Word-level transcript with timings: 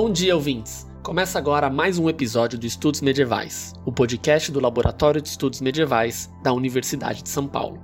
Bom 0.00 0.12
dia, 0.12 0.36
ouvintes! 0.36 0.86
Começa 1.02 1.40
agora 1.40 1.68
mais 1.68 1.98
um 1.98 2.08
episódio 2.08 2.56
do 2.56 2.64
Estudos 2.64 3.00
Medievais, 3.00 3.72
o 3.84 3.90
podcast 3.90 4.52
do 4.52 4.60
Laboratório 4.60 5.20
de 5.20 5.28
Estudos 5.28 5.60
Medievais 5.60 6.30
da 6.40 6.52
Universidade 6.52 7.20
de 7.20 7.28
São 7.28 7.48
Paulo. 7.48 7.82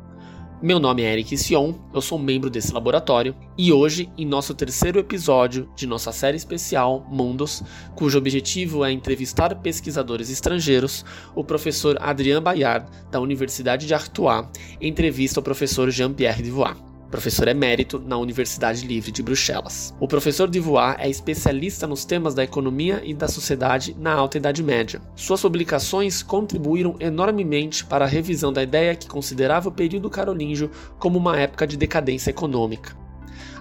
Meu 0.63 0.79
nome 0.79 1.03
é 1.03 1.13
Eric 1.13 1.37
Sion, 1.37 1.75
eu 1.93 2.01
sou 2.01 2.17
membro 2.17 2.49
desse 2.49 2.73
laboratório 2.73 3.35
e 3.59 3.73
hoje, 3.73 4.09
em 4.17 4.25
nosso 4.25 4.55
terceiro 4.55 5.01
episódio 5.01 5.69
de 5.75 5.89
nossa 5.89 6.13
série 6.13 6.37
especial 6.37 7.05
Mundos, 7.11 7.65
cujo 7.97 8.17
objetivo 8.17 8.85
é 8.85 8.93
entrevistar 8.93 9.53
pesquisadores 9.57 10.31
estrangeiros, 10.31 11.05
o 11.35 11.43
professor 11.43 11.99
Adrien 12.01 12.41
Bayard, 12.41 12.89
da 13.11 13.19
Universidade 13.19 13.89
de 13.89 13.93
Artois, 13.93 14.47
entrevista 14.81 15.41
o 15.41 15.43
professor 15.43 15.91
Jean-Pierre 15.91 16.45
Divois 16.45 16.94
professor 17.11 17.49
emérito 17.49 17.99
na 17.99 18.17
Universidade 18.17 18.87
Livre 18.87 19.13
de 19.13 19.23
Bruxelas. 19.23 19.95
O 20.01 20.09
professor 20.09 20.49
Divois 20.49 20.97
é 20.99 21.09
especialista 21.09 21.87
nos 21.87 22.05
temas 22.05 22.35
da 22.35 22.45
economia 22.45 23.01
e 23.05 23.15
da 23.15 23.29
sociedade 23.29 23.97
na 23.99 24.13
Alta 24.13 24.39
Idade 24.39 24.63
Média. 24.63 25.01
Suas 25.15 25.43
publicações 25.43 26.23
contribuíram 26.23 26.97
enormemente 27.01 27.85
para 27.85 28.05
a 28.05 28.09
revisão 28.09 28.53
da 28.53 28.63
ideia 28.63 28.97
que 28.97 29.09
considerava 29.09 29.69
o 29.69 29.73
período 29.73 30.11
carolíngio 30.11 30.71
como 30.99 31.19
uma 31.19 31.39
época 31.39 31.67
de 31.67 31.77
decadência 31.77 32.31
econômica. 32.31 33.05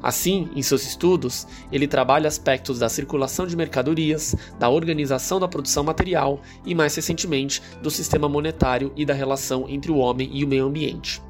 Assim, 0.04 0.50
em 0.54 0.62
seus 0.62 0.86
estudos, 0.86 1.48
ele 1.72 1.88
trabalha 1.88 2.28
aspectos 2.28 2.80
da 2.80 2.90
circulação 2.90 3.48
de 3.48 3.56
mercadorias, 3.56 4.36
da 4.60 4.70
organização 4.70 5.40
da 5.40 5.48
produção 5.48 5.82
material 5.82 6.42
e, 6.66 6.76
mais 6.76 6.94
recentemente, 6.94 7.62
do 7.82 7.90
sistema 7.90 8.28
monetário 8.28 8.92
e 8.98 9.06
da 9.06 9.14
relação 9.14 9.66
entre 9.70 9.90
o 9.90 9.98
homem 9.98 10.30
e 10.34 10.44
o 10.44 10.48
meio 10.48 10.66
ambiente. 10.66 11.22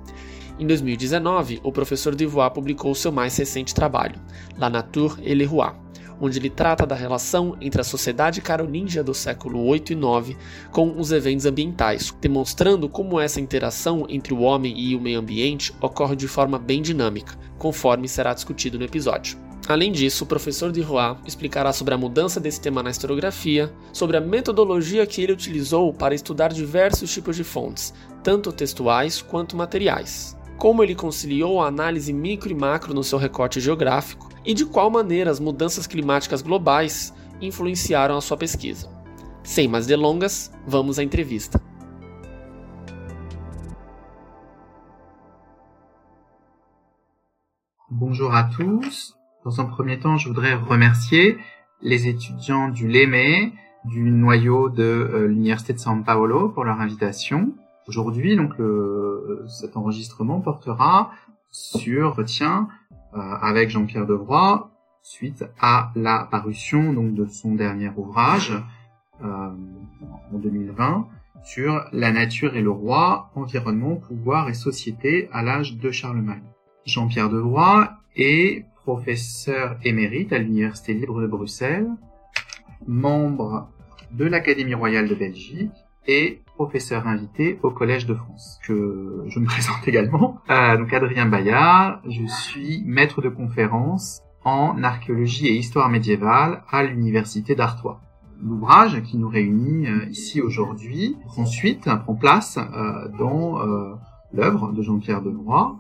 Em 0.60 0.68
2019, 0.68 1.62
o 1.64 1.72
professor 1.72 2.14
Divois 2.14 2.52
publicou 2.54 2.94
seu 2.94 3.12
mais 3.12 3.36
recente 3.36 3.74
trabalho, 3.74 4.22
La 4.56 4.70
Nature 4.70 5.16
et 5.24 5.34
le 5.34 5.46
Roi, 5.46 5.74
onde 6.22 6.38
ele 6.38 6.50
trata 6.50 6.86
da 6.86 6.94
relação 6.94 7.58
entre 7.60 7.82
a 7.82 7.84
sociedade 7.84 8.40
carolíngia 8.40 9.04
do 9.04 9.16
século 9.16 9.66
8 9.66 9.94
e 9.94 9.96
9 9.96 10.38
com 10.72 11.00
os 11.00 11.12
eventos 11.12 11.48
ambientais, 11.48 12.16
demonstrando 12.22 12.88
como 12.88 13.20
essa 13.20 13.42
interação 13.42 14.06
entre 14.08 14.32
o 14.32 14.42
homem 14.42 14.80
e 14.80 14.96
o 14.96 15.02
meio 15.02 15.20
ambiente 15.20 15.74
ocorre 15.82 16.16
de 16.16 16.28
forma 16.28 16.60
bem 16.60 16.84
dinâmica, 16.84 17.36
conforme 17.58 18.08
será 18.08 18.32
discutido 18.32 18.78
no 18.78 18.86
episódio. 18.86 19.40
Além 19.68 19.92
disso, 19.92 20.24
o 20.24 20.28
professor 20.28 20.72
de 20.72 20.82
Roy 20.82 21.16
explicará 21.26 21.74
sobre 21.74 21.96
a 21.96 21.98
mudança 21.98 22.40
desse 22.40 22.62
tema 22.62 22.84
na 22.84 22.92
historiografia, 22.92 23.74
sobre 23.92 24.18
a 24.18 24.22
metodologia 24.22 25.06
que 25.08 25.24
ele 25.24 25.34
utilizou 25.34 25.92
para 25.92 26.14
estudar 26.14 26.50
diversos 26.50 27.12
tipos 27.12 27.36
de 27.36 27.44
fontes, 27.44 27.92
tanto 28.22 28.52
textuais 28.52 29.20
quanto 29.20 29.58
materiais 29.58 30.38
como 30.58 30.84
ele 30.84 30.96
conciliou 30.96 31.62
a 31.62 31.68
análise 31.68 32.14
micro 32.14 32.52
e 32.52 32.56
macro 32.56 32.94
no 32.94 33.04
seu 33.04 33.18
recorte 33.18 33.60
geográfico 33.60 34.30
e 34.46 34.54
de 34.54 34.66
qual 34.66 34.90
maneira 34.90 35.32
as 35.32 35.40
mudanças 35.40 35.88
climáticas 35.88 36.42
globais 36.42 37.14
influenciaram 37.42 38.18
a 38.18 38.22
sua 38.22 38.38
pesquisa. 38.38 38.90
Sem 39.44 39.68
mais 39.68 39.86
delongas, 39.86 40.52
vamos 40.66 40.98
à 40.98 41.04
entrevista. 41.04 41.62
Bonjour 47.90 48.34
à 48.34 48.46
tous. 48.46 49.16
Dans 49.44 49.60
un 49.60 49.66
premier 49.66 50.00
temps, 50.00 50.18
je 50.18 50.30
voudrais 50.30 50.56
remercier 50.56 51.38
les 51.82 52.08
étudiants 52.08 52.70
du 52.70 52.88
LEME, 52.88 53.52
du 53.86 54.10
noyau 54.10 54.70
de 54.70 54.84
euh, 54.84 55.28
l'Université 55.28 55.74
de 55.74 55.80
São 55.80 56.04
Paulo 56.04 56.50
pour 56.50 56.64
leur 56.64 56.80
invitation. 56.80 57.54
Aujourd'hui, 57.88 58.36
donc 58.36 58.54
cet 59.48 59.76
enregistrement 59.78 60.40
portera 60.40 61.12
sur 61.54 62.10
entretien 62.10 62.68
euh, 63.16 63.20
avec 63.20 63.70
Jean-Pierre 63.70 64.08
Devroy 64.08 64.72
suite 65.04 65.46
à 65.60 65.92
la 65.96 66.28
parution 66.32 66.94
donc 66.94 67.14
de 67.14 67.28
son 67.28 67.54
dernier 67.54 67.92
ouvrage 67.96 68.54
euh, 69.24 69.50
en 70.34 70.38
2020 70.38 71.08
sur 71.44 71.86
la 71.92 72.12
nature 72.12 72.56
et 72.56 72.62
le 72.62 72.72
roi, 72.72 73.30
environnement, 73.36 73.98
pouvoir 73.98 74.50
et 74.50 74.54
société 74.54 75.30
à 75.34 75.44
l'âge 75.44 75.78
de 75.78 75.92
Charlemagne. 75.92 76.44
Jean-Pierre 76.86 77.30
Devroy 77.30 77.92
est 78.16 78.66
professeur 78.78 79.78
émérite 79.84 80.34
à 80.34 80.40
l'Université 80.40 80.94
libre 80.94 81.22
de 81.22 81.28
Bruxelles, 81.28 81.90
membre 82.88 83.70
de 84.12 84.26
l'Académie 84.26 84.74
royale 84.74 85.08
de 85.08 85.16
Belgique 85.16 85.72
et 86.08 86.42
professeur 86.56 87.08
invité 87.08 87.60
au 87.64 87.72
Collège 87.72 88.06
de 88.06 88.14
France, 88.14 88.60
que 88.66 89.24
je 89.28 89.40
me 89.40 89.46
présente 89.54 89.88
également. 89.88 90.40
Euh, 90.50 90.78
donc 90.78 90.94
Adrien 90.94 91.26
Bayard, 91.26 92.02
je 92.08 92.26
suis 92.26 92.84
maître 92.86 93.22
de 93.22 93.30
conférence 93.30 94.22
en 94.44 94.84
archéologie 94.84 95.48
et 95.48 95.54
histoire 95.54 95.90
médiévale 95.90 96.64
à 96.70 96.84
l'Université 96.84 97.56
d'Artois. 97.56 98.02
L'ouvrage 98.42 99.02
qui 99.04 99.18
nous 99.18 99.30
réunit 99.30 99.88
euh, 99.88 100.06
ici 100.10 100.42
aujourd'hui 100.42 101.16
prend 101.28 101.46
suite, 101.46 101.90
prend 102.04 102.16
place 102.16 102.58
euh, 102.58 103.08
dans 103.18 103.62
euh, 103.62 103.94
l'œuvre 104.34 104.74
de 104.74 104.82
Jean-Pierre 104.82 105.22
Denoy, 105.22 105.78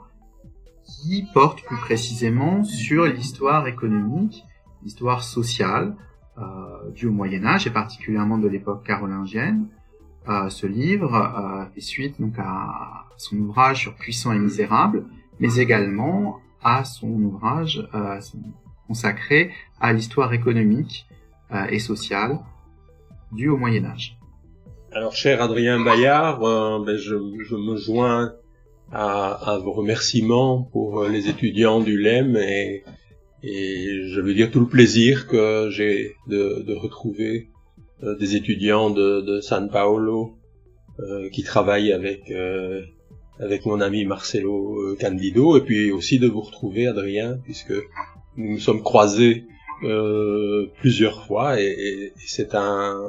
qui 0.85 1.25
porte 1.33 1.61
plus 1.63 1.77
précisément 1.77 2.63
sur 2.63 3.05
l'histoire 3.05 3.67
économique, 3.67 4.43
l'histoire 4.83 5.23
sociale 5.23 5.95
euh, 6.37 6.89
du 6.91 7.09
Moyen 7.09 7.45
Âge 7.45 7.67
et 7.67 7.69
particulièrement 7.69 8.37
de 8.37 8.47
l'époque 8.47 8.83
carolingienne, 8.83 9.67
ce 10.49 10.67
livre 10.67 11.13
euh, 11.15 11.65
fait 11.73 11.81
suite 11.81 12.19
donc 12.19 12.33
à 12.37 13.05
son 13.17 13.37
ouvrage 13.37 13.81
sur 13.81 13.95
Puissant 13.95 14.31
et 14.31 14.39
Misérable, 14.39 15.05
mais 15.39 15.57
également 15.57 16.39
à 16.63 16.85
son 16.85 17.09
ouvrage 17.09 17.87
euh, 17.93 18.19
consacré 18.87 19.51
à 19.79 19.93
l'histoire 19.93 20.33
économique 20.33 21.05
euh, 21.51 21.65
et 21.69 21.79
sociale 21.79 22.39
du 23.31 23.49
au 23.49 23.57
Moyen 23.57 23.85
Âge. 23.85 24.17
Alors, 24.91 25.15
cher 25.15 25.41
Adrien 25.41 25.83
Bayard, 25.83 26.39
ben, 26.39 26.97
je, 26.97 27.15
me 27.15 27.75
joins 27.75 28.33
à, 28.91 29.59
vos 29.63 29.73
remerciements 29.73 30.61
pour 30.71 31.05
les 31.05 31.29
étudiants 31.29 31.79
du 31.79 31.97
LEM 31.99 32.37
et, 32.37 32.83
je 33.43 34.21
veux 34.21 34.35
dire 34.35 34.51
tout 34.51 34.59
le 34.59 34.67
plaisir 34.67 35.27
que 35.27 35.69
j'ai 35.71 36.15
de, 36.27 36.75
retrouver 36.75 37.49
euh, 37.49 37.52
des 38.19 38.35
étudiants 38.35 38.89
de, 38.89 39.21
de 39.21 39.41
San 39.41 39.69
Paolo 39.69 40.37
euh, 40.99 41.29
qui 41.29 41.43
travaillent 41.43 41.91
avec 41.91 42.29
euh, 42.31 42.81
avec 43.39 43.65
mon 43.65 43.81
ami 43.81 44.05
Marcelo 44.05 44.95
Candido 44.99 45.57
et 45.57 45.61
puis 45.61 45.91
aussi 45.91 46.19
de 46.19 46.27
vous 46.27 46.41
retrouver 46.41 46.87
Adrien 46.87 47.39
puisque 47.43 47.73
nous 48.37 48.51
nous 48.51 48.59
sommes 48.59 48.83
croisés 48.83 49.45
plusieurs 50.79 51.25
fois 51.25 51.59
et, 51.59 51.65
et 51.65 52.13
c'est 52.25 52.55
un 52.55 53.01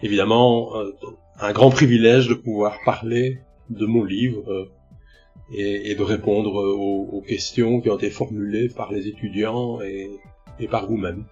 évidemment 0.00 0.72
un 1.38 1.52
grand 1.52 1.70
privilège 1.70 2.28
de 2.28 2.34
pouvoir 2.34 2.78
parler 2.86 3.40
de 3.68 3.84
mon 3.84 4.04
livre 4.04 4.70
et, 5.52 5.90
et 5.90 5.94
de 5.94 6.02
répondre 6.02 6.54
aux, 6.54 7.08
aux, 7.12 7.20
questions 7.20 7.80
qui 7.80 7.90
ont 7.90 7.96
été 7.96 8.10
formulées 8.10 8.68
par 8.68 8.90
les 8.90 9.06
étudiants 9.08 9.80
et 9.82 10.68
par 10.68 10.86
vous-même. 10.86 11.26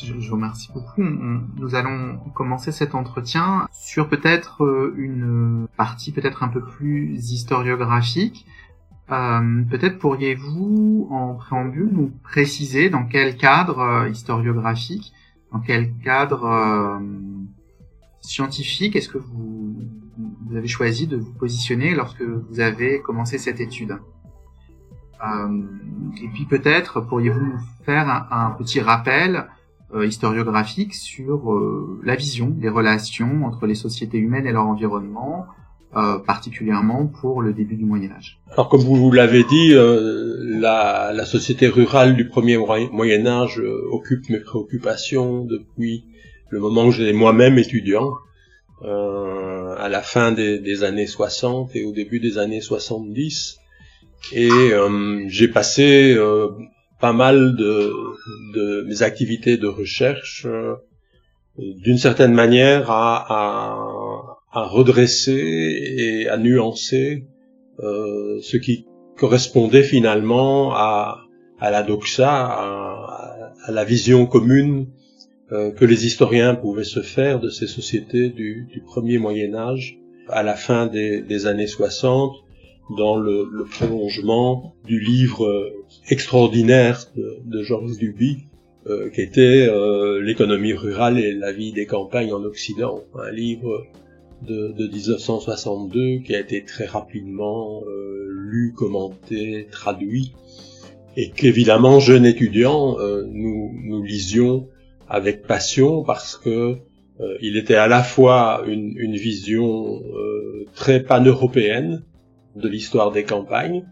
Je, 0.00 0.14
vous 0.14 0.34
remercie 0.36 0.70
beaucoup. 0.72 1.02
nous 1.02 1.74
allons 1.74 2.18
commencer 2.34 2.72
cet 2.72 2.94
entretien 2.94 3.68
sur 3.72 4.08
peut-être 4.08 4.64
euh, 4.64 4.94
une 4.96 5.66
partie 5.76 6.12
peut-être 6.12 6.42
un 6.42 6.48
peu 6.48 6.62
plus 6.62 7.32
historiographique. 7.32 8.46
Euh, 9.10 9.62
peut-être 9.68 9.98
pourriez-vous, 9.98 11.08
en 11.10 11.34
préambule, 11.34 11.90
nous 11.92 12.12
préciser 12.22 12.88
dans 12.88 13.04
quel 13.04 13.36
cadre 13.36 13.80
euh, 13.80 14.08
historiographique, 14.08 15.12
dans 15.52 15.60
quel 15.60 15.92
cadre 15.98 16.44
euh, 16.44 16.98
scientifique 18.20 18.96
est-ce 18.96 19.10
que 19.10 19.18
vous, 19.18 19.76
avez 20.54 20.68
choisi 20.68 21.06
de 21.06 21.16
vous 21.16 21.32
positionner 21.32 21.94
lorsque 21.94 22.22
vous 22.22 22.60
avez 22.60 23.02
commencé 23.02 23.38
cette 23.38 23.60
étude? 23.60 23.98
Et 26.20 26.28
puis 26.34 26.46
peut-être 26.46 27.00
pourriez-vous 27.00 27.40
nous 27.40 27.58
faire 27.84 28.26
un 28.30 28.50
petit 28.58 28.80
rappel 28.80 29.46
euh, 29.94 30.06
historiographique 30.06 30.94
sur 30.94 31.52
euh, 31.52 32.00
la 32.02 32.16
vision 32.16 32.48
des 32.48 32.70
relations 32.70 33.44
entre 33.44 33.66
les 33.66 33.74
sociétés 33.74 34.16
humaines 34.16 34.46
et 34.46 34.52
leur 34.52 34.66
environnement, 34.66 35.44
euh, 35.96 36.18
particulièrement 36.18 37.08
pour 37.08 37.42
le 37.42 37.52
début 37.52 37.76
du 37.76 37.84
Moyen 37.84 38.10
Âge. 38.12 38.40
Alors 38.52 38.70
comme 38.70 38.80
vous 38.80 39.10
l'avez 39.12 39.44
dit, 39.44 39.74
la, 39.74 41.12
la, 41.12 41.26
société 41.26 41.68
rurale 41.68 42.16
du 42.16 42.26
premier 42.26 42.56
Moyen 42.56 43.26
Âge 43.26 43.60
occupe 43.90 44.30
mes 44.30 44.40
préoccupations 44.40 45.44
depuis 45.44 46.06
le 46.48 46.58
moment 46.58 46.86
où 46.86 46.90
j'étais 46.90 47.12
moi-même 47.12 47.58
étudiant, 47.58 48.14
à 48.82 49.88
la 49.90 50.00
fin 50.00 50.32
des, 50.32 50.84
années 50.84 51.06
60 51.06 51.76
et 51.76 51.84
au 51.84 51.92
début 51.92 52.18
des 52.18 52.38
années 52.38 52.62
70. 52.62 53.58
Et 54.32 54.48
j'ai 55.28 55.48
passé 55.48 56.16
pas 57.02 57.12
mal 57.12 57.56
de, 57.56 57.92
de 58.54 58.84
mes 58.86 59.02
activités 59.02 59.56
de 59.56 59.66
recherche 59.66 60.46
euh, 60.46 60.76
d'une 61.58 61.98
certaine 61.98 62.32
manière 62.32 62.92
à, 62.92 63.16
à, 63.28 64.60
à, 64.60 64.62
redresser 64.68 65.34
et 65.34 66.28
à 66.28 66.38
nuancer 66.38 67.26
euh, 67.80 68.38
ce 68.40 68.56
qui 68.56 68.86
correspondait 69.16 69.82
finalement 69.82 70.74
à, 70.74 71.22
à 71.58 71.72
la 71.72 71.82
doxa, 71.82 72.30
à, 72.32 73.52
à 73.64 73.72
la 73.72 73.84
vision 73.84 74.24
commune 74.26 74.86
que 75.50 75.84
les 75.84 76.06
historiens 76.06 76.54
pouvaient 76.54 76.82
se 76.82 77.02
faire 77.02 77.38
de 77.38 77.50
ces 77.50 77.66
sociétés 77.66 78.30
du, 78.30 78.82
premier 78.86 79.18
Moyen 79.18 79.54
Âge 79.54 79.98
à 80.30 80.42
la 80.42 80.54
fin 80.54 80.86
des, 80.86 81.46
années 81.46 81.66
60, 81.66 82.32
dans 82.96 83.16
le, 83.16 83.66
prolongement 83.70 84.74
du 84.86 84.98
livre 84.98 85.46
extraordinaire 86.08 87.06
de, 87.16 87.62
Georges 87.62 87.96
Duby, 87.98 88.46
qui 89.14 89.20
était 89.20 89.68
l'économie 90.20 90.72
rurale 90.72 91.18
et 91.18 91.32
la 91.32 91.52
vie 91.52 91.72
des 91.72 91.86
campagnes 91.86 92.32
en 92.32 92.42
Occident, 92.42 93.04
un 93.14 93.30
livre 93.30 93.86
de, 94.46 94.74
1962 94.76 96.18
qui 96.24 96.34
a 96.34 96.40
été 96.40 96.64
très 96.64 96.86
rapidement 96.86 97.82
euh, 97.86 98.26
lu, 98.30 98.72
commenté, 98.76 99.68
traduit 99.70 100.32
et 101.16 101.30
qu'évidemment 101.30 102.00
jeunes 102.00 102.26
étudiants 102.26 102.98
euh, 102.98 103.24
nous, 103.26 103.70
nous 103.84 104.02
lisions 104.02 104.68
avec 105.08 105.46
passion 105.46 106.02
parce 106.02 106.36
que 106.36 106.76
euh, 107.20 107.38
il 107.40 107.56
était 107.56 107.74
à 107.74 107.86
la 107.86 108.02
fois 108.02 108.64
une, 108.66 108.94
une 108.96 109.16
vision 109.16 110.02
très 110.74 111.02
pan-européenne 111.02 112.02
de 112.56 112.68
l'histoire 112.68 113.12
des 113.12 113.24
campagnes 113.24 113.84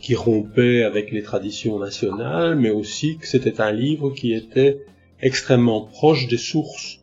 qui 0.00 0.14
rompait 0.14 0.82
avec 0.82 1.10
les 1.12 1.22
traditions 1.22 1.78
nationales, 1.78 2.56
mais 2.56 2.70
aussi 2.70 3.18
que 3.18 3.26
c'était 3.26 3.60
un 3.60 3.72
livre 3.72 4.10
qui 4.10 4.32
était 4.32 4.80
extrêmement 5.20 5.82
proche 5.82 6.28
des 6.28 6.36
sources 6.36 7.00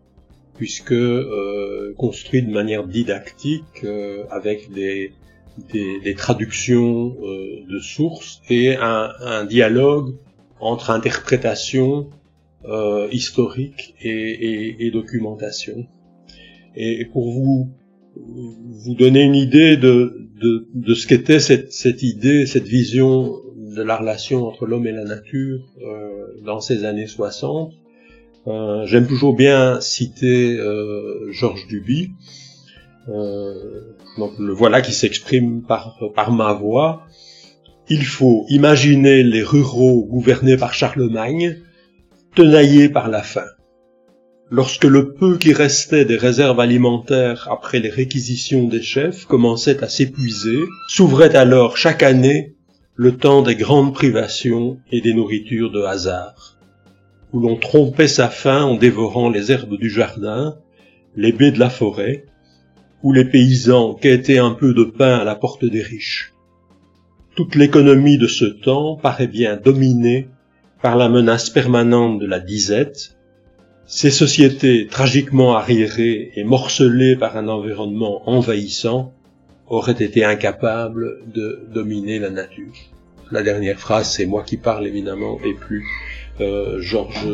puisque 0.55 0.93
euh, 0.93 1.93
construit 1.97 2.41
de 2.41 2.51
manière 2.51 2.85
didactique 2.87 3.83
euh, 3.83 4.23
avec 4.29 4.71
des, 4.71 5.11
des, 5.71 6.15
traductions 6.15 7.15
euh, 7.23 7.65
de 7.69 7.79
sources 7.79 8.41
et 8.49 8.75
un, 8.75 9.11
un, 9.21 9.45
dialogue 9.45 10.15
entre 10.59 10.91
interprétation 10.91 12.09
euh, 12.65 13.07
historique 13.11 13.95
et, 14.01 14.09
et, 14.09 14.85
et, 14.85 14.91
documentation. 14.91 15.85
Et 16.75 17.05
pour 17.05 17.31
vous 17.31 17.69
vous 18.15 18.95
donner 18.95 19.23
une 19.23 19.35
idée 19.35 19.75
de, 19.75 20.24
de, 20.41 20.67
de 20.73 20.93
ce 20.93 21.07
qu'était 21.07 21.39
cette, 21.39 21.71
cette 21.71 22.03
idée, 22.03 22.45
cette 22.45 22.67
vision 22.67 23.41
de 23.55 23.81
la 23.81 23.97
relation 23.97 24.45
entre 24.45 24.65
l'homme 24.65 24.87
et 24.87 24.91
la 24.91 25.03
nature 25.03 25.59
euh, 25.81 26.41
dans 26.43 26.59
ces 26.59 26.83
années 26.85 27.07
60, 27.07 27.73
euh, 28.47 28.85
j'aime 28.85 29.07
toujours 29.07 29.35
bien 29.35 29.79
citer 29.81 30.57
euh, 30.57 31.31
Georges 31.31 31.67
Duby. 31.67 32.11
Euh, 33.07 33.95
donc 34.17 34.33
le 34.39 34.53
voilà 34.53 34.81
qui 34.81 34.93
s'exprime 34.93 35.63
par, 35.63 35.99
par 36.13 36.31
ma 36.31 36.53
voix. 36.53 37.03
Il 37.89 38.03
faut 38.03 38.45
imaginer 38.49 39.23
les 39.23 39.43
ruraux 39.43 40.05
gouvernés 40.05 40.57
par 40.57 40.73
Charlemagne, 40.73 41.57
tenaillés 42.35 42.89
par 42.89 43.09
la 43.09 43.21
faim. 43.21 43.45
Lorsque 44.51 44.85
le 44.85 45.13
peu 45.13 45.37
qui 45.37 45.53
restait 45.53 46.05
des 46.05 46.17
réserves 46.17 46.59
alimentaires 46.59 47.47
après 47.51 47.79
les 47.79 47.89
réquisitions 47.89 48.67
des 48.67 48.81
chefs 48.81 49.25
commençait 49.25 49.83
à 49.83 49.89
s'épuiser, 49.89 50.59
s'ouvrait 50.87 51.35
alors 51.35 51.77
chaque 51.77 52.03
année 52.03 52.55
le 52.95 53.17
temps 53.17 53.41
des 53.41 53.55
grandes 53.55 53.93
privations 53.93 54.77
et 54.91 55.01
des 55.01 55.13
nourritures 55.13 55.71
de 55.71 55.81
hasard 55.81 56.55
où 57.35 57.41
l'on 57.41 57.57
trompait 57.57 58.07
sa 58.07 58.29
faim 58.29 58.63
en 58.63 58.75
dévorant 58.75 59.29
les 59.29 59.51
herbes 59.51 59.77
du 59.77 59.89
jardin, 59.89 60.57
les 61.17 61.33
baies 61.33 61.51
de 61.51 61.59
la 61.59 61.69
forêt, 61.69 62.23
où 63.03 63.11
les 63.11 63.25
paysans 63.25 63.93
quêtaient 63.93 64.37
un 64.37 64.51
peu 64.51 64.73
de 64.73 64.85
pain 64.85 65.17
à 65.17 65.25
la 65.25 65.35
porte 65.35 65.65
des 65.65 65.81
riches. 65.81 66.33
Toute 67.35 67.55
l'économie 67.55 68.17
de 68.17 68.27
ce 68.27 68.45
temps 68.45 68.95
paraît 68.95 69.27
bien 69.27 69.57
dominée 69.57 70.29
par 70.81 70.95
la 70.95 71.09
menace 71.09 71.49
permanente 71.49 72.19
de 72.19 72.25
la 72.25 72.39
disette, 72.39 73.14
ces 73.87 74.11
sociétés 74.11 74.87
tragiquement 74.87 75.55
arriérées 75.55 76.31
et 76.35 76.43
morcelées 76.43 77.15
par 77.15 77.37
un 77.37 77.47
environnement 77.47 78.27
envahissant 78.29 79.13
auraient 79.67 79.91
été 79.93 80.23
incapables 80.23 81.19
de 81.33 81.65
dominer 81.73 82.19
la 82.19 82.29
nature. 82.29 82.73
La 83.31 83.41
dernière 83.43 83.79
phrase, 83.79 84.11
c'est 84.11 84.25
moi 84.25 84.43
qui 84.43 84.57
parle 84.57 84.87
évidemment 84.87 85.39
et 85.43 85.53
plus 85.53 85.85
euh, 86.41 86.79
Georges 86.81 87.27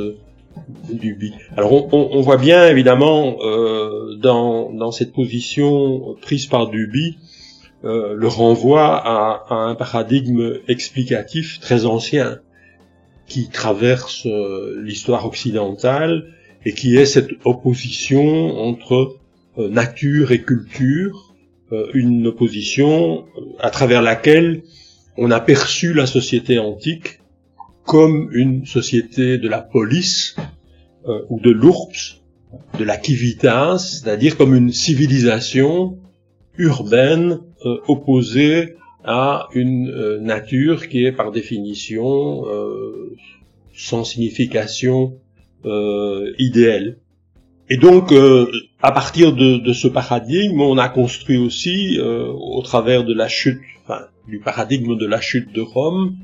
Duby. 0.89 1.33
Alors 1.56 1.94
on, 1.94 2.09
on, 2.12 2.21
voit 2.21 2.38
bien 2.38 2.68
évidemment 2.68 3.38
euh, 3.42 4.15
dans, 4.15 4.71
dans 4.71 4.92
cette 4.92 5.13
position 5.13 6.15
prise 6.21 6.45
par 6.45 6.68
Duby 6.69 7.18
euh, 7.83 8.13
le 8.15 8.27
renvoi 8.27 8.83
à, 8.83 9.45
à, 9.50 9.56
un 9.56 9.75
paradigme 9.75 10.59
explicatif 10.68 11.59
très 11.62 11.86
ancien 11.86 12.39
qui 13.27 13.50
traverse 13.50 14.25
euh, 14.25 14.81
l'histoire 14.83 15.25
occidentale 15.25 16.27
et 16.66 16.74
qui 16.74 16.96
est 16.96 17.06
cette 17.06 17.31
opposition 17.46 18.58
entre 18.60 19.18
euh, 19.58 19.69
nature 19.69 20.31
et 20.31 20.42
culture, 20.42 21.36
euh, 21.72 21.88
une 21.94 22.28
opposition 22.28 23.25
à 23.60 23.69
travers 23.69 24.02
laquelle 24.02 24.63
on 25.18 25.31
a 25.31 25.40
perçu 25.40 25.94
la 25.94 26.06
société 26.06 26.60
antique 26.60 27.19
comme 27.86 28.30
une 28.31 28.66
société 28.66 29.38
de 29.38 29.50
la 29.50 29.60
police 29.60 30.36
euh, 31.08 31.22
ou 31.30 31.40
de 31.40 31.52
l'ours, 31.52 32.22
de 32.78 32.84
la 32.84 33.02
civitas, 33.02 33.80
c'est-à-dire 33.80 34.38
comme 34.38 34.56
une 34.56 34.72
civilisation 34.72 35.98
urbaine 36.58 37.40
euh, 37.66 37.78
opposée 37.88 38.75
à 39.04 39.48
une 39.54 39.90
euh, 39.90 40.19
nature 40.19 40.88
qui 40.90 41.06
est 41.06 41.12
par 41.12 41.31
définition 41.31 42.44
sans 43.74 44.04
signification 44.04 45.18
idéale. 45.63 46.98
Et 47.69 47.78
donc, 47.78 48.13
à 48.81 48.92
partir 48.92 49.34
de, 49.34 49.58
de, 49.58 49.74
ce 49.74 49.88
paradigme, 49.88 50.62
on 50.62 50.78
a 50.78 50.90
construit 50.90 51.38
aussi, 51.38 52.00
au 52.00 52.62
travers 52.63 53.04
de 53.04 53.13
la 53.13 53.28
chute, 53.28 53.62
enfin, 53.84 54.02
du 54.28 54.40
paradigme 54.40 54.98
de 54.98 55.06
la 55.06 55.22
chute 55.22 55.54
de 55.54 55.62
Rome, 55.62 56.18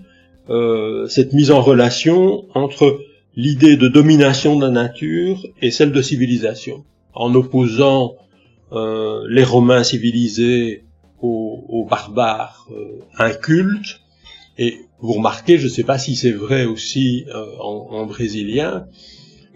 euh, 0.50 1.08
cette 1.08 1.34
mise 1.34 1.52
en 1.52 1.62
relation 1.62 2.46
entre 2.56 3.02
l'idée 3.36 3.76
de 3.76 3.90
domination 3.90 4.56
de 4.56 4.66
la 4.66 4.72
nature 4.72 5.46
et 5.62 5.72
celle 5.72 5.92
de 5.92 6.02
civilisation, 6.02 6.86
en 7.14 7.36
opposant 7.36 8.16
euh, 8.72 9.26
les 9.30 9.44
Romains 9.44 9.84
civilisés 9.84 10.84
aux, 11.22 11.86
barbares 11.90 12.68
euh, 12.72 13.02
incultes. 13.18 14.00
Et 14.58 14.78
vous 15.00 15.14
remarquez, 15.14 15.58
je 15.58 15.66
ne 15.66 15.70
sais 15.70 15.84
pas 15.84 15.98
si 15.98 16.16
c'est 16.16 16.32
vrai 16.32 16.66
aussi 16.66 17.26
en, 17.60 18.06
brésilien, 18.06 18.88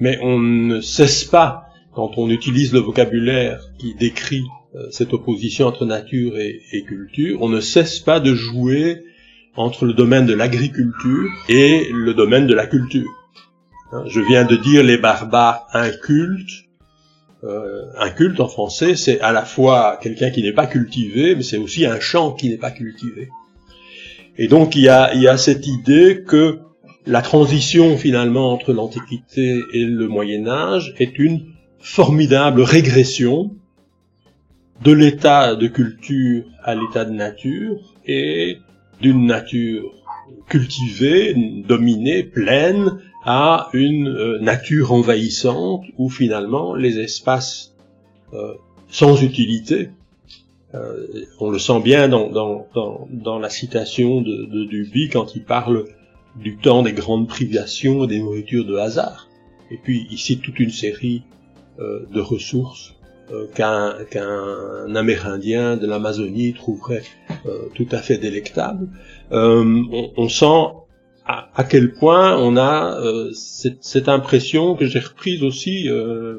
mais 0.01 0.17
on 0.21 0.39
ne 0.39 0.81
cesse 0.81 1.23
pas, 1.23 1.67
quand 1.93 2.17
on 2.17 2.29
utilise 2.29 2.73
le 2.73 2.79
vocabulaire 2.79 3.61
qui 3.77 3.93
décrit 3.93 4.43
cette 4.89 5.13
opposition 5.13 5.67
entre 5.67 5.85
nature 5.85 6.37
et, 6.39 6.83
culture, 6.87 7.41
on 7.41 7.49
ne 7.49 7.61
cesse 7.61 7.99
pas 7.99 8.19
de 8.19 8.33
jouer 8.33 9.03
entre 9.55 9.85
le 9.85 9.93
domaine 9.93 10.25
de 10.25 10.33
l'agriculture 10.33 11.29
et 11.49 11.87
le 11.93 12.13
domaine 12.15 12.47
de 12.47 12.53
la 12.55 12.65
culture. 12.65 13.09
Hein, 13.91 14.03
je 14.07 14.21
viens 14.21 14.43
de 14.43 14.55
dire 14.55 14.83
les 14.83 14.97
barbares 14.97 15.67
incultes. 15.73 16.65
Euh, 17.43 17.85
inculte 17.97 18.39
en 18.39 18.47
français, 18.47 18.95
c'est 18.95 19.19
à 19.19 19.31
la 19.31 19.43
fois 19.43 19.99
quelqu'un 20.01 20.29
qui 20.29 20.41
n'est 20.41 20.53
pas 20.53 20.67
cultivé, 20.67 21.35
mais 21.35 21.43
c'est 21.43 21.57
aussi 21.57 21.85
un 21.85 21.99
champ 21.99 22.31
qui 22.31 22.49
n'est 22.49 22.57
pas 22.57 22.71
cultivé. 22.71 23.29
Et 24.37 24.47
donc 24.47 24.75
il 24.75 24.83
y 24.83 24.87
a 24.89 25.37
cette 25.37 25.67
idée 25.67 26.23
que 26.25 26.59
la 27.05 27.21
transition 27.21 27.97
finalement 27.97 28.51
entre 28.51 28.73
l'Antiquité 28.73 29.63
et 29.73 29.85
le 29.85 30.07
Moyen 30.07 30.47
Âge 30.47 30.93
est 30.99 31.17
une 31.17 31.45
formidable 31.79 32.61
régression 32.61 33.55
de 34.83 34.91
l'état 34.91 35.55
de 35.55 35.67
culture 35.67 36.43
à 36.63 36.75
l'état 36.75 37.05
de 37.05 37.11
nature 37.11 37.95
et 38.05 38.57
d'une 39.01 39.25
nature 39.25 39.91
cultivée, 40.47 41.35
dominée, 41.67 42.23
pleine, 42.23 42.99
à 43.23 43.69
une 43.73 44.07
euh, 44.07 44.39
nature 44.39 44.93
envahissante 44.93 45.83
où 45.97 46.09
finalement 46.09 46.73
les 46.73 46.99
espaces 46.99 47.75
euh, 48.33 48.53
sans 48.89 49.21
utilité, 49.21 49.89
euh, 50.73 51.07
on 51.39 51.51
le 51.51 51.59
sent 51.59 51.81
bien 51.81 52.09
dans, 52.09 53.39
la 53.39 53.49
citation 53.49 54.21
de, 54.21 54.65
Duby 54.65 55.09
quand 55.09 55.35
il 55.35 55.43
parle 55.43 55.85
du 56.35 56.57
temps 56.57 56.83
des 56.83 56.93
grandes 56.93 57.27
privations 57.27 58.05
et 58.05 58.07
des 58.07 58.19
nourritures 58.19 58.65
de 58.65 58.75
hasard. 58.75 59.27
Et 59.69 59.77
puis 59.77 60.07
il 60.11 60.17
cite 60.17 60.41
toute 60.41 60.59
une 60.59 60.71
série 60.71 61.23
de 61.79 62.19
ressources 62.19 62.95
euh, 63.31 63.47
qu'un 63.53 64.95
Amérindien 64.95 65.77
de 65.77 65.87
l'Amazonie 65.87 66.53
trouverait 66.53 67.03
euh, 67.45 67.69
tout 67.73 67.87
à 67.91 67.99
fait 67.99 68.17
délectable. 68.17 68.89
Euh, 69.31 69.83
on, 70.17 70.27
sent 70.27 70.65
à, 71.25 71.63
quel 71.63 71.93
point 71.93 72.37
on 72.37 72.57
a 72.57 72.99
cette, 73.33 74.09
impression 74.09 74.75
que 74.75 74.85
j'ai 74.85 74.99
reprise 74.99 75.43
aussi 75.43 75.87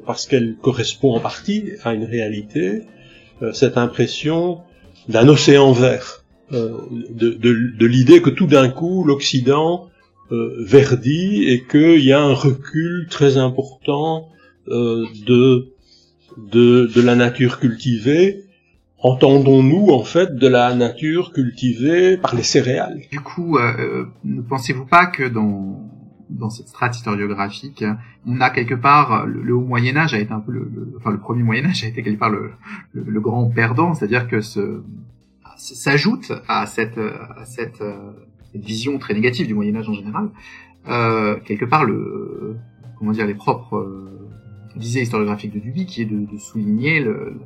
parce 0.04 0.26
qu'elle 0.26 0.56
correspond 0.60 1.14
en 1.14 1.20
partie 1.20 1.70
à 1.82 1.94
une 1.94 2.04
réalité, 2.04 2.82
cette 3.52 3.78
impression 3.78 4.60
d'un 5.08 5.28
océan 5.28 5.72
vert, 5.72 6.21
de, 6.52 7.30
de 7.34 7.86
l'idée 7.86 8.20
que 8.20 8.30
tout 8.30 8.46
d'un 8.46 8.68
coup 8.68 9.04
l'Occident 9.04 9.88
verdit 10.30 11.44
et 11.48 11.64
qu'il 11.64 12.04
y 12.04 12.12
a 12.12 12.22
un 12.22 12.34
recul 12.34 13.06
très 13.10 13.36
important 13.36 14.28
de, 14.68 15.72
de, 16.36 16.86
de 16.94 17.00
la 17.00 17.16
nature 17.16 17.58
cultivée 17.58 18.44
entendons-nous 19.02 19.88
en 19.88 20.04
fait 20.04 20.36
de 20.36 20.48
la 20.48 20.74
nature 20.74 21.32
cultivée 21.32 22.16
par 22.16 22.34
les 22.34 22.42
céréales. 22.42 23.00
Du 23.10 23.20
coup, 23.20 23.58
euh, 23.58 24.06
ne 24.24 24.40
pensez-vous 24.40 24.86
pas 24.86 25.06
que 25.06 25.28
dans 25.28 25.80
dans 26.30 26.48
cette 26.48 26.68
strate 26.68 26.96
historiographique, 26.96 27.84
on 28.26 28.40
a 28.40 28.48
quelque 28.48 28.74
part 28.74 29.26
le, 29.26 29.54
haut 29.54 29.60
Moyen 29.60 29.98
Âge 29.98 30.14
a 30.14 30.18
été 30.18 30.32
un 30.32 30.40
peu 30.40 30.50
le, 30.50 30.94
enfin 30.96 31.10
le 31.10 31.18
premier 31.18 31.42
Moyen 31.42 31.66
Âge 31.66 31.84
a 31.84 31.88
été 31.88 32.02
quelque 32.02 32.18
part 32.18 32.30
le, 32.30 32.52
le, 32.94 33.20
grand 33.20 33.50
perdant, 33.50 33.92
c'est-à-dire 33.92 34.26
que 34.28 34.40
ce 34.40 34.82
s'ajoute 35.62 36.32
à 36.48 36.66
cette 36.66 36.98
à 36.98 37.44
cette, 37.44 37.80
euh, 37.80 38.12
vision 38.54 38.98
très 38.98 39.14
négative 39.14 39.46
du 39.46 39.54
Moyen 39.54 39.76
Âge 39.76 39.88
en 39.88 39.94
général, 39.94 40.28
euh, 40.88 41.36
quelque 41.44 41.64
part 41.64 41.84
le 41.84 42.56
comment 42.98 43.12
dire 43.12 43.26
les 43.26 43.34
propres 43.34 43.76
euh, 43.76 44.28
visées 44.76 45.02
historiographiques 45.02 45.54
de 45.54 45.60
Duby 45.60 45.86
qui 45.86 46.02
est 46.02 46.06
de, 46.06 46.26
de 46.30 46.38
souligner 46.38 47.00
le, 47.00 47.40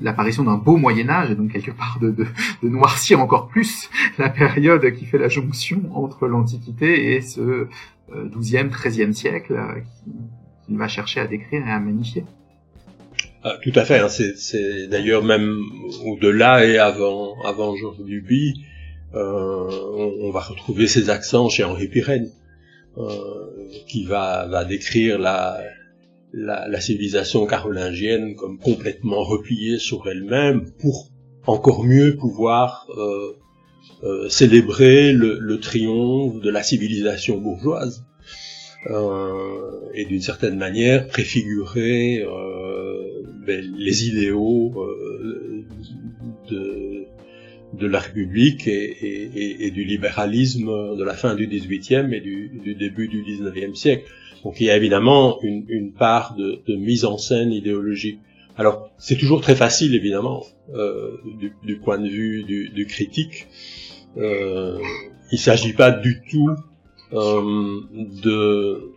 l'apparition 0.00 0.44
d'un 0.44 0.56
beau 0.56 0.76
Moyen 0.76 1.08
Âge 1.08 1.30
et 1.30 1.34
donc 1.34 1.52
quelque 1.52 1.70
part 1.70 1.98
de, 2.00 2.10
de, 2.10 2.26
de, 2.62 2.68
noircir 2.68 3.20
encore 3.20 3.48
plus 3.48 3.90
la 4.18 4.28
période 4.28 4.92
qui 4.94 5.04
fait 5.04 5.18
la 5.18 5.28
jonction 5.28 5.82
entre 5.94 6.26
l'Antiquité 6.26 7.14
et 7.14 7.20
ce 7.20 7.68
XIIe, 8.12 8.66
euh, 8.66 8.88
XIIIe 8.88 9.14
siècle 9.14 9.54
qu'il 10.64 10.76
va 10.76 10.88
chercher 10.88 11.20
à 11.20 11.26
décrire 11.26 11.66
et 11.66 11.70
à 11.70 11.80
magnifier. 11.80 12.24
Ah, 13.46 13.58
tout 13.62 13.72
à 13.74 13.84
fait. 13.84 13.98
Hein, 13.98 14.08
c'est 14.08 14.86
d'ailleurs 14.88 15.22
même 15.22 15.60
au-delà 16.06 16.64
et 16.64 16.78
avant 16.78 17.34
avant 17.42 17.76
Georges 17.76 18.02
Duby, 18.02 18.54
euh, 19.14 19.68
on, 20.22 20.30
va 20.30 20.40
retrouver 20.40 20.86
ces 20.86 21.10
accents 21.10 21.50
chez 21.50 21.62
Henri 21.62 21.88
Pirenne, 21.88 22.30
euh, 22.96 23.10
qui 23.86 24.06
va, 24.06 24.46
va 24.46 24.64
décrire 24.64 25.18
la, 25.18 25.60
civilisation 26.80 27.46
carolingienne 27.46 28.34
comme 28.34 28.58
complètement 28.58 29.22
repliée 29.22 29.78
sur 29.78 30.08
elle-même 30.08 30.70
pour 30.80 31.10
encore 31.46 31.84
mieux 31.84 32.16
pouvoir 32.16 32.88
euh, 32.96 34.28
célébrer 34.30 35.12
le, 35.12 35.60
triomphe 35.60 36.40
de 36.40 36.50
la 36.50 36.62
civilisation 36.62 37.36
bourgeoise 37.36 38.06
et 38.86 40.04
d'une 40.04 40.20
certaine 40.20 40.56
manière 40.56 41.06
préfigurer 41.06 42.22
euh, 42.22 43.22
ben, 43.46 43.64
les 43.76 44.08
idéaux 44.08 44.72
euh, 44.76 45.64
de, 46.50 47.86
la 47.86 47.98
République 47.98 48.66
et, 48.66 49.70
du 49.70 49.84
libéralisme 49.84 50.96
de 50.96 51.04
la 51.04 51.14
fin 51.14 51.34
du 51.34 51.46
XVIIIe 51.46 52.12
et 52.12 52.20
du, 52.20 52.74
début 52.78 53.08
du 53.08 53.22
XIXe 53.22 53.78
siècle. 53.78 54.04
Donc 54.42 54.60
il 54.60 54.66
y 54.66 54.70
a 54.70 54.76
évidemment 54.76 55.38
une, 55.42 55.92
part 55.92 56.36
de, 56.36 56.76
mise 56.76 57.04
en 57.04 57.18
scène 57.18 57.52
idéologique. 57.52 58.18
Alors 58.56 58.90
c'est 58.98 59.16
toujours 59.16 59.40
très 59.40 59.56
facile 59.56 59.94
évidemment 59.94 60.44
euh, 60.74 61.18
du, 61.64 61.76
point 61.76 61.98
de 61.98 62.08
vue 62.08 62.44
du, 62.44 62.86
critique. 62.86 63.48
Euh, 64.16 64.78
il 65.32 65.38
s'agit 65.38 65.72
pas 65.72 65.90
du 65.90 66.22
tout 66.30 66.50
euh, 67.12 67.80
de 68.22 68.90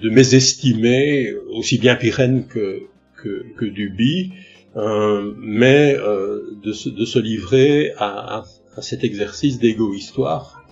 de 0.00 0.10
mésestimer 0.10 1.32
aussi 1.50 1.78
bien 1.78 1.94
Pirenne 1.94 2.46
que 2.46 2.82
que, 3.16 3.44
que 3.56 3.64
Duby, 3.64 4.32
euh, 4.76 5.32
mais 5.38 5.94
euh, 5.96 6.58
de, 6.62 6.72
se, 6.72 6.88
de, 6.88 7.04
se, 7.04 7.20
livrer 7.20 7.92
à, 7.98 8.42
à, 8.76 8.82
cet 8.82 9.04
exercice 9.04 9.60
d'égo-histoire 9.60 10.64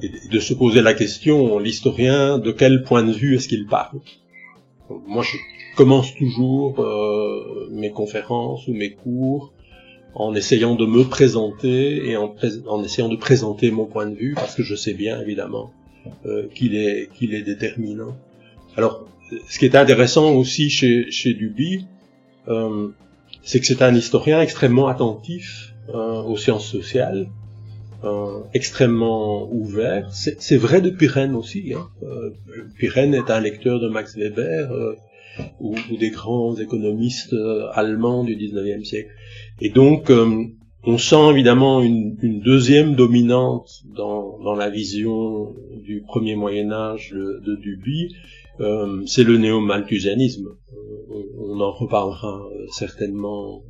et 0.00 0.10
de 0.30 0.40
se 0.40 0.54
poser 0.54 0.80
la 0.80 0.94
question, 0.94 1.58
l'historien, 1.58 2.38
de 2.38 2.50
quel 2.50 2.82
point 2.82 3.02
de 3.02 3.12
vue 3.12 3.34
est-ce 3.34 3.48
qu'il 3.48 3.66
parle? 3.66 4.00
Moi, 5.06 5.22
je 5.22 5.36
commence 5.76 6.14
toujours 6.14 6.82
mes 7.70 7.90
conférences 7.90 8.66
ou 8.68 8.72
mes 8.72 8.92
cours 8.92 9.52
en 10.14 10.34
essayant 10.34 10.74
de 10.74 10.84
me 10.84 11.04
présenter 11.04 12.08
et 12.08 12.16
en, 12.16 12.34
en, 12.66 12.84
essayant 12.84 13.08
de 13.08 13.16
présenter 13.16 13.70
mon 13.70 13.86
point 13.86 14.06
de 14.06 14.14
vue, 14.14 14.34
parce 14.34 14.54
que 14.54 14.62
je 14.62 14.74
sais 14.74 14.94
bien, 14.94 15.20
évidemment, 15.20 15.72
euh, 16.26 16.48
qu'il 16.54 16.74
est, 16.74 17.08
qu'il 17.14 17.34
est 17.34 17.42
déterminant. 17.42 18.16
Alors, 18.76 19.06
ce 19.48 19.58
qui 19.58 19.64
est 19.64 19.76
intéressant 19.76 20.34
aussi 20.34 20.68
chez, 20.68 21.10
chez 21.10 21.34
Duby, 21.34 21.86
euh, 22.48 22.88
c'est 23.42 23.60
que 23.60 23.66
c'est 23.66 23.82
un 23.82 23.94
historien 23.94 24.40
extrêmement 24.40 24.88
attentif 24.88 25.74
euh, 25.88 26.22
aux 26.22 26.36
sciences 26.36 26.66
sociales, 26.66 27.28
euh, 28.04 28.40
extrêmement 28.52 29.48
ouvert. 29.52 30.08
C'est 30.12 30.56
vrai 30.56 30.80
de 30.80 30.90
Pirenne 30.90 31.36
aussi. 31.36 31.72
Hein. 31.72 31.88
Euh, 32.02 32.30
Pirenne 32.76 33.14
est 33.14 33.30
un 33.30 33.40
lecteur 33.40 33.78
de 33.78 33.88
Max 33.88 34.16
Weber 34.16 34.72
euh, 34.72 34.96
ou, 35.60 35.76
ou, 35.88 35.96
des 35.96 36.10
grands 36.10 36.56
économistes 36.56 37.34
allemands 37.74 38.24
du 38.24 38.36
19e 38.36 38.84
siècle. 38.84 39.10
Et 39.60 39.70
donc, 39.70 40.10
euh, 40.10 40.44
on 40.84 40.98
sent 40.98 41.30
évidemment 41.30 41.82
une, 41.82 42.16
deuxième 42.40 42.94
dominante 42.94 43.82
dans, 43.94 44.54
la 44.54 44.68
vision 44.68 45.54
du 45.82 46.02
premier 46.02 46.34
Moyen 46.34 46.72
Âge 46.72 47.12
de, 47.12 47.56
Duby, 47.56 48.14
c'est 49.06 49.24
le 49.24 49.38
néo-malthusianisme. 49.38 50.48
On, 51.08 51.56
on, 51.56 51.60
en 51.60 51.70
reparlera 51.70 52.42
certainement 52.72 53.62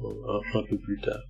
un, 0.54 0.62
peu 0.62 0.78
plus 0.78 1.00
tard. 1.00 1.20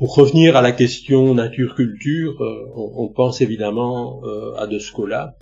Pour 0.00 0.14
revenir 0.14 0.56
à 0.56 0.62
la 0.62 0.72
question 0.72 1.34
nature-culture, 1.34 2.40
euh, 2.40 2.72
on, 2.74 3.08
pense 3.08 3.42
évidemment 3.42 4.22
euh, 4.24 4.54
à 4.56 4.66
De 4.66 4.78
Scola 4.78 5.36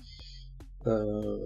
euh, 0.89 0.91
euh 0.91 1.39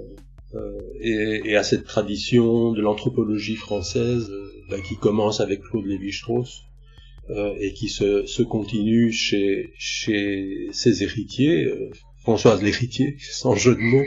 et, 1.00 1.40
et, 1.44 1.56
à 1.56 1.62
cette 1.62 1.85
tradition 1.85 2.73
de 2.73 2.82
l'anthropologie 2.82 3.56
française 3.56 4.30
bah, 4.68 4.76
qui 4.87 4.97
commence 4.97 5.40
avec 5.40 5.62
Claude 5.62 5.87
Lévi-Strauss 5.87 6.62
et 7.59 7.73
qui 7.73 7.88
se, 7.88 8.26
se, 8.26 8.42
continue 8.42 9.11
chez, 9.11 9.73
chez 9.78 10.68
ses 10.73 11.02
héritiers, 11.02 11.73
Françoise 12.21 12.62
l'héritier, 12.62 13.16
sans 13.30 13.54
jeu 13.54 13.75
de 13.75 13.80
mots, 13.80 14.04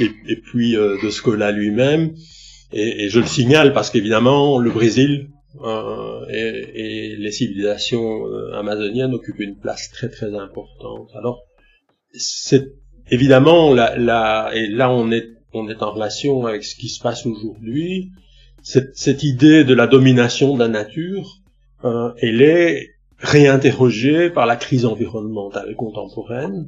et, 0.00 0.10
et 0.30 0.36
puis 0.36 0.72
De 0.72 1.08
Scola 1.08 1.52
lui-même. 1.52 2.14
Et, 2.72 3.04
et, 3.04 3.08
je 3.08 3.20
le 3.20 3.26
signale 3.26 3.72
parce 3.72 3.90
qu'évidemment, 3.90 4.58
le 4.58 4.70
Brésil 4.70 5.30
euh, 5.62 6.26
et, 6.28 7.12
et, 7.12 7.16
les 7.16 7.30
civilisations 7.30 8.26
euh, 8.26 8.52
amazoniennes 8.54 9.14
occupent 9.14 9.40
une 9.40 9.58
place 9.58 9.90
très 9.90 10.08
très 10.08 10.34
importante. 10.34 11.08
Alors, 11.14 11.42
c'est 12.12 12.72
évidemment 13.10 13.72
là, 13.72 13.96
là, 13.96 14.50
et 14.54 14.66
là 14.68 14.90
on 14.90 15.10
est 15.10 15.28
on 15.56 15.68
est 15.68 15.82
en 15.82 15.92
relation 15.92 16.46
avec 16.46 16.64
ce 16.64 16.74
qui 16.76 16.88
se 16.88 17.00
passe 17.00 17.26
aujourd'hui. 17.26 18.10
Cette, 18.62 19.22
idée 19.22 19.64
de 19.64 19.74
la 19.74 19.86
domination 19.86 20.54
de 20.54 20.58
la 20.58 20.68
nature, 20.68 21.38
euh, 21.84 22.12
elle 22.20 22.42
est 22.42 22.90
réinterrogée 23.18 24.28
par 24.28 24.46
la 24.46 24.56
crise 24.56 24.84
environnementale 24.84 25.74
contemporaine 25.76 26.66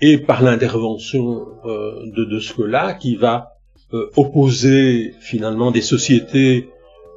et 0.00 0.18
par 0.18 0.42
l'intervention 0.42 1.46
euh, 1.64 2.04
de, 2.14 2.24
de 2.24 2.64
là 2.64 2.94
qui 2.94 3.16
va 3.16 3.56
euh, 3.94 4.10
opposer 4.16 5.14
finalement 5.20 5.70
des 5.70 5.80
sociétés 5.80 6.68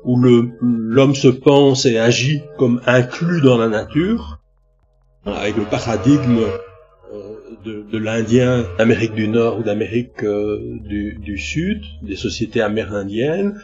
où 0.06 0.18
l'homme 0.18 1.16
se 1.16 1.28
pense 1.28 1.86
et 1.86 1.98
agit 1.98 2.42
comme 2.58 2.82
inclus 2.86 3.42
dans 3.42 3.58
la 3.58 3.68
nature, 3.68 4.40
avec 5.26 5.58
le 5.58 5.64
paradigme 5.64 6.46
de, 7.66 7.84
de 7.92 7.98
l'Indien 7.98 8.66
d'Amérique 8.78 9.14
du 9.14 9.28
Nord 9.28 9.60
ou 9.60 9.64
d'Amérique 9.64 10.24
euh, 10.24 10.80
du, 10.82 11.38
Sud, 11.38 11.84
des 12.02 12.16
sociétés 12.16 12.62
amérindiennes, 12.62 13.62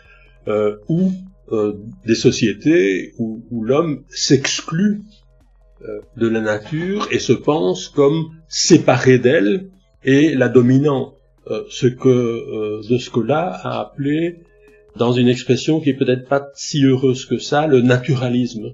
euh, 0.48 0.78
ou 0.88 1.12
euh, 1.52 1.74
des 2.06 2.16
sociétés 2.16 3.14
où, 3.18 3.44
où 3.52 3.64
l'homme 3.64 4.04
s'exclut 4.10 5.02
de 6.18 6.28
la 6.28 6.42
nature 6.42 7.08
et 7.12 7.20
se 7.20 7.34
pense 7.34 7.90
comme 7.90 8.32
séparé 8.48 9.20
d'elle 9.20 9.70
et 10.04 10.34
la 10.34 10.50
dominant, 10.50 11.14
ce 11.70 11.86
que 11.86 12.82
de 12.90 12.98
ce 12.98 13.32
a 13.32 13.82
appelé 13.82 14.40
dans 14.96 15.12
une 15.12 15.28
expression 15.28 15.80
qui 15.80 15.92
est 15.92 15.96
peut-être 15.96 16.28
pas 16.28 16.48
si 16.56 16.84
heureuse 16.84 17.26
que 17.26 17.38
ça, 17.38 17.68
le 17.68 17.82
naturalisme. 17.82 18.74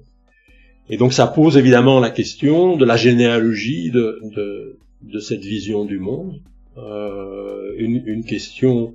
Et 0.88 0.96
donc 0.96 1.12
ça 1.12 1.26
pose 1.26 1.58
évidemment 1.58 2.00
la 2.00 2.10
question 2.10 2.76
de 2.76 2.84
la 2.86 2.96
généalogie 2.96 3.90
de, 3.90 4.18
de, 4.34 4.78
de 5.02 5.18
cette 5.18 5.44
vision 5.44 5.84
du 5.84 5.98
monde. 5.98 6.40
Euh, 6.78 7.74
une, 7.76 8.02
une, 8.06 8.24
question. 8.24 8.94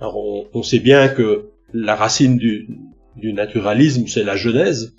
Alors 0.00 0.16
on, 0.16 0.46
on, 0.52 0.62
sait 0.62 0.80
bien 0.80 1.08
que 1.08 1.50
la 1.72 1.96
racine 1.96 2.36
du, 2.36 2.68
du 3.16 3.32
naturalisme, 3.32 4.06
c'est 4.06 4.24
la 4.24 4.36
Genèse. 4.36 4.94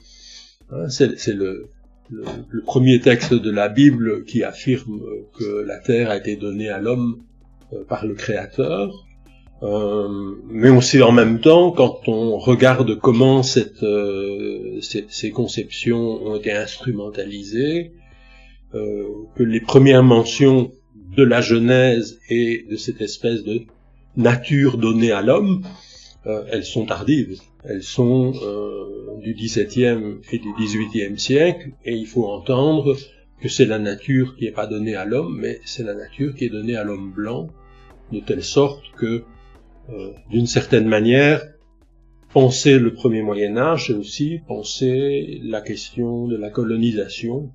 Hein, 0.71 0.89
c'est 0.89 1.33
le, 1.33 1.69
le, 2.09 2.23
le, 2.49 2.61
premier 2.61 2.99
texte 2.99 3.33
de 3.33 3.51
la 3.51 3.69
Bible 3.69 4.23
qui 4.25 4.43
affirme 4.43 5.01
que 5.37 5.63
la 5.65 5.77
terre 5.77 6.09
a 6.09 6.17
été 6.17 6.35
donnée 6.35 6.69
à 6.69 6.79
l'homme 6.79 7.23
euh, 7.73 7.83
par 7.83 8.05
le 8.05 8.15
Créateur. 8.15 9.05
Euh, 9.63 10.35
mais 10.49 10.71
on 10.71 10.81
sait 10.81 11.03
en 11.03 11.11
même 11.11 11.39
temps, 11.39 11.71
quand 11.71 12.07
on 12.07 12.37
regarde 12.37 12.97
comment 12.97 13.43
cette, 13.43 13.83
euh, 13.83 14.81
ces, 14.81 15.05
ces, 15.09 15.29
conceptions 15.29 16.25
ont 16.25 16.35
été 16.35 16.51
instrumentalisées, 16.51 17.91
que 18.73 19.43
les 19.43 19.59
premières 19.59 20.03
mentions 20.03 20.71
de 21.15 21.23
la 21.23 21.41
Genèse 21.41 22.19
et 22.29 22.65
de 22.69 22.75
cette 22.77 23.01
espèce 23.01 23.43
de 23.43 23.63
nature 24.15 24.77
donnée 24.77 25.11
à 25.11 25.21
l'homme, 25.21 25.63
euh, 26.25 26.43
elles 26.51 26.65
sont 26.65 26.85
tardives. 26.85 27.39
Elles 27.63 27.83
sont 27.83 28.33
euh, 28.43 29.17
du 29.21 29.33
XVIIe 29.33 30.19
et 30.31 30.39
du 30.39 30.53
XVIIIe 30.59 31.19
siècle, 31.19 31.71
et 31.85 31.93
il 31.93 32.07
faut 32.07 32.25
entendre 32.25 32.95
que 33.41 33.49
c'est 33.49 33.65
la 33.65 33.79
nature 33.79 34.35
qui 34.35 34.45
n'est 34.45 34.51
pas 34.51 34.67
donnée 34.67 34.95
à 34.95 35.05
l'homme, 35.05 35.37
mais 35.39 35.59
c'est 35.65 35.83
la 35.83 35.95
nature 35.95 36.35
qui 36.35 36.45
est 36.45 36.49
donnée 36.49 36.75
à 36.75 36.83
l'homme 36.83 37.11
blanc, 37.11 37.49
de 38.11 38.19
telle 38.19 38.43
sorte 38.43 38.83
que, 38.97 39.23
euh, 39.91 40.11
d'une 40.29 40.47
certaine 40.47 40.87
manière, 40.87 41.41
penser 42.33 42.77
le 42.77 42.93
premier 42.93 43.23
Moyen 43.23 43.57
Âge, 43.57 43.87
c'est 43.87 43.93
aussi 43.93 44.39
penser 44.47 45.41
la 45.43 45.61
question 45.61 46.27
de 46.27 46.37
la 46.37 46.49
colonisation 46.49 47.51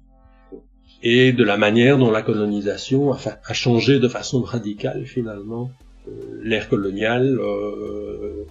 et 1.02 1.32
de 1.32 1.44
la 1.44 1.56
manière 1.56 1.98
dont 1.98 2.10
la 2.10 2.22
colonisation 2.22 3.12
a, 3.12 3.52
changé 3.52 4.00
de 4.00 4.08
façon 4.08 4.42
radicale 4.42 5.04
finalement 5.04 5.70
euh, 6.08 6.40
l'ère 6.42 6.68
coloniale, 6.68 7.38
euh, 7.38 8.44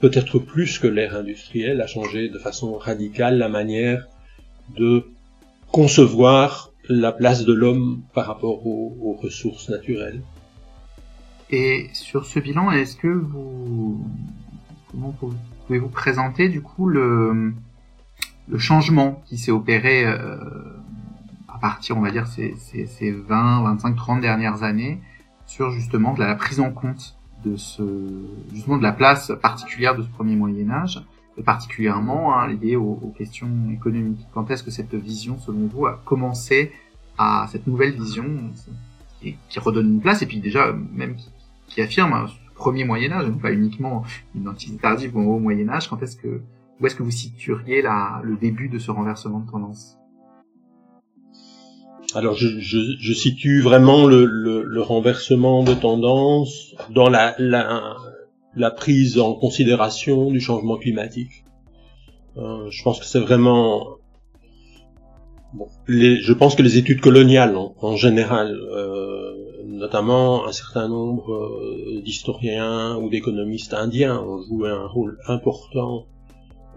peut-être 0.00 0.38
plus 0.38 0.78
que 0.78 0.86
l'ère 0.86 1.16
industrielle, 1.16 1.80
a 1.80 1.86
changé 1.86 2.28
de 2.28 2.38
façon 2.38 2.76
radicale 2.76 3.38
la 3.38 3.48
manière 3.48 4.06
de 4.76 5.04
concevoir 5.70 6.72
la 6.88 7.12
place 7.12 7.44
de 7.44 7.52
l'homme 7.52 8.02
par 8.14 8.26
rapport 8.26 8.66
aux, 8.66 9.18
ressources 9.22 9.68
naturelles. 9.68 10.20
Et 11.50 11.88
sur 11.92 12.24
ce 12.26 12.40
bilan, 12.40 12.72
est-ce 12.72 12.96
que 12.96 13.08
vous, 13.08 14.04
comment 14.90 15.14
pouvez-vous 15.66 15.88
présenter 15.88 16.48
du 16.48 16.62
coup 16.62 16.88
le, 16.88 17.52
le 18.48 18.58
changement 18.58 19.22
qui 19.26 19.38
s'est 19.38 19.52
opéré 19.52 20.04
euh, 20.04 20.18
partir, 21.62 21.96
on 21.96 22.00
va 22.00 22.10
dire, 22.10 22.26
ces, 22.26 22.54
ces, 22.58 22.86
ces 22.86 23.12
20, 23.12 23.62
25, 23.62 23.96
30 23.96 24.20
dernières 24.20 24.64
années 24.64 25.00
sur 25.46 25.70
justement 25.70 26.12
de 26.12 26.20
la 26.20 26.34
prise 26.34 26.60
en 26.60 26.70
compte 26.70 27.16
de 27.44 27.56
ce, 27.56 27.82
justement 28.52 28.76
de 28.76 28.82
la 28.82 28.92
place 28.92 29.32
particulière 29.40 29.96
de 29.96 30.02
ce 30.02 30.08
premier 30.08 30.36
Moyen 30.36 30.70
Âge 30.70 31.02
et 31.38 31.42
particulièrement 31.42 32.36
hein, 32.36 32.48
lié 32.48 32.76
aux, 32.76 32.98
aux, 33.02 33.14
questions 33.16 33.48
économiques. 33.72 34.26
Quand 34.34 34.50
est-ce 34.50 34.62
que 34.62 34.70
cette 34.70 34.94
vision, 34.94 35.38
selon 35.38 35.66
vous, 35.68 35.86
a 35.86 36.00
commencé 36.04 36.72
à 37.16 37.46
cette 37.50 37.66
nouvelle 37.66 37.92
vision 37.92 38.26
et 39.24 39.36
qui 39.48 39.58
redonne 39.60 39.94
une 39.94 40.00
place 40.00 40.20
et 40.22 40.26
puis 40.26 40.40
déjà 40.40 40.72
même 40.92 41.14
qui, 41.14 41.30
qui 41.68 41.80
affirme 41.80 42.12
un 42.12 42.26
premier 42.56 42.84
Moyen 42.84 43.12
Âge, 43.12 43.30
pas 43.40 43.52
uniquement 43.52 44.04
une 44.34 44.42
identité 44.42 44.76
tardive 44.76 45.16
au 45.16 45.38
Moyen 45.38 45.68
Âge. 45.68 45.88
Quand 45.88 46.02
est-ce 46.02 46.16
que 46.16 46.42
où 46.80 46.86
est-ce 46.86 46.96
que 46.96 47.04
vous 47.04 47.12
situeriez 47.12 47.80
la, 47.82 48.20
le 48.24 48.36
début 48.36 48.68
de 48.68 48.78
ce 48.78 48.90
renversement 48.90 49.38
de 49.38 49.48
tendance? 49.48 49.96
Alors 52.14 52.34
je, 52.34 52.58
je, 52.58 52.78
je, 52.98 53.12
situe 53.12 53.60
vraiment 53.60 54.06
le, 54.06 54.24
le, 54.24 54.62
le, 54.62 54.82
renversement 54.82 55.62
de 55.62 55.74
tendance 55.74 56.74
dans 56.90 57.08
la, 57.08 57.34
la, 57.38 57.96
la 58.54 58.70
prise 58.70 59.18
en 59.18 59.34
considération 59.34 60.30
du 60.30 60.40
changement 60.40 60.76
climatique. 60.76 61.44
Euh, 62.36 62.70
je 62.70 62.82
pense 62.82 62.98
que 62.98 63.06
c'est 63.06 63.20
vraiment... 63.20 63.96
Bon, 65.54 65.66
les, 65.86 66.16
je 66.16 66.32
pense 66.32 66.54
que 66.54 66.62
les 66.62 66.78
études 66.78 67.00
coloniales 67.00 67.56
en, 67.56 67.96
général, 67.96 68.56
euh, 68.56 69.34
notamment 69.66 70.46
un 70.46 70.52
certain 70.52 70.88
nombre 70.88 71.34
euh, 71.34 72.00
d'historiens 72.02 72.96
ou 72.96 73.10
d'économistes 73.10 73.74
indiens 73.74 74.18
ont 74.18 74.42
joué 74.42 74.70
un 74.70 74.86
rôle 74.86 75.18
important 75.26 76.06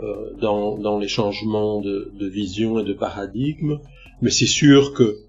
euh, 0.02 0.34
dans, 0.42 0.78
dans, 0.78 1.00
les 1.00 1.08
changements 1.08 1.80
de, 1.80 2.12
de, 2.20 2.28
vision 2.28 2.80
et 2.80 2.84
de 2.84 2.92
paradigme, 2.92 3.80
mais 4.22 4.30
c'est 4.30 4.46
sûr 4.46 4.94
que 4.94 5.25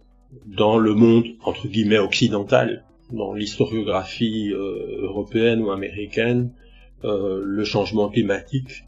dans 0.47 0.79
le 0.79 0.95
monde 0.95 1.27
entre 1.45 1.69
guillemets 1.69 1.99
occidental, 1.99 2.85
dans 3.13 3.33
l'historiographie 3.33 4.53
euh, 4.53 5.03
européenne 5.03 5.63
ou 5.63 5.71
américaine, 5.71 6.53
euh, 7.05 7.41
le 7.45 7.65
changement 7.65 8.09
climatique, 8.09 8.85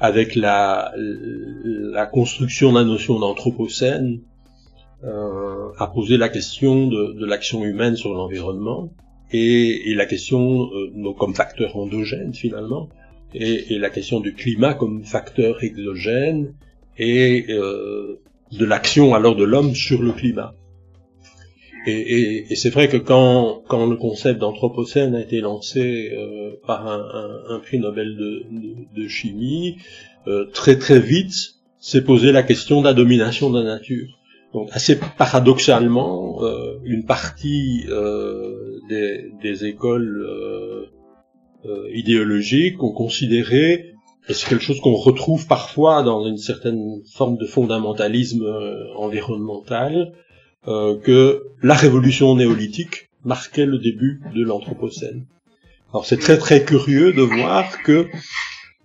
avec 0.00 0.34
la, 0.34 0.92
la 0.96 2.06
construction 2.06 2.72
de 2.72 2.78
la 2.78 2.84
notion 2.84 3.18
d'anthropocène, 3.18 4.20
euh, 5.02 5.72
a 5.78 5.86
posé 5.86 6.18
la 6.18 6.28
question 6.28 6.86
de, 6.86 7.12
de 7.12 7.24
l'action 7.24 7.64
humaine 7.64 7.96
sur 7.96 8.12
l'environnement 8.12 8.92
et, 9.32 9.90
et, 9.90 9.94
la 9.94 10.04
question 10.04 10.68
euh, 10.74 11.12
comme 11.18 11.34
facteur 11.34 11.74
endogène 11.78 12.34
finalement 12.34 12.90
et, 13.32 13.72
et, 13.72 13.78
la 13.78 13.88
question 13.88 14.20
du 14.20 14.34
climat 14.34 14.74
comme 14.74 15.02
facteur 15.02 15.64
exogène 15.64 16.52
et 16.98 17.46
euh, 17.48 18.20
de 18.52 18.64
l'action 18.66 19.14
alors 19.14 19.36
de 19.36 19.44
l'homme 19.44 19.74
sur 19.74 20.02
le 20.02 20.12
climat. 20.12 20.52
Et, 21.86 21.92
et, 21.92 22.52
et 22.52 22.56
c'est 22.56 22.70
vrai 22.70 22.88
que 22.88 22.98
quand, 22.98 23.62
quand 23.68 23.86
le 23.86 23.96
concept 23.96 24.38
d'anthropocène 24.38 25.14
a 25.14 25.20
été 25.20 25.40
lancé 25.40 26.10
euh, 26.12 26.52
par 26.66 26.86
un, 26.86 26.98
un, 26.98 27.54
un, 27.54 27.58
prix 27.58 27.78
Nobel 27.78 28.16
de, 28.16 28.44
de, 28.94 29.08
chimie, 29.08 29.78
euh, 30.26 30.44
très 30.52 30.76
très 30.76 31.00
vite 31.00 31.54
s'est 31.78 32.04
posé 32.04 32.32
la 32.32 32.42
question 32.42 32.80
de 32.80 32.86
la 32.86 32.92
domination 32.92 33.50
de 33.50 33.58
la 33.60 33.64
nature. 33.64 34.18
Donc 34.52 34.68
assez 34.72 34.98
paradoxalement, 35.16 36.42
euh, 36.42 36.78
une 36.84 37.06
partie 37.06 37.84
euh, 37.88 38.80
des, 38.88 39.30
des, 39.42 39.64
écoles 39.64 40.26
euh, 40.28 40.86
euh, 41.64 41.88
idéologiques 41.94 42.82
ont 42.82 42.92
considéré, 42.92 43.94
et 44.28 44.34
c'est 44.34 44.48
quelque 44.48 44.64
chose 44.64 44.80
qu'on 44.80 44.96
retrouve 44.96 45.46
parfois 45.46 46.02
dans 46.02 46.26
une 46.26 46.36
certaine 46.36 47.00
forme 47.14 47.38
de 47.38 47.46
fondamentalisme 47.46 48.44
environnemental, 48.96 50.12
euh, 50.68 50.98
que 50.98 51.44
la 51.62 51.74
révolution 51.74 52.34
néolithique 52.36 53.08
marquait 53.24 53.66
le 53.66 53.78
début 53.78 54.20
de 54.34 54.42
l'Anthropocène. 54.42 55.26
Alors 55.92 56.06
c'est 56.06 56.18
très 56.18 56.38
très 56.38 56.64
curieux 56.64 57.12
de 57.12 57.22
voir 57.22 57.82
que 57.82 58.06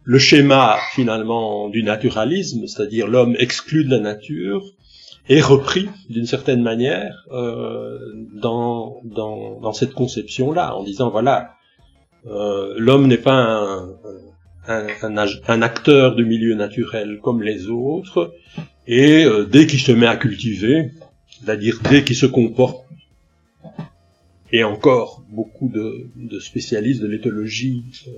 le 0.04 0.20
schéma 0.20 0.78
finalement 0.94 1.70
du 1.70 1.84
naturalisme, 1.84 2.68
c'est-à-dire 2.68 3.08
l'homme 3.08 3.36
exclu 3.40 3.84
de 3.84 3.92
la 3.92 4.00
nature, 4.00 4.64
est 5.28 5.42
repris 5.42 5.90
d'une 6.10 6.26
certaine 6.26 6.62
manière 6.62 7.26
euh, 7.32 7.98
dans, 8.34 9.02
dans, 9.04 9.60
dans, 9.60 9.74
cette 9.74 9.94
conception-là, 9.94 10.76
en 10.76 10.84
disant 10.84 11.10
voilà, 11.10 11.56
euh, 12.28 12.76
l'homme 12.78 13.08
n'est 13.08 13.18
pas 13.18 13.34
un, 13.34 13.90
un, 14.68 15.18
un, 15.48 15.62
acteur 15.62 16.16
de 16.16 16.24
milieu 16.24 16.54
naturel 16.54 17.20
comme 17.24 17.42
les 17.42 17.68
autres, 17.68 18.34
et 18.88 19.26
euh, 19.26 19.46
dès 19.46 19.66
qu'il 19.66 19.80
se 19.80 19.92
met 19.92 20.08
à 20.08 20.16
cultiver, 20.16 20.92
c'est-à-dire 21.39 21.80
dès 21.89 22.04
qu'il 22.04 22.15
se 22.15 22.26
comporte, 22.26 22.86
et 24.52 24.63
encore 24.63 25.24
beaucoup 25.30 25.69
de, 25.69 26.39
spécialistes 26.39 27.02
de 27.02 27.08
l'éthologie 27.08 27.84
euh, 28.08 28.12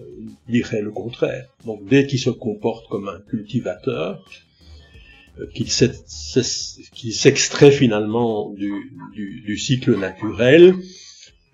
diraient 0.47 0.81
le 0.81 0.91
contraire, 0.91 1.47
donc 1.65 1.85
dès 1.87 2.05
qu'il 2.05 2.19
se 2.19 2.29
comporte 2.29 2.87
comme 2.89 3.07
un 3.07 3.19
cultivateur, 3.29 4.23
euh, 5.39 5.47
qu'il 5.53 5.71
s'extrait 7.13 7.71
finalement 7.71 8.53
du, 8.53 9.57
cycle 9.57 9.97
naturel, 9.97 10.75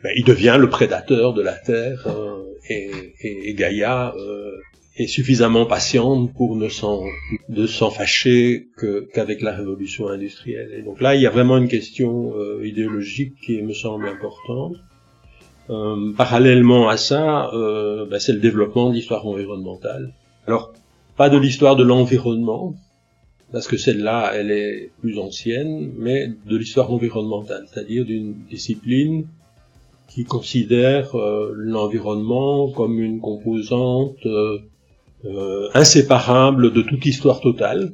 ben, 0.04 0.12
il 0.16 0.26
devient 0.26 0.58
le 0.60 0.70
prédateur 0.70 1.34
de 1.34 1.42
la 1.42 1.54
Terre 1.54 2.06
euh, 2.08 2.44
et, 2.70 2.92
et, 3.22 3.50
et, 3.50 3.54
Gaïa 3.54 4.14
euh, 4.18 4.52
est 4.96 5.08
suffisamment 5.08 5.66
patiente 5.66 6.34
pour 6.34 6.56
ne 6.56 6.70
s'en 6.70 7.04
de 7.50 7.66
s'en 7.66 7.90
fâcher 7.90 8.68
qu'avec 9.14 9.42
la 9.42 9.56
révolution 9.56 10.08
industrielle. 10.08 10.72
Et 10.78 10.82
donc 10.84 11.02
là, 11.02 11.16
il 11.16 11.22
y 11.22 11.28
a 11.28 11.32
vraiment 11.32 11.58
une 11.58 11.68
question 11.68 12.34
euh, 12.36 12.66
idéologique 12.66 13.34
qui 13.42 13.62
me 13.62 13.74
semble 13.74 14.08
importante. 14.08 14.76
Euh, 15.70 16.14
parallèlement 16.16 16.90
à 16.90 16.98
ça, 16.98 17.50
euh, 17.54 18.06
ben, 18.06 18.20
c'est 18.20 18.34
le 18.34 18.40
développement 18.40 18.90
de 18.90 18.96
l'histoire 18.96 19.26
environnementale. 19.26 20.14
Alors, 20.46 20.74
pas 21.16 21.30
de 21.30 21.38
l'histoire 21.38 21.76
de 21.76 21.84
l'environnement, 21.84 22.76
parce 23.52 23.68
que 23.68 23.78
celle-là, 23.78 24.32
elle 24.36 24.52
est 24.52 24.92
plus 25.00 25.20
ancienne, 25.20 25.92
mais 25.98 26.28
de 26.28 26.58
l'histoire 26.58 26.92
environnementale, 26.92 27.66
c'est-à-dire 27.72 28.04
d'une 28.04 28.34
discipline 28.50 29.26
qui 30.08 30.26
considère 30.26 31.16
euh, 31.16 31.52
l'environnement 31.56 32.70
comme 32.72 33.00
une 33.00 33.20
composante 33.20 34.26
euh, 34.26 34.60
euh, 35.26 35.70
inséparable 35.74 36.74
de 36.74 36.82
toute 36.82 37.06
histoire 37.06 37.42
totale. 37.42 37.94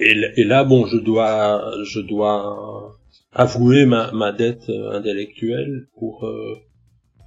Et, 0.00 0.44
là, 0.44 0.64
bon, 0.64 0.86
je 0.86 0.96
dois, 0.96 1.72
je 1.84 2.00
dois 2.00 2.98
avouer 3.32 3.84
ma, 3.84 4.10
ma 4.12 4.32
dette 4.32 4.70
euh, 4.70 4.92
intellectuelle 4.92 5.88
pour 5.98 6.24
euh, 6.24 6.56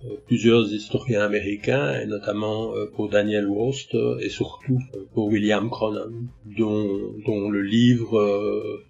euh, 0.03 0.15
plusieurs 0.25 0.73
historiens 0.73 1.21
américains, 1.21 1.99
et 1.99 2.07
notamment 2.07 2.73
pour 2.95 3.09
Daniel 3.09 3.47
Wost 3.47 3.95
et 4.19 4.29
surtout 4.29 4.79
pour 5.13 5.27
William 5.27 5.69
Cronon, 5.69 6.27
dont, 6.45 7.13
dont 7.25 7.49
le 7.49 7.61
livre 7.61 8.83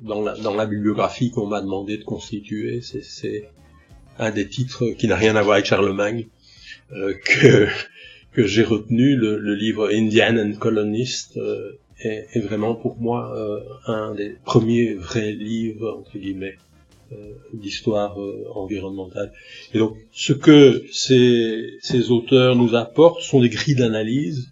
dans 0.00 0.22
la, 0.22 0.34
dans 0.36 0.54
la 0.54 0.66
bibliographie 0.66 1.30
qu'on 1.30 1.46
m'a 1.46 1.60
demandé 1.60 1.98
de 1.98 2.04
constituer, 2.04 2.80
c'est 2.80 3.48
un 4.18 4.30
des 4.30 4.48
titres 4.48 4.86
qui 4.98 5.08
n'a 5.08 5.16
rien 5.16 5.36
à 5.36 5.42
voir 5.42 5.54
avec 5.54 5.66
Charlemagne, 5.66 6.26
euh, 6.92 7.14
que 7.24 7.66
que 8.36 8.46
j'ai 8.46 8.64
retenu, 8.64 9.16
le, 9.16 9.38
le, 9.38 9.54
livre 9.54 9.88
Indian 9.90 10.36
and 10.36 10.58
Colonist, 10.58 11.38
euh, 11.38 11.72
est, 12.00 12.26
est, 12.34 12.40
vraiment 12.40 12.74
pour 12.74 12.98
moi 12.98 13.32
euh, 13.34 13.60
un 13.86 14.14
des 14.14 14.36
premiers 14.44 14.92
vrais 14.92 15.32
livres, 15.32 15.96
entre 15.98 16.18
guillemets, 16.18 16.58
d'histoire 17.54 18.18
environnementale. 18.54 19.32
Et 19.72 19.78
donc, 19.78 19.96
ce 20.12 20.32
que 20.32 20.82
ces, 20.92 21.78
ces 21.80 22.10
auteurs 22.10 22.56
nous 22.56 22.74
apportent 22.74 23.22
sont 23.22 23.40
des 23.40 23.48
grilles 23.48 23.76
d'analyse 23.76 24.50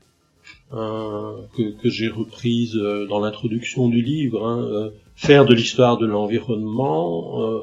que, 0.70 1.83
que 1.83 1.90
j'ai 1.90 2.07
reprises 2.07 2.79
dans 3.09 3.18
l'introduction 3.18 3.88
du 3.88 4.03
livre. 4.03 4.47
Hein, 4.47 4.92
faire 5.16 5.47
de 5.47 5.55
l'histoire 5.55 5.99
de 5.99 6.07
l'environnement 6.07 7.61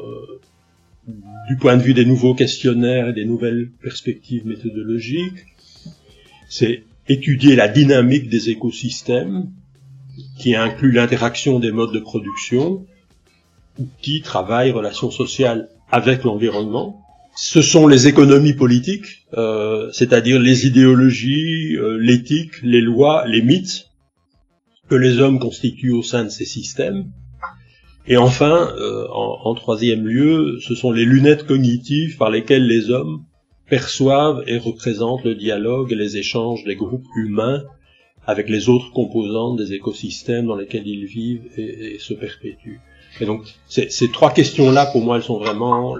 du 1.47 1.55
point 1.55 1.77
de 1.77 1.81
vue 1.81 1.93
des 1.93 2.05
nouveaux 2.05 2.33
questionnaires 2.33 3.09
et 3.09 3.13
des 3.13 3.25
nouvelles 3.25 3.69
perspectives 3.81 4.45
méthodologiques, 4.45 5.45
c'est 6.51 6.83
étudier 7.07 7.55
la 7.55 7.69
dynamique 7.69 8.27
des 8.27 8.49
écosystèmes, 8.49 9.49
qui 10.37 10.53
inclut 10.53 10.91
l'interaction 10.91 11.59
des 11.59 11.71
modes 11.71 11.93
de 11.93 11.99
production, 11.99 12.85
outils, 13.79 14.21
travail, 14.21 14.71
relations 14.71 15.11
sociales 15.11 15.69
avec 15.89 16.23
l'environnement. 16.23 17.01
Ce 17.37 17.61
sont 17.61 17.87
les 17.87 18.07
économies 18.07 18.53
politiques, 18.53 19.25
euh, 19.37 19.89
c'est-à-dire 19.93 20.39
les 20.41 20.67
idéologies, 20.67 21.77
euh, 21.77 21.97
l'éthique, 21.97 22.61
les 22.63 22.81
lois, 22.81 23.25
les 23.27 23.41
mythes 23.41 23.89
que 24.89 24.95
les 24.95 25.19
hommes 25.19 25.39
constituent 25.39 25.93
au 25.93 26.03
sein 26.03 26.25
de 26.25 26.29
ces 26.29 26.43
systèmes. 26.43 27.05
Et 28.07 28.17
enfin, 28.17 28.73
euh, 28.77 29.07
en, 29.09 29.55
troisième 29.55 30.05
lieu, 30.05 30.59
ce 30.59 30.75
sont 30.75 30.91
les 30.91 31.05
lunettes 31.05 31.47
cognitives 31.47 32.17
par 32.17 32.29
lesquelles 32.29 32.67
les 32.67 32.89
hommes 32.89 33.23
perçoivent 33.71 34.43
et 34.47 34.57
représentent 34.57 35.23
le 35.23 35.33
dialogue 35.33 35.93
et 35.93 35.95
les 35.95 36.17
échanges 36.17 36.65
des 36.65 36.75
groupes 36.75 37.07
humains 37.15 37.63
avec 38.27 38.49
les 38.49 38.67
autres 38.67 38.91
composantes 38.91 39.57
des 39.57 39.71
écosystèmes 39.71 40.47
dans 40.47 40.57
lesquels 40.57 40.85
ils 40.85 41.05
vivent 41.05 41.47
et, 41.55 41.97
se 41.97 42.13
perpétuent. 42.13 42.81
Et 43.21 43.25
donc, 43.25 43.43
ces 43.67 44.11
trois 44.11 44.33
questions-là, 44.33 44.87
pour 44.87 45.01
moi, 45.01 45.15
elles 45.15 45.23
sont 45.23 45.39
vraiment 45.39 45.95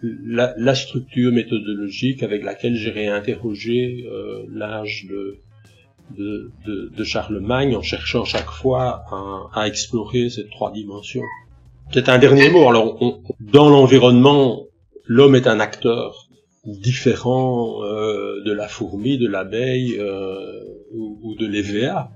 la, 0.00 0.74
structure 0.76 1.32
méthodologique 1.32 2.22
avec 2.22 2.44
laquelle 2.44 2.76
j'ai 2.76 2.90
réinterrogé 2.90 4.06
euh, 4.08 4.44
l'âge 4.48 5.08
de, 5.08 7.04
Charlemagne 7.04 7.74
en 7.74 7.82
cherchant 7.82 8.24
chaque 8.24 8.50
fois 8.50 9.02
à, 9.10 9.60
à 9.60 9.66
explorer 9.66 10.30
ces 10.30 10.46
trois 10.46 10.70
dimensions. 10.70 11.26
Peut-être 11.92 12.10
un 12.10 12.18
dernier 12.18 12.48
mot. 12.48 12.68
Alors, 12.68 12.96
dans 13.40 13.68
l'environnement, 13.68 14.66
l'homme 15.04 15.34
est 15.34 15.48
un 15.48 15.58
acteur 15.58 16.25
différent 16.66 17.82
euh, 17.84 18.42
de 18.44 18.52
la 18.52 18.68
fourmi, 18.68 19.18
de 19.18 19.28
l'abeille 19.28 19.96
euh, 19.98 20.62
ou, 20.92 21.34
de 21.38 21.46
l'EVA, 21.46 22.10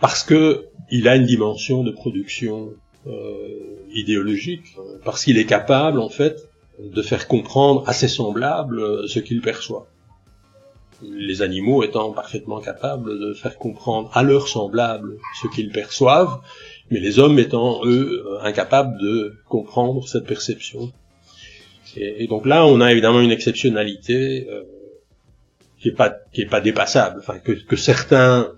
parce 0.00 0.24
que 0.24 0.66
il 0.90 1.08
a 1.08 1.16
une 1.16 1.24
dimension 1.24 1.82
de 1.82 1.90
production 1.90 2.70
euh, 3.06 3.12
idéologique, 3.92 4.76
parce 5.04 5.24
qu'il 5.24 5.38
est 5.38 5.46
capable, 5.46 6.00
en 6.00 6.08
fait, 6.08 6.48
de 6.78 7.02
faire 7.02 7.28
comprendre 7.28 7.84
à 7.86 7.92
ses 7.92 8.08
semblables 8.08 9.08
ce 9.08 9.20
qu'il 9.20 9.40
perçoit 9.40 9.86
les 11.02 11.42
animaux 11.42 11.82
étant 11.82 12.12
parfaitement 12.12 12.60
capables 12.60 13.18
de 13.18 13.34
faire 13.34 13.58
comprendre 13.58 14.10
à 14.14 14.22
leurs 14.22 14.48
semblables 14.48 15.18
ce 15.42 15.48
qu'ils 15.48 15.70
perçoivent, 15.70 16.40
mais 16.90 17.00
les 17.00 17.18
hommes 17.18 17.38
étant, 17.38 17.84
eux, 17.84 18.24
incapables 18.42 18.98
de 18.98 19.34
comprendre 19.48 20.06
cette 20.08 20.24
perception. 20.24 20.92
Et, 21.96 22.26
donc 22.26 22.46
là, 22.46 22.66
on 22.66 22.80
a 22.80 22.92
évidemment 22.92 23.20
une 23.20 23.30
exceptionnalité 23.30 24.46
euh, 24.50 24.62
qui 25.78 25.88
est 25.88 25.96
pas 25.96 26.14
qui 26.32 26.42
est 26.42 26.46
pas 26.46 26.60
dépassable, 26.60 27.20
enfin 27.20 27.38
que, 27.38 27.52
que 27.52 27.76
certains 27.76 28.52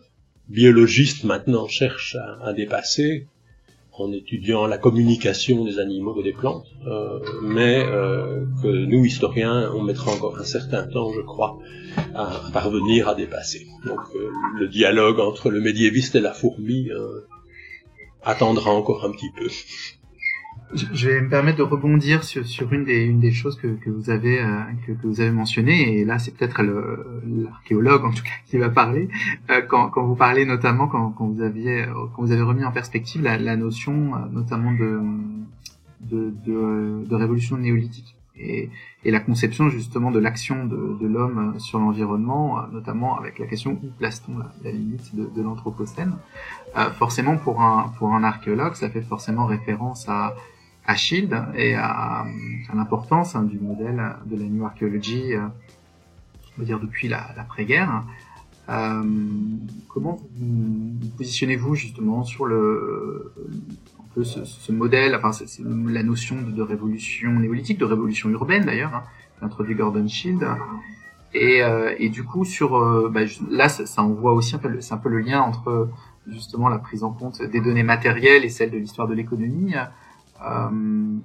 biologistes 0.48 1.24
maintenant 1.24 1.66
cherchent 1.66 2.16
à, 2.16 2.48
à 2.48 2.52
dépasser, 2.52 3.26
en 3.98 4.12
étudiant 4.12 4.66
la 4.66 4.78
communication 4.78 5.64
des 5.64 5.78
animaux 5.78 6.18
et 6.20 6.22
des 6.22 6.32
plantes, 6.32 6.66
euh, 6.86 7.18
mais 7.42 7.82
euh, 7.84 8.44
que 8.62 8.68
nous, 8.68 9.04
historiens, 9.04 9.70
on 9.74 9.82
mettra 9.82 10.12
encore 10.12 10.38
un 10.38 10.44
certain 10.44 10.86
temps, 10.86 11.12
je 11.12 11.22
crois, 11.22 11.58
à, 12.14 12.42
parvenir 12.52 13.08
à 13.08 13.14
dépasser. 13.14 13.66
Donc 13.86 14.00
euh, 14.14 14.30
le 14.58 14.68
dialogue 14.68 15.18
entre 15.20 15.50
le 15.50 15.60
médiéviste 15.60 16.14
et 16.14 16.20
la 16.20 16.32
fourmi 16.32 16.88
attendra 18.22 18.70
encore 18.70 19.04
un 19.04 19.12
petit 19.12 19.30
peu. 19.36 19.48
Je 20.74 21.08
vais 21.08 21.20
me 21.20 21.28
permettre 21.28 21.58
de 21.58 21.62
rebondir 21.62 22.24
sur, 22.24 22.44
sur 22.44 22.72
une, 22.72 22.84
des, 22.84 23.04
une 23.04 23.20
des 23.20 23.30
choses 23.30 23.56
que, 23.56 23.68
que 23.68 23.88
vous 23.88 24.10
avez 24.10 24.40
euh, 24.40 24.62
que, 24.84 24.92
que, 24.92 25.06
vous 25.06 25.20
avez 25.20 25.30
mentionné 25.30 26.00
et 26.00 26.04
là 26.04 26.18
c'est 26.18 26.36
peut-être 26.36 26.60
l'archéologue 26.62 28.04
en 28.04 28.10
tout 28.10 28.24
cas 28.24 28.30
qui 28.46 28.58
va 28.58 28.68
parler 28.68 29.08
euh, 29.50 29.62
quand, 29.62 29.90
quand 29.90 30.04
vous 30.04 30.16
parlez 30.16 30.44
notamment 30.44 30.88
quand, 30.88 31.10
quand 31.12 31.26
vous 31.28 31.40
aviez 31.40 31.86
quand 32.14 32.22
vous 32.22 32.32
avez 32.32 32.42
remis 32.42 32.64
en 32.64 32.72
perspective 32.72 33.22
la, 33.22 33.38
la 33.38 33.56
notion 33.56 34.14
euh, 34.16 34.18
notamment 34.32 34.72
de 34.72 35.00
de, 36.00 36.34
de, 36.44 37.04
de 37.06 37.14
révolution 37.14 37.56
néolithique 37.58 38.16
et, 38.38 38.70
et, 39.04 39.10
la 39.10 39.20
conception 39.20 39.70
justement 39.70 40.10
de 40.10 40.18
l'action 40.18 40.66
de, 40.66 40.98
de 41.00 41.06
l'homme 41.06 41.58
sur 41.58 41.78
l'environnement, 41.78 42.66
notamment 42.70 43.18
avec 43.18 43.38
la 43.38 43.46
question 43.46 43.78
où 43.82 43.86
place-t-on 43.98 44.36
la, 44.38 44.52
la, 44.62 44.72
limite 44.72 45.14
de, 45.14 45.24
de 45.34 45.42
l'anthropocène. 45.42 46.16
Euh, 46.76 46.90
forcément, 46.90 47.38
pour 47.38 47.62
un 47.62 47.94
pour 47.98 48.14
un 48.14 48.24
archéologue, 48.24 48.74
ça 48.74 48.90
fait 48.90 49.00
forcément 49.00 49.46
référence 49.46 50.06
à 50.08 50.34
à 50.86 50.94
Shield 50.94 51.36
et 51.54 51.74
à, 51.74 52.20
à 52.22 52.74
l'importance 52.74 53.34
hein, 53.34 53.42
du 53.42 53.58
modèle 53.58 54.02
de 54.26 54.36
la 54.36 54.44
New 54.44 54.64
Archaeology, 54.64 55.34
euh, 55.34 55.40
on 56.56 56.60
va 56.60 56.64
dire 56.64 56.80
depuis 56.80 57.08
l'après-guerre. 57.08 58.04
Euh, 58.68 59.02
comment 59.88 60.18
vous, 60.36 61.08
positionnez-vous 61.16 61.74
justement 61.74 62.24
sur 62.24 62.46
le, 62.46 63.32
un 64.00 64.04
peu 64.14 64.24
ce, 64.24 64.44
ce 64.44 64.72
modèle, 64.72 65.14
enfin 65.14 65.30
c'est 65.32 65.62
la 65.62 66.02
notion 66.02 66.42
de, 66.42 66.50
de, 66.50 66.62
révolution 66.62 67.30
néolithique, 67.30 67.78
de 67.78 67.84
révolution 67.84 68.28
urbaine 68.30 68.64
d'ailleurs, 68.64 68.94
hein, 68.94 69.04
introduit 69.40 69.74
Gordon 69.74 70.08
Shield. 70.08 70.44
Et, 71.34 71.62
euh, 71.62 71.94
et, 71.98 72.08
du 72.08 72.24
coup, 72.24 72.44
sur 72.44 72.76
euh, 72.76 73.10
bah, 73.12 73.20
là, 73.50 73.68
ça, 73.68 73.84
ça, 73.84 74.02
on 74.02 74.14
voit 74.14 74.32
aussi 74.32 74.54
un 74.54 74.58
peu, 74.58 74.80
c'est 74.80 74.94
un 74.94 74.98
peu 74.98 75.10
le 75.10 75.20
lien 75.20 75.42
entre 75.42 75.90
justement 76.26 76.68
la 76.68 76.78
prise 76.78 77.04
en 77.04 77.12
compte 77.12 77.42
des 77.42 77.60
données 77.60 77.82
matérielles 77.82 78.44
et 78.44 78.48
celle 78.48 78.70
de 78.70 78.78
l'histoire 78.78 79.06
de 79.06 79.14
l'économie. 79.14 79.74
Euh, 80.44 81.18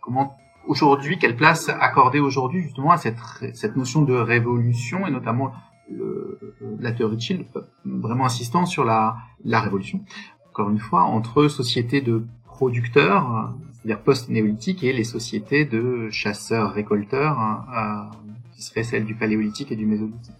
comment 0.00 0.36
aujourd'hui, 0.66 1.18
quelle 1.18 1.36
place 1.36 1.68
accorder 1.68 2.20
aujourd'hui 2.20 2.62
justement 2.62 2.90
à 2.90 2.96
cette, 2.96 3.18
cette 3.54 3.76
notion 3.76 4.02
de 4.02 4.14
révolution 4.14 5.06
et 5.06 5.10
notamment 5.10 5.52
le, 5.90 6.56
la 6.80 6.92
théorie 6.92 7.16
de 7.16 7.20
Shield 7.20 7.46
vraiment 7.84 8.26
insistant 8.26 8.66
sur 8.66 8.84
la, 8.84 9.16
la 9.44 9.60
révolution, 9.60 10.00
encore 10.48 10.70
une 10.70 10.78
fois, 10.78 11.04
entre 11.04 11.48
sociétés 11.48 12.00
de 12.00 12.26
producteurs, 12.44 13.54
c'est-à-dire 13.72 14.02
post-néolithique, 14.02 14.82
et 14.82 14.92
les 14.92 15.04
sociétés 15.04 15.64
de 15.64 16.08
chasseurs-récolteurs, 16.10 17.38
euh, 17.40 18.16
qui 18.52 18.62
seraient 18.62 18.82
celles 18.82 19.04
du 19.04 19.14
paléolithique 19.14 19.70
et 19.70 19.76
du 19.76 19.86
mésolithique 19.86 20.34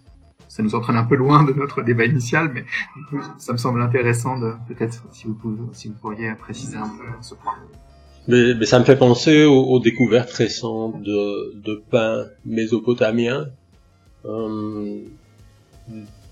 ça 0.57 0.63
nous 0.63 0.73
entraîne 0.73 0.95
un 0.95 1.03
peu 1.03 1.15
loin 1.15 1.43
de 1.43 1.53
notre 1.53 1.83
débat 1.83 2.05
initial, 2.05 2.51
mais 2.51 2.65
ça 3.37 3.53
me 3.53 3.59
semble 3.59 3.79
intéressant 3.79 4.39
de 4.39 4.53
peut-être 4.67 5.03
si 5.11 5.27
vous, 5.27 5.35
pouvez, 5.35 5.55
pourriez 6.01 6.33
préciser 6.33 6.77
un 6.77 6.89
peu 6.89 7.03
ce 7.21 7.35
point. 7.35 7.53
Mais, 8.27 8.65
ça 8.65 8.79
me 8.79 8.83
fait 8.83 8.95
penser 8.95 9.45
aux, 9.45 9.79
découvertes 9.79 10.31
récentes 10.31 10.99
de, 11.03 11.61
de 11.61 11.75
pain 11.75 12.25
mésopotamien, 12.43 13.49
euh, 14.25 14.97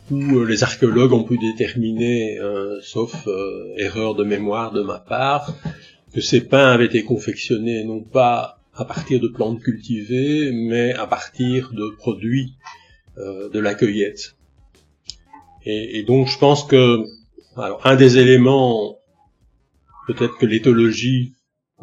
où 0.09 0.43
les 0.43 0.63
archéologues 0.63 1.13
ont 1.13 1.23
pu 1.23 1.37
déterminer, 1.37 2.39
euh, 2.39 2.79
sauf 2.81 3.27
euh, 3.27 3.75
erreur 3.77 4.15
de 4.15 4.23
mémoire 4.23 4.71
de 4.71 4.81
ma 4.81 4.97
part, 4.97 5.53
que 6.15 6.21
ces 6.21 6.41
pains 6.41 6.71
avaient 6.71 6.87
été 6.87 7.03
confectionnés 7.03 7.83
non 7.83 8.01
pas 8.01 8.59
à 8.73 8.85
partir 8.85 9.19
de 9.21 9.27
plantes 9.27 9.61
cultivées, 9.61 10.51
mais 10.51 10.95
à 10.95 11.05
partir 11.05 11.71
de 11.73 11.95
produits 11.99 12.55
euh, 12.59 12.84
de 13.17 13.59
la 13.59 13.75
cueillette. 13.75 14.35
Et, 15.65 15.99
et, 15.99 16.03
donc 16.03 16.27
je 16.27 16.37
pense 16.37 16.63
que 16.63 17.05
alors, 17.57 17.79
un 17.85 17.95
des 17.95 18.17
éléments, 18.17 18.99
peut-être 20.07 20.37
que 20.37 20.45
l'éthologie 20.45 21.33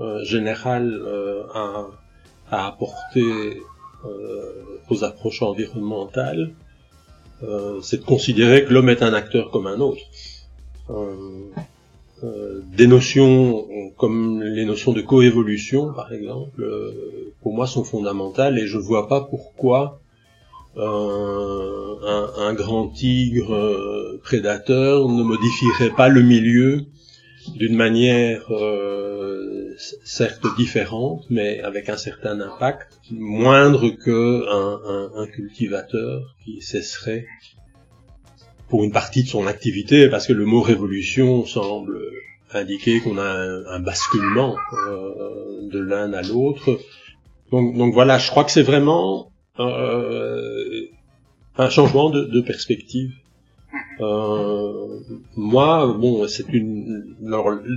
euh, 0.00 0.22
générale 0.22 0.92
euh, 0.92 1.44
a, 1.54 1.86
a, 2.50 2.66
apporté 2.66 3.62
euh, 4.04 4.80
aux 4.90 5.02
approches 5.04 5.42
environnementales, 5.42 6.52
c'est 7.82 7.96
de 7.96 8.04
considérer 8.04 8.64
que 8.64 8.72
l'homme 8.72 8.88
est 8.88 9.02
un 9.02 9.12
acteur 9.14 9.50
comme 9.50 9.66
un 9.66 9.80
autre. 9.80 10.04
des 12.76 12.86
notions 12.86 13.66
comme 13.96 14.42
les 14.42 14.64
notions 14.64 14.92
de 14.92 15.00
coévolution, 15.00 15.92
par 15.92 16.12
exemple, 16.12 16.64
pour 17.40 17.52
moi 17.52 17.66
sont 17.66 17.82
fondamentales 17.82 18.60
et 18.60 18.68
je 18.68 18.78
vois 18.78 19.08
pas 19.08 19.22
pourquoi 19.22 20.01
un, 20.76 22.30
un, 22.38 22.54
grand 22.54 22.88
tigre 22.88 23.54
euh, 23.54 24.20
prédateur 24.22 25.08
ne 25.08 25.22
modifierait 25.22 25.94
pas 25.94 26.08
le 26.08 26.22
milieu 26.22 26.86
d'une 27.56 27.76
manière 27.76 28.50
euh, 28.50 29.74
certes 30.04 30.46
différente, 30.56 31.24
mais 31.28 31.60
avec 31.60 31.88
un 31.88 31.96
certain 31.96 32.40
impact, 32.40 33.00
moindre 33.10 33.90
que 33.90 34.46
un, 34.48 35.22
un, 35.22 35.26
cultivateur 35.26 36.36
qui 36.44 36.62
cesserait 36.62 37.26
pour 38.68 38.84
une 38.84 38.92
partie 38.92 39.24
de 39.24 39.28
son 39.28 39.46
activité, 39.46 40.08
parce 40.08 40.26
que 40.26 40.32
le 40.32 40.46
mot 40.46 40.62
révolution 40.62 41.44
semble 41.44 41.98
indiquer 42.54 43.00
qu'on 43.00 43.18
a 43.18 43.28
un, 43.68 43.80
basculement 43.80 44.56
de 45.62 45.78
l'un 45.78 46.12
à 46.12 46.22
l'autre. 46.22 46.78
Donc, 47.50 47.76
donc 47.76 47.92
voilà, 47.92 48.18
je 48.18 48.30
crois 48.30 48.44
que 48.44 48.50
c'est 48.50 48.62
vraiment 48.62 49.31
un 49.58 50.88
changement 51.70 52.10
de, 52.10 52.24
de 52.24 52.40
perspective. 52.40 53.12
Euh, 54.00 54.98
moi, 55.36 55.94
bon, 55.98 56.26
c'est 56.28 56.48
une. 56.48 57.14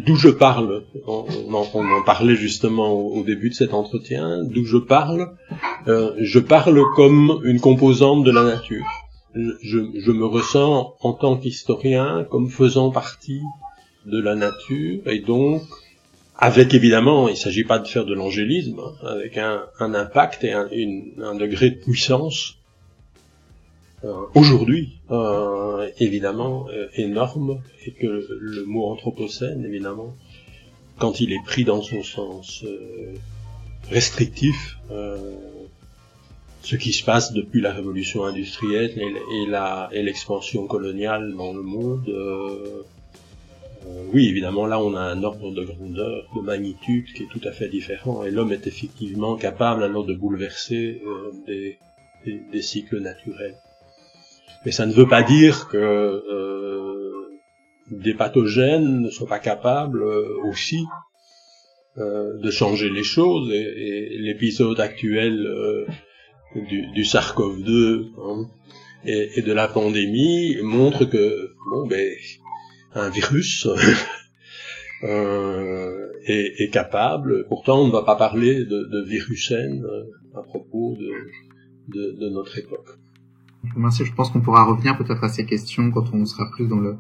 D'où 0.05 0.15
je 0.15 0.29
parle, 0.29 0.83
on, 1.07 1.25
en, 1.53 1.65
on, 1.73 1.85
en, 1.85 2.03
parlait 2.03 2.35
justement 2.35 2.91
au, 2.91 3.23
début 3.23 3.49
de 3.49 3.53
cet 3.53 3.73
entretien. 3.73 4.43
D'où 4.43 4.65
je 4.65 4.77
parle, 4.77 5.35
euh, 5.87 6.13
je 6.19 6.39
parle 6.39 6.81
comme 6.95 7.39
une 7.43 7.59
composante 7.59 8.23
de 8.23 8.31
la 8.31 8.43
nature. 8.43 8.85
Je, 9.35 9.79
je, 9.93 10.11
me 10.11 10.25
ressens 10.25 10.95
en 11.01 11.11
tant 11.11 11.35
qu'historien 11.35 12.25
comme 12.29 12.49
faisant 12.49 12.89
partie 12.89 13.41
de 14.05 14.21
la 14.21 14.35
nature 14.35 15.01
et 15.07 15.19
donc 15.19 15.61
avec 16.37 16.73
évidemment, 16.73 17.27
il 17.27 17.31
ne 17.31 17.37
s'agit 17.37 17.63
pas 17.63 17.79
de 17.79 17.87
faire 17.87 18.05
de 18.05 18.13
l'angélisme, 18.13 18.79
hein, 18.79 19.07
avec 19.07 19.37
un, 19.37 19.63
un, 19.79 19.93
impact 19.93 20.43
et 20.43 20.51
un, 20.51 20.67
une, 20.71 21.13
un 21.21 21.35
degré 21.35 21.69
de 21.69 21.75
puissance 21.75 22.57
euh, 24.05 24.25
aujourd'hui 24.35 24.99
euh, 25.09 25.89
évidemment 25.99 26.67
euh, 26.69 26.87
énorme 26.95 27.61
et 27.85 27.91
que 27.91 28.27
le 28.39 28.65
mot 28.65 28.85
anthropocène 28.91 29.65
évidemment 29.65 30.13
quand 30.99 31.21
il 31.21 31.31
est 31.33 31.43
pris 31.43 31.63
dans 31.63 31.81
son 31.81 32.03
sens 32.03 32.63
restrictif 33.89 34.77
ce 36.61 36.75
qui 36.75 36.93
se 36.93 37.03
passe 37.03 37.33
depuis 37.33 37.61
la 37.61 37.73
révolution 37.73 38.25
industrielle 38.25 38.91
et, 38.97 39.97
et 39.97 40.03
l'expansion 40.03 40.67
coloniale 40.67 41.33
dans 41.35 41.53
le 41.53 41.61
monde 41.63 42.05
oui, 44.13 44.27
évidemment, 44.27 44.65
là, 44.65 44.79
on 44.79 44.95
a 44.95 45.01
un 45.01 45.23
ordre 45.23 45.51
de 45.51 45.63
grandeur, 45.63 46.29
de 46.35 46.41
magnitude 46.41 47.05
qui 47.13 47.23
est 47.23 47.29
tout 47.29 47.41
à 47.47 47.51
fait 47.51 47.69
différent, 47.69 48.23
et 48.23 48.31
l'homme 48.31 48.51
est 48.51 48.67
effectivement 48.67 49.35
capable 49.35 49.83
alors 49.83 50.05
de 50.05 50.13
bouleverser 50.13 51.01
des, 51.45 51.77
des, 52.51 52.61
cycles 52.61 52.99
naturels. 52.99 53.57
Mais 54.65 54.71
ça 54.71 54.85
ne 54.85 54.93
veut 54.93 55.07
pas 55.07 55.23
dire 55.23 55.67
que 55.67 55.77
euh, 55.77 57.39
des 57.91 58.13
pathogènes 58.13 59.01
ne 59.01 59.09
soient 59.09 59.27
pas 59.27 59.39
capables 59.39 60.01
euh, 60.01 60.41
aussi 60.49 60.85
euh, 61.97 62.37
de 62.39 62.51
changer 62.51 62.89
les 62.89 63.03
choses. 63.03 63.51
Et, 63.51 64.17
l'épisode 64.17 64.79
actuel 64.79 65.47
du, 66.55 66.87
du 66.87 67.03
SARS-CoV-2 67.03 68.07
hein, 68.17 68.47
et, 69.05 69.41
de 69.41 69.53
la 69.53 69.67
pandémie 69.67 70.57
montre 70.61 71.05
que 71.05 71.51
bon, 71.69 71.85
ben, 71.87 72.11
un 72.95 73.09
virus 73.09 73.67
est, 75.03 76.61
est, 76.61 76.69
capable. 76.71 77.45
Pourtant, 77.47 77.81
on 77.81 77.87
ne 77.87 77.91
va 77.91 78.03
pas 78.03 78.15
parler 78.15 78.65
de, 78.65 78.89
de 78.89 79.05
virusène 79.07 79.83
à 80.35 80.41
propos 80.41 80.95
de, 80.97 81.11
de, 81.93 82.11
de 82.19 82.29
notre 82.29 82.57
époque. 82.57 82.97
Je 83.63 84.13
pense 84.13 84.29
qu'on 84.29 84.41
pourra 84.41 84.63
revenir 84.63 84.97
peut-être 84.97 85.23
à 85.23 85.29
ces 85.29 85.45
questions 85.45 85.91
quand 85.91 86.13
on 86.13 86.25
sera 86.25 86.49
plus 86.51 86.67
dans 86.67 86.79
le, 86.79 86.95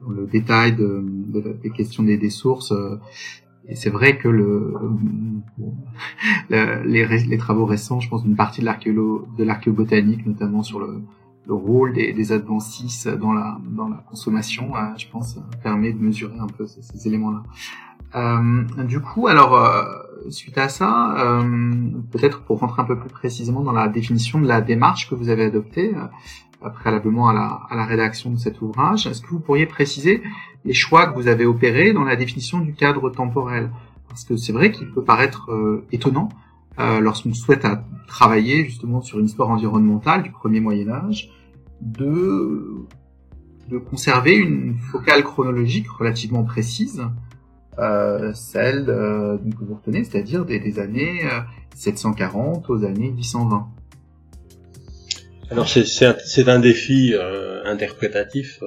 dans 0.00 0.10
le 0.10 0.26
détail 0.26 0.76
de, 0.76 1.02
de, 1.04 1.56
des 1.62 1.70
questions 1.70 2.02
des, 2.02 2.16
des 2.16 2.30
sources. 2.30 2.72
Et 3.68 3.74
c'est 3.74 3.90
vrai 3.90 4.18
que 4.18 4.28
le, 4.28 4.74
les, 6.50 7.06
les, 7.06 7.38
travaux 7.38 7.66
récents, 7.66 8.00
je 8.00 8.08
pense, 8.08 8.22
d'une 8.22 8.36
partie 8.36 8.60
de 8.62 9.44
l'archéobotanique, 9.44 10.26
notamment 10.26 10.62
sur 10.62 10.80
le, 10.80 11.02
le 11.50 11.56
rôle 11.56 11.92
des, 11.92 12.12
des 12.12 12.30
adventis 12.30 13.04
dans 13.20 13.32
la, 13.32 13.58
dans 13.78 13.88
la 13.88 14.00
consommation, 14.08 14.66
euh, 14.76 14.80
je 14.96 15.06
pense, 15.12 15.28
permet 15.64 15.92
de 15.92 16.00
mesurer 16.00 16.38
un 16.38 16.46
peu 16.46 16.64
ces, 16.72 16.82
ces 16.82 17.08
éléments-là. 17.08 17.42
Euh, 18.14 18.84
du 18.84 19.00
coup, 19.00 19.26
alors, 19.26 19.54
euh, 19.56 19.82
suite 20.28 20.58
à 20.58 20.68
ça, 20.68 20.92
euh, 21.18 21.42
peut-être 22.12 22.38
pour 22.44 22.60
rentrer 22.60 22.82
un 22.82 22.84
peu 22.84 22.96
plus 22.96 23.10
précisément 23.10 23.62
dans 23.62 23.72
la 23.72 23.88
définition 23.88 24.40
de 24.40 24.46
la 24.46 24.60
démarche 24.60 25.10
que 25.10 25.16
vous 25.16 25.28
avez 25.28 25.44
adoptée 25.46 25.92
euh, 26.62 26.70
préalablement 26.70 27.28
à 27.28 27.34
la, 27.34 27.48
à 27.68 27.74
la 27.74 27.84
rédaction 27.84 28.30
de 28.30 28.38
cet 28.38 28.62
ouvrage, 28.62 29.08
est-ce 29.08 29.20
que 29.20 29.30
vous 29.30 29.40
pourriez 29.40 29.66
préciser 29.66 30.22
les 30.64 30.74
choix 30.74 31.08
que 31.08 31.14
vous 31.16 31.26
avez 31.26 31.46
opérés 31.46 31.92
dans 31.92 32.04
la 32.04 32.14
définition 32.14 32.60
du 32.60 32.74
cadre 32.74 33.10
temporel? 33.10 33.70
Parce 34.08 34.22
que 34.24 34.36
c'est 34.36 34.52
vrai 34.52 34.70
qu'il 34.70 34.88
peut 34.92 35.02
paraître 35.02 35.50
euh, 35.50 35.84
étonnant 35.90 36.28
lorsqu'on 37.02 37.34
souhaite 37.34 37.66
à 37.66 37.84
travailler 38.06 38.64
justement 38.64 39.02
sur 39.02 39.18
une 39.18 39.26
histoire 39.26 39.50
environnementale 39.50 40.22
du 40.22 40.30
premier 40.30 40.60
Moyen 40.60 40.88
Âge, 40.88 41.28
de, 41.80 42.86
de 43.68 43.78
conserver 43.78 44.36
une 44.36 44.76
focale 44.92 45.22
chronologique 45.22 45.88
relativement 45.88 46.44
précise 46.44 47.02
euh, 47.78 48.32
celle 48.34 48.86
euh, 48.88 49.38
que 49.38 49.64
vous 49.64 49.74
retenez, 49.74 50.04
c'est-à-dire 50.04 50.44
des, 50.44 50.78
années 50.78 51.20
740 51.74 52.68
euh, 52.68 52.74
aux 52.74 52.84
années 52.84 53.12
820. 53.16 53.68
Alors 55.50 55.68
c'est 55.68 56.06
un, 56.06 56.14
un, 56.46 56.58
défi 56.60 57.12
euh, 57.14 57.64
interprétatif 57.64 58.62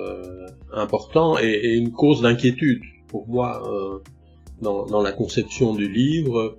important 0.74 1.38
et, 1.38 1.46
et, 1.46 1.74
une 1.76 1.92
cause 1.92 2.22
d'inquiétude 2.22 2.82
pour 3.08 3.28
moi 3.28 3.62
dans, 4.62 4.86
dans, 4.86 5.02
la 5.02 5.12
conception 5.12 5.76
du 5.76 5.88
livre. 5.88 6.58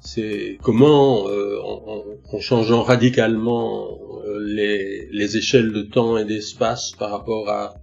C'est 0.00 0.58
comment, 0.62 1.24
en, 1.24 2.04
en, 2.32 2.38
changeant 2.40 2.82
radicalement 2.82 3.98
les, 4.40 5.08
les 5.10 5.36
échelles 5.36 5.72
de 5.72 5.82
temps 5.82 6.16
et 6.18 6.24
d'espace 6.24 6.92
par 6.98 7.10
rapport 7.10 7.48
à 7.48 7.74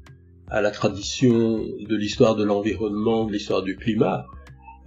à 0.53 0.62
la 0.62 0.69
tradition 0.69 1.58
de 1.58 1.95
l'histoire 1.95 2.36
de 2.36 2.43
l'environnement, 2.43 3.25
de 3.25 3.34
l'histoire 3.34 3.63
du 3.63 3.75
climat. 3.75 4.27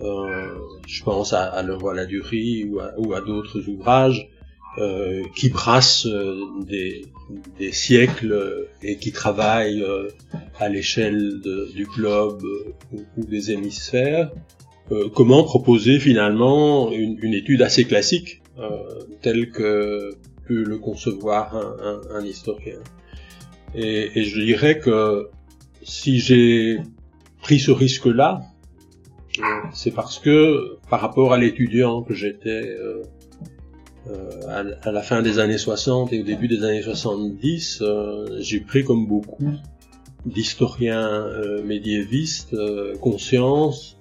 Euh, 0.00 0.54
je 0.86 1.02
pense 1.02 1.32
à, 1.32 1.42
à 1.42 1.62
Le 1.62 1.74
Voilà 1.74 2.06
du 2.06 2.20
riz 2.20 2.64
ou 2.64 2.78
à, 2.80 3.16
à 3.16 3.20
d'autres 3.20 3.68
ouvrages 3.68 4.28
euh, 4.78 5.22
qui 5.34 5.48
brassent 5.48 6.06
euh, 6.06 6.38
des, 6.60 7.02
siècles 7.72 8.68
et 8.82 8.96
qui 8.96 9.10
travaillent 9.10 9.82
euh, 9.82 10.08
à 10.60 10.68
l'échelle 10.68 11.40
du 11.74 11.86
globe 11.86 12.44
ou, 12.92 13.24
des 13.24 13.50
hémisphères. 13.50 14.30
comment 15.14 15.42
proposer 15.42 15.98
finalement 15.98 16.92
une, 16.92 17.34
étude 17.34 17.62
assez 17.62 17.84
classique 17.84 18.42
telle 19.22 19.50
que 19.50 20.16
peut 20.46 20.62
le 20.62 20.78
concevoir 20.78 21.56
un, 22.14 22.24
historien. 22.24 22.78
Et, 23.74 24.24
je 24.24 24.40
dirais 24.40 24.78
que 24.78 25.28
si 25.82 26.18
j'ai 26.18 26.78
pris 27.42 27.58
ce 27.58 27.70
risque-là, 27.70 28.42
c'est 29.72 29.90
parce 29.90 30.18
que 30.18 30.78
par 30.88 31.00
rapport 31.00 31.32
à 31.32 31.38
l'étudiant 31.38 32.02
que 32.02 32.14
j'étais 32.14 32.48
euh, 32.48 33.02
euh, 34.08 34.74
à, 34.82 34.92
la 34.92 35.02
fin 35.02 35.22
des 35.22 35.38
années 35.38 35.58
60 35.58 36.12
et 36.12 36.20
au 36.20 36.24
début 36.24 36.48
des 36.48 36.64
années 36.64 36.82
70, 36.82 37.82
euh, 37.82 38.38
j'ai 38.40 38.60
pris 38.60 38.84
comme 38.84 39.06
beaucoup 39.06 39.52
d'historiens 40.24 41.24
médiévistes 41.64 42.56
conscience 43.00 43.96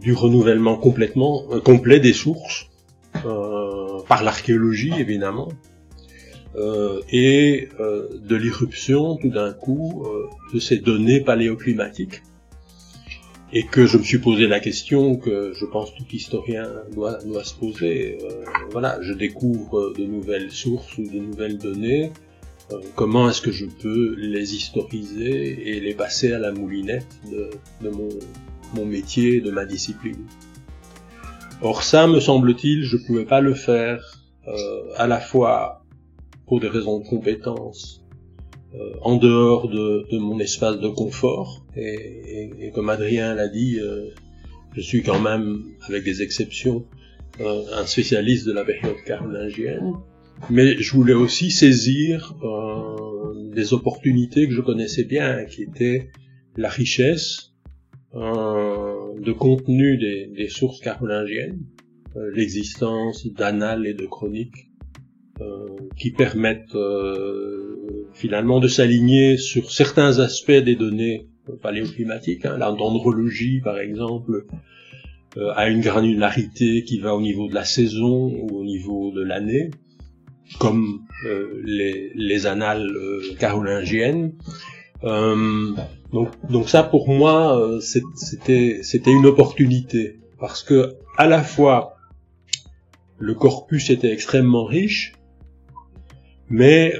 du 0.00 0.14
renouvellement 0.14 0.76
complètement 0.76 1.42
complet 1.62 2.00
des 2.00 2.14
sources 2.14 2.70
par 4.04 4.22
l'archéologie 4.22 4.92
évidemment 4.98 5.48
euh, 6.54 7.00
et 7.10 7.70
euh, 7.80 8.08
de 8.28 8.36
l'irruption 8.36 9.16
tout 9.16 9.30
d'un 9.30 9.54
coup 9.54 10.04
euh, 10.04 10.28
de 10.52 10.60
ces 10.60 10.76
données 10.76 11.20
paléoclimatiques 11.20 12.22
et 13.54 13.64
que 13.64 13.86
je 13.86 13.96
me 13.96 14.02
suis 14.02 14.18
posé 14.18 14.46
la 14.46 14.60
question 14.60 15.16
que 15.16 15.52
je 15.54 15.64
pense 15.64 15.94
tout 15.94 16.04
historien 16.12 16.68
doit, 16.94 17.18
se 17.44 17.54
poser. 17.54 18.16
voilà, 18.70 18.98
je 19.02 19.12
découvre 19.12 19.92
de 19.96 20.04
nouvelles 20.04 20.50
sources 20.50 20.96
ou 20.96 21.06
de 21.06 21.18
nouvelles 21.18 21.58
données. 21.58 22.12
comment 22.94 23.28
est-ce 23.28 23.42
que 23.42 23.52
je 23.52 23.66
peux 23.66 24.14
les 24.16 24.54
historiser 24.54 25.68
et 25.68 25.80
les 25.80 25.92
passer 25.92 26.32
à 26.32 26.38
la 26.38 26.50
moulinette 26.50 27.06
de, 27.30 27.50
mon 28.74 28.86
métier, 28.86 29.42
de 29.42 29.50
ma 29.50 29.66
discipline? 29.66 30.24
Or 31.62 31.82
ça, 31.82 32.06
me 32.06 32.20
semble-t-il, 32.20 32.82
je 32.84 32.96
pouvais 32.96 33.24
pas 33.24 33.40
le 33.40 33.54
faire 33.54 34.18
à 34.96 35.06
la 35.06 35.20
fois 35.20 35.82
pour 36.46 36.60
des 36.60 36.68
raisons 36.68 36.98
de 36.98 37.06
compétence, 37.06 38.04
euh, 38.74 38.92
en 39.00 39.16
dehors 39.16 39.68
de, 39.68 40.06
de, 40.10 40.18
mon 40.18 40.38
espace 40.38 40.78
de 40.78 40.88
confort. 40.88 41.64
Et, 41.76 42.50
et, 42.60 42.70
comme 42.72 42.90
Adrien 42.90 43.34
l'a 43.34 43.48
dit, 43.48 43.78
euh, 43.80 44.10
je 44.74 44.80
suis 44.80 45.02
quand 45.02 45.20
même, 45.20 45.62
avec 45.88 46.04
des 46.04 46.22
exceptions, 46.22 46.84
euh, 47.40 47.62
un 47.72 47.86
spécialiste 47.86 48.46
de 48.46 48.52
la 48.52 48.64
période 48.64 48.96
carolingienne. 49.06 49.94
Mais 50.50 50.76
je 50.76 50.92
voulais 50.92 51.14
aussi 51.14 51.50
saisir 51.50 52.34
euh, 52.42 53.50
des 53.54 53.72
opportunités 53.72 54.48
que 54.48 54.54
je 54.54 54.60
connaissais 54.60 55.04
bien, 55.04 55.44
qui 55.44 55.62
étaient 55.62 56.10
la 56.56 56.68
richesse 56.68 57.52
euh, 58.14 59.01
de 59.18 59.32
contenu 59.32 59.96
des, 59.98 60.26
des 60.26 60.48
sources 60.48 60.80
carolingiennes, 60.80 61.60
l'existence 62.34 63.26
d'annales 63.26 63.86
et 63.86 63.94
de 63.94 64.06
chroniques 64.06 64.68
euh, 65.40 65.66
qui 65.96 66.10
permettent 66.10 66.74
euh, 66.74 68.08
finalement 68.12 68.60
de 68.60 68.68
s'aligner 68.68 69.38
sur 69.38 69.70
certains 69.70 70.18
aspects 70.18 70.50
des 70.50 70.76
données 70.76 71.26
paléoclimatique. 71.62 72.44
Hein. 72.44 72.56
La 72.58 72.72
dendrologie, 72.72 73.60
par 73.60 73.78
exemple, 73.78 74.46
euh, 75.36 75.52
a 75.54 75.68
une 75.68 75.80
granularité 75.80 76.84
qui 76.84 76.98
va 76.98 77.14
au 77.14 77.20
niveau 77.20 77.48
de 77.48 77.54
la 77.54 77.64
saison 77.64 78.32
ou 78.32 78.58
au 78.58 78.64
niveau 78.64 79.12
de 79.12 79.22
l'année, 79.22 79.70
comme 80.58 81.06
euh, 81.26 81.62
les, 81.64 82.12
les, 82.14 82.46
annales 82.46 82.90
euh, 82.94 83.34
carolingiennes. 83.38 84.34
Donc, 85.02 86.28
donc 86.48 86.68
ça, 86.68 86.82
pour 86.82 87.08
moi, 87.08 87.78
c'était 87.80 88.80
c'était 88.82 89.12
une 89.12 89.26
opportunité 89.26 90.20
parce 90.38 90.62
que 90.62 90.96
à 91.18 91.26
la 91.26 91.42
fois 91.42 91.96
le 93.18 93.34
corpus 93.34 93.90
était 93.90 94.12
extrêmement 94.12 94.64
riche, 94.64 95.14
mais 96.48 96.94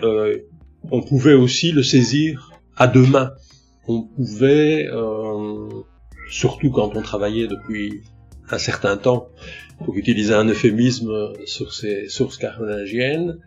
on 0.91 1.03
pouvait 1.03 1.35
aussi 1.35 1.73
le 1.73 1.83
saisir 1.83 2.53
à 2.77 2.87
deux 2.87 3.07
mains. 3.07 3.33
On 3.88 4.03
pouvait, 4.03 4.88
surtout 6.29 6.71
quand 6.71 6.97
on 6.97 7.03
travaillait 7.03 7.49
depuis 7.49 8.03
un 8.51 8.59
certain 8.59 8.97
temps, 8.97 9.29
pour 9.85 9.97
utiliser 9.97 10.35
un 10.35 10.45
euphémisme 10.45 11.33
sur 11.45 11.73
ces 11.73 12.09
sources 12.09 12.37
carolingiennes, 12.37 13.38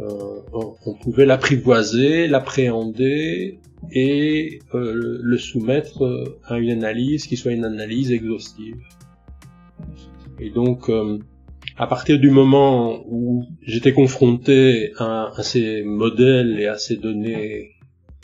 euh, 0.00 0.40
on, 0.52 0.94
pouvait 0.94 1.26
l'apprivoiser, 1.26 2.26
l'appréhender 2.26 3.60
et 3.90 4.60
euh, 4.74 5.18
le 5.20 5.38
soumettre 5.38 6.36
à 6.44 6.58
une 6.58 6.70
analyse 6.70 7.26
qui 7.26 7.36
soit 7.36 7.52
une 7.52 7.64
analyse 7.64 8.12
exhaustive. 8.12 8.76
Et 10.38 10.50
donc, 10.50 10.88
euh, 10.88 11.18
à 11.76 11.86
partir 11.86 12.18
du 12.18 12.30
moment 12.30 13.04
où 13.08 13.44
j'étais 13.62 13.92
confronté 13.92 14.92
à, 14.98 15.32
à, 15.36 15.42
ces 15.42 15.82
modèles 15.82 16.58
et 16.60 16.66
à 16.66 16.78
ces 16.78 16.96
données 16.96 17.70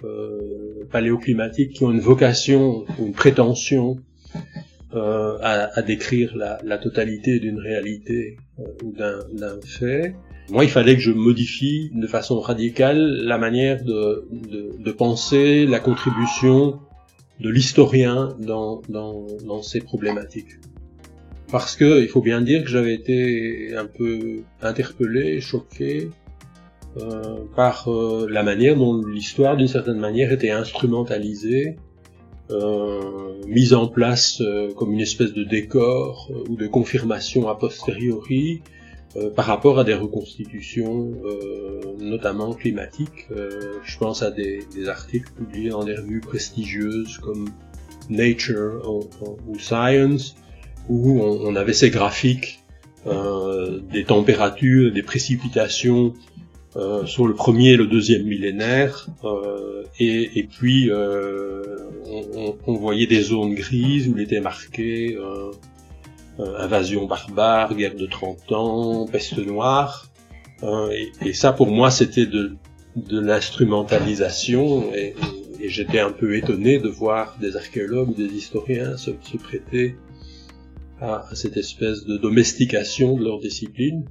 euh, 0.04 0.84
paléoclimatiques 0.90 1.72
qui 1.72 1.84
ont 1.84 1.90
une 1.90 2.00
vocation 2.00 2.84
une 3.00 3.12
prétention 3.12 3.96
euh, 4.94 5.38
à, 5.42 5.78
à, 5.78 5.82
décrire 5.82 6.36
la, 6.36 6.58
la 6.64 6.78
totalité 6.78 7.40
d'une 7.40 7.58
réalité 7.58 8.36
euh, 8.58 8.64
ou 8.84 8.92
d'un 8.92 9.60
fait. 9.64 10.14
Moi, 10.50 10.64
il 10.64 10.70
fallait 10.70 10.94
que 10.94 11.02
je 11.02 11.12
modifie 11.12 11.90
de 11.94 12.06
façon 12.06 12.40
radicale 12.40 13.20
la 13.22 13.36
manière 13.36 13.84
de, 13.84 14.26
de, 14.30 14.72
de 14.78 14.92
penser 14.92 15.66
la 15.66 15.78
contribution 15.78 16.80
de 17.40 17.50
l'historien 17.50 18.34
dans, 18.40 18.80
dans, 18.88 19.26
dans, 19.44 19.62
ces 19.62 19.80
problématiques. 19.80 20.58
Parce 21.50 21.76
que 21.76 22.02
il 22.02 22.08
faut 22.08 22.22
bien 22.22 22.40
dire 22.40 22.64
que 22.64 22.68
j'avais 22.70 22.94
été 22.94 23.76
un 23.76 23.86
peu 23.86 24.40
interpellé, 24.62 25.40
choqué 25.40 26.08
euh, 26.96 27.36
par 27.54 27.88
euh, 27.88 28.26
la 28.28 28.42
manière 28.42 28.76
dont 28.76 29.02
l'histoire, 29.06 29.56
d'une 29.56 29.68
certaine 29.68 29.98
manière, 29.98 30.32
était 30.32 30.50
instrumentalisée 30.50 31.76
euh, 32.50 33.42
mise 33.46 33.74
en 33.74 33.88
place 33.88 34.40
euh, 34.40 34.72
comme 34.72 34.92
une 34.92 35.00
espèce 35.00 35.34
de 35.34 35.44
décor 35.44 36.30
euh, 36.30 36.44
ou 36.48 36.56
de 36.56 36.66
confirmation 36.66 37.46
a 37.46 37.54
posteriori 37.54 38.62
par 39.34 39.46
rapport 39.46 39.78
à 39.78 39.84
des 39.84 39.94
reconstitutions, 39.94 41.12
notamment 42.00 42.52
climatiques. 42.52 43.28
je 43.30 43.98
pense 43.98 44.22
à 44.22 44.30
des, 44.30 44.60
des, 44.74 44.88
articles 44.88 45.30
publiés 45.32 45.70
dans 45.70 45.84
des 45.84 45.94
revues 45.94 46.20
prestigieuses 46.20 47.18
comme 47.18 47.48
Nature 48.10 48.82
ou, 49.46 49.58
Science, 49.58 50.36
où 50.88 51.20
on, 51.20 51.48
on, 51.48 51.56
avait 51.56 51.72
ces 51.72 51.90
graphiques 51.90 52.64
des 53.92 54.04
températures, 54.04 54.92
des 54.92 55.02
précipitations 55.02 56.14
euh, 56.76 57.06
sur 57.06 57.26
le 57.26 57.34
premier 57.34 57.70
et 57.70 57.76
le 57.76 57.86
deuxième 57.86 58.24
millénaire, 58.24 59.08
euh, 59.24 59.84
et, 59.98 60.38
et, 60.38 60.44
puis 60.44 60.90
euh, 60.90 61.64
on, 62.06 62.54
on, 62.66 62.74
voyait 62.74 63.06
des 63.06 63.22
zones 63.22 63.54
grises 63.54 64.06
où 64.06 64.16
il 64.16 64.22
était 64.22 64.40
marqué 64.40 65.16
euh, 66.38 66.42
euh, 66.42 66.58
invasion 66.58 67.06
barbare, 67.06 67.74
guerre 67.74 67.94
de 67.94 68.06
30 68.06 68.52
ans, 68.52 69.06
peste 69.06 69.38
noire, 69.38 70.10
et, 70.62 71.12
et, 71.24 71.32
ça 71.32 71.52
pour 71.52 71.68
moi 71.68 71.90
c'était 71.90 72.26
de, 72.26 72.56
de 72.96 73.20
l'instrumentalisation, 73.20 74.92
et, 74.94 75.14
et 75.60 75.68
j'étais 75.68 76.00
un 76.00 76.10
peu 76.10 76.36
étonné 76.36 76.78
de 76.78 76.88
voir 76.88 77.36
des 77.40 77.56
archéologues, 77.56 78.14
des 78.14 78.26
historiens 78.26 78.96
se, 78.96 79.10
se 79.22 79.36
prêter 79.36 79.96
à, 81.00 81.26
à 81.30 81.34
cette 81.34 81.56
espèce 81.56 82.04
de 82.04 82.16
domestication 82.16 83.16
de 83.16 83.24
leur 83.24 83.38
discipline 83.38 84.04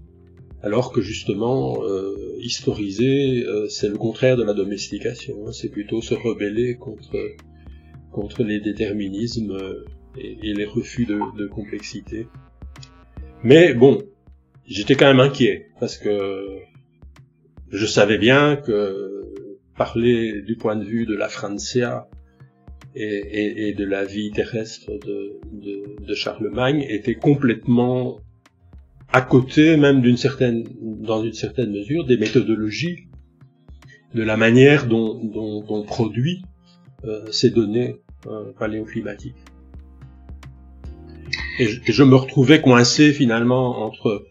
alors 0.63 0.91
que 0.91 1.01
justement, 1.01 1.83
euh, 1.83 2.35
historiser, 2.39 3.45
euh, 3.45 3.67
c'est 3.69 3.89
le 3.89 3.97
contraire 3.97 4.37
de 4.37 4.43
la 4.43 4.53
domestication, 4.53 5.47
hein. 5.47 5.51
c'est 5.51 5.69
plutôt 5.69 6.01
se 6.01 6.15
rebeller 6.15 6.75
contre, 6.75 7.15
contre 8.11 8.43
les 8.43 8.59
déterminismes 8.59 9.55
euh, 10.17 10.35
et, 10.41 10.53
les 10.53 10.65
refus 10.65 11.05
de, 11.05 11.47
complexité. 11.47 12.27
Mais 13.43 13.73
bon, 13.73 14.03
j'étais 14.65 14.95
quand 14.95 15.07
même 15.07 15.19
inquiet, 15.19 15.69
parce 15.79 15.97
que 15.97 16.59
je 17.69 17.85
savais 17.85 18.17
bien 18.17 18.55
que 18.55 19.33
parler 19.77 20.41
du 20.41 20.55
point 20.55 20.75
de 20.75 20.83
vue 20.83 21.05
de 21.05 21.15
la 21.15 21.29
Francia 21.29 22.07
et, 22.95 23.75
de 23.77 23.85
la 23.85 24.05
vie 24.05 24.31
terrestre 24.31 24.91
de, 25.05 25.39
de 26.01 26.13
Charlemagne 26.15 26.83
était 26.89 27.13
complètement 27.13 28.19
à 29.13 29.21
côté 29.21 29.77
même 29.77 30.01
d'une 30.01 30.17
certaine, 30.17 30.63
dans 30.81 31.23
une 31.23 31.33
certaine 31.33 31.71
mesure, 31.71 32.05
des 32.05 32.17
méthodologies, 32.17 33.07
de 34.13 34.23
la 34.23 34.37
manière 34.37 34.87
dont, 34.87 35.23
dont, 35.23 35.63
on 35.69 35.83
produit 35.83 36.43
euh, 37.05 37.31
ces 37.31 37.49
données 37.49 37.97
euh, 38.25 38.51
paléoclimatiques. 38.57 39.35
Et 41.59 41.67
je, 41.67 42.03
me 42.03 42.15
retrouvais 42.15 42.61
coincé 42.61 43.13
finalement 43.13 43.83
entre 43.83 44.27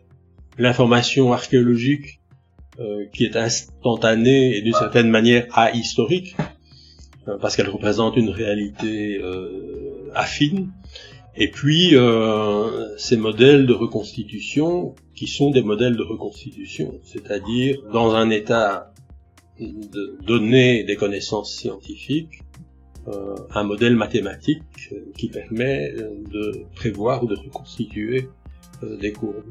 l'information 0.59 1.33
archéologique 1.33 2.21
euh, 2.79 3.07
qui 3.13 3.25
est 3.25 3.37
instantanée 3.37 4.57
et 4.57 4.63
d'une 4.63 4.75
certaine 4.75 5.11
manière 5.11 5.47
ahistorique, 5.53 6.37
euh, 7.27 7.37
parce 7.41 7.57
qu'elle 7.57 7.69
représente 7.69 8.17
une 8.17 8.31
réalité 8.31 9.19
euh, 9.21 10.11
affine, 10.15 10.71
et 11.39 11.49
puis, 11.49 11.95
euh, 11.95 12.97
ces 12.97 13.17
modèles 13.17 13.67
de 13.67 13.75
reconstitution, 13.75 14.95
qui 15.15 15.27
sont 15.27 15.51
des 15.51 15.63
modèles 15.63 15.97
de 15.97 16.03
reconstitution, 16.03 16.99
c'est-à-dire 17.05 17.83
dans 17.93 18.15
un 18.15 18.31
état 18.31 18.93
de 19.61 20.19
donner 20.27 20.85
des 20.85 20.97
connaissances 20.97 21.55
scientifiques, 21.55 22.43
un 23.55 23.65
modèle 23.65 23.97
mathématique 23.97 24.63
qui 25.15 25.29
permet 25.29 25.93
de 25.93 26.65
prévoir 26.75 27.23
ou 27.23 27.27
de 27.27 27.37
reconstituer 27.37 28.29
euh, 28.83 28.97
des 28.99 29.13
courbes. 29.13 29.43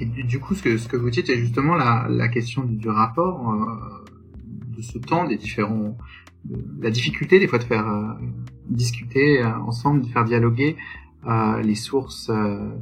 Et 0.00 0.06
du, 0.06 0.40
coup, 0.40 0.54
ce 0.54 0.62
que, 0.62 0.96
vous 0.96 1.10
dites 1.10 1.30
est 1.30 1.36
justement 1.36 1.76
la, 1.76 2.28
question 2.28 2.64
du, 2.64 2.88
rapport 2.88 3.52
euh, 3.52 4.04
de 4.76 4.82
ce 4.82 4.98
temps, 4.98 5.24
des 5.26 5.36
différents, 5.36 5.96
la 6.80 6.90
difficulté 6.90 7.38
des 7.38 7.46
fois 7.46 7.58
de 7.58 7.64
faire 7.64 7.86
euh, 7.86 8.14
discuter 8.68 9.40
euh, 9.40 9.56
ensemble, 9.60 10.02
de 10.02 10.08
faire 10.08 10.24
dialoguer 10.24 10.76
euh, 11.26 11.62
les 11.62 11.76
sources, 11.76 12.30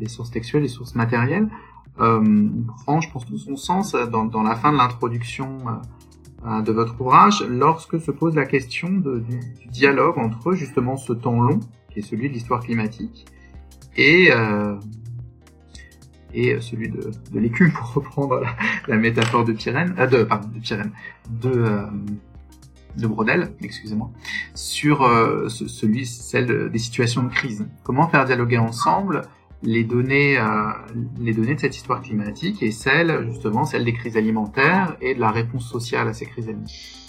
les 0.00 0.08
sources 0.08 0.30
textuelles, 0.30 0.62
les 0.62 0.68
sources 0.68 0.94
matérielles, 0.94 1.48
prend, 1.96 3.00
je 3.00 3.10
pense, 3.12 3.26
tout 3.26 3.38
son 3.38 3.56
sens 3.56 3.92
dans 3.92 4.42
la 4.42 4.56
fin 4.56 4.72
de 4.72 4.78
l'introduction 4.78 5.58
de 6.44 6.72
votre 6.72 7.00
ouvrage, 7.00 7.44
lorsque 7.48 8.00
se 8.00 8.10
pose 8.10 8.34
la 8.34 8.46
question 8.46 8.88
du, 8.90 9.40
dialogue 9.68 10.18
entre 10.18 10.54
justement 10.54 10.96
ce 10.96 11.12
temps 11.12 11.40
long, 11.40 11.60
qui 11.90 12.00
est 12.00 12.02
celui 12.02 12.28
de 12.28 12.34
l'histoire 12.34 12.60
climatique, 12.60 13.26
et 13.96 14.30
et 16.34 16.60
celui 16.60 16.88
de, 16.88 17.10
de 17.32 17.40
l'écume 17.40 17.72
pour 17.74 17.92
reprendre 17.94 18.42
la, 18.88 18.96
métaphore 18.96 19.44
de 19.44 19.52
Pyrène, 19.52 19.94
euh, 19.98 20.06
de 20.06 20.22
pardon 20.24 20.48
de 20.48 21.48
de 21.48 21.86
de 22.94 23.06
Brodel, 23.06 23.54
excusez-moi, 23.62 24.10
sur 24.54 25.02
euh, 25.02 25.48
celui, 25.48 26.04
celle 26.04 26.70
des 26.70 26.78
situations 26.78 27.22
de 27.22 27.30
crise. 27.30 27.66
Comment 27.84 28.06
faire 28.06 28.26
dialoguer 28.26 28.58
ensemble 28.58 29.22
les 29.62 29.84
données, 29.84 30.38
euh, 30.38 30.44
les 31.20 31.32
données 31.32 31.54
de 31.54 31.60
cette 31.60 31.76
histoire 31.76 32.02
climatique 32.02 32.62
et 32.62 32.72
celles, 32.72 33.26
justement, 33.30 33.64
celles 33.64 33.84
des 33.84 33.92
crises 33.92 34.16
alimentaires 34.16 34.96
et 35.00 35.14
de 35.14 35.20
la 35.20 35.30
réponse 35.30 35.68
sociale 35.68 36.08
à 36.08 36.12
ces 36.12 36.26
crises 36.26 36.48
alimentaires 36.48 37.02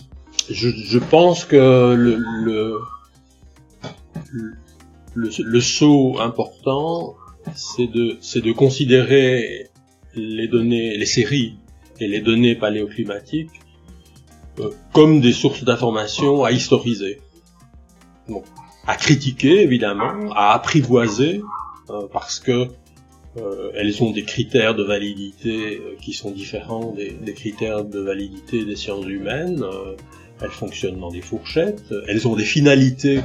je, 0.49 0.97
pense 0.97 1.45
que 1.45 1.93
le, 1.95 2.79
le, 5.15 5.61
saut 5.61 6.19
important, 6.19 7.15
c'est 7.55 7.87
de, 7.87 8.17
c'est 8.21 8.41
de 8.41 8.51
considérer 8.51 9.69
les 10.15 10.47
données, 10.47 10.97
les 10.97 11.05
séries 11.05 11.57
et 11.99 12.07
les 12.07 12.21
données 12.21 12.55
paléoclimatiques 12.55 13.51
euh, 14.59 14.69
comme 14.93 15.21
des 15.21 15.33
sources 15.33 15.63
d'information 15.63 16.43
à 16.43 16.51
historiser. 16.51 17.21
À 18.85 18.95
critiquer 18.95 19.61
évidemment, 19.61 20.31
à 20.35 20.53
apprivoiser, 20.53 21.41
parce 22.11 22.39
que 22.39 22.67
euh, 23.37 23.71
elles 23.75 24.03
ont 24.03 24.11
des 24.11 24.23
critères 24.23 24.75
de 24.75 24.83
validité 24.83 25.81
qui 26.01 26.13
sont 26.13 26.31
différents 26.31 26.91
des, 26.91 27.11
des, 27.11 27.33
critères 27.33 27.83
de 27.83 27.99
validité 27.99 28.63
des 28.63 28.75
sciences 28.75 29.05
humaines. 29.05 29.63
elles 30.41 30.49
fonctionnent 30.49 30.99
dans 30.99 31.11
des 31.11 31.21
fourchettes, 31.21 31.93
elles 32.07 32.27
ont 32.27 32.35
des 32.35 32.43
finalités 32.43 33.21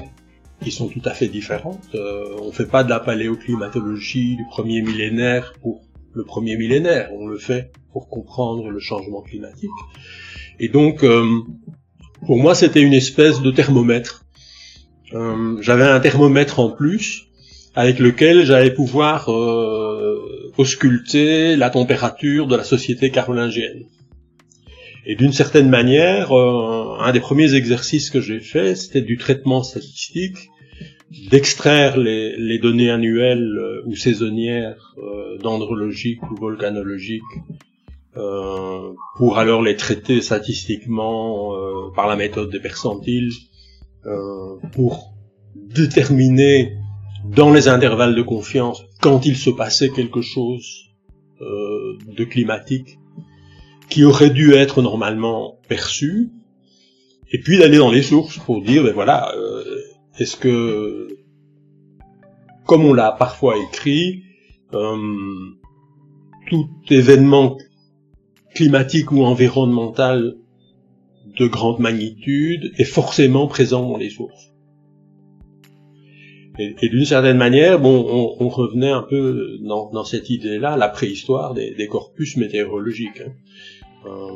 qui 0.62 0.72
sont 0.72 0.88
tout 0.88 1.02
à 1.04 1.12
fait 1.12 1.28
différentes. 1.28 1.88
Euh, 1.94 2.36
on 2.40 2.46
ne 2.46 2.52
fait 2.52 2.66
pas 2.66 2.84
de 2.84 2.90
la 2.90 3.00
paléoclimatologie 3.00 4.36
du 4.36 4.44
premier 4.50 4.82
millénaire 4.82 5.52
pour 5.61 5.82
le 6.14 6.24
premier 6.24 6.56
millénaire, 6.56 7.11
on 7.12 7.26
le 7.26 7.38
fait 7.38 7.70
pour 7.92 8.09
comprendre 8.09 8.70
le 8.70 8.80
changement 8.80 9.22
climatique. 9.22 9.70
Et 10.59 10.68
donc, 10.68 11.04
euh, 11.04 11.24
pour 12.26 12.38
moi, 12.38 12.54
c'était 12.54 12.82
une 12.82 12.94
espèce 12.94 13.40
de 13.40 13.50
thermomètre. 13.50 14.24
Euh, 15.14 15.59
j'avais 15.61 15.84
un 15.84 16.00
thermomètre 16.00 16.59
en 16.59 16.70
plus 16.70 17.27
avec 17.78 18.00
lequel 18.00 18.44
j'allais 18.44 18.72
pouvoir 18.72 19.30
euh, 19.30 20.52
ausculter 20.58 21.54
la 21.54 21.70
température 21.70 22.48
de 22.48 22.56
la 22.56 22.64
société 22.64 23.10
carolingienne. 23.10 23.84
Et 25.06 25.14
d'une 25.14 25.32
certaine 25.32 25.68
manière, 25.68 26.32
euh, 26.32 26.98
un 26.98 27.12
des 27.12 27.20
premiers 27.20 27.54
exercices 27.54 28.10
que 28.10 28.20
j'ai 28.20 28.40
fait, 28.40 28.74
c'était 28.74 29.00
du 29.00 29.16
traitement 29.16 29.62
statistique, 29.62 30.50
d'extraire 31.30 31.96
les, 31.96 32.58
données 32.58 32.90
annuelles 32.90 33.56
euh, 33.56 33.82
ou 33.86 33.94
saisonnières 33.94 34.96
euh, 34.98 35.38
dendrologiques 35.38 36.28
ou 36.32 36.34
volcanologiques 36.34 37.22
pour 39.16 39.38
alors 39.38 39.62
les 39.62 39.76
traiter 39.76 40.20
statistiquement 40.20 41.54
par 41.94 42.08
la 42.08 42.16
méthode 42.16 42.50
des 42.50 42.58
percentiles 42.58 43.30
pour 44.72 45.14
déterminer 45.54 46.77
dans 47.28 47.52
les 47.52 47.68
intervalles 47.68 48.14
de 48.14 48.22
confiance 48.22 48.82
quand 49.00 49.26
il 49.26 49.36
se 49.36 49.50
passait 49.50 49.90
quelque 49.90 50.22
chose 50.22 50.84
de 51.40 52.24
climatique 52.24 52.98
qui 53.88 54.04
aurait 54.04 54.30
dû 54.30 54.52
être 54.52 54.82
normalement 54.82 55.58
perçu, 55.68 56.30
et 57.30 57.38
puis 57.38 57.58
d'aller 57.58 57.78
dans 57.78 57.90
les 57.90 58.02
sources 58.02 58.38
pour 58.38 58.62
dire, 58.62 58.82
ben 58.82 58.92
voilà, 58.92 59.34
euh, 59.36 59.64
est-ce 60.18 60.36
que, 60.36 61.08
comme 62.66 62.84
on 62.84 62.92
l'a 62.92 63.12
parfois 63.12 63.56
écrit, 63.70 64.22
euh, 64.74 64.96
tout 66.48 66.68
événement 66.90 67.56
climatique 68.54 69.12
ou 69.12 69.24
environnemental 69.24 70.36
de 71.38 71.46
grande 71.46 71.78
magnitude 71.78 72.72
est 72.78 72.84
forcément 72.84 73.46
présent 73.46 73.88
dans 73.88 73.98
les 73.98 74.10
sources. 74.10 74.47
Et, 76.59 76.88
d'une 76.88 77.04
certaine 77.04 77.36
manière, 77.36 77.78
bon, 77.78 78.34
on, 78.40 78.48
revenait 78.48 78.90
un 78.90 79.02
peu 79.02 79.59
dans, 79.61 80.04
cette 80.04 80.28
idée-là, 80.28 80.76
la 80.76 80.88
préhistoire 80.88 81.54
des, 81.54 81.86
corpus 81.88 82.36
météorologiques. 82.36 83.20
Hein. 83.20 83.32
Euh, 84.06 84.28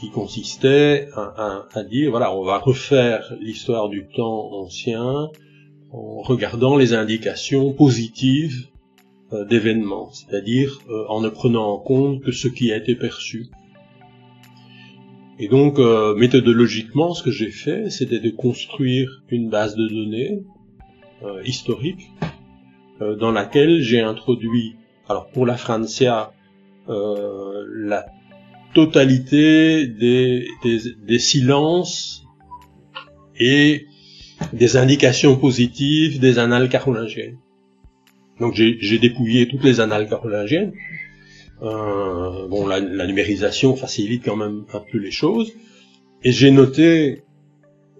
qui 0.00 0.10
consistait 0.10 1.08
à, 1.14 1.84
dire 1.88 2.10
voilà, 2.10 2.34
on 2.34 2.42
va 2.42 2.58
refaire 2.58 3.32
l'histoire 3.40 3.88
du 3.88 4.08
temps 4.08 4.52
ancien 4.52 5.30
en 5.92 6.20
regardant 6.22 6.76
les 6.76 6.94
indications 6.94 7.72
positives 7.72 8.66
euh, 9.32 9.44
d'événements, 9.44 10.10
c'est-à-dire 10.12 10.80
euh, 10.90 11.04
en 11.08 11.20
ne 11.20 11.28
prenant 11.28 11.70
en 11.70 11.78
compte 11.78 12.22
que 12.22 12.32
ce 12.32 12.48
qui 12.48 12.72
a 12.72 12.76
été 12.76 12.96
perçu. 12.96 13.46
Et 15.38 15.46
donc, 15.46 15.78
méthodologiquement, 15.78 17.12
ce 17.14 17.22
que 17.22 17.32
j'ai 17.32 17.50
fait, 17.50 17.90
c'était 17.90 18.20
de 18.20 18.30
construire 18.30 19.22
une 19.30 19.48
base 19.48 19.74
de 19.74 19.88
données 19.88 20.44
historique 21.44 22.10
dans 23.00 23.32
laquelle 23.32 23.80
j'ai 23.80 24.00
introduit, 24.00 24.76
alors 25.08 25.28
pour 25.28 25.46
la 25.46 25.56
Francia, 25.56 26.32
la 26.88 28.06
totalité 28.74 29.86
des, 29.86 30.46
des, 31.06 31.18
silences 31.18 32.24
et 33.38 33.86
des 34.52 34.76
indications 34.76 35.36
positives 35.36 36.20
des 36.20 36.38
annales 36.38 36.68
carolingiennes. 36.68 37.38
Donc 38.40 38.54
j'ai 38.54 38.98
dépouillé 38.98 39.48
toutes 39.48 39.64
les 39.64 39.80
annales 39.80 40.08
carolingiennes. 40.08 40.72
Euh, 41.62 42.48
bon, 42.48 42.66
la, 42.66 42.80
numérisation 42.80 43.76
facilite 43.76 44.24
quand 44.24 44.36
même 44.36 44.64
un 44.72 44.80
peu 44.80 44.98
les 44.98 45.12
choses. 45.12 45.52
Et 46.24 46.32
j'ai 46.32 46.50
noté, 46.50 47.22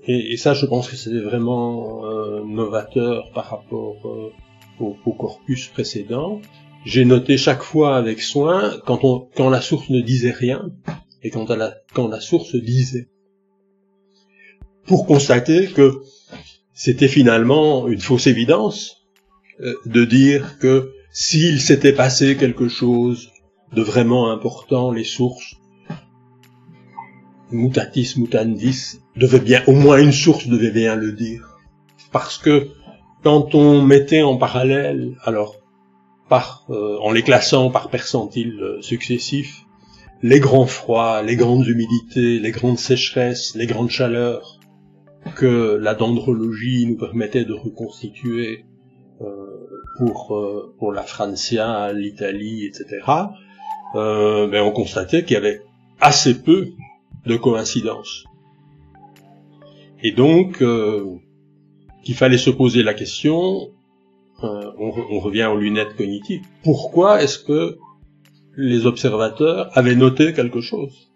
et, 0.07 0.37
ça 0.37 0.55
je 0.55 0.67
pense 0.67 0.89
que 0.89 0.97
c'était 0.97 1.21
vraiment 1.21 2.05
euh, 2.07 2.45
novateur 2.45 3.31
par 3.33 3.49
rapport 3.51 3.97
euh, 4.07 4.33
au, 4.81 4.97
au, 5.05 5.13
corpus 5.13 5.69
précédent, 5.69 6.41
j'ai 6.85 7.05
noté 7.05 7.37
chaque 7.37 7.63
fois 7.63 7.97
avec 7.97 8.21
soin 8.21 8.75
quand, 8.87 9.05
on, 9.05 9.29
quand 9.35 9.49
la 9.49 9.61
source 9.61 9.89
ne 9.91 10.01
disait 10.01 10.33
rien 10.33 10.71
et 11.23 11.31
quand 11.31 11.49
la, 11.51 11.75
quand 11.95 12.09
la 12.09 12.21
source 12.21 12.55
disait. 12.55 13.09
Pour 14.87 15.07
constater 15.07 15.69
que 15.69 16.03
c'était 16.75 17.09
finalement 17.09 17.89
une 17.89 18.01
fausse 18.01 18.27
évidence 18.27 19.07
euh, 19.61 19.75
de 19.87 20.05
dire 20.05 20.59
que 20.59 20.93
s'il 21.11 21.61
s'était 21.61 21.95
passé 21.95 22.37
quelque 22.37 22.69
chose 22.69 23.31
de 23.73 23.81
vraiment 23.81 24.31
important, 24.31 24.91
les 24.91 25.05
sources 25.05 25.55
mutatis 27.51 28.15
mutandis 28.17 29.01
devait 29.17 29.41
bien, 29.41 29.63
au 29.67 29.73
moins 29.73 29.99
une 29.99 30.13
source 30.13 30.47
devait 30.47 30.71
bien 30.71 30.97
le 30.97 31.13
dire. 31.13 31.59
Parce 32.13 32.39
que 32.39 32.69
quand 33.23 33.55
on 33.55 33.83
mettait 33.83 34.23
en 34.23 34.37
parallèle, 34.37 35.17
alors 35.25 35.57
par, 36.29 36.67
euh, 36.71 36.99
en 36.99 37.13
les 37.13 37.23
classant 37.23 37.71
par 37.71 37.91
percentiles 37.91 38.61
euh, 38.61 38.83
successifs, 38.83 39.65
les 40.23 40.41
grands 40.41 40.67
froids, 40.67 41.23
les 41.23 41.37
grandes 41.37 41.67
humidités, 41.67 42.39
les 42.39 42.51
grandes 42.51 42.79
sécheresses, 42.79 43.55
les 43.55 43.67
grandes 43.67 43.91
chaleurs 43.91 44.59
que 45.37 45.79
la 45.81 45.95
dendrologie 45.95 46.87
nous 46.87 46.97
permettait 46.97 47.45
de 47.45 47.53
reconstituer 47.53 48.65
euh, 49.21 49.27
pour 49.99 50.37
pour 50.79 50.93
la 50.93 51.03
Francia, 51.03 51.93
l'Italie, 51.93 52.67
etc. 52.67 53.01
ben 53.95 54.61
on 54.63 54.71
constatait 54.73 55.25
qu'il 55.25 55.35
y 55.35 55.37
avait 55.37 55.63
assez 56.01 56.43
peu 56.43 56.69
de 57.27 57.37
coïncidences. 57.37 58.25
Et 60.05 60.13
donc, 60.13 60.63
qu'il 62.05 62.15
fallait 62.15 62.39
se 62.39 62.51
poser 62.51 62.85
la 62.85 62.95
question, 62.95 63.71
euh, 64.43 64.71
on, 64.79 65.21
revient 65.21 65.47
aux 65.47 65.57
lunettes 65.57 65.97
cognitives. 65.97 66.43
Pourquoi 66.63 67.23
est-ce 67.23 67.39
que 67.39 67.79
les 68.57 68.85
observateurs 68.85 69.71
avaient 69.77 69.95
noté 69.95 70.33
quelque 70.33 70.61
chose? 70.61 71.11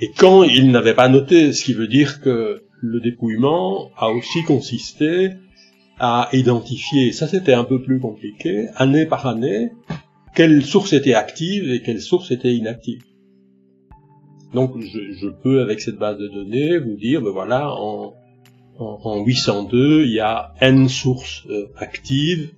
Et 0.00 0.10
quand 0.16 0.42
ils 0.42 0.70
n'avaient 0.70 0.94
pas 0.94 1.08
noté, 1.08 1.52
ce 1.52 1.64
qui 1.64 1.74
veut 1.74 1.88
dire 1.88 2.20
que 2.20 2.64
le 2.80 3.00
dépouillement 3.00 3.90
a 3.96 4.10
aussi 4.10 4.42
consisté 4.42 5.32
à 5.98 6.28
identifier, 6.32 7.12
ça 7.12 7.26
c'était 7.26 7.54
un 7.54 7.64
peu 7.64 7.82
plus 7.82 7.98
compliqué, 7.98 8.68
année 8.76 9.06
par 9.06 9.26
année, 9.26 9.70
quelle 10.34 10.64
source 10.64 10.92
était 10.92 11.14
active 11.14 11.72
et 11.72 11.82
quelle 11.82 12.00
source 12.00 12.30
était 12.30 12.54
inactive. 12.54 13.02
Donc 14.54 14.80
je, 14.80 15.28
peux 15.28 15.60
avec 15.60 15.80
cette 15.80 15.96
base 15.96 16.18
de 16.18 16.28
données 16.28 16.78
vous 16.78 16.96
dire, 16.96 17.20
ben 17.20 17.30
voilà, 17.30 17.70
en, 17.70 18.14
en, 18.78 19.22
802, 19.24 20.04
il 20.04 20.12
y 20.12 20.20
a 20.20 20.54
n 20.60 20.88
sources 20.88 21.44
euh, 21.50 21.66
actives, 21.76 22.52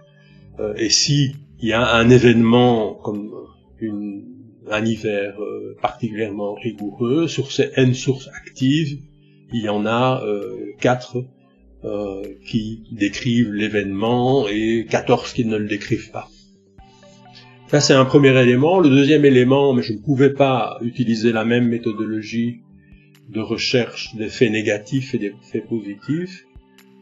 euh, 0.61 0.75
et 0.77 0.89
si 0.89 1.33
il 1.61 1.69
y 1.69 1.73
a 1.73 1.95
un 1.95 2.09
événement 2.09 2.95
comme 2.95 3.33
un 4.71 4.85
hiver 4.85 5.41
euh, 5.41 5.77
particulièrement 5.83 6.55
rigoureux, 6.55 7.27
sur 7.27 7.51
ces 7.51 7.71
n 7.75 7.93
sources 7.95 8.29
actives, 8.29 9.01
il 9.53 9.63
y 9.63 9.69
en 9.69 9.85
a 9.85 10.23
quatre 10.79 11.25
qui 12.47 12.85
décrivent 12.93 13.53
l'événement 13.53 14.47
et 14.49 14.87
14 14.89 15.33
qui 15.33 15.45
ne 15.45 15.57
le 15.57 15.67
décrivent 15.67 16.13
pas. 16.13 16.29
Ça, 17.71 17.81
c'est 17.81 17.95
un 17.95 18.05
premier 18.05 18.37
élément. 18.37 18.81
Le 18.81 18.89
deuxième 18.89 19.25
élément, 19.25 19.73
mais 19.75 19.83
je 19.83 19.93
ne 19.93 19.99
pouvais 19.99 20.31
pas 20.31 20.79
utiliser 20.83 21.31
la 21.31 21.45
même 21.45 21.69
méthodologie 21.69 22.63
de 23.29 23.39
recherche 23.39 24.13
des 24.17 24.29
faits 24.29 24.51
négatifs 24.51 25.15
et 25.15 25.19
des 25.19 25.33
faits 25.41 25.69
positifs, 25.69 26.49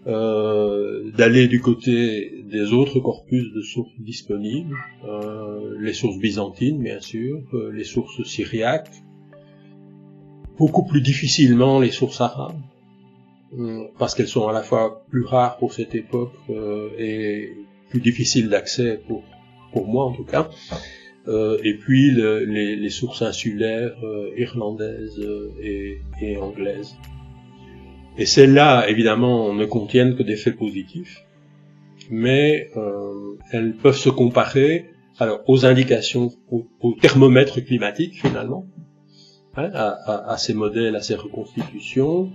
euh, 0.07 1.11
d'aller 1.12 1.49
du 1.49 1.62
côté 1.62 2.45
des 2.51 2.75
autres 2.75 3.01
corpus 3.01 3.51
de 3.51 3.62
sources 3.62 3.95
disponibles, 3.99 4.77
euh, 5.07 5.75
les 5.81 5.95
sources 5.95 6.19
byzantines 6.19 6.83
bien 6.83 7.01
sûr, 7.01 7.41
euh, 7.55 7.73
les 7.73 7.85
sources 7.85 8.23
syriaques, 8.25 8.93
beaucoup 10.59 10.85
plus 10.85 11.01
difficilement 11.01 11.81
les 11.81 11.93
sources 11.93 12.21
arabes, 12.21 12.61
parce 13.99 14.14
qu'elles 14.14 14.29
sont 14.29 14.49
à 14.49 14.53
la 14.53 14.62
fois 14.62 15.03
plus 15.09 15.25
rares 15.25 15.57
pour 15.57 15.73
cette 15.73 15.95
époque 15.95 16.35
et 16.99 17.55
plus 17.89 18.03
difficiles 18.03 18.51
d'accès 18.51 19.01
pour, 19.09 19.23
pour 19.73 19.87
moi 19.87 20.05
en 20.05 20.12
tout 20.12 20.25
cas. 20.25 20.49
Euh, 21.27 21.59
et 21.62 21.75
puis 21.75 22.11
les, 22.12 22.89
sources 22.91 23.23
insulaires 23.23 23.97
euh, 24.03 24.31
irlandaises 24.37 25.19
euh, 25.19 25.53
et, 26.23 26.37
anglaises. 26.39 26.97
Et 28.16 28.27
celles-là, 28.27 28.89
évidemment, 28.89 29.53
ne 29.53 29.64
contiennent 29.66 30.16
que 30.16 30.23
des 30.23 30.37
faits 30.37 30.57
positifs, 30.57 31.25
mais 32.11 32.71
elles 33.53 33.75
peuvent 33.77 33.97
se 33.97 34.09
comparer 34.09 34.87
alors 35.21 35.41
aux 35.47 35.66
indications, 35.66 36.33
au, 36.51 36.66
thermomètre 37.01 37.64
climatique 37.64 38.21
finalement, 38.21 38.66
hein, 39.57 39.71
à, 39.73 40.33
à, 40.33 40.37
ces 40.37 40.55
modèles, 40.55 40.97
à 40.97 41.01
ces 41.01 41.14
reconstitutions, 41.14 42.33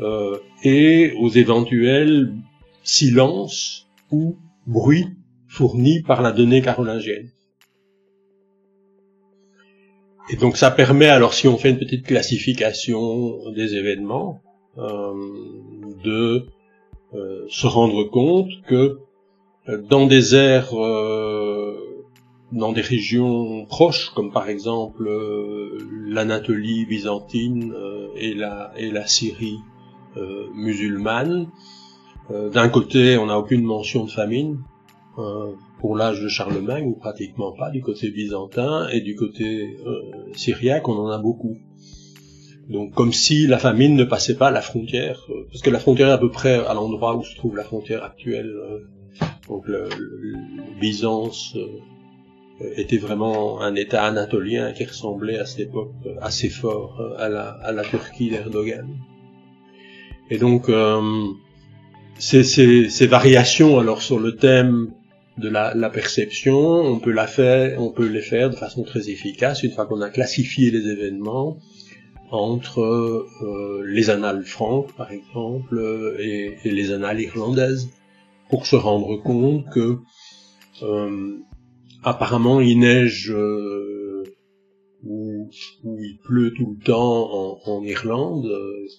euh, 0.00 0.38
et 0.64 1.12
aux 1.20 1.28
éventuels 1.28 2.34
silences 2.82 3.88
ou 4.10 4.36
bruits 4.66 5.10
fournis 5.52 6.02
par 6.02 6.22
la 6.22 6.32
donnée 6.32 6.62
carolingienne. 6.62 7.28
Et 10.30 10.36
donc 10.36 10.56
ça 10.56 10.70
permet, 10.70 11.08
alors 11.08 11.34
si 11.34 11.46
on 11.46 11.58
fait 11.58 11.70
une 11.70 11.78
petite 11.78 12.06
classification 12.06 13.50
des 13.50 13.74
événements, 13.74 14.40
euh, 14.78 15.12
de 16.02 16.46
euh, 17.14 17.44
se 17.50 17.66
rendre 17.66 18.04
compte 18.04 18.48
que 18.66 19.00
euh, 19.68 19.82
dans 19.90 20.06
des 20.06 20.22
dans 22.52 22.72
des 22.72 22.80
régions 22.80 23.66
proches, 23.66 24.10
comme 24.14 24.32
par 24.32 24.48
exemple 24.48 25.10
l'Anatolie 26.06 26.86
byzantine 26.86 27.74
et 28.16 28.34
la 28.34 29.06
Syrie 29.06 29.58
musulmane, 30.54 31.48
d'un 32.30 32.68
côté 32.68 33.16
on 33.16 33.26
n'a 33.26 33.38
aucune 33.38 33.62
mention 33.62 34.04
de 34.04 34.10
famine, 34.10 34.58
pour 35.14 35.96
l'âge 35.96 36.22
de 36.22 36.28
Charlemagne, 36.28 36.86
ou 36.86 36.94
pratiquement 36.94 37.52
pas, 37.52 37.70
du 37.70 37.82
côté 37.82 38.10
byzantin, 38.10 38.88
et 38.88 39.00
du 39.00 39.14
côté 39.14 39.76
euh, 39.86 40.00
syriaque, 40.34 40.88
on 40.88 40.96
en 40.96 41.08
a 41.08 41.18
beaucoup. 41.18 41.58
Donc 42.68 42.94
comme 42.94 43.12
si 43.12 43.46
la 43.46 43.58
famine 43.58 43.96
ne 43.96 44.04
passait 44.04 44.36
pas 44.36 44.50
la 44.50 44.62
frontière, 44.62 45.26
euh, 45.28 45.46
parce 45.50 45.60
que 45.60 45.70
la 45.70 45.80
frontière 45.80 46.08
est 46.08 46.12
à 46.12 46.18
peu 46.18 46.30
près 46.30 46.64
à 46.64 46.74
l'endroit 46.74 47.16
où 47.16 47.24
se 47.24 47.34
trouve 47.34 47.56
la 47.56 47.64
frontière 47.64 48.04
actuelle. 48.04 48.46
Euh, 48.46 48.78
donc 49.48 49.66
le, 49.66 49.88
Byzance 50.80 51.56
était 52.76 52.96
vraiment 52.96 53.60
un 53.60 53.74
État 53.74 54.04
anatolien 54.04 54.72
qui 54.72 54.84
ressemblait 54.84 55.38
à 55.38 55.44
cette 55.44 55.68
époque 55.68 55.92
assez 56.20 56.48
fort 56.48 57.02
à 57.18 57.28
la, 57.28 57.50
à 57.50 57.72
la 57.72 57.82
Turquie 57.82 58.30
d'Erdogan. 58.30 58.88
Et 60.30 60.38
donc 60.38 60.70
ces, 62.18 62.44
ces, 62.44 62.88
ces 62.88 63.06
variations 63.06 63.78
alors 63.78 64.00
sur 64.00 64.18
le 64.18 64.36
thème 64.36 64.92
de 65.38 65.48
la, 65.48 65.90
perception, 65.90 66.58
on 66.58 66.98
peut 66.98 67.10
la 67.10 67.26
faire, 67.26 67.80
les 67.98 68.20
faire 68.20 68.50
de 68.50 68.56
façon 68.56 68.82
très 68.84 69.08
efficace 69.08 69.62
une 69.62 69.70
fois 69.70 69.86
qu'on 69.86 70.00
a 70.00 70.10
classifié 70.10 70.70
les 70.70 70.86
événements 70.88 71.58
entre 72.30 72.80
euh, 72.80 73.82
les 73.86 74.10
annales 74.10 74.44
franques, 74.44 74.94
par 74.94 75.10
exemple, 75.10 76.16
et, 76.18 76.56
et, 76.64 76.70
les 76.70 76.92
annales 76.92 77.20
irlandaises, 77.20 77.90
pour 78.48 78.66
se 78.66 78.76
rendre 78.76 79.16
compte 79.16 79.68
que 79.70 79.98
euh, 80.82 81.38
apparemment 82.02 82.60
il 82.60 82.78
neige 82.78 83.30
euh, 83.30 84.22
ou, 85.04 85.50
il 85.84 86.18
pleut 86.24 86.52
tout 86.56 86.76
le 86.78 86.84
temps 86.84 87.34
en, 87.34 87.60
en 87.66 87.82
Irlande. 87.82 88.48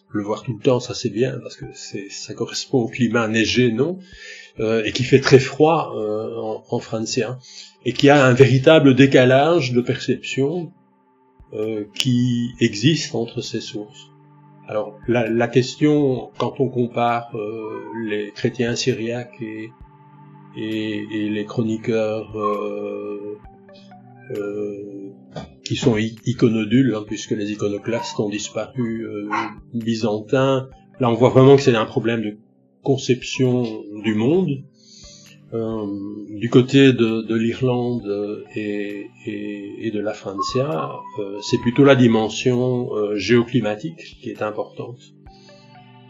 pleuvoir 0.10 0.44
tout 0.44 0.56
le 0.56 0.64
temps, 0.64 0.80
ça 0.80 0.94
c'est 0.94 1.10
bien 1.10 1.40
parce 1.42 1.56
que 1.56 1.66
ça 1.74 2.34
correspond 2.34 2.80
au 2.82 2.88
climat 2.88 3.28
neigé, 3.28 3.72
non? 3.72 3.98
euh, 3.98 4.43
et 4.60 4.92
qui 4.92 5.04
fait 5.04 5.20
très 5.20 5.40
froid 5.40 5.94
euh, 5.96 6.38
en, 6.38 6.64
en, 6.70 6.80
francien, 6.80 7.40
et 7.86 7.94
qui 7.94 8.10
a 8.10 8.24
un 8.24 8.34
véritable 8.34 8.96
décalage 8.96 9.74
de 9.74 9.82
perception 9.82 10.72
euh, 11.54 11.86
qui 11.96 12.52
existe 12.60 13.16
entre 13.16 13.42
ces 13.42 13.62
sources. 13.62 14.10
Alors 14.68 14.98
la, 15.08 15.28
la 15.30 15.48
question, 15.48 16.30
quand 16.38 16.60
on 16.60 16.70
compare 16.70 17.36
les 18.06 18.32
chrétiens 18.32 18.76
syriaques 18.76 19.42
et, 19.42 19.70
et, 20.56 21.06
et 21.12 21.30
les 21.30 21.46
chroniqueurs 21.46 22.34
qui 25.66 25.76
sont 25.76 25.98
iconodules, 25.98 26.96
hein, 26.96 27.04
puisque 27.06 27.32
les 27.32 27.52
iconoclastes 27.52 28.18
ont 28.20 28.30
disparu 28.30 29.06
byzantins, 29.74 30.70
là 31.02 31.10
on 31.10 31.16
voit 31.16 31.30
vraiment 31.30 31.58
que 31.58 31.62
c'est 31.62 31.76
un 31.76 31.86
problème 31.86 32.22
de 32.22 32.38
conception 32.84 33.64
du 34.04 34.14
monde. 34.14 34.64
Euh, 35.54 35.86
du 36.30 36.50
côté 36.50 36.94
de, 36.94 37.22
de 37.22 37.36
l'Irlande 37.36 38.44
et, 38.56 39.08
et, 39.28 39.88
et, 39.88 39.92
de 39.92 40.00
la 40.00 40.14
Francia, 40.14 40.94
euh, 41.20 41.38
c'est 41.44 41.60
plutôt 41.60 41.84
la 41.84 41.96
dimension 41.96 42.92
euh, 42.96 43.16
géoclimatique 43.18 44.18
qui 44.20 44.32
est 44.32 44.42
importante. 44.42 45.00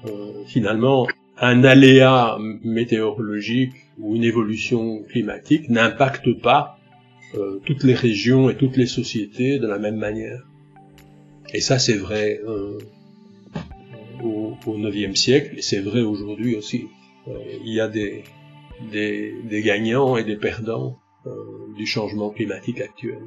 Euh, 0.05 0.43
finalement, 0.45 1.07
un 1.37 1.65
aléa 1.65 2.37
météorologique 2.63 3.73
ou 3.99 4.15
une 4.15 4.23
évolution 4.23 5.03
climatique 5.03 5.69
n'impacte 5.69 6.31
pas 6.41 6.77
euh, 7.35 7.59
toutes 7.65 7.83
les 7.83 7.95
régions 7.95 8.49
et 8.49 8.55
toutes 8.55 8.77
les 8.77 8.85
sociétés 8.85 9.59
de 9.59 9.67
la 9.67 9.77
même 9.77 9.97
manière. 9.97 10.47
Et 11.53 11.59
ça, 11.59 11.79
c'est 11.79 11.97
vrai 11.97 12.39
au, 14.23 14.57
au 14.65 14.77
9e 14.77 15.15
siècle, 15.15 15.57
et 15.57 15.61
c'est 15.61 15.81
vrai 15.81 16.01
aujourd'hui 16.01 16.55
aussi. 16.55 16.87
Euh, 17.27 17.31
il 17.63 17.73
y 17.73 17.79
a 17.79 17.87
des, 17.87 18.23
gagnants 19.63 20.17
et 20.17 20.23
des 20.23 20.35
perdants 20.35 20.99
euh, 21.25 21.73
du 21.75 21.85
changement 21.85 22.29
climatique 22.31 22.81
actuel. 22.81 23.23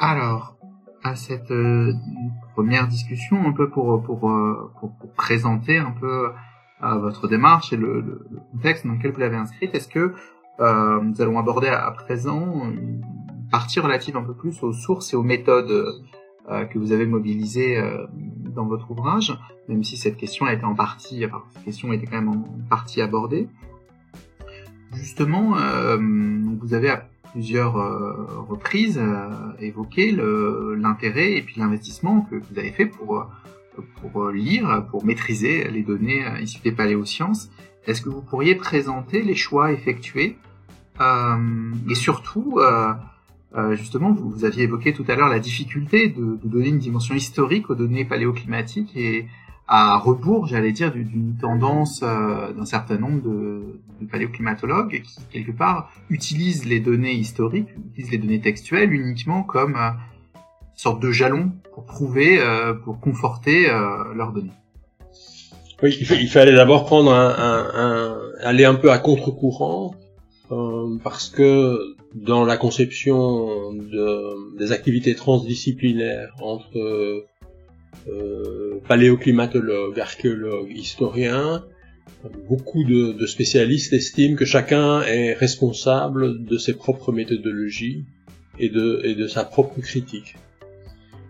Alors, 0.00 0.58
à 1.02 1.16
cette 1.16 1.50
euh, 1.50 1.94
première 2.52 2.88
discussion, 2.88 3.42
un 3.46 3.52
peu 3.52 3.70
pour 3.70 4.02
présenter 5.16 5.78
un 5.78 5.92
peu 5.92 6.30
votre 6.98 7.28
démarche 7.28 7.72
et 7.72 7.76
le, 7.76 8.26
contexte 8.52 8.86
dans 8.86 8.94
lequel 8.94 9.12
vous 9.12 9.20
l'avez 9.20 9.36
inscrite. 9.36 9.74
Est-ce 9.74 9.88
que 9.88 10.14
euh, 10.60 11.00
nous 11.00 11.20
allons 11.20 11.38
aborder 11.38 11.68
à, 11.68 11.90
présent 11.90 12.64
une 12.70 13.02
partie 13.50 13.80
relative 13.80 14.16
un 14.16 14.22
peu 14.22 14.34
plus 14.34 14.62
aux 14.62 14.72
sources 14.72 15.12
et 15.12 15.16
aux 15.16 15.22
méthodes 15.22 15.70
euh, 16.50 16.64
que 16.66 16.78
vous 16.78 16.92
avez 16.92 17.06
mobilisées 17.06 17.78
euh, 17.78 18.06
dans 18.54 18.66
votre 18.66 18.90
ouvrage, 18.90 19.36
même 19.68 19.82
si 19.82 19.96
cette 19.96 20.16
question 20.16 20.46
a 20.46 20.52
été 20.52 20.64
en 20.64 20.74
partie, 20.74 21.24
cette 21.50 21.64
question 21.64 21.92
était 21.92 22.06
quand 22.06 22.20
même 22.20 22.28
en 22.28 22.44
partie 22.68 23.00
abordée. 23.02 23.48
Justement, 24.92 25.56
vous 26.60 26.72
avez 26.72 26.90
à 26.90 27.08
plusieurs 27.32 27.74
reprises 28.48 29.02
évoqué 29.58 30.16
l'intérêt 30.76 31.32
et 31.32 31.42
puis 31.42 31.56
l'investissement 31.58 32.20
que 32.30 32.36
vous 32.36 32.58
avez 32.60 32.70
fait 32.70 32.86
pour 32.86 33.26
pour 34.00 34.28
lire, 34.30 34.86
pour 34.90 35.04
maîtriser 35.04 35.68
les 35.70 35.82
données 35.82 36.24
euh, 36.24 36.40
issues 36.40 36.62
des 36.62 36.72
paléosciences. 36.72 37.50
Est-ce 37.86 38.00
que 38.02 38.08
vous 38.08 38.22
pourriez 38.22 38.54
présenter 38.54 39.22
les 39.22 39.34
choix 39.34 39.72
effectués 39.72 40.36
euh, 41.00 41.72
et 41.90 41.94
surtout, 41.94 42.58
euh, 42.58 42.92
euh, 43.56 43.74
justement, 43.74 44.12
vous, 44.12 44.44
aviez 44.44 44.64
évoqué 44.64 44.92
tout 44.92 45.04
à 45.08 45.16
l'heure 45.16 45.28
la 45.28 45.40
difficulté 45.40 46.08
de, 46.08 46.38
de, 46.42 46.48
donner 46.48 46.68
une 46.68 46.78
dimension 46.78 47.14
historique 47.14 47.70
aux 47.70 47.74
données 47.74 48.04
paléoclimatiques 48.04 48.96
et 48.96 49.26
à 49.66 49.96
rebours, 49.96 50.46
j'allais 50.46 50.72
dire, 50.72 50.92
d'une 50.92 51.36
tendance 51.40 52.00
euh, 52.02 52.52
d'un 52.52 52.66
certain 52.66 52.98
nombre 52.98 53.22
de, 53.22 53.80
de, 54.00 54.06
paléoclimatologues 54.06 55.00
qui, 55.02 55.18
quelque 55.30 55.52
part, 55.52 55.90
utilisent 56.10 56.66
les 56.66 56.80
données 56.80 57.14
historiques, 57.14 57.68
utilisent 57.90 58.12
les 58.12 58.18
données 58.18 58.40
textuelles 58.40 58.92
uniquement 58.92 59.42
comme 59.42 59.76
euh, 59.76 59.90
sorte 60.74 61.00
de 61.02 61.10
jalon 61.10 61.52
pour 61.72 61.84
prouver, 61.84 62.38
euh, 62.40 62.74
pour 62.74 63.00
conforter 63.00 63.68
euh, 63.70 64.14
leurs 64.14 64.32
données. 64.32 64.52
Oui, 65.82 65.96
il, 66.00 66.28
fallait 66.28 66.54
d'abord 66.54 66.86
prendre 66.86 67.12
un, 67.12 67.28
un, 67.28 67.70
un, 67.74 68.18
aller 68.40 68.64
un 68.64 68.74
peu 68.74 68.90
à 68.90 68.98
contre-courant 68.98 69.94
euh, 70.50 70.98
parce 71.02 71.28
que 71.28 71.76
dans 72.14 72.44
la 72.44 72.56
conception 72.56 73.72
de, 73.72 74.56
des 74.56 74.72
activités 74.72 75.14
transdisciplinaires 75.14 76.34
entre 76.40 77.26
euh, 78.08 78.80
paléoclimatologues, 78.86 79.98
archéologues, 79.98 80.70
historiens, 80.74 81.64
beaucoup 82.48 82.84
de, 82.84 83.12
de, 83.12 83.26
spécialistes 83.26 83.92
estiment 83.92 84.36
que 84.36 84.44
chacun 84.44 85.02
est 85.02 85.34
responsable 85.34 86.44
de 86.44 86.58
ses 86.58 86.74
propres 86.74 87.12
méthodologies 87.12 88.04
et 88.58 88.68
de, 88.68 89.00
et 89.04 89.14
de 89.14 89.26
sa 89.26 89.44
propre 89.44 89.80
critique. 89.80 90.36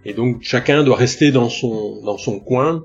Et 0.05 0.13
donc 0.13 0.43
chacun 0.43 0.85
doit 0.85 0.97
rester 0.97 1.31
dans 1.31 1.49
son, 1.49 2.03
dans 2.03 2.19
son 2.19 2.41
coin 2.41 2.85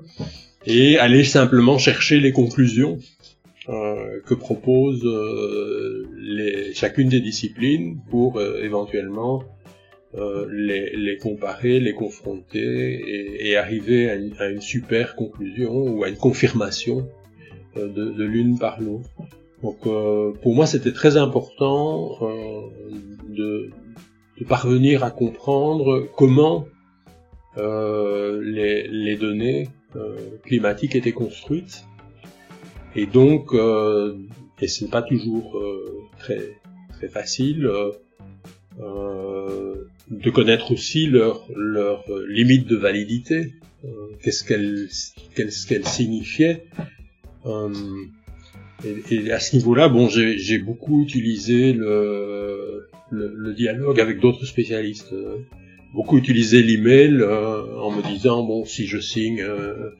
et 0.66 0.98
aller 0.98 1.24
simplement 1.24 1.78
chercher 1.78 2.20
les 2.20 2.32
conclusions 2.32 2.98
euh, 3.68 4.20
que 4.26 4.34
propose 4.34 5.04
euh, 5.04 6.08
les, 6.18 6.72
chacune 6.74 7.08
des 7.08 7.20
disciplines 7.20 8.00
pour 8.10 8.38
euh, 8.38 8.62
éventuellement 8.62 9.42
euh, 10.16 10.46
les, 10.50 10.96
les, 10.96 11.18
comparer, 11.18 11.78
les 11.78 11.92
confronter 11.92 12.58
et, 12.58 13.50
et 13.50 13.56
arriver 13.56 14.10
à 14.10 14.16
une, 14.16 14.34
à 14.40 14.48
une, 14.48 14.60
super 14.60 15.14
conclusion 15.14 15.72
ou 15.72 16.02
à 16.02 16.08
une 16.08 16.16
confirmation 16.16 17.08
euh, 17.76 17.86
de, 17.86 18.10
de 18.10 18.24
l'une 18.24 18.58
par 18.58 18.80
l'autre. 18.80 19.08
Donc 19.62 19.86
euh, 19.86 20.32
pour 20.42 20.54
moi 20.54 20.66
c'était 20.66 20.92
très 20.92 21.16
important 21.16 22.18
de, 23.28 23.70
de 24.40 24.44
parvenir 24.44 25.04
à 25.04 25.12
comprendre 25.12 26.08
comment 26.16 26.64
euh, 27.58 28.40
les, 28.42 28.86
les, 28.88 29.16
données 29.16 29.68
climatique 30.44 30.94
était 30.94 31.12
construite. 31.12 31.84
Et 32.94 33.06
donc, 33.06 33.52
et 34.60 34.68
ce 34.68 34.84
n'est 34.84 34.90
pas 34.90 35.02
toujours 35.02 35.60
très 36.18 36.56
très 36.90 37.08
facile 37.08 37.68
de 38.78 40.30
connaître 40.30 40.72
aussi 40.72 41.06
leurs 41.06 41.46
leur 41.54 42.04
limites 42.28 42.68
de 42.68 42.76
validité, 42.76 43.54
qu'est-ce 44.22 44.44
qu'elles 44.44 44.88
qu'est-ce 45.34 45.66
qu'elles 45.66 45.86
signifiaient. 45.86 46.66
Et, 48.84 49.14
et, 49.14 49.32
à 49.32 49.40
ce 49.40 49.56
niveau-là, 49.56 49.88
bon, 49.88 50.08
j'ai 50.08 50.58
beaucoup 50.58 51.02
utilisé 51.02 51.72
le, 51.72 52.88
le, 53.10 53.32
le 53.34 53.54
dialogue 53.54 54.00
avec 54.00 54.20
d'autres 54.20 54.46
spécialistes. 54.46 55.14
Beaucoup 55.94 56.18
utilisé 56.18 56.62
l'email 56.62 57.20
euh, 57.20 57.78
en 57.78 57.90
me 57.90 58.02
disant 58.02 58.42
bon, 58.42 58.64
si 58.64 58.86
je 58.86 58.98
signe 58.98 59.42
euh, 59.42 59.90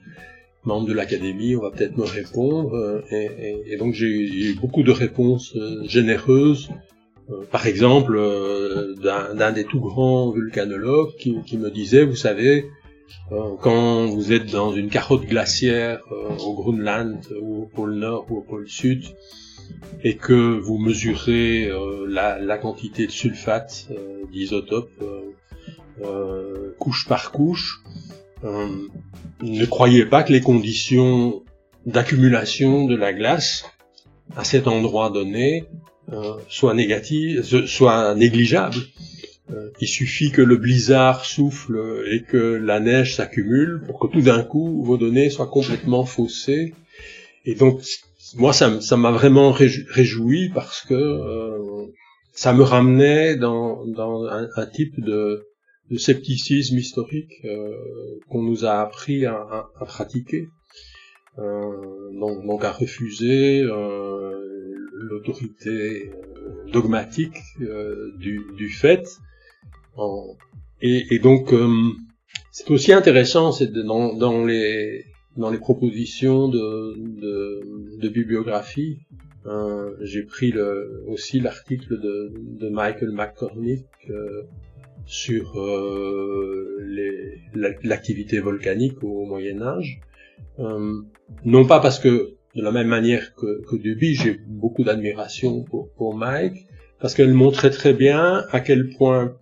membre 0.65 0.89
de 0.89 0.93
l'académie, 0.93 1.57
on 1.57 1.63
va 1.63 1.71
peut-être 1.71 1.97
me 1.97 2.05
répondre. 2.05 2.75
Euh, 2.75 3.03
et, 3.11 3.73
et, 3.73 3.77
donc 3.77 3.95
j'ai 3.95 4.07
eu 4.07 4.55
beaucoup 4.55 4.83
de 4.83 4.93
réponses 4.93 5.55
euh, 5.57 5.85
généreuses. 5.87 6.71
par 7.53 7.67
exemple, 7.67 8.19
d'un 9.03 9.53
des 9.53 9.65
tout 9.65 9.81
grands 9.81 10.31
vulcanologues 10.31 11.15
qui, 11.17 11.37
qui 11.47 11.59
me 11.59 11.71
disait, 11.71 12.05
vous 12.05 12.17
savez, 12.17 12.67
euh, 13.33 13.57
quand 13.61 14.07
vous 14.07 14.33
êtes 14.33 14.51
dans 14.51 14.73
une 14.73 14.89
carotte 14.89 15.25
glaciaire 15.27 16.01
euh, 16.11 16.37
au 16.39 16.55
Groenland 16.55 17.21
ou 17.41 17.63
au 17.63 17.67
pôle 17.67 17.95
Nord 17.95 18.27
ou 18.31 18.39
au 18.39 18.41
pôle 18.41 18.69
Sud 18.69 19.05
et 20.03 20.17
que 20.17 20.59
vous 20.59 20.79
mesurez 20.79 21.69
euh, 21.69 22.07
la, 22.09 22.59
quantité 22.59 23.07
de 23.07 23.13
sulfate 23.13 23.89
d'isotope 24.33 24.91
couche 26.79 27.07
par 27.09 27.33
couche, 27.33 27.83
ne 28.43 29.65
croyez 29.67 30.07
pas 30.07 30.23
que 30.23 30.33
les 30.33 30.41
conditions 30.41 31.43
d'accumulation 31.87 32.87
de 32.87 32.97
la 32.97 33.13
glace 33.13 33.65
à 34.37 34.45
cet 34.45 34.67
endroit 34.67 35.11
donné 35.11 35.65
soient 36.49 36.75
négatives, 36.75 37.43
soient 37.67 38.15
négligeables. 38.15 38.81
Euh, 39.53 39.71
il 39.81 39.89
suffit 39.89 40.31
que 40.31 40.43
le 40.43 40.57
blizzard 40.57 41.25
souffle 41.25 42.05
et 42.11 42.23
que 42.23 42.37
la 42.37 42.79
neige 42.79 43.17
s'accumule 43.17 43.83
pour 43.87 43.99
que 43.99 44.07
tout 44.07 44.21
d'un 44.21 44.43
coup 44.43 44.85
vos 44.85 44.97
données 44.97 45.31
soient 45.31 45.49
complètement 45.49 46.05
faussées. 46.05 46.75
Et 47.45 47.55
donc 47.55 47.81
moi 48.37 48.53
ça 48.53 48.97
m'a 48.97 49.11
vraiment 49.11 49.53
réjoui 49.53 50.51
parce 50.51 50.83
que 50.83 50.95
euh, 50.95 51.87
ça 52.33 52.53
me 52.53 52.63
ramenait 52.63 53.37
dans, 53.37 53.85
dans 53.87 54.25
un, 54.25 54.67
type 54.67 55.01
de, 55.01 55.49
de, 55.91 55.97
scepticisme 55.97 56.79
historique 56.79 57.33
euh, 57.45 57.75
qu'on 58.29 58.43
nous 58.43 58.65
a 58.65 58.81
appris 58.81 59.27
à, 59.27 59.35
à, 59.81 59.85
pratiquer. 59.85 60.49
donc, 61.37 62.47
donc, 62.47 62.65
à 62.65 62.73
refuser 62.73 63.63
l'autorité 64.93 66.11
dogmatique 66.73 67.39
du, 68.19 68.41
du 68.57 68.69
fait 68.69 69.05
et, 70.83 71.19
donc, 71.19 71.53
euh, 71.53 71.69
c'est 72.53 72.71
aussi 72.71 72.93
intéressant, 72.93 73.53
c'est 73.53 73.73
dans, 73.73 74.15
dans, 74.15 74.45
les 74.45 75.05
dans 75.37 75.51
les 75.51 75.59
propositions 75.59 76.49
de, 76.49 76.95
de, 76.97 77.99
de 78.01 78.09
bibliographie. 78.09 79.01
Euh, 79.47 79.95
J'ai 80.01 80.23
pris 80.23 80.51
le, 80.51 81.05
aussi 81.09 81.41
l'article 81.41 81.99
de, 82.01 82.33
de 82.37 82.69
Michael 82.69 83.11
McCormick 83.13 83.87
euh, 84.11 84.43
sur 85.07 85.61
euh, 85.61 86.79
l'activité 87.83 88.41
volcanique 88.41 89.03
au 89.03 89.25
Moyen 89.27 89.63
Âge. 89.63 90.01
Euh, 90.59 91.01
non 91.45 91.65
pas 91.67 91.81
parce 91.81 91.99
que 91.99 92.35
de 92.55 92.63
la 92.63 92.73
même 92.73 92.89
manière 92.89 93.35
que, 93.35 93.63
que 93.69 93.77
Duby, 93.77 94.15
j'ai 94.15 94.41
beaucoup 94.47 94.83
d'admiration 94.83 95.63
pour, 95.63 95.91
pour 95.93 96.17
Mike, 96.17 96.67
parce 96.99 97.15
qu'elle 97.15 97.35
montrait 97.35 97.71
très 97.71 97.93
bien 97.93 98.45
à 98.51 98.61
quel 98.61 98.91
point 98.91 99.37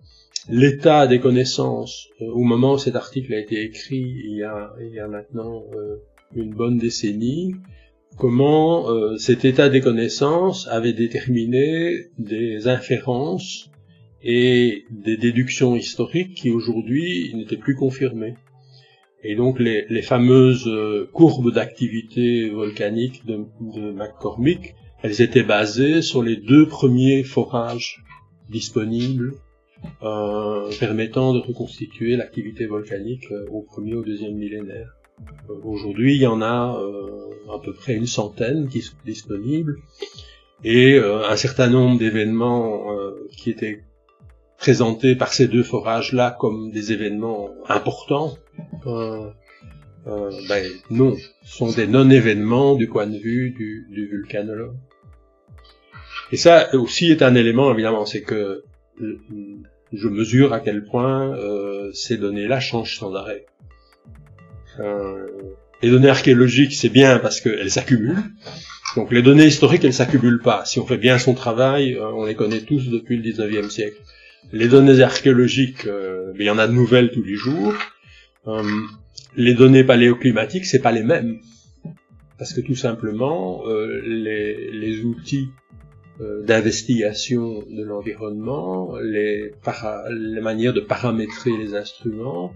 l'état 0.49 1.07
des 1.07 1.19
connaissances 1.19 2.07
euh, 2.21 2.25
au 2.25 2.43
moment 2.43 2.73
où 2.73 2.77
cet 2.77 2.95
article 2.95 3.33
a 3.33 3.39
été 3.39 3.61
écrit 3.61 4.15
il 4.25 4.37
y 4.37 4.43
a, 4.43 4.73
il 4.81 4.93
y 4.93 4.99
a 4.99 5.07
maintenant 5.07 5.63
euh, 5.75 5.97
une 6.35 6.53
bonne 6.53 6.77
décennie, 6.77 7.55
comment 8.17 8.89
euh, 8.89 9.17
cet 9.17 9.45
état 9.45 9.69
des 9.69 9.81
connaissances 9.81 10.67
avait 10.67 10.93
déterminé 10.93 12.07
des 12.17 12.67
inférences 12.67 13.69
et 14.23 14.85
des 14.89 15.17
déductions 15.17 15.75
historiques 15.75 16.35
qui 16.35 16.51
aujourd'hui 16.51 17.31
n'étaient 17.35 17.57
plus 17.57 17.75
confirmées. 17.75 18.35
Et 19.23 19.35
donc 19.35 19.59
les, 19.59 19.85
les 19.89 20.01
fameuses 20.01 20.69
courbes 21.13 21.53
d'activité 21.53 22.49
volcanique 22.49 23.25
de, 23.25 23.45
de 23.61 23.91
McCormick, 23.91 24.75
elles 25.03 25.21
étaient 25.21 25.43
basées 25.43 26.01
sur 26.01 26.23
les 26.23 26.37
deux 26.37 26.67
premiers 26.67 27.23
forages 27.23 28.03
disponibles 28.49 29.33
euh, 30.01 30.71
permettant 30.79 31.33
de 31.33 31.39
reconstituer 31.39 32.15
l'activité 32.15 32.65
volcanique 32.65 33.31
euh, 33.31 33.45
au 33.49 33.61
premier 33.61 33.95
ou 33.95 34.03
deuxième 34.03 34.35
millénaire. 34.35 34.95
Euh, 35.49 35.53
aujourd'hui, 35.63 36.15
il 36.15 36.21
y 36.21 36.27
en 36.27 36.41
a 36.41 36.77
à 37.53 37.59
peu 37.63 37.73
près 37.73 37.95
une 37.95 38.05
centaine 38.05 38.67
qui 38.69 38.81
sont 38.81 38.95
disponibles 39.05 39.77
et 40.63 40.99
un 40.99 41.35
certain 41.37 41.69
nombre 41.69 41.97
d'événements 41.97 42.85
qui 43.37 43.49
étaient 43.49 43.81
présentés 44.59 45.15
par 45.15 45.33
ces 45.33 45.47
deux 45.47 45.63
forages-là 45.63 46.35
comme 46.39 46.71
des 46.71 46.91
événements 46.91 47.49
importants, 47.67 48.37
euh, 48.85 49.29
ben, 50.47 50.65
non, 50.89 51.15
sont 51.43 51.71
des 51.71 51.87
non-événements 51.87 52.75
du 52.75 52.87
point 52.87 53.07
de 53.07 53.17
vue 53.17 53.51
du, 53.51 53.87
du 53.89 54.07
vulcanologue. 54.07 54.75
Et 56.31 56.37
ça 56.37 56.73
aussi 56.75 57.09
est 57.11 57.21
un 57.21 57.35
élément, 57.35 57.71
évidemment, 57.71 58.05
c'est 58.05 58.21
que 58.21 58.63
je 59.91 60.07
mesure 60.07 60.53
à 60.53 60.59
quel 60.59 60.83
point 60.83 61.35
euh, 61.35 61.91
ces 61.93 62.17
données-là 62.17 62.59
changent 62.59 62.97
sans 62.97 63.15
arrêt. 63.15 63.45
Euh, 64.79 65.27
les 65.81 65.89
données 65.89 66.09
archéologiques, 66.09 66.73
c'est 66.73 66.89
bien 66.89 67.19
parce 67.19 67.41
qu'elles 67.41 67.71
s'accumulent. 67.71 68.23
Donc 68.95 69.11
les 69.11 69.21
données 69.21 69.45
historiques, 69.45 69.83
elles 69.83 69.93
s'accumulent 69.93 70.41
pas. 70.41 70.65
Si 70.65 70.79
on 70.79 70.85
fait 70.85 70.97
bien 70.97 71.17
son 71.17 71.33
travail, 71.33 71.95
euh, 71.95 72.11
on 72.13 72.25
les 72.25 72.35
connaît 72.35 72.61
tous 72.61 72.89
depuis 72.89 73.17
le 73.17 73.23
19e 73.23 73.69
siècle. 73.69 73.97
Les 74.51 74.67
données 74.67 75.01
archéologiques, 75.01 75.85
euh, 75.85 76.33
il 76.39 76.45
y 76.45 76.49
en 76.49 76.57
a 76.57 76.67
de 76.67 76.73
nouvelles 76.73 77.11
tous 77.11 77.23
les 77.23 77.35
jours. 77.35 77.73
Euh, 78.47 78.63
les 79.35 79.53
données 79.53 79.83
paléoclimatiques, 79.83 80.65
c'est 80.65 80.81
pas 80.81 80.91
les 80.91 81.03
mêmes. 81.03 81.39
Parce 82.37 82.53
que 82.53 82.61
tout 82.61 82.75
simplement, 82.75 83.63
les, 83.67 84.71
les 84.71 85.03
outils 85.03 85.49
euh, 86.21 86.43
d'investigation 86.43 87.63
de 87.69 87.81
l'environnement, 87.81 88.97
les, 89.01 89.53
les, 90.09 90.41
manières 90.41 90.73
de 90.73 90.81
paramétrer 90.81 91.55
les 91.55 91.75
instruments, 91.75 92.53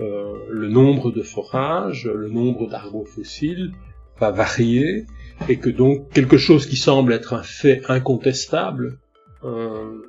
euh, 0.00 0.32
le 0.50 0.68
nombre 0.68 1.12
de 1.12 1.22
forages, 1.22 2.10
le 2.12 2.28
nombre 2.28 2.68
d'arbres 2.68 3.04
fossiles 3.04 3.70
va 4.18 4.32
varier 4.32 5.06
et 5.48 5.56
que 5.58 5.70
donc 5.70 6.10
quelque 6.10 6.36
chose 6.36 6.66
qui 6.66 6.74
semble 6.74 7.12
être 7.12 7.32
un 7.32 7.44
fait 7.44 7.80
incontestable 7.88 8.98
euh, 9.44 10.02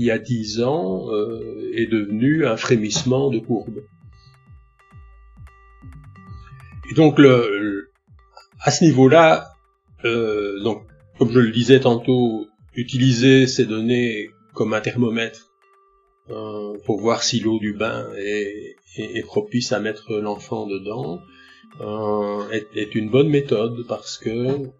il 0.00 0.06
y 0.06 0.10
a 0.10 0.18
dix 0.18 0.62
ans 0.62 1.12
euh, 1.12 1.72
est 1.74 1.84
devenu 1.84 2.46
un 2.46 2.56
frémissement 2.56 3.28
de 3.28 3.38
courbe. 3.38 3.82
Et 6.90 6.94
donc 6.94 7.20
à 8.60 8.70
ce 8.70 8.82
niveau-là, 8.82 9.52
euh, 10.06 10.58
donc 10.62 10.86
comme 11.18 11.30
je 11.30 11.38
le 11.38 11.50
disais 11.50 11.80
tantôt, 11.80 12.46
utiliser 12.74 13.46
ces 13.46 13.66
données 13.66 14.30
comme 14.54 14.72
un 14.72 14.80
thermomètre 14.80 15.50
euh, 16.30 16.78
pour 16.86 16.98
voir 16.98 17.22
si 17.22 17.40
l'eau 17.40 17.58
du 17.58 17.74
bain 17.74 18.08
est, 18.16 19.26
propice 19.26 19.70
à 19.72 19.80
mettre 19.80 20.14
l'enfant 20.14 20.66
dedans 20.66 21.20
est, 22.50 22.94
une 22.94 23.10
bonne 23.10 23.28
méthode 23.28 23.86
parce 23.86 24.16
que 24.16 24.70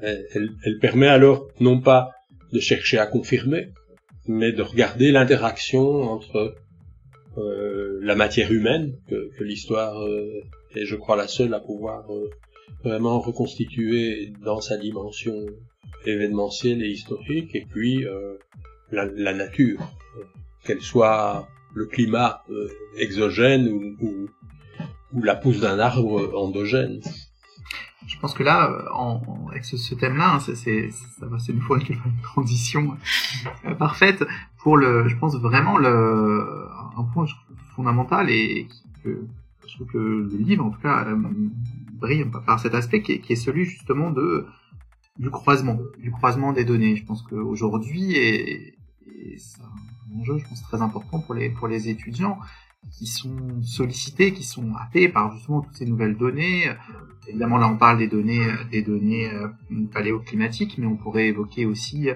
elle, 0.00 0.78
permet 0.80 1.08
alors 1.08 1.46
non 1.60 1.78
pas 1.78 2.08
de 2.52 2.60
chercher 2.60 2.98
à 2.98 3.06
confirmer, 3.06 3.68
mais 4.26 4.52
de 4.52 4.62
regarder 4.62 5.12
l'interaction 5.12 6.02
entre 6.02 6.54
la 7.36 8.14
matière 8.14 8.52
humaine 8.52 8.94
que, 9.08 9.30
que 9.36 9.42
l'histoire 9.42 9.96
est, 10.74 10.84
je 10.84 10.96
crois, 10.96 11.16
la 11.16 11.28
seule 11.28 11.54
à 11.54 11.60
pouvoir 11.60 12.04
vraiment 12.84 13.20
reconstitué 13.20 14.32
dans 14.44 14.60
sa 14.60 14.76
dimension 14.76 15.46
événementielle 16.06 16.82
et 16.82 16.88
historique, 16.88 17.54
et 17.54 17.64
puis 17.70 18.04
euh, 18.06 18.36
la, 18.90 19.32
nature, 19.32 19.80
qu'elle 20.64 20.80
soit 20.80 21.48
le 21.74 21.86
climat 21.86 22.42
euh, 22.50 22.68
exogène 22.98 23.68
ou, 23.68 24.28
ou, 25.12 25.22
la 25.22 25.36
pousse 25.36 25.60
d'un 25.60 25.78
arbre 25.78 26.32
endogène. 26.34 27.00
Je 28.22 28.28
pense 28.28 28.34
que 28.34 28.44
là, 28.44 28.70
euh, 28.70 29.50
avec 29.50 29.64
ce, 29.64 29.94
thème-là, 29.96 30.34
hein, 30.34 30.38
c'est 30.38 31.52
une 31.52 31.60
fois 31.60 31.80
une 31.80 31.98
transition 32.22 32.96
parfaite 33.80 34.22
pour 34.58 34.76
le, 34.76 35.08
je 35.08 35.16
pense 35.16 35.34
vraiment 35.34 35.76
le 35.76 36.68
un 36.96 37.02
point 37.02 37.26
fondamental 37.74 38.30
et 38.30 38.68
que 39.02 39.26
je 39.66 39.74
trouve 39.74 39.88
que 39.88 39.98
le 39.98 40.36
livre, 40.36 40.64
en 40.64 40.70
tout 40.70 40.78
cas, 40.78 41.04
euh, 41.04 41.16
brille 41.94 42.24
par 42.46 42.60
cet 42.60 42.76
aspect 42.76 43.02
qui 43.02 43.24
est, 43.28 43.34
celui 43.34 43.64
justement 43.64 44.12
de 44.12 44.46
du 45.18 45.28
croisement, 45.28 45.76
du 45.98 46.12
croisement 46.12 46.52
des 46.52 46.64
données. 46.64 46.94
Je 46.94 47.04
pense 47.04 47.22
qu'aujourd'hui, 47.22 48.12
et, 48.12 48.76
et 49.16 49.36
c'est 49.36 49.62
un 49.62 50.20
enjeu, 50.20 50.38
je 50.38 50.48
pense, 50.48 50.62
très 50.62 50.80
important 50.80 51.18
pour 51.18 51.34
les 51.34 51.50
pour 51.50 51.66
les 51.66 51.88
étudiants 51.88 52.38
qui 52.90 53.06
sont 53.06 53.62
sollicités, 53.62 54.32
qui 54.32 54.44
sont 54.44 54.74
happés 54.74 55.08
par 55.08 55.32
justement 55.32 55.62
toutes 55.62 55.76
ces 55.76 55.86
nouvelles 55.86 56.16
données. 56.16 56.70
Évidemment, 57.28 57.56
là, 57.56 57.68
on 57.68 57.76
parle 57.76 57.98
des 57.98 58.08
données, 58.08 58.44
des 58.70 58.82
données 58.82 59.30
euh, 59.32 59.48
paléoclimatiques, 59.92 60.76
mais 60.78 60.86
on 60.86 60.96
pourrait 60.96 61.28
évoquer 61.28 61.64
aussi 61.64 62.10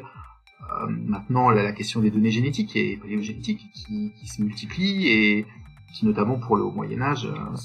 euh, 0.73 0.87
maintenant 0.89 1.51
la, 1.51 1.73
question 1.73 2.01
des 2.01 2.11
données 2.11 2.31
génétiques 2.31 2.75
et 2.77 2.97
paléogénétiques 2.97 3.71
qui, 3.73 4.13
qui 4.19 4.27
se 4.27 4.43
multiplient 4.43 5.09
et 5.09 5.47
qui 5.93 6.07
notamment 6.07 6.39
pour 6.39 6.57
le 6.57 6.65
Moyen 6.65 7.01
Âge 7.03 7.27
euh, 7.27 7.57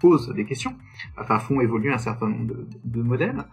posent 0.00 0.28
des 0.30 0.46
questions, 0.46 0.74
enfin 1.18 1.38
font 1.38 1.60
évoluer 1.60 1.92
un 1.92 1.98
certain 1.98 2.28
nombre 2.28 2.46
de, 2.46 2.66
de 2.84 3.02
modèles. 3.02 3.44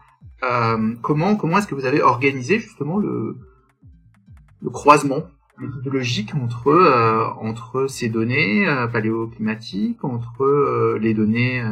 Euh, 0.43 0.95
comment 1.01 1.35
comment 1.35 1.57
est-ce 1.57 1.67
que 1.67 1.75
vous 1.75 1.85
avez 1.85 2.01
organisé 2.01 2.59
justement 2.59 2.97
le, 2.97 3.37
le 4.61 4.69
croisement 4.69 5.23
méthodologique 5.59 6.35
entre 6.35 6.67
euh, 6.67 7.25
entre 7.39 7.87
ces 7.87 8.09
données 8.09 8.67
euh, 8.67 8.87
paléoclimatiques, 8.87 10.03
entre 10.03 10.43
euh, 10.43 10.99
les 11.01 11.13
données 11.13 11.63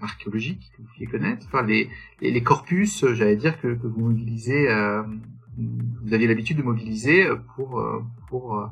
archéologiques 0.00 0.72
que 0.76 0.82
vous 0.82 0.88
pouvez 0.94 1.06
connaître, 1.06 1.46
enfin 1.46 1.62
les, 1.62 1.88
les, 2.20 2.42
corpus, 2.42 3.04
j'allais 3.12 3.36
dire 3.36 3.60
que, 3.60 3.68
que, 3.68 3.86
vous 3.86 4.00
mobilisez, 4.00 4.66
vous 5.56 6.12
aviez 6.12 6.26
l'habitude 6.26 6.56
de 6.56 6.62
mobiliser 6.62 7.28
pour 7.54 7.84
pour 8.28 8.68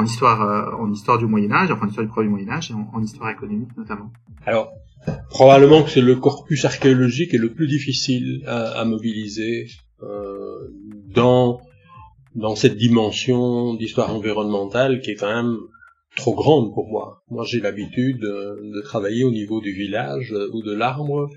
en 0.00 0.04
histoire, 0.04 0.42
euh, 0.42 0.76
en 0.76 0.90
histoire 0.90 1.18
du 1.18 1.26
Moyen 1.26 1.52
Âge, 1.52 1.70
enfin 1.70 1.84
en 1.84 1.88
histoire 1.88 2.06
du 2.06 2.12
premier 2.12 2.28
Moyen 2.28 2.48
Âge, 2.50 2.72
en, 2.72 3.02
histoire 3.02 3.30
économique 3.30 3.70
notamment. 3.76 4.10
Alors, 4.46 4.72
probablement 5.28 5.82
que 5.82 5.90
c'est 5.90 6.00
le 6.00 6.16
corpus 6.16 6.64
archéologique 6.64 7.34
est 7.34 7.38
le 7.38 7.52
plus 7.52 7.66
difficile 7.66 8.42
à, 8.46 8.80
à 8.80 8.84
mobiliser 8.84 9.66
euh, 10.02 10.72
dans 11.14 11.60
dans 12.34 12.56
cette 12.56 12.76
dimension 12.76 13.74
d'histoire 13.74 14.14
environnementale 14.14 15.00
qui 15.00 15.12
est 15.12 15.16
quand 15.16 15.34
même 15.34 15.58
trop 16.16 16.34
grande 16.34 16.72
pour 16.74 16.88
moi. 16.88 17.22
Moi, 17.30 17.44
j'ai 17.46 17.60
l'habitude 17.60 18.18
de, 18.18 18.72
de, 18.74 18.80
travailler 18.82 19.24
au 19.24 19.30
niveau 19.30 19.60
du 19.60 19.72
village 19.72 20.34
ou 20.52 20.62
de 20.62 20.72
l'arbre 20.72 21.28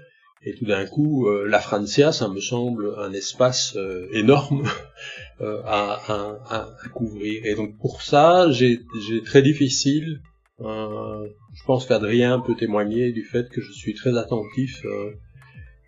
et 0.45 0.53
tout 0.55 0.65
d'un 0.65 0.85
coup, 0.85 1.27
euh, 1.27 1.47
la 1.47 1.59
Francia, 1.59 2.11
ça 2.11 2.27
me 2.27 2.41
semble 2.41 2.93
un 2.97 3.13
espace 3.13 3.75
euh, 3.77 4.07
énorme 4.11 4.67
euh, 5.41 5.61
à, 5.65 6.01
à, 6.11 6.73
à, 6.83 6.89
couvrir. 6.93 7.45
Et 7.45 7.55
donc 7.55 7.77
pour 7.79 8.01
ça, 8.01 8.51
j'ai 8.51 8.81
très 9.25 9.41
difficile. 9.41 10.21
je 10.59 11.63
pense 11.65 11.85
qu'Adrien 11.85 12.39
peut 12.39 12.55
témoigner 12.55 13.13
du 13.13 13.23
fait 13.23 13.49
que 13.49 13.61
je 13.61 13.71
suis 13.71 13.93
très 13.93 14.17
attentif 14.17 14.85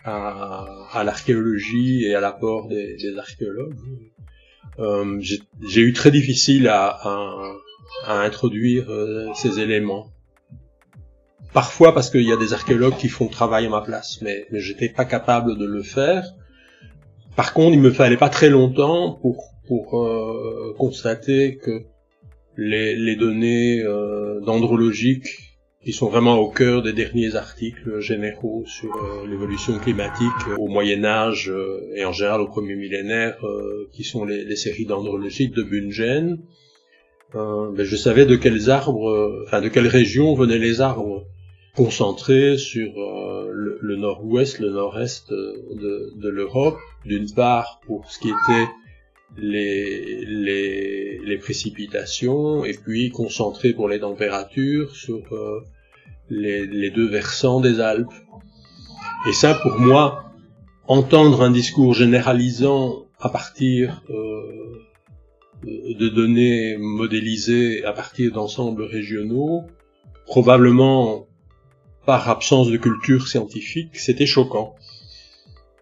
à, 0.05 0.87
à 0.91 1.03
l'archéologie 1.03 2.05
et 2.05 2.15
à 2.15 2.21
l'apport 2.21 2.67
des, 2.67 2.95
des, 2.95 3.17
archéologues. 3.17 3.75
J'ai 4.77 5.81
eu 5.81 5.93
très 5.93 6.11
difficile 6.11 6.67
à, 6.67 6.99
à 8.05 8.19
introduire 8.21 8.87
ces 9.35 9.59
éléments 9.59 10.11
Parfois 11.55 11.93
parce 11.93 12.09
qu'il 12.09 12.23
y 12.23 12.33
a 12.33 12.35
des 12.35 12.51
archéologues 12.51 12.97
qui 12.97 13.07
font 13.07 13.27
le 13.27 13.31
travail 13.31 13.67
à 13.67 13.69
ma 13.69 13.79
place, 13.79 14.19
mais, 14.21 14.45
mais 14.51 14.59
j'étais 14.59 14.89
pas 14.89 15.05
capable 15.05 15.57
de 15.57 15.65
le 15.65 15.83
faire. 15.83 16.33
Par 17.37 17.53
contre, 17.53 17.71
il 17.71 17.79
me 17.79 17.91
fallait 17.91 18.17
pas 18.17 18.27
très 18.27 18.49
longtemps 18.49 19.13
pour 19.21 19.53
pour 19.65 19.97
euh, 19.97 20.75
constater 20.77 21.55
que 21.55 21.85
les, 22.57 22.97
les 22.97 23.15
données 23.15 23.81
euh, 23.81 24.41
dendrologiques 24.41 25.44
qui 25.85 25.93
sont 25.93 26.09
vraiment 26.09 26.37
au 26.39 26.49
cœur 26.49 26.81
des 26.81 26.93
derniers 26.93 27.35
articles 27.35 27.99
généraux 27.99 28.63
sur 28.65 28.93
euh, 28.95 29.27
l'évolution 29.27 29.77
climatique 29.77 30.41
au 30.57 30.67
Moyen 30.67 31.05
Âge 31.05 31.49
euh, 31.49 31.93
et 31.95 32.03
en 32.03 32.11
général 32.11 32.41
au 32.41 32.47
premier 32.47 32.75
millénaire, 32.75 33.37
euh, 33.45 33.87
qui 33.93 34.03
sont 34.03 34.25
les, 34.25 34.43
les, 34.43 34.55
séries 34.55 34.85
dendrologiques 34.85 35.53
de 35.53 35.63
Bungen. 35.63 36.39
Ben 37.33 37.83
je 37.83 37.95
savais 37.97 38.25
de 38.25 38.37
quels 38.37 38.69
arbres, 38.69 39.43
enfin 39.45 39.61
de 39.61 39.67
quelles 39.67 39.87
régions 39.87 40.33
venaient 40.35 40.57
les 40.57 40.79
arbres 40.79 41.25
concentré 41.75 42.57
sur 42.57 42.97
euh, 42.97 43.51
le, 43.51 43.95
nord-ouest, 43.97 44.59
le 44.59 44.71
nord-est 44.71 45.29
de, 45.31 46.13
de 46.15 46.29
l'Europe, 46.29 46.77
d'une 47.05 47.29
part 47.31 47.81
pour 47.85 48.09
ce 48.09 48.19
qui 48.19 48.29
était 48.29 48.69
les, 49.37 50.25
les, 50.25 51.19
les, 51.19 51.37
précipitations, 51.37 52.63
et 52.63 52.73
puis 52.73 53.09
concentré 53.09 53.73
pour 53.73 53.89
les 53.89 53.99
températures 53.99 54.95
sur 54.95 55.21
euh, 55.33 55.59
les, 56.29 56.65
les, 56.65 56.89
deux 56.91 57.07
versants 57.07 57.59
des 57.59 57.79
Alpes. 57.79 58.13
Et 59.27 59.33
ça, 59.33 59.55
pour 59.55 59.79
moi, 59.79 60.25
entendre 60.87 61.41
un 61.41 61.51
discours 61.51 61.93
généralisant 61.93 63.05
à 63.19 63.29
partir 63.29 64.03
euh, 64.09 64.85
de 65.63 66.09
données 66.09 66.77
modélisées 66.77 67.83
à 67.85 67.93
partir 67.93 68.31
d'ensembles 68.31 68.83
régionaux, 68.83 69.63
probablement 70.25 71.27
par 72.05 72.29
absence 72.29 72.69
de 72.69 72.77
culture 72.77 73.27
scientifique, 73.27 73.97
c'était 73.97 74.27
choquant. 74.27 74.75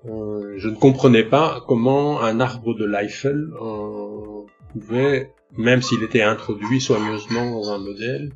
Euh, 0.05 0.55
je 0.57 0.69
ne 0.69 0.75
comprenais 0.75 1.23
pas 1.23 1.63
comment 1.67 2.21
un 2.21 2.39
arbre 2.39 2.73
de 2.75 2.85
l'Eiffel 2.85 3.49
euh, 3.61 4.41
pouvait, 4.71 5.31
même 5.57 5.81
s'il 5.81 6.03
était 6.03 6.21
introduit 6.21 6.81
soigneusement 6.81 7.51
dans 7.51 7.71
un 7.71 7.77
modèle, 7.77 8.31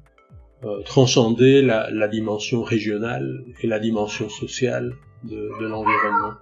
euh, 0.64 0.82
transcender 0.82 1.62
la, 1.62 2.08
dimension 2.08 2.64
régionale 2.64 3.46
et 3.62 3.68
la 3.68 3.78
dimension 3.78 4.28
sociale 4.28 4.96
de, 5.24 5.52
l'environnement. 5.62 6.34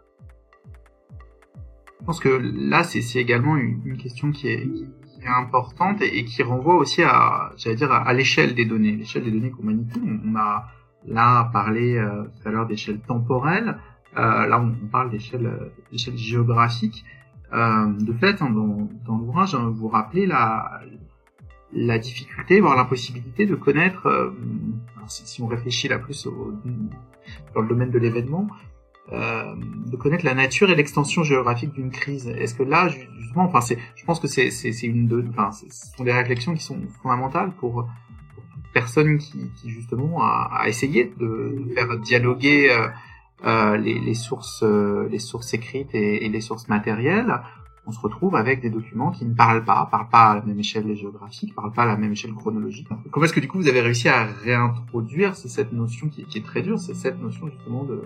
Je 1.99 2.05
pense 2.05 2.21
que 2.21 2.29
là, 2.29 2.85
c'est 2.85 3.19
également 3.19 3.57
une, 3.57 3.97
question 3.97 4.31
qui 4.31 4.47
est, 4.47 4.63
importante 5.27 6.01
et, 6.01 6.23
qui 6.23 6.43
renvoie 6.43 6.75
aussi 6.75 7.03
à, 7.03 7.51
j'allais 7.57 7.75
dire, 7.75 7.91
à, 7.91 8.13
l'échelle 8.13 8.55
des 8.55 8.63
données, 8.63 8.95
l'échelle 8.95 9.25
des 9.25 9.31
données 9.31 9.51
qu'on 9.51 9.63
manipule. 9.63 10.21
On 10.25 10.35
a 10.37 10.67
Là, 11.07 11.49
parlait 11.51 11.97
euh, 11.97 12.23
tout 12.23 12.47
à 12.47 12.51
l'heure 12.51 12.67
d'échelle 12.67 12.99
temporelle. 13.01 13.77
Euh, 14.17 14.47
là, 14.47 14.61
on, 14.61 14.87
parle 14.87 15.11
d'échelle 15.11 15.71
géographique. 15.91 17.03
de 17.51 18.13
fait, 18.13 18.41
hein, 18.41 18.49
dans, 18.49 18.87
dans 19.05 19.17
l'ouvrage, 19.17 19.55
hein, 19.55 19.71
vous 19.75 19.89
rappelez 19.89 20.25
la, 20.25 20.81
la 21.75 21.99
difficulté, 21.99 22.59
voire 22.61 22.75
l'impossibilité 22.75 23.45
de 23.45 23.55
connaître, 23.55 24.33
si, 25.07 25.41
on 25.41 25.47
réfléchit 25.47 25.87
là 25.87 25.99
plus 25.99 26.25
au, 26.25 26.53
dans 27.53 27.61
le 27.61 27.67
domaine 27.67 27.91
de 27.91 27.99
l'événement, 27.99 28.47
euh, 29.11 29.55
de 29.85 29.95
connaître 29.97 30.25
la 30.25 30.33
nature 30.33 30.69
et 30.71 30.75
l'extension 30.75 31.23
géographique 31.23 31.73
d'une 31.73 31.91
crise. 31.91 32.27
Est-ce 32.27 32.55
que 32.55 32.63
là, 32.63 32.89
justement, 33.19 33.43
enfin, 33.43 33.61
c'est, 33.61 33.77
je 33.95 34.03
pense 34.03 34.19
que 34.19 34.27
c'est, 34.27 34.49
c'est, 34.49 34.71
une 34.81 35.07
de, 35.07 35.23
enfin, 35.29 35.51
ce 35.51 35.67
sont 35.95 36.03
des 36.03 36.11
réflexions 36.11 36.55
qui 36.55 36.63
sont 36.63 36.79
fondamentales 37.03 37.51
pour 37.59 37.87
personne 38.73 39.19
qui, 39.19 39.51
qui 39.61 39.69
justement 39.69 40.23
a, 40.23 40.49
a, 40.51 40.67
essayé 40.67 41.13
de 41.17 41.67
faire 41.75 41.97
dialoguer 41.99 42.71
euh, 42.71 42.87
euh, 43.45 43.77
les, 43.77 43.99
les, 43.99 44.15
sources, 44.15 44.63
euh, 44.63 45.07
les 45.09 45.19
sources 45.19 45.53
écrites 45.53 45.93
et, 45.93 46.27
les 46.27 46.41
sources 46.41 46.67
matérielles, 46.67 47.41
on 47.87 47.91
se 47.91 47.99
retrouve 47.99 48.35
avec 48.35 48.61
des 48.61 48.69
documents 48.69 49.11
qui 49.11 49.25
ne 49.25 49.33
parlent 49.33 49.63
pas, 49.63 49.87
parlent 49.91 50.09
pas 50.09 50.31
à 50.31 50.35
la 50.35 50.41
même 50.41 50.59
échelle 50.59 50.93
géographique, 50.95 51.53
parlent 51.53 51.71
pas 51.71 51.83
à 51.83 51.87
la 51.87 51.97
même 51.97 52.11
échelle 52.11 52.33
chronologique. 52.33 52.87
Comment 53.11 53.25
est-ce 53.25 53.33
que 53.33 53.39
du 53.39 53.47
coup 53.47 53.59
vous 53.59 53.67
avez 53.67 53.81
réussi 53.81 54.09
à 54.09 54.25
réintroduire 54.25 55.35
cette 55.35 55.71
notion 55.71 56.09
qui, 56.09 56.21
est 56.21 56.45
très 56.45 56.61
dure, 56.61 56.79
c'est 56.79 56.95
cette 56.95 57.21
notion 57.21 57.47
justement 57.49 57.83
de, 57.83 58.01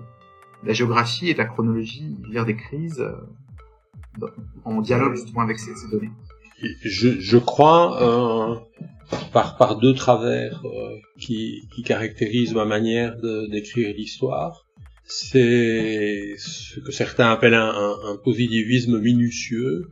la 0.63 0.73
géographie 0.73 1.29
et 1.29 1.33
de 1.33 1.37
la 1.37 1.45
chronologie 1.45 2.17
vers 2.29 2.45
des 2.45 2.55
crises 2.55 2.99
euh, 2.99 4.27
en 4.65 4.81
dialogue 4.81 5.15
justement 5.15 5.41
avec 5.41 5.59
ces, 5.59 5.73
ces 5.75 5.89
données? 5.89 6.11
Je, 6.83 7.19
je 7.19 7.37
crois 7.37 8.01
euh, 8.01 8.55
par, 9.31 9.57
par 9.57 9.77
deux 9.77 9.93
travers 9.93 10.61
euh, 10.65 10.97
qui, 11.17 11.69
qui 11.73 11.83
caractérisent 11.83 12.53
ma 12.53 12.65
manière 12.65 13.15
d'écrire 13.49 13.93
l'histoire. 13.95 14.65
C'est 15.11 16.35
ce 16.37 16.79
que 16.79 16.91
certains 16.91 17.31
appellent 17.31 17.55
un, 17.55 18.15
positivisme 18.23 18.99
minutieux 18.99 19.89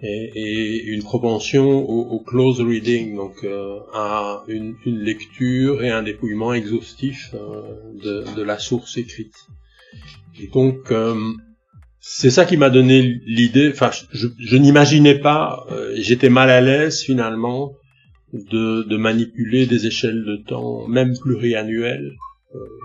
et, 0.00 0.84
une 0.84 1.02
propension 1.02 1.68
au, 1.68 2.20
close 2.20 2.60
reading, 2.60 3.16
donc 3.16 3.42
euh, 3.42 3.80
à 3.92 4.44
une, 4.46 4.76
lecture 4.84 5.82
et 5.82 5.90
un 5.90 6.04
dépouillement 6.04 6.54
exhaustif 6.54 7.34
euh, 7.34 8.22
de, 8.36 8.42
la 8.42 8.58
source 8.58 8.96
écrite. 8.98 9.34
Donc, 10.52 10.92
euh, 10.92 11.16
c'est 11.98 12.30
ça 12.30 12.44
qui 12.44 12.56
m'a 12.56 12.70
donné 12.70 13.20
l'idée. 13.26 13.70
Enfin, 13.72 13.90
je, 14.12 14.56
n'imaginais 14.56 15.18
pas, 15.18 15.66
j'étais 15.96 16.30
mal 16.30 16.50
à 16.50 16.60
l'aise 16.60 17.00
finalement 17.00 17.72
de, 18.32 18.96
manipuler 18.96 19.66
des 19.66 19.88
échelles 19.88 20.24
de 20.24 20.36
temps, 20.36 20.86
même 20.86 21.18
pluriannuelles, 21.18 22.12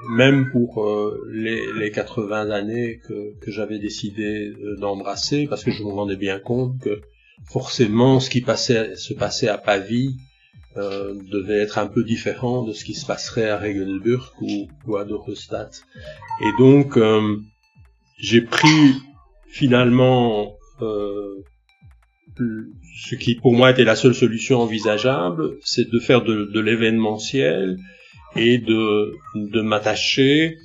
même 0.09 0.49
pour 0.51 0.83
euh, 0.83 1.27
les, 1.31 1.61
les 1.73 1.91
80 1.91 2.49
années 2.51 2.99
que, 3.07 3.33
que 3.39 3.51
j'avais 3.51 3.79
décidé 3.79 4.53
d'embrasser, 4.79 5.47
parce 5.47 5.63
que 5.63 5.71
je 5.71 5.83
me 5.83 5.89
rendais 5.89 6.15
bien 6.15 6.39
compte 6.39 6.79
que 6.79 7.01
forcément 7.45 8.19
ce 8.19 8.29
qui 8.29 8.41
passait, 8.41 8.95
se 8.95 9.13
passait 9.13 9.47
à 9.47 9.57
Pavie 9.57 10.15
euh, 10.77 11.13
devait 11.31 11.59
être 11.59 11.79
un 11.79 11.87
peu 11.87 12.03
différent 12.03 12.63
de 12.63 12.71
ce 12.71 12.85
qui 12.85 12.93
se 12.93 13.05
passerait 13.05 13.49
à 13.49 13.57
Regenburg 13.59 14.31
ou, 14.41 14.67
ou 14.87 14.95
à 14.95 15.03
Dorestadt. 15.03 15.83
Et 16.41 16.51
donc, 16.57 16.95
euh, 16.97 17.37
j'ai 18.17 18.41
pris 18.41 18.93
finalement 19.47 20.55
euh, 20.81 21.43
ce 22.95 23.15
qui 23.15 23.35
pour 23.35 23.53
moi 23.53 23.71
était 23.71 23.83
la 23.83 23.97
seule 23.97 24.15
solution 24.15 24.61
envisageable, 24.61 25.57
c'est 25.61 25.89
de 25.89 25.99
faire 25.99 26.23
de, 26.23 26.45
de 26.45 26.59
l'événementiel 26.61 27.77
et 28.35 28.57
de, 28.57 29.13
de 29.35 29.61
m'attacher 29.61 30.57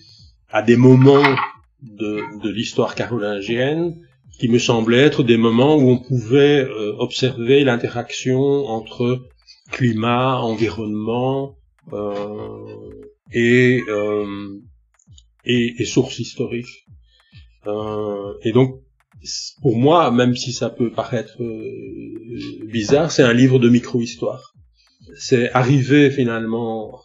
à 0.50 0.62
des 0.62 0.76
moments 0.76 1.36
de, 1.82 2.42
de 2.42 2.50
l'histoire 2.50 2.94
carolingienne 2.94 3.96
qui 4.38 4.48
me 4.48 4.58
semblaient 4.58 5.02
être 5.02 5.22
des 5.22 5.36
moments 5.36 5.76
où 5.76 5.90
on 5.90 5.98
pouvait 5.98 6.64
euh, 6.64 6.94
observer 6.98 7.64
l'interaction 7.64 8.66
entre 8.66 9.26
climat, 9.72 10.38
environnement 10.40 11.56
euh, 11.92 12.90
et, 13.32 13.80
euh, 13.88 14.60
et, 15.44 15.74
et 15.78 15.84
sources 15.84 16.18
historiques. 16.18 16.86
Euh, 17.66 18.34
et 18.42 18.52
donc, 18.52 18.80
pour 19.62 19.76
moi, 19.76 20.10
même 20.10 20.36
si 20.36 20.52
ça 20.52 20.70
peut 20.70 20.92
paraître 20.92 21.42
euh, 21.42 22.66
bizarre, 22.66 23.10
c'est 23.10 23.22
un 23.22 23.32
livre 23.32 23.58
de 23.58 23.68
micro-histoire. 23.68 24.54
C'est 25.18 25.50
arriver 25.52 26.10
finalement 26.10 27.00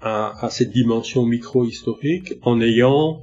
à, 0.00 0.44
à, 0.44 0.50
cette 0.50 0.70
dimension 0.70 1.24
micro-historique 1.24 2.34
en 2.42 2.60
ayant 2.60 3.22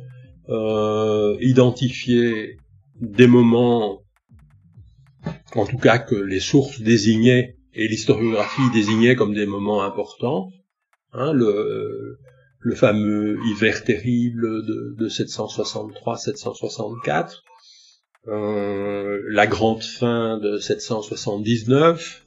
euh, 0.50 1.38
identifié 1.40 2.58
des 3.00 3.28
moments, 3.28 4.02
en 5.56 5.66
tout 5.66 5.78
cas 5.78 6.00
que 6.00 6.16
les 6.16 6.40
sources 6.40 6.82
désignaient 6.82 7.58
et 7.74 7.88
l'historiographie 7.88 8.70
désignait 8.74 9.16
comme 9.16 9.34
des 9.34 9.46
moments 9.46 9.84
importants. 9.84 10.52
Hein, 11.14 11.32
le, 11.34 12.20
le 12.60 12.76
fameux 12.76 13.38
hiver 13.52 13.84
terrible 13.84 14.66
de, 14.66 14.96
de 14.98 15.10
763-764, 15.10 17.44
euh, 18.28 19.22
la 19.30 19.48
grande 19.48 19.84
faim 19.84 20.40
de 20.42 20.58
779, 20.58 22.26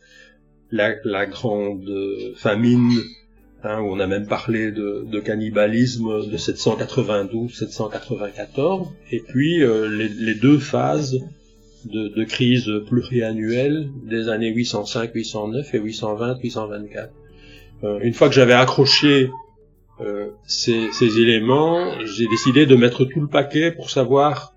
la, 0.71 0.95
la 1.05 1.27
grande 1.27 1.91
famine, 2.37 2.93
hein, 3.63 3.81
où 3.81 3.93
on 3.93 4.01
a 4.01 4.07
même 4.07 4.27
parlé 4.27 4.71
de, 4.71 5.05
de 5.07 5.21
cannibalisme 5.21 6.27
de 6.31 6.37
792-794, 6.37 8.89
et 9.11 9.21
puis 9.21 9.63
euh, 9.63 9.89
les, 9.89 10.09
les, 10.09 10.35
deux 10.35 10.59
phases 10.59 11.19
de, 11.85 12.09
de, 12.09 12.25
crise 12.25 12.71
pluriannuelle 12.89 13.89
des 14.05 14.29
années 14.29 14.53
805-809 14.55 15.75
et 15.75 15.81
820-824. 15.81 17.09
Euh, 17.85 17.99
une 18.03 18.15
fois 18.15 18.29
que 18.29 18.35
j'avais 18.35 18.55
accroché 18.55 19.31
euh, 20.01 20.29
ces, 20.47 20.91
ces, 20.93 21.21
éléments, 21.21 21.93
j'ai 22.05 22.27
décidé 22.29 22.67
de 22.67 22.77
mettre 22.77 23.05
tout 23.05 23.21
le 23.21 23.29
paquet 23.29 23.71
pour 23.71 23.91
savoir, 23.91 24.55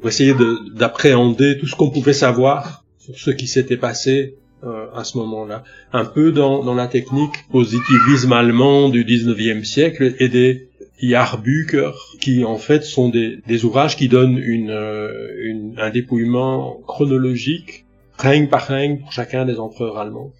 pour 0.00 0.08
essayer 0.08 0.34
d'appréhender 0.74 1.58
tout 1.58 1.66
ce 1.66 1.76
qu'on 1.76 1.90
pouvait 1.90 2.12
savoir 2.12 2.84
sur 2.98 3.16
ce 3.16 3.30
qui 3.30 3.46
s'était 3.46 3.76
passé 3.76 4.36
euh, 4.64 4.86
à 4.94 5.04
ce 5.04 5.18
moment-là. 5.18 5.64
Un 5.92 6.06
peu 6.06 6.32
dans, 6.32 6.74
la 6.74 6.86
technique 6.86 7.46
positivisme 7.52 8.32
allemand 8.32 8.88
du 8.88 9.04
19e 9.04 9.64
siècle 9.64 10.14
et 10.18 10.30
des 10.30 10.70
Jahrbucher, 10.98 11.90
qui 12.22 12.42
en 12.42 12.56
fait 12.56 12.82
sont 12.82 13.10
des, 13.10 13.64
ouvrages 13.66 13.98
qui 13.98 14.08
donnent 14.08 14.38
euh, 14.38 15.72
un 15.76 15.90
dépouillement 15.90 16.80
chronologique, 16.86 17.84
règne 18.16 18.48
par 18.48 18.62
règne, 18.62 19.00
pour 19.00 19.12
chacun 19.12 19.44
des 19.44 19.58
empereurs 19.58 19.98
allemands. 19.98 20.32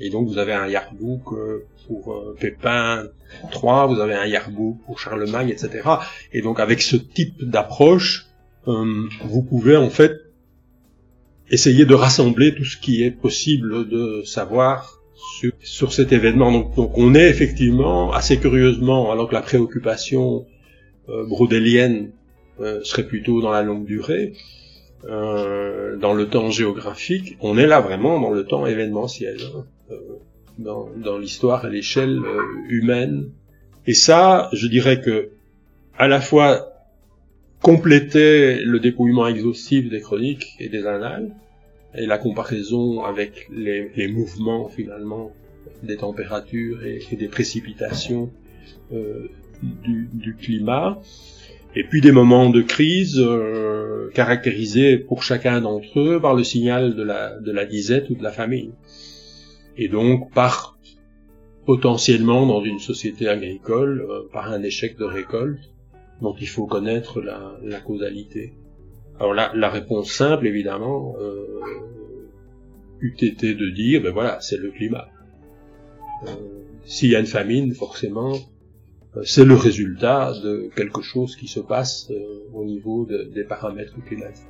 Et 0.00 0.10
donc 0.10 0.26
vous 0.26 0.38
avez 0.38 0.52
un 0.52 0.68
Jahrbuch 0.68 1.32
euh, 1.32 1.64
pour 1.86 2.34
Pépin 2.40 3.04
III, 3.54 3.86
vous 3.86 4.00
avez 4.00 4.14
un 4.14 4.26
Jahrbuch 4.26 4.78
pour 4.84 4.98
Charlemagne, 4.98 5.48
etc. 5.48 5.88
Et 6.32 6.42
donc 6.42 6.58
avec 6.58 6.82
ce 6.82 6.96
type 6.96 7.40
d'approche, 7.40 8.26
vous 8.66 9.42
pouvez 9.48 9.76
en 9.76 9.90
fait 9.90 10.31
essayer 11.52 11.84
de 11.84 11.94
rassembler 11.94 12.54
tout 12.54 12.64
ce 12.64 12.76
qui 12.76 13.04
est 13.04 13.12
possible 13.12 13.88
de 13.88 14.22
savoir 14.24 15.00
sur, 15.62 15.92
cet 15.92 16.12
événement. 16.12 16.50
Donc, 16.50 16.74
donc, 16.74 16.98
on 16.98 17.14
est 17.14 17.28
effectivement 17.28 18.12
assez 18.12 18.38
curieusement, 18.38 19.12
alors 19.12 19.28
que 19.28 19.34
la 19.34 19.42
préoccupation 19.42 20.46
euh, 21.08 21.24
brodélienne 21.24 22.10
euh, 22.60 22.80
serait 22.82 23.06
plutôt 23.06 23.40
dans 23.40 23.52
la 23.52 23.62
longue 23.62 23.84
durée, 23.84 24.32
euh, 25.04 25.96
dans 25.96 26.14
le 26.14 26.26
temps 26.28 26.50
géographique, 26.50 27.36
on 27.40 27.56
est 27.56 27.66
là 27.66 27.80
vraiment 27.80 28.20
dans 28.20 28.30
le 28.30 28.44
temps 28.44 28.66
événementiel. 28.66 29.38
Hein. 29.54 29.64
Euh, 29.92 29.96
dans, 30.58 30.88
dans 30.96 31.18
l'histoire 31.18 31.64
à 31.64 31.68
l'échelle 31.68 32.18
euh, 32.18 32.42
humaine. 32.68 33.30
Et 33.86 33.94
ça, 33.94 34.48
je 34.52 34.66
dirais 34.66 35.00
que 35.00 35.30
à 35.98 36.08
la 36.08 36.20
fois 36.20 36.71
compléter 37.62 38.60
le 38.60 38.80
dépouillement 38.80 39.26
exhaustif 39.28 39.88
des 39.88 40.00
chroniques 40.00 40.56
et 40.58 40.68
des 40.68 40.84
annales, 40.86 41.30
et 41.94 42.06
la 42.06 42.18
comparaison 42.18 43.04
avec 43.04 43.48
les, 43.52 43.90
les 43.96 44.08
mouvements 44.08 44.68
finalement 44.68 45.32
des 45.82 45.96
températures 45.96 46.84
et, 46.84 47.16
des 47.16 47.28
précipitations 47.28 48.30
euh, 48.92 49.28
du, 49.62 50.08
du, 50.12 50.34
climat, 50.34 51.00
et 51.76 51.84
puis 51.84 52.00
des 52.00 52.12
moments 52.12 52.50
de 52.50 52.62
crise 52.62 53.18
euh, 53.18 54.10
caractérisés 54.12 54.98
pour 54.98 55.22
chacun 55.22 55.60
d'entre 55.60 56.00
eux 56.00 56.20
par 56.20 56.34
le 56.34 56.44
signal 56.44 56.96
de 56.96 57.02
la, 57.02 57.38
de 57.38 57.52
la 57.52 57.64
disette 57.64 58.10
ou 58.10 58.14
de 58.14 58.22
la 58.22 58.32
famine. 58.32 58.72
Et 59.76 59.88
donc 59.88 60.32
par 60.32 60.78
potentiellement 61.64 62.44
dans 62.46 62.64
une 62.64 62.80
société 62.80 63.28
agricole 63.28 64.04
euh, 64.08 64.28
par 64.32 64.50
un 64.50 64.62
échec 64.62 64.98
de 64.98 65.04
récolte 65.04 65.71
dont 66.22 66.34
il 66.40 66.48
faut 66.48 66.66
connaître 66.66 67.20
la, 67.20 67.58
la 67.62 67.80
causalité. 67.80 68.54
Alors 69.18 69.34
là, 69.34 69.52
la 69.54 69.68
réponse 69.68 70.10
simple, 70.10 70.46
évidemment, 70.46 71.14
euh, 71.20 71.60
eût 73.00 73.16
été 73.20 73.54
de 73.54 73.68
dire, 73.68 74.02
ben 74.02 74.12
voilà, 74.12 74.40
c'est 74.40 74.56
le 74.56 74.70
climat. 74.70 75.08
Euh, 76.26 76.30
S'il 76.84 77.10
y 77.10 77.16
a 77.16 77.20
une 77.20 77.26
famine, 77.26 77.74
forcément, 77.74 78.34
euh, 79.16 79.22
c'est 79.24 79.44
le 79.44 79.54
résultat 79.54 80.32
de 80.42 80.70
quelque 80.74 81.02
chose 81.02 81.36
qui 81.36 81.48
se 81.48 81.60
passe 81.60 82.10
euh, 82.10 82.48
au 82.54 82.64
niveau 82.64 83.04
de, 83.04 83.24
des 83.34 83.44
paramètres 83.44 83.96
climatiques. 84.06 84.46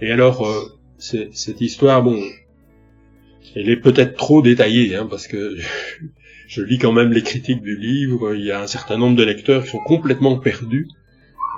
Et 0.00 0.12
alors, 0.12 0.46
euh, 0.46 0.52
cette 0.98 1.60
histoire, 1.60 2.02
bon, 2.02 2.20
elle 3.54 3.68
est 3.68 3.80
peut-être 3.80 4.14
trop 4.16 4.42
détaillée, 4.42 4.94
hein, 4.94 5.06
parce 5.10 5.26
que 5.26 5.56
je 6.48 6.62
lis 6.62 6.78
quand 6.78 6.92
même 6.92 7.12
les 7.12 7.22
critiques 7.22 7.60
du 7.60 7.76
livre, 7.76 8.34
il 8.34 8.42
y 8.44 8.50
a 8.50 8.62
un 8.62 8.66
certain 8.66 8.96
nombre 8.96 9.16
de 9.16 9.22
lecteurs 9.22 9.64
qui 9.64 9.70
sont 9.70 9.82
complètement 9.84 10.38
perdus 10.38 10.88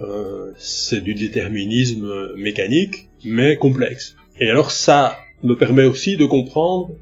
euh, 0.00 0.52
c'est 0.58 1.00
du 1.00 1.14
déterminisme 1.14 2.36
mécanique, 2.36 3.08
mais 3.24 3.56
complexe. 3.56 4.14
Et 4.38 4.48
alors 4.48 4.70
ça 4.70 5.18
me 5.42 5.56
permet 5.56 5.86
aussi 5.86 6.16
de 6.16 6.24
comprendre 6.24 6.92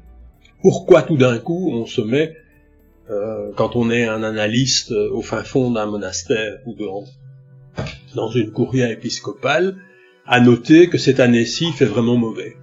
pourquoi 0.61 1.01
tout 1.01 1.17
d'un 1.17 1.37
coup 1.37 1.71
on 1.73 1.85
se 1.85 2.01
met, 2.01 2.35
euh, 3.09 3.51
quand 3.55 3.75
on 3.75 3.89
est 3.89 4.05
un 4.05 4.23
analyste 4.23 4.91
au 4.91 5.21
fin 5.21 5.43
fond 5.43 5.71
d'un 5.71 5.85
monastère 5.85 6.59
ou 6.65 6.75
dans, 8.15 8.29
une 8.31 8.51
couria 8.51 8.91
épiscopale, 8.91 9.77
à 10.25 10.39
noter 10.39 10.87
que 10.87 10.97
cette 10.97 11.19
année-ci 11.19 11.71
fait 11.71 11.85
vraiment 11.85 12.17
mauvais. 12.17 12.55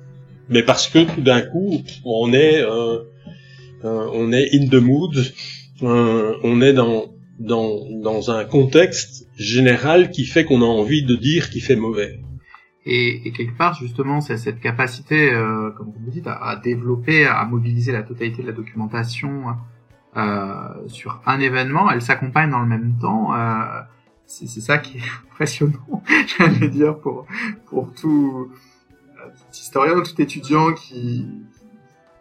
Mais 0.48 0.62
parce 0.62 0.88
que 0.88 1.00
tout 1.14 1.20
d'un 1.20 1.42
coup 1.42 1.82
on 2.04 2.32
est, 2.32 2.62
euh, 2.62 3.00
euh, 3.84 4.08
on 4.12 4.32
est 4.32 4.54
in 4.54 4.68
the 4.68 4.74
mood, 4.74 5.14
euh, 5.82 6.34
on 6.42 6.60
est 6.60 6.72
dans, 6.72 7.06
dans, 7.38 7.84
dans 8.02 8.30
un 8.30 8.44
contexte 8.44 9.26
général 9.36 10.10
qui 10.10 10.24
fait 10.24 10.44
qu'on 10.44 10.62
a 10.62 10.66
envie 10.66 11.02
de 11.02 11.14
dire 11.14 11.50
qu'il 11.50 11.62
fait 11.62 11.76
mauvais. 11.76 12.20
Et, 12.90 13.28
et 13.28 13.32
quelque 13.32 13.54
part, 13.54 13.74
justement, 13.74 14.22
c'est 14.22 14.38
cette 14.38 14.60
capacité, 14.60 15.30
euh, 15.30 15.70
comme 15.72 15.92
vous 15.92 16.10
dites, 16.10 16.26
à, 16.26 16.36
à, 16.36 16.56
développer, 16.56 17.26
à 17.26 17.44
mobiliser 17.44 17.92
la 17.92 18.02
totalité 18.02 18.40
de 18.40 18.46
la 18.46 18.54
documentation 18.54 19.56
euh, 20.16 20.88
sur 20.88 21.20
un 21.26 21.38
événement, 21.38 21.90
elle 21.90 22.00
s'accompagne 22.00 22.50
dans 22.50 22.60
le 22.60 22.66
même 22.66 22.94
temps. 22.98 23.34
Euh, 23.34 23.82
c'est 24.24 24.46
ça 24.46 24.78
qui 24.78 24.98
est 24.98 25.02
impressionnant, 25.30 26.02
j'allais 26.38 26.68
dire, 26.68 26.98
pour, 26.98 27.26
pour 27.66 27.92
tout, 27.92 28.50
euh, 29.18 29.28
tout 29.36 29.52
historien 29.52 29.92
ou 29.92 30.02
tout 30.02 30.20
étudiant 30.20 30.72
qui, 30.72 31.28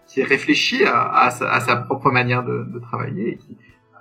qui 0.05 0.22
réfléchit 0.22 0.84
à, 0.84 1.09
à, 1.13 1.32
sa, 1.32 1.49
à 1.49 1.61
sa, 1.61 1.78
propre 1.78 2.11
manière 2.11 2.43
de, 2.43 2.63
de 2.63 2.80
travailler 2.80 3.30
et 3.30 3.38
qui, 3.38 3.53
euh, 3.53 3.97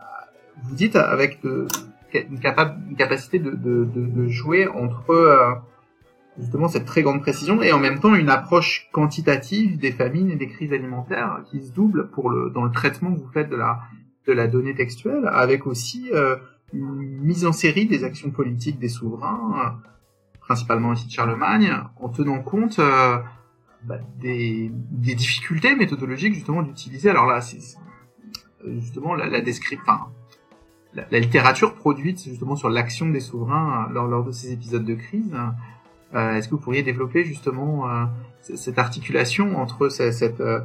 vous 0.64 0.75
dites 0.75 0.97
avec 0.97 1.43
de, 1.43 1.69
une, 2.12 2.41
capable, 2.41 2.77
une 2.91 2.97
capacité 2.97 3.39
de, 3.39 3.53
de, 3.55 4.29
jouer 4.29 4.67
entre 4.69 5.11
euh, 5.11 5.55
justement 6.39 6.68
cette 6.68 6.84
très 6.84 7.03
grande 7.03 7.20
précision 7.22 7.62
et 7.62 7.72
en 7.72 7.78
même 7.78 7.99
temps 7.99 8.14
une 8.14 8.28
approche 8.28 8.89
quantitative 8.93 9.78
des 9.78 9.93
famines 9.93 10.30
et 10.30 10.37
des 10.37 10.49
crises 10.49 10.72
alimentaires 10.72 11.43
qui 11.51 11.62
se 11.62 11.72
double 11.72 12.11
pour 12.11 12.30
le 12.30 12.51
dans 12.51 12.64
le 12.64 12.70
traitement 12.70 13.14
que 13.14 13.20
vous 13.20 13.30
faites 13.32 13.49
de 13.49 13.57
la 13.57 13.80
de 14.26 14.32
la 14.32 14.47
donnée 14.47 14.74
textuelle 14.74 15.28
avec 15.32 15.66
aussi 15.66 16.11
euh, 16.12 16.37
une 16.72 16.95
mise 16.95 17.47
en 17.47 17.53
série 17.53 17.87
des 17.87 18.05
actions 18.05 18.30
politiques 18.30 18.78
des 18.78 18.89
souverains 18.89 19.78
principalement 20.41 20.93
ici 20.93 21.07
de 21.07 21.12
Charlemagne 21.12 21.72
en 21.97 22.09
tenant 22.09 22.41
compte 22.43 22.78
euh, 22.78 23.18
bah, 23.84 23.99
des, 24.18 24.70
des 24.72 25.14
difficultés 25.14 25.74
méthodologiques 25.74 26.34
justement 26.34 26.62
d'utiliser. 26.62 27.11
Alors 27.11 27.26
là 27.26 27.41
c'est 27.41 27.61
justement 28.78 29.14
la, 29.14 29.26
la 29.26 29.41
description 29.41 29.95
la, 30.95 31.07
la, 31.11 31.18
littérature 31.18 31.74
produite 31.74 32.24
justement 32.24 32.57
sur 32.57 32.68
l'action 32.68 33.09
des 33.09 33.20
souverains 33.20 33.89
lors, 33.93 34.07
lors 34.07 34.24
de 34.24 34.32
ces 34.32 34.53
épisodes 34.53 34.84
de 34.84 34.95
crise 34.95 35.34
euh, 35.34 35.47
Est-ce 36.17 36.49
que 36.49 36.55
vous 36.55 36.61
pourriez 36.61 36.83
développer 36.83 37.25
justement 37.25 37.89
euh, 37.89 38.05
cette 38.55 38.79
articulation 38.79 39.59
entre 39.59 39.89
cette, 39.89 40.41
euh, 40.41 40.61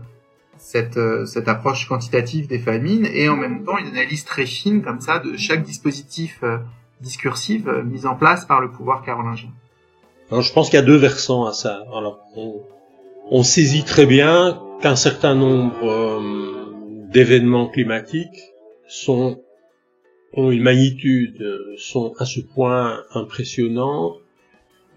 cette, 0.58 1.00
cette 1.26 1.48
approche 1.48 1.88
quantitative 1.88 2.48
des 2.48 2.60
famines 2.60 3.06
et 3.06 3.28
en 3.30 3.36
même 3.36 3.64
temps 3.64 3.78
une 3.78 3.88
analyse 3.88 4.24
très 4.24 4.46
fine 4.46 4.82
comme 4.82 5.02
ça 5.02 5.20
de 5.20 5.36
chaque 5.38 5.64
dispositif 5.64 6.44
discursif 7.02 7.66
mis 7.66 8.06
en 8.06 8.16
place 8.16 8.46
par 8.46 8.62
le 8.62 8.70
pouvoir 8.70 9.04
carolingien 9.04 9.50
Alors, 10.30 10.44
Je 10.44 10.54
pense 10.54 10.70
qu'il 10.70 10.80
y 10.80 10.82
a 10.82 10.86
deux 10.86 10.98
versants 10.98 11.46
à 11.46 11.54
ça. 11.54 11.84
Alors, 11.96 12.20
on, 13.32 13.44
saisit 13.44 13.84
très 13.84 14.06
bien 14.06 14.62
qu'un 14.82 14.96
certain 14.96 15.34
nombre 15.34 16.22
d'événements 17.12 17.68
climatiques 17.68 18.54
ont 19.08 19.42
une 20.36 20.62
magnitude, 20.62 21.44
sont 21.78 22.14
à 22.20 22.26
ce 22.26 22.40
point 22.40 23.02
impressionnants 23.16 24.14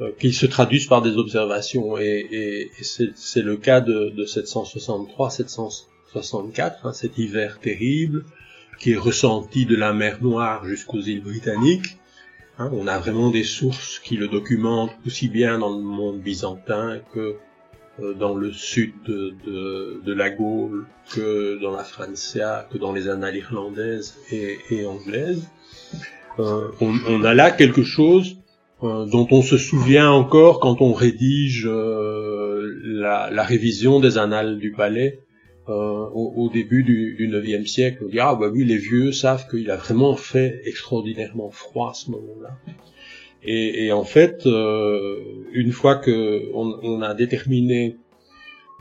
euh, 0.00 0.10
qu'ils 0.18 0.34
se 0.34 0.46
traduisent 0.46 0.86
par 0.86 1.02
des 1.02 1.16
observations. 1.16 1.98
Et, 1.98 2.26
et, 2.30 2.62
et 2.62 2.84
c'est 3.14 3.42
le 3.42 3.56
cas 3.56 3.80
de, 3.80 4.10
de 4.10 4.24
763-764, 4.24 6.74
hein, 6.84 6.92
cet 6.92 7.18
hiver 7.18 7.58
terrible 7.60 8.24
qui 8.78 8.92
est 8.92 8.96
ressenti 8.96 9.66
de 9.66 9.76
la 9.76 9.92
mer 9.92 10.18
Noire 10.20 10.64
jusqu'aux 10.64 11.00
îles 11.00 11.22
britanniques. 11.22 11.98
Hein, 12.58 12.70
on 12.72 12.86
a 12.86 12.98
vraiment 12.98 13.30
des 13.30 13.44
sources 13.44 13.98
qui 13.98 14.16
le 14.16 14.28
documentent 14.28 14.94
aussi 15.06 15.28
bien 15.28 15.58
dans 15.58 15.76
le 15.76 15.82
monde 15.82 16.20
byzantin 16.20 17.00
que 17.12 17.36
euh, 18.00 18.14
dans 18.14 18.34
le 18.34 18.52
sud 18.52 18.92
de, 19.06 19.34
de, 19.46 20.02
de, 20.04 20.12
la 20.12 20.30
Gaule, 20.30 20.86
que 21.12 21.60
dans 21.60 21.70
la 21.70 21.84
Francia, 21.84 22.68
que 22.72 22.78
dans 22.78 22.92
les 22.92 23.08
annales 23.08 23.36
irlandaises 23.36 24.16
et, 24.32 24.58
et 24.70 24.86
anglaises. 24.86 25.48
Euh, 26.40 26.68
on, 26.80 26.96
on, 27.08 27.22
a 27.22 27.34
là 27.34 27.52
quelque 27.52 27.84
chose 27.84 28.38
euh, 28.84 29.06
dont 29.06 29.26
on 29.30 29.40
se 29.40 29.56
souvient 29.56 30.10
encore 30.10 30.60
quand 30.60 30.82
on 30.82 30.92
rédige 30.92 31.66
euh, 31.66 32.70
la, 32.84 33.30
la, 33.30 33.42
révision 33.42 33.98
des 33.98 34.18
annales 34.18 34.58
du 34.58 34.72
palais 34.72 35.20
euh, 35.70 35.72
au, 35.72 36.34
au, 36.36 36.50
début 36.50 36.82
du, 36.82 37.14
du 37.14 37.28
9e 37.28 37.66
siècle. 37.66 38.02
On 38.04 38.08
dit 38.10 38.20
ah 38.20 38.34
bah 38.34 38.48
oui 38.52 38.64
les 38.64 38.76
vieux 38.76 39.10
savent 39.10 39.48
qu'il 39.48 39.70
a 39.70 39.76
vraiment 39.76 40.16
fait 40.16 40.60
extraordinairement 40.66 41.50
froid 41.50 41.92
à 41.92 41.94
ce 41.94 42.10
moment-là. 42.10 42.58
Et, 43.42 43.86
et, 43.86 43.92
en 43.92 44.04
fait, 44.04 44.46
euh, 44.46 45.16
une 45.52 45.72
fois 45.72 45.96
que 45.96 46.50
on, 46.54 46.78
on, 46.82 47.00
a 47.00 47.14
déterminé 47.14 47.96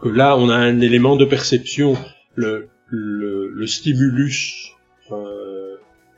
que 0.02 0.10
là 0.10 0.38
on 0.38 0.50
a 0.50 0.56
un 0.56 0.82
élément 0.82 1.16
de 1.16 1.26
perception, 1.26 1.96
le, 2.36 2.68
le, 2.88 3.50
le 3.50 3.68
stimulus 3.68 4.72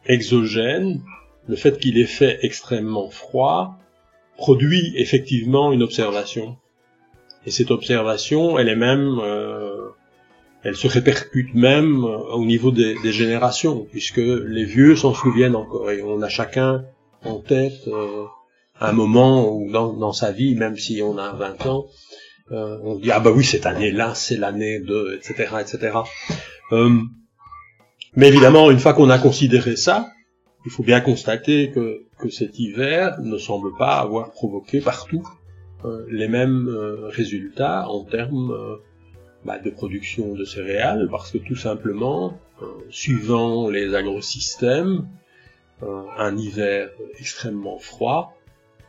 exogène, 0.08 1.02
le 1.48 1.56
fait 1.56 1.78
qu'il 1.80 1.98
ait 1.98 2.06
fait 2.06 2.40
extrêmement 2.42 3.10
froid 3.10 3.78
produit 4.38 4.94
effectivement 4.98 5.72
une 5.72 5.84
observation. 5.84 6.58
Et 7.46 7.52
cette 7.52 7.72
observation, 7.72 8.58
elle 8.58 8.70
est 8.70 8.76
même, 8.76 9.20
euh, 9.22 9.90
elle 10.64 10.76
se 10.76 10.88
répercute 10.88 11.54
même 11.54 12.04
euh, 12.04 12.18
au 12.34 12.44
niveau 12.44 12.72
des, 12.72 12.96
des, 13.02 13.14
générations, 13.14 13.86
puisque 13.92 14.18
les 14.18 14.66
vieux 14.66 14.96
s'en 14.96 15.14
souviennent 15.14 15.56
encore, 15.56 15.92
et 15.92 16.02
on 16.02 16.22
a 16.22 16.30
chacun 16.30 16.86
en 17.24 17.40
tête 17.40 17.88
euh, 17.88 18.26
un 18.80 18.92
moment 18.92 19.52
où 19.52 19.72
dans, 19.72 19.94
dans, 19.94 20.14
sa 20.14 20.32
vie, 20.32 20.56
même 20.56 20.78
si 20.78 21.02
on 21.02 21.18
a 21.18 21.32
20 21.34 21.66
ans, 21.68 21.88
euh, 22.52 22.78
on 22.84 22.96
dit 22.96 23.12
ah 23.12 23.20
bah 23.20 23.32
oui 23.32 23.44
cette 23.44 23.66
année-là 23.66 24.14
c'est 24.14 24.38
l'année 24.38 24.80
de 24.80 25.18
etc 25.18 25.56
etc. 25.62 25.98
Euh, 26.74 27.00
mais 28.16 28.28
évidemment 28.28 28.70
une 28.70 28.78
fois 28.80 28.94
qu'on 28.94 29.10
a 29.10 29.18
considéré 29.18 29.76
ça, 29.76 30.08
il 30.66 30.72
faut 30.72 30.84
bien 30.84 31.00
constater 31.00 31.72
que, 31.72 32.04
que, 32.18 32.30
cet 32.30 32.60
hiver 32.60 33.22
ne 33.22 33.38
semble 33.38 33.76
pas 33.78 34.00
avoir 34.00 34.32
provoqué 34.32 34.82
partout 34.82 35.28
euh, 35.86 36.06
les 36.10 36.28
mêmes 36.28 36.68
euh, 36.68 37.08
résultats 37.10 37.88
en 37.88 38.04
termes 38.04 38.52
euh, 38.52 38.78
bah, 39.46 39.60
de 39.60 39.70
production 39.70 40.34
de 40.34 40.44
céréales, 40.44 41.08
parce 41.12 41.32
que 41.32 41.38
tout 41.38 41.56
simplement, 41.56 42.40
euh, 42.62 42.66
suivant 42.90 43.70
les 43.70 43.94
agrosystèmes, 43.94 45.08
euh, 45.84 46.02
un 46.18 46.36
hiver 46.36 46.90
extrêmement 47.20 47.78
froid 47.78 48.36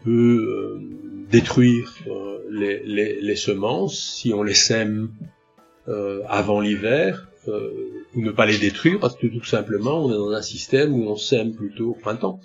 peut 0.05 0.81
détruire 1.31 1.93
les, 2.49 2.81
les, 2.85 3.21
les, 3.21 3.35
semences. 3.35 3.99
Si 3.99 4.33
on 4.33 4.45
les 4.45 4.55
sème 4.55 5.11
avant 6.29 6.61
l'hiver 6.61 7.27
euh, 7.49 8.05
ou 8.15 8.23
ne 8.23 8.31
pas 8.31 8.47
les 8.47 8.59
détruire 8.59 8.99
parce 9.01 9.17
que 9.17 9.27
tout 9.27 9.45
simplement 9.45 10.05
on 10.05 10.11
est 10.11 10.17
dans 10.17 10.33
un 10.33 10.43
système 10.43 10.95
où 10.95 11.09
on 11.09 11.17
sème 11.17 11.55
plutôt 11.55 11.91
au 11.91 11.95
printemps. 11.95 12.41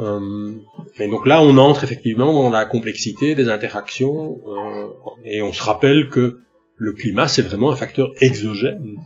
Euh, 0.00 0.52
et 0.98 1.08
donc 1.08 1.26
là 1.26 1.40
on 1.42 1.56
entre 1.56 1.84
effectivement 1.84 2.32
dans 2.32 2.50
la 2.50 2.64
complexité 2.64 3.34
des 3.36 3.48
interactions 3.48 4.40
euh, 4.48 4.86
et 5.24 5.40
on 5.40 5.52
se 5.52 5.62
rappelle 5.62 6.08
que 6.08 6.40
le 6.76 6.92
climat 6.92 7.28
c'est 7.28 7.42
vraiment 7.42 7.70
un 7.70 7.76
facteur 7.76 8.12
exogène 8.20 8.98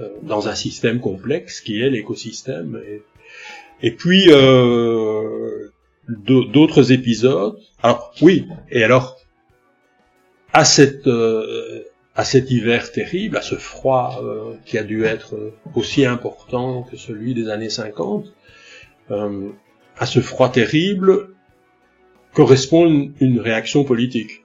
euh, 0.00 0.08
dans 0.22 0.48
un 0.48 0.56
système 0.56 1.00
complexe 1.00 1.60
qui 1.60 1.80
est 1.80 1.88
l'écosystème. 1.88 2.80
Et, 2.88 3.02
et, 3.86 3.92
puis 3.92 4.24
euh, 4.28 5.68
d'autres 6.08 6.90
épisodes. 6.90 7.56
Alors 7.80 8.12
oui, 8.20 8.46
et 8.70 8.82
alors 8.82 9.18
à 10.52 10.64
cette 10.64 11.06
euh, 11.06 11.73
à 12.14 12.24
cet 12.24 12.50
hiver 12.50 12.92
terrible, 12.92 13.36
à 13.36 13.42
ce 13.42 13.56
froid 13.56 14.20
euh, 14.22 14.54
qui 14.64 14.78
a 14.78 14.84
dû 14.84 15.04
être 15.04 15.52
aussi 15.74 16.04
important 16.04 16.82
que 16.82 16.96
celui 16.96 17.34
des 17.34 17.48
années 17.48 17.70
50, 17.70 18.32
euh, 19.10 19.50
à 19.98 20.06
ce 20.06 20.20
froid 20.20 20.50
terrible 20.50 21.34
correspond 22.34 23.12
une, 23.20 23.40
réaction 23.40 23.84
politique, 23.84 24.44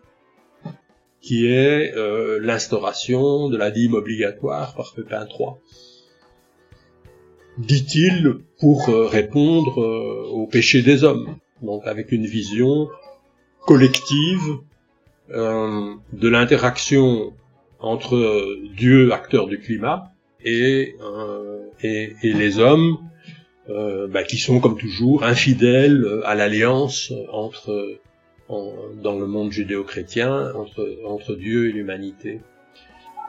qui 1.22 1.48
est 1.48 1.94
euh, 1.96 2.40
l'instauration 2.42 3.50
de 3.50 3.58
la 3.58 3.72
dîme 3.72 3.96
obligatoire 3.96 4.76
par 4.76 4.94
Pépin 4.94 5.26
III. 5.26 5.50
Dit-il 7.58 8.36
pour 8.60 8.90
euh, 8.90 9.08
répondre 9.08 9.82
euh, 9.82 10.30
au 10.32 10.48
péché 10.48 10.82
des 10.82 11.04
hommes, 11.04 11.36
donc 11.62 11.86
avec 11.88 12.12
une 12.12 12.26
vision 12.26 12.88
collective 13.66 14.60
de 15.32 16.28
l'interaction 16.28 17.34
entre 17.80 18.16
euh, 18.16 18.60
Dieu, 18.76 19.12
acteur 19.14 19.48
du 19.48 19.60
climat, 19.60 20.12
et, 20.44 20.96
euh, 21.02 21.60
et, 21.82 22.14
et, 22.24 22.34
les 22.34 22.60
hommes 22.60 22.98
euh, 23.70 24.08
bah, 24.08 24.24
qui 24.24 24.38
sont 24.38 24.60
comme 24.60 24.78
toujours 24.78 25.24
infidèles 25.24 26.22
à 26.24 26.36
l'alliance 26.36 27.12
entre 27.32 28.00
en, 28.48 28.72
dans 29.02 29.20
le 29.20 29.28
monde 29.28 29.52
judéo-chrétien 29.52 30.54
entre, 30.56 30.98
entre 31.06 31.36
Dieu 31.36 31.70
et 31.70 31.72
l'humanité. 31.72 32.42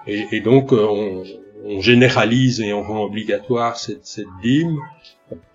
Et, 0.07 0.25
et, 0.33 0.41
donc 0.41 0.73
on, 0.73 1.25
on, 1.65 1.81
généralise 1.81 2.61
et 2.61 2.73
on 2.73 2.83
rend 2.83 3.05
obligatoire 3.05 3.77
cette, 3.77 4.07
cette 4.07 4.29
dîme, 4.43 4.79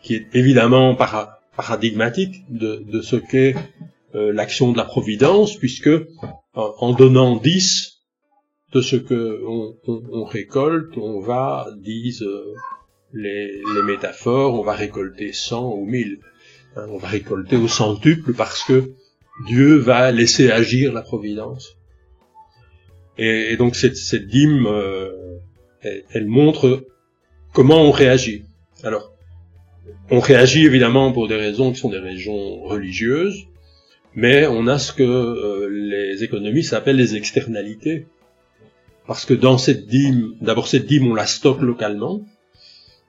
qui 0.02 0.16
est 0.16 0.28
évidemment 0.34 0.94
para, 0.96 1.40
paradigmatique 1.56 2.44
de, 2.50 2.84
de 2.86 3.02
ce 3.02 3.16
qu'est 3.16 3.56
euh, 4.14 4.32
l'action 4.32 4.72
de 4.72 4.78
la 4.78 4.86
providence, 4.86 5.58
puisque 5.58 5.90
en, 6.54 6.74
en 6.78 6.94
donnant 6.94 7.36
10, 7.36 7.95
de 8.76 8.82
ce 8.82 8.98
que 8.98 9.42
on, 9.48 10.26
récolte, 10.26 10.98
on 10.98 11.22
va, 11.22 11.68
disent 11.78 12.24
euh, 12.24 12.54
les, 13.14 13.62
métaphores, 13.86 14.60
on 14.60 14.64
va 14.64 14.74
récolter 14.74 15.32
100 15.32 15.76
ou 15.76 15.86
1000. 15.86 16.20
Hein, 16.76 16.86
on 16.90 16.98
va 16.98 17.08
récolter 17.08 17.56
au 17.56 17.70
centuple 17.70 18.34
parce 18.34 18.66
que 18.66 18.92
Dieu 19.48 19.78
va 19.78 20.12
laisser 20.12 20.52
agir 20.52 20.92
la 20.92 21.02
providence. 21.02 21.78
Et, 23.18 23.56
donc 23.56 23.78
cette, 23.78 23.96
cette 23.96 24.28
dîme, 24.28 24.68
euh, 24.68 25.38
elle, 25.82 26.28
montre 26.28 26.86
comment 27.54 27.82
on 27.82 27.92
réagit. 27.92 28.44
Alors, 28.84 29.14
on 30.12 30.20
réagit 30.20 30.66
évidemment 30.66 31.14
pour 31.14 31.30
des 31.30 31.38
raisons 31.38 31.72
qui 31.72 31.80
sont 31.80 31.90
des 31.90 32.00
raisons 32.00 32.64
religieuses, 32.64 33.48
mais 34.16 34.46
on 34.48 34.68
a 34.68 34.80
ce 34.80 34.92
que 34.92 35.04
euh, 35.04 35.70
les 35.70 36.26
économistes 36.26 36.74
appellent 36.74 36.98
les 36.98 37.16
externalités. 37.16 38.06
Parce 39.08 39.26
que 39.26 39.34
dans 39.34 39.58
cette 39.58 39.88
dîme, 39.88 40.36
d'abord 40.42 40.68
cette 40.68 40.86
dîme, 40.86 41.12
on 41.12 41.14
la 41.14 41.26
stocke 41.26 41.62
localement. 41.62 42.22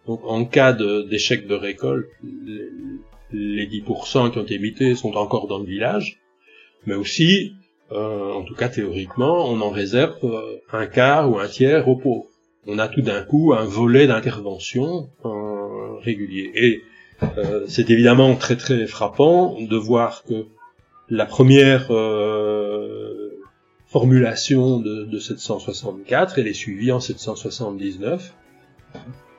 Donc 0.07 0.21
en 0.25 0.45
cas 0.45 0.73
d'échec 0.73 1.47
de, 1.47 1.55
récolte, 1.55 2.09
les, 3.33 3.67
10% 3.67 4.31
qui 4.31 4.39
ont 4.39 4.43
été 4.43 4.55
émités 4.55 4.95
sont 4.95 5.15
encore 5.15 5.49
dans 5.49 5.59
le 5.59 5.65
village. 5.65 6.19
Mais 6.87 6.95
aussi, 6.95 7.55
euh, 7.93 8.33
en 8.33 8.43
tout 8.43 8.55
cas 8.55 8.69
théoriquement, 8.69 9.49
on 9.51 9.61
en 9.61 9.71
réserve 9.71 10.17
euh, 10.25 10.59
un 10.73 10.87
quart 10.87 11.31
ou 11.31 11.39
un 11.39 11.49
tiers 11.49 11.89
aux 11.89 11.97
pauvres. 11.97 12.27
On 12.67 12.79
a 12.79 12.89
tout 12.89 13.03
d'un 13.03 13.23
coup 13.23 13.55
un 13.55 13.65
volet 13.65 14.07
d'intervention 14.07 15.09
euh, 15.25 15.97
régulier. 16.03 16.51
Et 16.55 16.83
c'est 17.67 17.89
évidemment 17.89 18.37
très 18.37 18.57
très 18.57 18.87
frappant 18.87 19.57
de 19.59 19.77
voir 19.77 20.23
que 20.25 20.47
la 21.09 21.25
première 21.25 21.91
formulation 23.99 24.79
de, 24.79 25.05
de 25.05 25.19
764, 25.19 26.39
elle 26.39 26.49
est 26.49 26.53
suivie 26.53 26.93
en 26.93 27.01
779, 27.01 28.35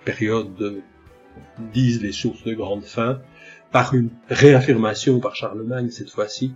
période 0.04 0.56
de, 0.56 0.80
disent 1.72 2.02
les 2.02 2.12
sources 2.12 2.44
de 2.44 2.56
grande 2.56 2.84
fin, 2.84 3.22
par 3.72 3.94
une 3.94 4.10
réaffirmation 4.30 5.20
par 5.20 5.36
Charlemagne 5.36 5.92
cette 5.92 6.10
fois-ci 6.10 6.54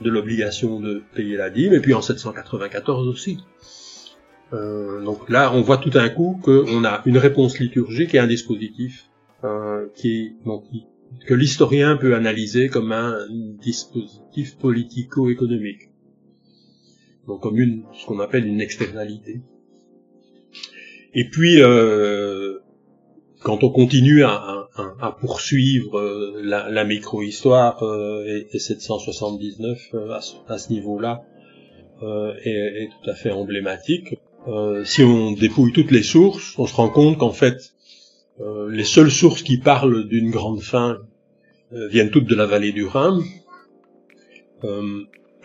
de 0.00 0.10
l'obligation 0.10 0.80
de 0.80 1.04
payer 1.14 1.36
la 1.36 1.50
dîme, 1.50 1.72
et 1.72 1.78
puis 1.78 1.94
en 1.94 2.02
794 2.02 3.06
aussi. 3.06 3.38
Euh, 4.52 5.04
donc 5.04 5.30
là, 5.30 5.52
on 5.54 5.60
voit 5.60 5.76
tout 5.76 5.90
d'un 5.90 6.08
coup 6.08 6.40
qu'on 6.42 6.84
a 6.84 7.02
une 7.06 7.18
réponse 7.18 7.60
liturgique 7.60 8.12
et 8.16 8.18
un 8.18 8.26
dispositif 8.26 9.08
euh, 9.44 9.86
qui, 9.94 10.34
donc, 10.44 10.64
que 11.24 11.34
l'historien 11.34 11.96
peut 11.96 12.16
analyser 12.16 12.68
comme 12.68 12.90
un 12.90 13.18
dispositif 13.30 14.58
politico-économique 14.58 15.90
donc 17.26 17.42
comme 17.42 17.58
une, 17.58 17.84
ce 17.94 18.06
qu'on 18.06 18.20
appelle 18.20 18.46
une 18.46 18.60
externalité. 18.60 19.40
Et 21.14 21.28
puis, 21.28 21.60
euh, 21.60 22.58
quand 23.46 23.62
on 23.64 23.70
continue 23.70 24.24
à, 24.24 24.68
poursuivre 25.20 25.98
euh, 25.98 26.40
la, 26.42 26.68
la 26.68 26.84
micro-histoire, 26.84 27.82
euh, 27.82 28.24
et, 28.26 28.48
et, 28.52 28.58
779 28.58 29.78
euh, 29.94 30.10
à, 30.10 30.20
à, 30.48 30.58
ce 30.58 30.72
niveau-là 30.72 31.22
euh, 32.02 32.34
est, 32.42 32.82
est, 32.82 32.88
tout 32.88 33.10
à 33.10 33.14
fait 33.14 33.30
emblématique. 33.30 34.18
si 34.84 35.02
on 35.02 35.32
dépouille 35.32 35.72
toutes 35.72 35.90
les 35.90 36.02
sources, 36.02 36.58
on 36.58 36.66
se 36.66 36.74
rend 36.74 36.88
compte 36.88 37.18
qu'en 37.18 37.32
fait, 37.32 37.72
les 38.68 38.84
seules 38.84 39.10
sources 39.10 39.42
qui 39.42 39.58
parlent 39.58 40.06
d'une 40.08 40.30
grande 40.30 40.60
fin 40.60 40.98
viennent 41.70 42.10
toutes 42.10 42.26
de 42.26 42.34
la 42.34 42.46
vallée 42.46 42.72
du 42.72 42.84
Rhin. 42.84 43.20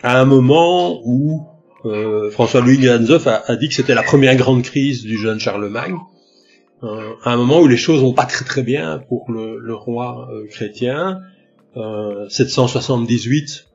à 0.02 0.20
un 0.20 0.24
moment 0.24 1.00
où 1.04 1.46
euh, 1.84 2.30
François-Louis 2.30 2.78
Ganzoff 2.78 3.26
a, 3.26 3.42
a, 3.46 3.56
dit 3.56 3.68
que 3.68 3.74
c'était 3.74 3.94
la 3.94 4.02
première 4.02 4.36
grande 4.36 4.62
crise 4.62 5.02
du 5.02 5.18
jeune 5.18 5.40
Charlemagne, 5.40 5.96
euh, 6.82 7.12
à 7.24 7.32
un 7.32 7.36
moment 7.36 7.60
où 7.60 7.66
les 7.66 7.76
choses 7.76 8.00
vont 8.00 8.12
pas 8.12 8.26
très 8.26 8.44
très 8.44 8.62
bien 8.62 9.02
pour 9.08 9.30
le, 9.30 9.58
le 9.58 9.74
roi 9.74 10.28
euh, 10.32 10.46
chrétien. 10.48 11.20
778, 12.28 13.66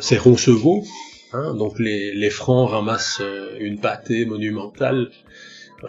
c'est 0.00 0.16
Roncevaux, 0.16 0.82
hein, 1.34 1.54
donc 1.54 1.78
les, 1.78 2.14
les, 2.14 2.30
Francs 2.30 2.70
ramassent 2.70 3.20
une 3.60 3.78
pâtée 3.78 4.24
monumentale, 4.24 5.10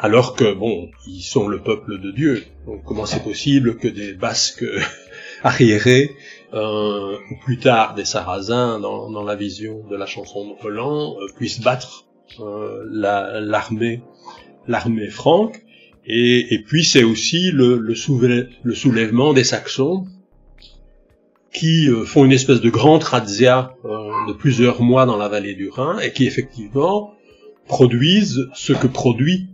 alors 0.02 0.36
que 0.36 0.54
bon, 0.54 0.90
ils 1.08 1.22
sont 1.22 1.48
le 1.48 1.62
peuple 1.62 2.02
de 2.02 2.12
Dieu. 2.12 2.44
Donc 2.66 2.84
comment 2.84 3.06
c'est 3.06 3.24
possible 3.24 3.78
que 3.78 3.88
des 3.88 4.12
Basques 4.12 4.66
arriérés 5.44 6.12
euh, 6.54 7.18
plus 7.44 7.58
tard 7.58 7.96
des 7.96 8.06
Sarrasins 8.06 8.80
dans, 8.80 9.24
la 9.24 9.36
vision 9.36 9.84
de 9.90 9.96
la 9.96 10.06
chanson 10.06 10.48
de 10.48 10.54
Roland 10.62 11.16
euh, 11.20 11.26
puissent 11.36 11.62
battre 11.62 12.06
euh, 12.40 12.84
l'armée 12.90 14.02
l'armée 14.68 15.10
franque. 15.10 15.62
Et, 16.06 16.54
et 16.54 16.60
puis 16.60 16.84
c'est 16.84 17.04
aussi 17.04 17.52
le, 17.52 17.78
le, 17.78 17.96
le, 18.64 18.76
soulèvement 18.76 19.34
des 19.34 19.44
Saxons 19.44 20.06
qui 21.54 21.90
euh, 21.90 22.06
font 22.06 22.26
une 22.26 22.32
espèce 22.32 22.62
de 22.62 22.70
grande 22.70 23.04
razzia 23.04 23.76
de 23.84 24.34
plusieurs 24.34 24.82
mois 24.82 25.06
dans 25.06 25.18
la 25.18 25.28
vallée 25.30 25.56
du 25.56 25.70
Rhin 25.70 26.00
et 26.00 26.12
qui 26.12 26.26
effectivement 26.26 27.14
produisent 27.68 28.50
ce 28.54 28.74
que 28.74 28.88
produit 28.88 29.48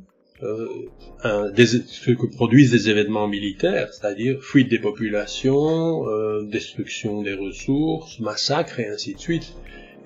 des, 1.24 1.66
ce 1.66 2.12
que 2.12 2.26
produisent 2.26 2.72
des 2.72 2.90
événements 2.90 3.28
militaires, 3.28 3.94
c'est-à-dire 3.94 4.42
fuite 4.42 4.70
des 4.70 4.80
populations, 4.80 6.08
euh, 6.08 6.44
destruction 6.44 7.22
des 7.22 7.34
ressources, 7.34 8.20
massacres 8.20 8.80
et 8.80 8.88
ainsi 8.88 9.16
de 9.16 9.20
suite. 9.20 9.54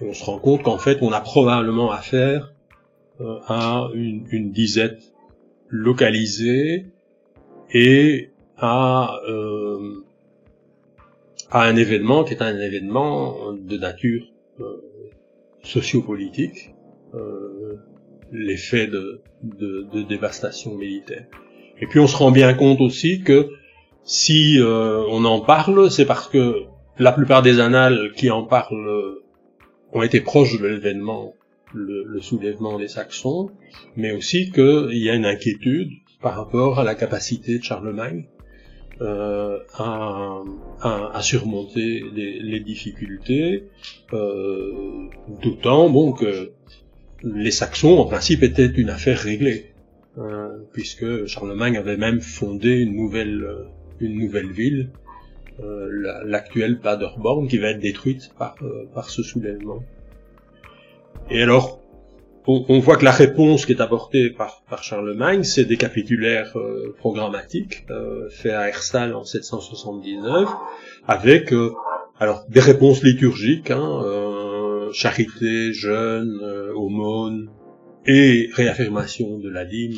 Et 0.01 0.05
on 0.05 0.13
se 0.13 0.23
rend 0.23 0.39
compte 0.39 0.63
qu'en 0.63 0.79
fait, 0.79 0.97
on 1.01 1.11
a 1.11 1.21
probablement 1.21 1.91
affaire 1.91 2.53
euh, 3.21 3.37
à 3.47 3.89
une, 3.93 4.25
une, 4.31 4.51
disette 4.51 5.13
localisée 5.69 6.87
et 7.71 8.31
à, 8.57 9.19
euh, 9.27 10.03
à 11.51 11.63
un 11.63 11.75
événement 11.75 12.23
qui 12.23 12.33
est 12.33 12.41
un 12.41 12.59
événement 12.59 13.53
de 13.53 13.77
nature 13.77 14.23
euh, 14.59 14.81
sociopolitique, 15.63 16.73
euh, 17.13 17.77
l'effet 18.33 18.87
de, 18.87 19.21
de, 19.43 19.87
de, 19.93 20.01
dévastation 20.01 20.75
militaire. 20.75 21.25
Et 21.79 21.87
puis 21.87 21.99
on 21.99 22.07
se 22.07 22.17
rend 22.17 22.31
bien 22.31 22.53
compte 22.53 22.81
aussi 22.81 23.21
que 23.21 23.49
si 24.03 24.59
euh, 24.59 25.03
on 25.09 25.23
en 25.25 25.39
parle, 25.39 25.89
c'est 25.91 26.05
parce 26.05 26.27
que 26.27 26.63
la 26.97 27.11
plupart 27.11 27.41
des 27.41 27.59
annales 27.59 28.11
qui 28.15 28.29
en 28.29 28.43
parlent 28.43 29.19
ont 29.93 30.01
été 30.01 30.19
proches 30.19 30.59
de 30.59 30.67
l'événement, 30.67 31.35
le, 31.73 32.03
le, 32.03 32.21
soulèvement 32.21 32.77
des 32.77 32.87
Saxons, 32.87 33.49
mais 33.95 34.11
aussi 34.11 34.51
qu'il 34.51 34.97
y 34.97 35.09
a 35.09 35.15
une 35.15 35.25
inquiétude 35.25 35.89
par 36.21 36.35
rapport 36.35 36.79
à 36.79 36.83
la 36.83 36.95
capacité 36.95 37.59
de 37.59 37.63
Charlemagne 37.63 38.25
euh, 39.01 39.59
à, 39.73 40.43
à, 40.81 41.17
à, 41.17 41.21
surmonter 41.21 42.03
les, 42.13 42.39
les 42.39 42.59
difficultés, 42.59 43.65
euh, 44.13 45.07
d'autant 45.41 45.89
bon 45.89 46.13
que 46.13 46.51
les 47.23 47.51
Saxons, 47.51 47.97
en 47.97 48.05
principe, 48.05 48.43
étaient 48.43 48.65
une 48.65 48.89
affaire 48.89 49.17
réglée, 49.17 49.71
hein, 50.17 50.51
puisque 50.73 51.25
Charlemagne 51.25 51.77
avait 51.77 51.97
même 51.97 52.21
fondé 52.21 52.69
une 52.79 52.95
nouvelle, 52.95 53.43
euh, 53.43 53.63
une 53.99 54.19
nouvelle 54.19 54.51
ville, 54.51 54.89
euh, 55.63 55.87
l'actuelle 56.25 56.79
Paderborn, 56.79 57.47
qui 57.47 57.57
va 57.57 57.69
être 57.69 57.79
détruite 57.79 58.31
par, 58.37 58.55
euh, 58.61 58.87
par 58.93 59.09
ce 59.09 59.23
soulèvement. 59.23 59.83
Et 61.29 61.41
alors, 61.41 61.79
on, 62.45 62.79
voit 62.79 62.97
que 62.97 63.05
la 63.05 63.11
réponse 63.11 63.65
qui 63.65 63.71
est 63.71 63.79
apportée 63.79 64.29
par, 64.29 64.63
par 64.69 64.83
Charlemagne, 64.83 65.43
c'est 65.43 65.63
des 65.63 65.77
capitulaires 65.77 66.57
programmatiques 66.97 67.85
faits 68.31 68.51
à 68.51 68.67
Herstal 68.67 69.15
en 69.15 69.23
779, 69.23 70.49
avec 71.07 71.53
alors 72.19 72.43
des 72.49 72.59
réponses 72.59 73.01
liturgiques, 73.01 73.71
hein, 73.71 74.32
charité, 74.93 75.73
jeûne, 75.73 76.39
euh, 76.41 76.73
aumône 76.73 77.49
et 78.05 78.49
réaffirmation 78.53 79.39
de 79.39 79.49
la 79.49 79.65
dîme 79.65 79.95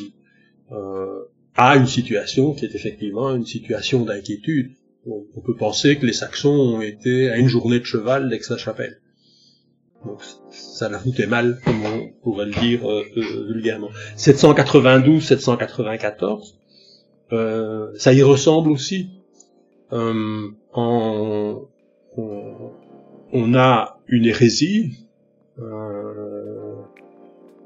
euh, 0.71 1.25
à 1.55 1.75
une 1.75 1.87
situation 1.87 2.53
qui 2.53 2.65
est 2.65 2.75
effectivement 2.75 3.35
une 3.35 3.45
situation 3.45 4.03
d'inquiétude. 4.03 4.71
On, 5.07 5.23
peut 5.41 5.55
penser 5.55 5.97
que 5.97 6.05
les 6.05 6.13
Saxons 6.13 6.49
ont 6.49 6.81
été 6.81 7.29
à 7.29 7.37
une 7.37 7.47
journée 7.47 7.79
de 7.79 7.85
cheval 7.85 8.29
d'Aix-la-Chapelle. 8.29 8.99
Donc 10.03 10.21
ça 10.49 10.89
la 10.89 10.99
foutait 10.99 11.27
mal, 11.27 11.59
comme 11.63 11.85
on 11.85 12.09
pourrait 12.23 12.47
le 12.47 12.53
dire 12.53 12.89
euh, 12.89 13.05
vulgairement. 13.47 13.91
792-794, 14.17 16.55
euh, 17.33 17.91
ça 17.97 18.13
y 18.13 18.23
ressemble 18.23 18.71
aussi. 18.71 19.11
Euh, 19.93 20.49
en, 20.73 21.67
on 23.35 23.53
a 23.53 23.99
une 24.07 24.25
hérésie 24.25 25.07
euh, 25.59 26.73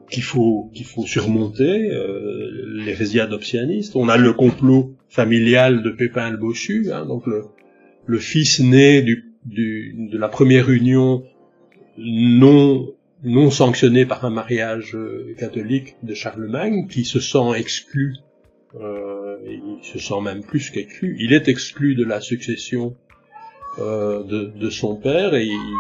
qu'il 0.10 0.24
faut 0.24 0.72
surmonter, 1.06 1.92
euh, 1.92 2.50
l'hérésie 2.84 3.20
adoptionniste. 3.20 3.96
On 3.96 4.10
a 4.10 4.18
le 4.18 4.34
complot 4.34 4.96
familial 5.08 5.84
de 5.84 5.92
Pépin 5.92 6.30
le 6.32 6.38
Boschu, 6.38 6.92
hein, 6.92 7.06
donc 7.06 7.24
le, 7.26 8.20
fils 8.20 8.60
né 8.60 9.02
de 9.46 10.18
la 10.18 10.28
première 10.28 10.70
union 10.70 11.24
non 11.98 12.94
non 13.24 13.52
sanctionné 13.52 14.06
par 14.06 14.24
un 14.26 14.30
mariage 14.30 14.96
euh, 14.96 15.36
catholique 15.38 15.96
de 16.04 16.14
Charlemagne, 16.14 16.88
qui 16.88 17.04
se 17.04 17.20
sent 17.20 17.54
exclu, 17.56 18.16
euh, 18.80 19.38
il 19.46 19.84
se 19.84 20.00
sent 20.00 20.22
même 20.24 20.42
plus 20.42 20.70
qu'exclu, 20.70 21.18
il 21.20 21.34
est 21.34 21.48
exclu 21.48 21.96
de 21.96 22.06
la 22.06 22.22
succession 22.22 22.96
euh, 23.80 24.24
de, 24.24 24.46
de, 24.46 24.70
son 24.70 24.96
père 24.96 25.34
et 25.36 25.46
il, 25.46 25.74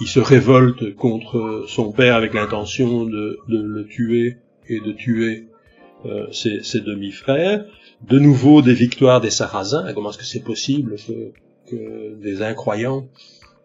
il, 0.00 0.06
se 0.06 0.20
révolte 0.20 0.94
contre 0.94 1.64
son 1.68 1.92
père 1.92 2.14
avec 2.14 2.34
l'intention 2.34 3.04
de, 3.04 3.38
de, 3.48 3.60
le 3.60 3.86
tuer 3.86 4.36
et 4.68 4.80
de 4.80 4.92
tuer 4.92 5.48
euh, 6.04 6.26
ses, 6.32 6.62
ses 6.62 6.80
demi-frères. 6.80 7.64
De 8.08 8.18
nouveau 8.18 8.62
des 8.62 8.74
victoires 8.74 9.20
des 9.20 9.30
Sarrasins. 9.30 9.92
Comment 9.94 10.10
est-ce 10.10 10.18
que 10.18 10.24
c'est 10.24 10.44
possible 10.44 10.96
que, 11.06 11.32
que 11.70 12.14
des 12.20 12.42
incroyants 12.42 13.08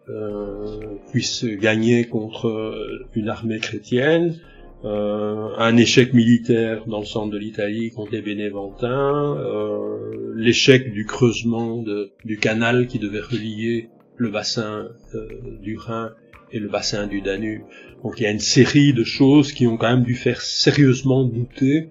euh, 0.08 0.80
puissent 1.10 1.44
gagner 1.44 2.06
contre 2.06 3.06
une 3.14 3.28
armée 3.28 3.58
chrétienne? 3.58 4.38
Euh, 4.84 5.48
un 5.58 5.76
échec 5.76 6.12
militaire 6.12 6.84
dans 6.86 7.00
le 7.00 7.04
centre 7.04 7.30
de 7.30 7.38
l'Italie 7.38 7.90
contre 7.90 8.12
les 8.12 8.22
Bénéventins, 8.22 9.36
euh, 9.38 10.34
l'échec 10.34 10.92
du 10.92 11.06
creusement 11.06 11.84
du 12.24 12.38
canal 12.38 12.86
qui 12.86 12.98
devait 12.98 13.20
relier 13.20 13.88
le 14.16 14.30
bassin 14.30 14.88
euh, 15.14 15.28
du 15.60 15.76
Rhin 15.76 16.12
et 16.52 16.58
le 16.58 16.68
bassin 16.68 17.06
du 17.06 17.20
Danube. 17.20 17.62
Donc 18.02 18.14
il 18.18 18.24
y 18.24 18.26
a 18.26 18.30
une 18.30 18.40
série 18.40 18.92
de 18.92 19.04
choses 19.04 19.52
qui 19.52 19.66
ont 19.66 19.76
quand 19.76 19.90
même 19.90 20.04
dû 20.04 20.14
faire 20.14 20.40
sérieusement 20.40 21.24
douter, 21.24 21.90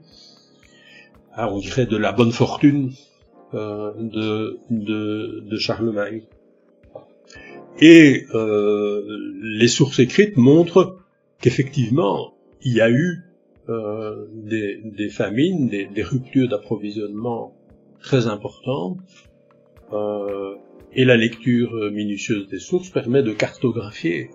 ah, 1.34 1.49
on 1.51 1.59
dirait 1.59 1.85
de 1.85 1.97
la 1.97 2.11
bonne 2.11 2.31
fortune 2.31 2.91
euh, 3.53 3.93
de, 3.97 4.59
de, 4.69 5.43
de, 5.49 5.57
Charlemagne. 5.57 6.23
Et 7.80 8.26
euh, 8.34 9.01
les 9.41 9.68
sources 9.68 9.99
écrites 9.99 10.35
montrent 10.35 10.97
qu'effectivement, 11.39 12.34
il 12.64 12.74
y 12.74 12.82
a 12.82 12.90
eu 12.90 13.24
euh, 13.70 14.28
des, 14.34 14.82
des, 14.84 15.10
famines, 15.10 15.68
des, 15.68 15.86
des 15.86 16.04
ruptures 16.04 16.50
d'approvisionnement 16.50 17.54
très 18.00 18.28
importantes, 18.28 18.98
euh, 19.94 20.56
et 20.94 21.06
la 21.06 21.16
lecture 21.16 21.72
minutieuse 21.92 22.48
des 22.48 22.60
sources 22.60 22.90
permet 22.90 23.24
de 23.24 23.32
cartographier. 23.32 24.30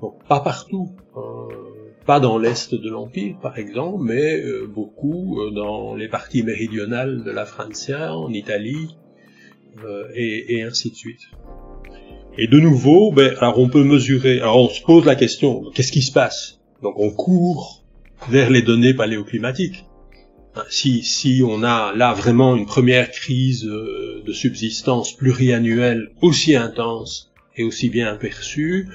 Donc, 0.00 0.14
pas 0.26 0.40
partout, 0.40 0.90
euh, 1.16 1.20
pas 2.06 2.18
dans 2.18 2.38
l'est 2.38 2.74
de 2.74 2.88
l'empire 2.88 3.36
par 3.40 3.58
exemple, 3.58 4.02
mais 4.02 4.40
euh, 4.40 4.66
beaucoup 4.66 5.40
euh, 5.40 5.50
dans 5.50 5.94
les 5.94 6.08
parties 6.08 6.42
méridionales 6.42 7.22
de 7.24 7.30
la 7.30 7.44
Francia, 7.44 8.16
en 8.16 8.32
Italie, 8.32 8.96
et, 10.14 10.56
et 10.56 10.62
ainsi 10.62 10.90
de 10.90 10.94
suite. 10.94 11.22
Et 12.36 12.46
de 12.46 12.58
nouveau, 12.58 13.10
ben, 13.10 13.34
alors 13.38 13.58
on 13.58 13.68
peut 13.68 13.84
mesurer, 13.84 14.40
alors 14.40 14.58
on 14.64 14.68
se 14.68 14.82
pose 14.82 15.06
la 15.06 15.14
question, 15.14 15.64
qu'est-ce 15.74 15.92
qui 15.92 16.02
se 16.02 16.12
passe? 16.12 16.61
Donc 16.82 16.98
on 16.98 17.10
court 17.10 17.84
vers 18.28 18.50
les 18.50 18.62
données 18.62 18.94
paléoclimatiques. 18.94 19.86
Si, 20.68 21.02
si 21.02 21.42
on 21.46 21.62
a 21.62 21.94
là 21.94 22.12
vraiment 22.12 22.54
une 22.56 22.66
première 22.66 23.10
crise 23.10 23.66
euh, 23.66 24.22
de 24.26 24.32
subsistance 24.32 25.16
pluriannuelle 25.16 26.10
aussi 26.20 26.56
intense 26.56 27.32
et 27.56 27.64
aussi 27.64 27.88
bien 27.88 28.16
perçue, 28.16 28.88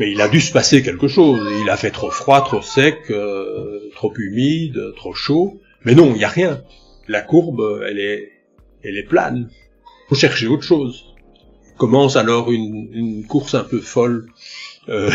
mais 0.00 0.10
il 0.10 0.20
a 0.22 0.28
dû 0.28 0.40
se 0.40 0.52
passer 0.52 0.82
quelque 0.82 1.08
chose. 1.08 1.46
Il 1.60 1.68
a 1.68 1.76
fait 1.76 1.90
trop 1.90 2.10
froid, 2.10 2.40
trop 2.42 2.62
sec, 2.62 2.96
euh, 3.10 3.90
trop 3.94 4.14
humide, 4.16 4.94
trop 4.96 5.12
chaud. 5.12 5.60
Mais 5.84 5.94
non, 5.94 6.12
il 6.12 6.18
n'y 6.18 6.24
a 6.24 6.28
rien. 6.28 6.62
La 7.06 7.20
courbe, 7.20 7.82
elle 7.86 7.98
est, 7.98 8.32
elle 8.82 8.96
est 8.96 9.02
plane. 9.02 9.50
Faut 10.08 10.14
chercher 10.14 10.46
autre 10.46 10.62
chose. 10.62 11.14
Commence 11.76 12.16
alors 12.16 12.50
une, 12.50 12.88
une 12.92 13.26
course 13.26 13.54
un 13.54 13.64
peu 13.64 13.80
folle 13.80 14.26
euh, 14.88 15.10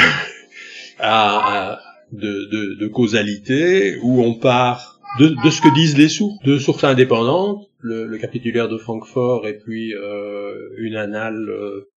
à, 0.99 1.79
de, 2.13 2.45
de, 2.51 2.79
de, 2.79 2.87
causalité 2.87 3.97
où 4.03 4.21
on 4.21 4.35
part 4.35 4.99
de, 5.19 5.29
de, 5.43 5.49
ce 5.49 5.61
que 5.61 5.73
disent 5.73 5.97
les 5.97 6.09
sources, 6.09 6.41
de 6.43 6.57
sources 6.59 6.83
indépendantes, 6.83 7.67
le, 7.79 8.05
le 8.05 8.17
capitulaire 8.17 8.69
de 8.69 8.77
Francfort 8.77 9.47
et 9.47 9.57
puis 9.57 9.93
euh, 9.95 10.53
une 10.77 10.95
annale, 10.95 11.49
euh, 11.49 11.89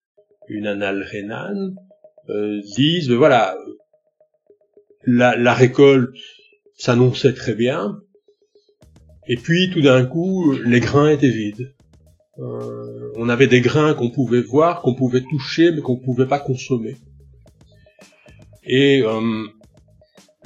une 0.49 0.67
annale 0.67 1.03
rhénane, 1.03 1.77
euh, 2.31 2.61
disent 2.77 3.09
ben 3.09 3.17
voilà, 3.17 3.57
la, 5.05 5.37
la 5.37 5.55
récolte 5.55 6.17
s'annonçait 6.77 7.35
très 7.35 7.55
bien, 7.55 8.01
et 9.29 9.37
puis 9.37 9.71
tout 9.71 9.83
d'un 9.83 10.07
coup 10.07 10.53
les 10.65 10.81
grains 10.81 11.11
étaient 11.11 11.31
vides. 11.31 11.75
Euh, 12.39 13.13
on 13.17 13.29
avait 13.29 13.47
des 13.47 13.61
grains 13.61 13.95
qu'on 13.95 14.11
pouvait 14.11 14.43
voir, 14.43 14.83
qu'on 14.83 14.95
pouvait 14.95 15.23
toucher, 15.23 15.73
mais 15.73 15.81
qu'on 15.81 15.97
pouvait 15.97 16.27
pas 16.27 16.39
consommer. 16.39 16.97
Et 18.65 19.03
euh, 19.03 19.47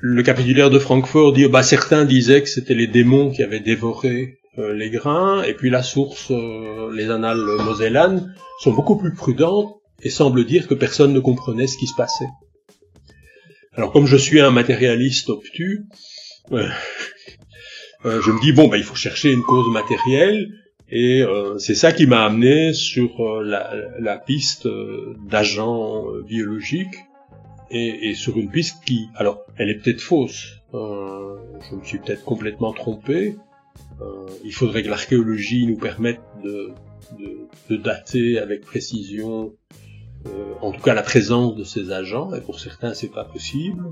le 0.00 0.22
capitulaire 0.22 0.70
de 0.70 0.78
Francfort 0.78 1.32
dit, 1.32 1.46
bah 1.46 1.62
certains 1.62 2.04
disaient 2.04 2.42
que 2.42 2.48
c'était 2.48 2.74
les 2.74 2.86
démons 2.86 3.30
qui 3.30 3.42
avaient 3.42 3.60
dévoré 3.60 4.38
euh, 4.58 4.72
les 4.74 4.90
grains, 4.90 5.42
et 5.42 5.54
puis 5.54 5.70
la 5.70 5.82
source, 5.82 6.30
euh, 6.30 6.90
les 6.94 7.10
annales 7.10 7.44
mosellanes, 7.64 8.34
sont 8.60 8.72
beaucoup 8.72 8.96
plus 8.96 9.14
prudentes 9.14 9.74
et 10.02 10.10
semblent 10.10 10.44
dire 10.44 10.66
que 10.66 10.74
personne 10.74 11.12
ne 11.12 11.20
comprenait 11.20 11.66
ce 11.66 11.76
qui 11.76 11.86
se 11.86 11.94
passait. 11.96 12.28
Alors 13.74 13.92
comme 13.92 14.06
je 14.06 14.16
suis 14.16 14.40
un 14.40 14.50
matérialiste 14.50 15.28
obtus, 15.28 15.84
euh, 16.52 16.68
je 18.04 18.30
me 18.30 18.40
dis 18.40 18.52
bon 18.52 18.68
bah 18.68 18.78
il 18.78 18.84
faut 18.84 18.96
chercher 18.96 19.32
une 19.32 19.42
cause 19.42 19.70
matérielle 19.72 20.48
et 20.92 21.22
c'est 21.58 21.76
ça 21.76 21.92
qui 21.92 22.06
m'a 22.06 22.24
amené 22.24 22.72
sur 22.72 23.40
la, 23.42 23.72
la, 24.00 24.18
piste 24.18 24.66
d'agents 25.28 26.02
biologiques 26.26 26.96
et, 27.70 28.10
et, 28.10 28.14
sur 28.14 28.36
une 28.36 28.50
piste 28.50 28.84
qui, 28.84 29.08
alors, 29.14 29.44
elle 29.56 29.70
est 29.70 29.76
peut-être 29.76 30.00
fausse. 30.00 30.56
Euh, 30.74 31.36
je 31.68 31.76
me 31.76 31.84
suis 31.84 31.98
peut-être 31.98 32.24
complètement 32.24 32.72
trompé. 32.72 33.36
Euh, 34.00 34.26
il 34.44 34.52
faudrait 34.52 34.82
que 34.82 34.88
l'archéologie 34.88 35.66
nous 35.66 35.76
permette 35.76 36.20
de, 36.42 36.72
de, 37.18 37.48
de, 37.68 37.76
dater 37.76 38.38
avec 38.38 38.62
précision, 38.62 39.52
euh, 40.26 40.54
en 40.60 40.72
tout 40.72 40.80
cas 40.80 40.94
la 40.94 41.02
présence 41.02 41.54
de 41.56 41.64
ces 41.64 41.92
agents. 41.92 42.32
Et 42.34 42.40
pour 42.40 42.60
certains, 42.60 42.94
c'est 42.94 43.12
pas 43.12 43.24
possible. 43.24 43.84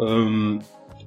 Euh, 0.00 0.58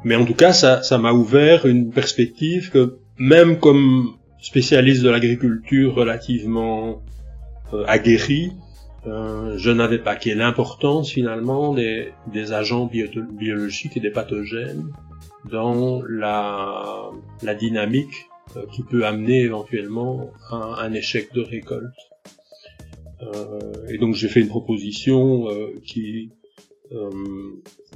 mais 0.04 0.16
en 0.16 0.26
tout 0.26 0.34
cas, 0.34 0.54
ça, 0.54 0.84
ça 0.84 0.98
m'a 0.98 1.14
ouvert 1.14 1.66
une 1.66 1.92
perspective 1.92 2.70
que 2.70 2.98
même 3.18 3.60
comme 3.60 4.16
spécialiste 4.42 5.04
de 5.04 5.10
l'agriculture 5.10 5.96
relativement 5.96 7.02
euh, 7.74 7.86
aguerri, 7.88 8.52
euh, 9.06 9.58
je 9.58 9.70
n'avais 9.70 10.00
pas, 10.00 10.16
qui 10.16 10.30
est 10.30 10.36
l'importance 10.36 11.12
finalement 11.12 11.74
des, 11.74 12.14
agents 12.54 12.86
biologiques 12.86 13.98
et 13.98 14.00
des 14.00 14.12
pathogènes 14.12 14.94
dans 15.50 16.02
la, 16.08 17.12
dynamique 17.60 18.30
euh, 18.56 18.66
qui 18.72 18.84
peut 18.84 19.06
amener 19.06 19.42
éventuellement 19.42 20.32
à 20.50 20.84
un 20.84 20.94
échec 20.94 21.34
de 21.34 21.42
récolte. 21.42 21.94
Euh, 23.22 23.88
et 23.90 23.98
donc 23.98 24.16
j'ai 24.16 24.28
fait 24.28 24.42
une 24.42 24.50
proposition 24.50 25.50
euh, 25.50 25.80
qui, 25.86 26.32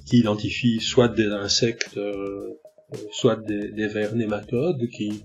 qui 0.05 0.17
identifie 0.17 0.79
soit 0.79 1.07
des 1.07 1.27
insectes, 1.27 1.99
soit 3.11 3.35
des, 3.35 3.87
vers 3.87 4.15
nématodes 4.15 4.87
qui 4.89 5.23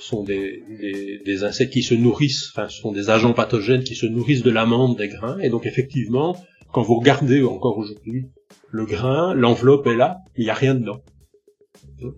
sont 0.00 0.24
des, 0.24 0.62
des, 0.80 1.20
des, 1.24 1.44
insectes 1.44 1.72
qui 1.72 1.82
se 1.82 1.94
nourrissent, 1.94 2.50
enfin, 2.54 2.68
ce 2.68 2.80
sont 2.80 2.92
des 2.92 3.10
agents 3.10 3.32
pathogènes 3.32 3.84
qui 3.84 3.94
se 3.94 4.06
nourrissent 4.06 4.42
de 4.42 4.50
l'amande 4.50 4.96
des 4.96 5.08
grains. 5.08 5.38
Et 5.38 5.48
donc, 5.48 5.66
effectivement, 5.66 6.36
quand 6.72 6.82
vous 6.82 6.98
regardez 6.98 7.42
encore 7.42 7.78
aujourd'hui 7.78 8.26
le 8.70 8.84
grain, 8.84 9.34
l'enveloppe 9.34 9.86
est 9.86 9.96
là, 9.96 10.18
il 10.36 10.44
n'y 10.44 10.50
a 10.50 10.54
rien 10.54 10.74
dedans. 10.74 11.00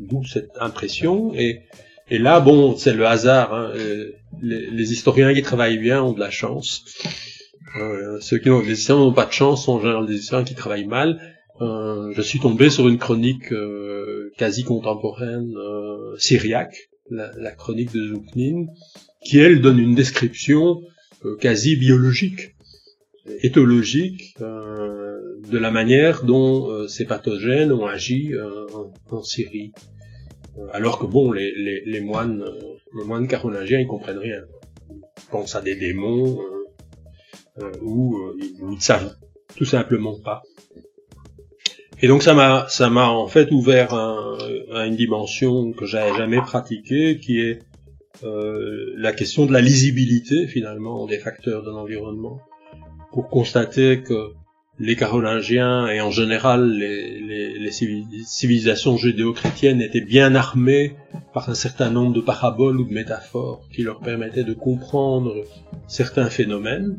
D'où 0.00 0.24
cette 0.24 0.50
impression. 0.58 1.34
Et, 1.34 1.62
et 2.08 2.18
là, 2.18 2.40
bon, 2.40 2.76
c'est 2.76 2.94
le 2.94 3.06
hasard. 3.06 3.52
Hein. 3.52 3.72
Euh, 3.76 4.12
les, 4.40 4.70
les, 4.70 4.92
historiens 4.92 5.34
qui 5.34 5.42
travaillent 5.42 5.78
bien 5.78 6.02
ont 6.02 6.12
de 6.12 6.20
la 6.20 6.30
chance. 6.30 6.84
Euh, 7.78 8.18
ceux 8.20 8.38
qui 8.38 8.48
n'ont 8.48 9.12
pas 9.12 9.26
de 9.26 9.32
chance 9.32 9.66
sont 9.66 9.74
en 9.74 9.80
général 9.80 10.06
des 10.06 10.16
historiens 10.16 10.44
qui 10.44 10.54
travaillent 10.54 10.86
mal. 10.86 11.20
Euh, 11.60 12.12
je 12.14 12.22
suis 12.22 12.38
tombé 12.38 12.68
sur 12.70 12.88
une 12.88 12.98
chronique 12.98 13.52
euh, 13.52 14.32
quasi 14.36 14.62
contemporaine 14.62 15.54
euh, 15.56 16.16
syriaque 16.18 16.90
la, 17.10 17.50
chronique 17.52 17.92
de 17.92 18.08
Zouknin, 18.08 18.66
qui 19.24 19.38
elle 19.38 19.60
donne 19.60 19.78
une 19.78 19.94
description 19.94 20.82
euh, 21.24 21.36
quasi 21.36 21.76
biologique, 21.76 22.54
éthologique, 23.42 24.36
euh, 24.40 25.40
de 25.50 25.58
la 25.58 25.70
manière 25.70 26.24
dont 26.24 26.70
euh, 26.70 26.88
ces 26.88 27.04
pathogènes 27.04 27.72
ont 27.72 27.86
agi 27.86 28.32
en, 29.10 29.22
Syrie. 29.22 29.72
Alors 30.72 30.98
que 30.98 31.06
bon, 31.06 31.32
les, 31.32 31.52
les, 31.54 31.82
les 31.84 32.00
moines, 32.00 32.44
les 32.96 33.04
moines 33.04 33.28
carolingiens, 33.28 33.78
ils 33.78 33.86
comprennent 33.86 34.18
rien. 34.18 34.42
Ils 34.90 35.30
pensent 35.30 35.54
à 35.54 35.60
des 35.60 35.76
démons 35.76 36.38
ou 37.82 38.18
ils 38.38 38.66
ne 38.66 38.80
savent 38.80 39.16
tout 39.56 39.64
simplement 39.64 40.18
pas. 40.20 40.42
Et 42.02 42.08
donc 42.08 42.22
ça 42.22 42.34
m'a 42.34 42.66
ça 42.68 42.90
m'a 42.90 43.08
en 43.08 43.26
fait 43.26 43.50
ouvert 43.50 43.94
à 43.94 44.86
une 44.86 44.96
dimension 44.96 45.72
que 45.72 45.86
j'avais 45.86 46.16
jamais 46.16 46.40
pratiquée, 46.40 47.18
qui 47.18 47.40
est 47.40 47.60
euh, 48.24 48.92
la 48.96 49.12
question 49.12 49.46
de 49.46 49.52
la 49.52 49.60
lisibilité 49.60 50.46
finalement 50.46 51.06
des 51.06 51.18
facteurs 51.18 51.62
de 51.62 51.70
l'environnement, 51.70 52.40
pour 53.12 53.28
constater 53.28 54.02
que 54.02 54.32
les 54.78 54.94
Carolingiens 54.94 55.86
et 55.88 56.02
en 56.02 56.10
général 56.10 56.70
les, 56.70 57.18
les, 57.18 57.58
les 57.58 57.70
civilisations 57.70 58.98
judéo-chrétiennes 58.98 59.80
étaient 59.80 60.02
bien 60.02 60.34
armées 60.34 60.96
par 61.32 61.48
un 61.48 61.54
certain 61.54 61.90
nombre 61.90 62.12
de 62.12 62.20
paraboles 62.20 62.78
ou 62.78 62.84
de 62.84 62.92
métaphores 62.92 63.62
qui 63.72 63.82
leur 63.82 64.00
permettaient 64.00 64.44
de 64.44 64.52
comprendre 64.52 65.34
certains 65.88 66.28
phénomènes, 66.28 66.98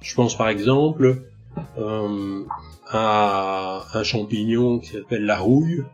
Je 0.00 0.14
pense 0.14 0.36
par 0.36 0.48
exemple 0.48 1.22
euh, 1.78 2.44
à 2.90 3.84
un 3.94 4.02
champignon 4.02 4.78
qui 4.78 4.92
s'appelle 4.92 5.24
la 5.24 5.38
rouille, 5.38 5.84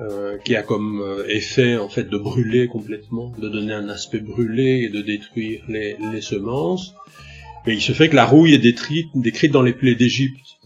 euh, 0.00 0.38
qui 0.38 0.56
a 0.56 0.62
comme 0.62 1.00
euh, 1.00 1.26
effet 1.28 1.76
en 1.76 1.88
fait 1.88 2.04
de 2.04 2.18
brûler 2.18 2.66
complètement, 2.66 3.32
de 3.38 3.48
donner 3.48 3.74
un 3.74 3.88
aspect 3.88 4.20
brûlé 4.20 4.84
et 4.84 4.88
de 4.88 5.02
détruire 5.02 5.62
les, 5.68 5.96
les 6.12 6.20
semences. 6.20 6.94
Mais 7.66 7.74
il 7.74 7.80
se 7.80 7.92
fait 7.92 8.08
que 8.08 8.16
la 8.16 8.24
rouille 8.24 8.54
est 8.54 8.58
décrite, 8.58 9.08
décrite 9.14 9.52
dans 9.52 9.62
les 9.62 9.72
plaies 9.72 9.94
d'Égypte. 9.94 10.58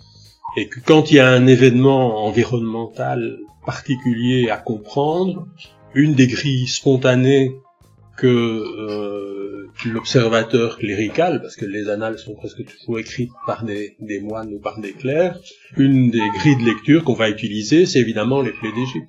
Et 0.56 0.68
que 0.68 0.81
quand 0.81 1.10
il 1.10 1.16
y 1.16 1.20
a 1.20 1.28
un 1.28 1.47
événement 1.47 2.24
environnemental 2.24 3.39
particulier 3.66 4.48
à 4.48 4.56
comprendre, 4.56 5.47
une 5.94 6.14
des 6.14 6.28
grilles 6.28 6.68
spontanées 6.68 7.52
que 8.17 8.27
euh, 8.27 9.69
l'observateur 9.85 10.79
clérical, 10.79 11.41
parce 11.41 11.57
que 11.57 11.67
les 11.67 11.89
annales 11.89 12.19
sont 12.19 12.35
presque 12.35 12.65
toujours 12.65 12.99
écrites 12.99 13.33
par 13.47 13.65
des, 13.65 13.97
moines 14.23 14.53
ou 14.53 14.59
par 14.59 14.81
des 14.81 14.93
clercs, 14.93 15.39
une 15.77 16.11
des 16.11 16.29
grilles 16.37 16.57
de 16.57 16.65
lecture 16.65 17.05
qu'on 17.05 17.15
va 17.15 17.29
utiliser, 17.29 17.87
c'est 17.87 18.01
évidemment 18.01 18.41
les 18.41 18.53
plaies 18.53 18.73
d'Égypte. 18.73 19.09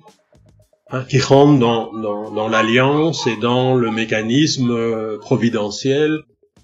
Hein, 0.90 1.04
qui 1.06 1.20
rentrent 1.20 1.58
dans 1.58 2.48
l'alliance 2.48 3.26
et 3.26 3.36
dans 3.36 3.74
le 3.74 3.90
mécanisme 3.90 4.70
euh, 4.70 5.18
providentiel 5.18 6.20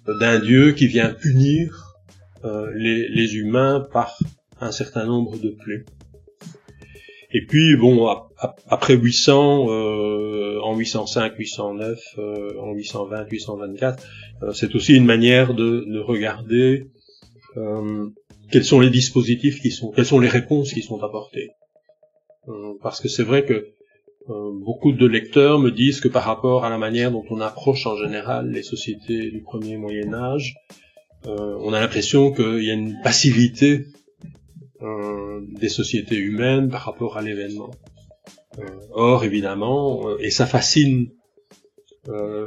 d'un 0.06 0.38
Dieu 0.38 0.72
qui 0.72 0.86
vient 0.86 1.10
punir 1.10 1.94
euh, 2.46 2.70
les, 2.74 3.08
les 3.08 3.34
humains 3.36 3.86
par 3.92 4.16
un 4.62 4.72
certain 4.72 5.04
nombre 5.04 5.36
de 5.38 5.50
plaies. 5.50 5.84
Et 7.36 7.44
puis 7.44 7.76
bon, 7.76 8.08
après 8.68 8.94
800, 8.94 9.66
euh, 9.68 10.60
en 10.62 10.76
805, 10.76 11.34
809, 11.36 11.98
euh, 12.18 12.60
en 12.60 12.72
820, 12.72 13.26
824, 13.28 14.06
euh, 14.42 14.52
c'est 14.52 14.72
aussi 14.76 14.94
une 14.94 15.04
manière 15.04 15.52
de, 15.52 15.84
de 15.84 15.98
regarder 15.98 16.86
euh, 17.56 18.06
quels 18.52 18.64
sont 18.64 18.78
les 18.78 18.88
dispositifs 18.88 19.60
qui 19.60 19.72
sont, 19.72 19.90
quelles 19.90 20.06
sont 20.06 20.20
les 20.20 20.28
réponses 20.28 20.72
qui 20.72 20.82
sont 20.82 21.02
apportées. 21.02 21.50
Euh, 22.46 22.74
parce 22.80 23.00
que 23.00 23.08
c'est 23.08 23.24
vrai 23.24 23.44
que 23.44 23.66
beaucoup 24.26 24.92
de 24.92 25.06
lecteurs 25.06 25.58
me 25.58 25.70
disent 25.70 26.00
que 26.00 26.08
par 26.08 26.22
rapport 26.22 26.64
à 26.64 26.70
la 26.70 26.78
manière 26.78 27.10
dont 27.10 27.24
on 27.28 27.40
approche 27.42 27.86
en 27.86 27.96
général 27.96 28.50
les 28.50 28.62
sociétés 28.62 29.30
du 29.30 29.42
premier 29.42 29.76
Moyen 29.76 30.14
Âge, 30.14 30.54
on 31.26 31.74
a 31.74 31.80
l'impression 31.80 32.32
qu'il 32.32 32.64
y 32.64 32.70
a 32.70 32.74
une 32.74 32.98
passivité 33.02 33.84
euh, 34.82 35.40
des 35.52 35.68
sociétés 35.68 36.16
humaines 36.16 36.68
par 36.68 36.82
rapport 36.82 37.16
à 37.16 37.22
l'événement. 37.22 37.70
Euh, 38.58 38.62
or, 38.90 39.24
évidemment, 39.24 40.08
euh, 40.08 40.16
et 40.18 40.30
ça 40.30 40.46
fascine 40.46 41.10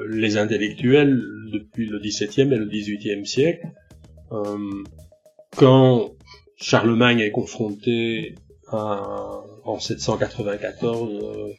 les 0.08 0.38
intellectuels 0.38 1.20
depuis 1.52 1.88
le 1.88 1.98
XVIIe 1.98 2.54
et 2.54 2.58
le 2.58 2.68
XVIIIe 2.68 3.26
siècle, 3.26 3.66
quand 5.58 6.12
Charlemagne 6.58 7.22
est 7.22 7.32
confronté 7.32 8.36
à, 8.68 9.42
en 9.64 9.80
794 9.80 11.56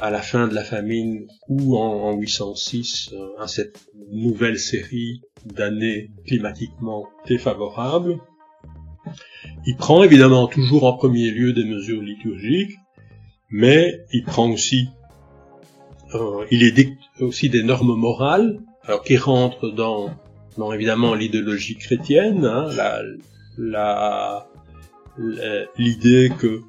à 0.00 0.10
la 0.10 0.20
fin 0.20 0.48
de 0.48 0.54
la 0.56 0.64
famine 0.64 1.28
ou 1.48 1.76
en, 1.76 2.08
en 2.08 2.16
806 2.16 3.14
à 3.38 3.46
cette 3.46 3.78
nouvelle 4.10 4.58
série 4.58 5.22
d'années 5.44 6.10
climatiquement 6.26 7.06
défavorables, 7.28 8.18
il 9.66 9.76
prend 9.76 10.02
évidemment 10.02 10.46
toujours 10.46 10.84
en 10.84 10.94
premier 10.94 11.30
lieu 11.30 11.52
des 11.52 11.64
mesures 11.64 12.02
liturgiques, 12.02 12.76
mais 13.50 14.04
il 14.12 14.24
prend 14.24 14.50
aussi, 14.50 14.88
euh, 16.14 16.44
il 16.50 16.96
aussi 17.20 17.48
des 17.48 17.62
normes 17.62 17.94
morales, 17.94 18.60
alors 18.84 19.02
qui 19.02 19.16
rentrent 19.16 19.70
dans, 19.70 20.10
dans 20.56 20.72
évidemment 20.72 21.14
l'idéologie 21.14 21.76
chrétienne, 21.76 22.44
hein, 22.44 22.68
l'idée 25.76 26.30
que 26.38 26.60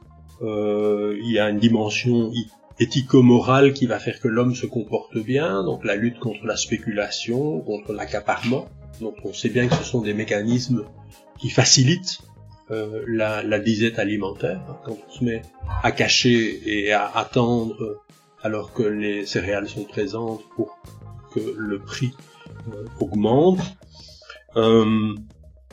euh, 0.42 1.18
il 1.22 1.32
y 1.32 1.40
a 1.40 1.50
une 1.50 1.60
dimension 1.60 2.32
éthico-morale 2.80 3.74
qui 3.74 3.86
va 3.86 4.00
faire 4.00 4.20
que 4.20 4.28
l'homme 4.28 4.56
se 4.56 4.66
comporte 4.66 5.18
bien, 5.18 5.64
donc 5.64 5.84
la 5.84 5.96
lutte 5.96 6.20
contre 6.20 6.46
la 6.46 6.56
spéculation, 6.56 7.60
contre 7.60 7.94
l'accaparement. 7.94 8.68
Donc 9.02 9.16
on 9.24 9.34
sait 9.34 9.50
bien 9.50 9.68
que 9.68 9.76
ce 9.76 9.84
sont 9.84 10.02
des 10.02 10.14
mécanismes 10.14 10.86
qui 11.40 11.50
facilitent 11.50 12.20
euh, 12.72 13.04
la, 13.08 13.44
la, 13.44 13.60
disette 13.60 14.00
alimentaire, 14.00 14.62
hein, 14.70 14.78
quand 14.86 14.98
on 15.08 15.12
se 15.12 15.24
met 15.24 15.42
à 15.84 15.92
cacher 15.92 16.62
et 16.66 16.92
à 16.92 17.06
attendre 17.06 18.02
alors 18.42 18.74
que 18.74 18.84
les 18.84 19.26
céréales 19.26 19.68
sont 19.68 19.84
présentes 19.84 20.42
pour 20.56 20.78
que 21.34 21.40
le 21.58 21.80
prix 21.80 22.12
euh, 22.74 22.86
augmente. 23.00 23.60
Euh, 24.56 25.16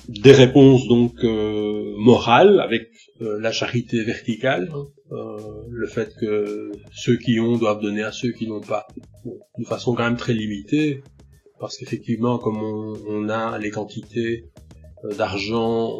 des 0.08 0.32
réponses 0.32 0.86
donc 0.86 1.24
euh, 1.24 1.94
morales 1.98 2.60
avec 2.60 2.90
la 3.18 3.50
charité 3.50 4.04
verticale, 4.04 4.70
hein, 5.10 5.36
le 5.70 5.86
fait 5.86 6.14
que 6.20 6.70
ceux 6.92 7.16
qui 7.16 7.40
ont 7.40 7.56
doivent 7.56 7.80
donner 7.80 8.02
à 8.02 8.12
ceux 8.12 8.30
qui 8.30 8.46
n'ont 8.46 8.60
pas, 8.60 8.86
de 9.24 9.64
façon 9.64 9.94
quand 9.94 10.04
même 10.04 10.18
très 10.18 10.34
limitée, 10.34 11.02
parce 11.58 11.78
qu'effectivement 11.78 12.38
comme 12.38 12.62
on, 12.62 12.94
on, 13.08 13.28
a 13.30 13.58
les 13.58 13.70
quantités 13.70 14.44
d'argent 15.16 15.98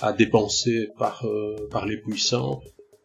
à 0.00 0.12
dépenser 0.12 0.88
par 0.98 1.24
euh, 1.24 1.68
par 1.70 1.86
les 1.86 1.96
puissants, 1.96 2.60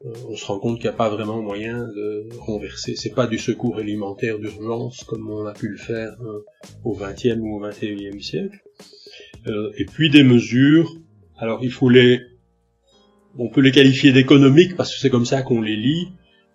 euh, 0.05 0.13
on 0.29 0.35
se 0.35 0.45
rend 0.45 0.59
compte 0.59 0.77
qu'il 0.77 0.85
n'y 0.85 0.95
a 0.95 0.97
pas 0.97 1.09
vraiment 1.09 1.41
moyen 1.41 1.77
de 1.77 2.29
renverser. 2.39 2.95
C'est 2.95 3.13
pas 3.13 3.27
du 3.27 3.37
secours 3.37 3.77
alimentaire 3.77 4.39
d'urgence 4.39 5.03
comme 5.03 5.29
on 5.29 5.45
a 5.45 5.53
pu 5.53 5.69
le 5.69 5.77
faire 5.77 6.15
euh, 6.21 6.45
au 6.83 6.95
XXe 6.95 7.37
ou 7.39 7.57
au 7.57 7.59
XXIe 7.59 8.21
siècle. 8.21 8.59
et 9.45 9.85
puis 9.85 10.09
des 10.09 10.23
mesures. 10.23 10.95
Alors 11.37 11.63
il 11.63 11.71
faut 11.71 11.89
les, 11.89 12.21
on 13.37 13.49
peut 13.49 13.61
les 13.61 13.71
qualifier 13.71 14.11
d'économiques 14.11 14.75
parce 14.75 14.93
que 14.93 14.99
c'est 14.99 15.09
comme 15.09 15.25
ça 15.25 15.41
qu'on 15.41 15.61
les 15.61 15.75
lit. 15.75 16.09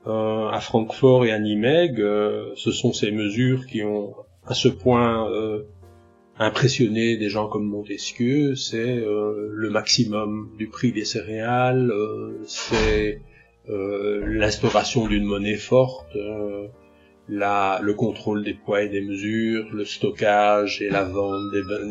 à 0.07 0.61
Francfort 0.61 1.25
et 1.25 1.33
à 1.33 1.39
Nimègue, 1.39 2.03
ce 2.57 2.71
sont 2.71 2.93
ces 2.93 3.11
mesures 3.11 3.67
qui 3.67 3.83
ont 3.83 4.15
à 4.47 4.53
ce 4.53 4.69
point 4.69 5.27
impressionner 6.39 7.17
des 7.17 7.29
gens 7.29 7.49
comme 7.49 7.67
Montesquieu, 7.67 8.57
c'est 8.57 8.99
euh, 8.99 9.51
le 9.53 9.71
maximum 9.71 10.51
du 10.59 10.67
prix 10.67 10.93
des 10.93 11.05
céréales, 11.05 11.91
euh, 11.91 12.33
c'est 12.47 13.21
euh, 13.71 14.25
l'instauration 14.27 15.07
d'une 15.07 15.25
monnaie 15.25 15.57
forte, 15.57 16.17
la, 17.29 17.81
le 17.83 17.95
contrôle 17.95 18.45
des 18.45 18.53
poids 18.53 18.83
et 18.83 18.89
des 18.89 19.01
mesures, 19.01 19.73
le 19.73 19.85
stockage 19.85 20.83
et 20.83 20.91
la 20.91 21.05
vente 21.05 21.41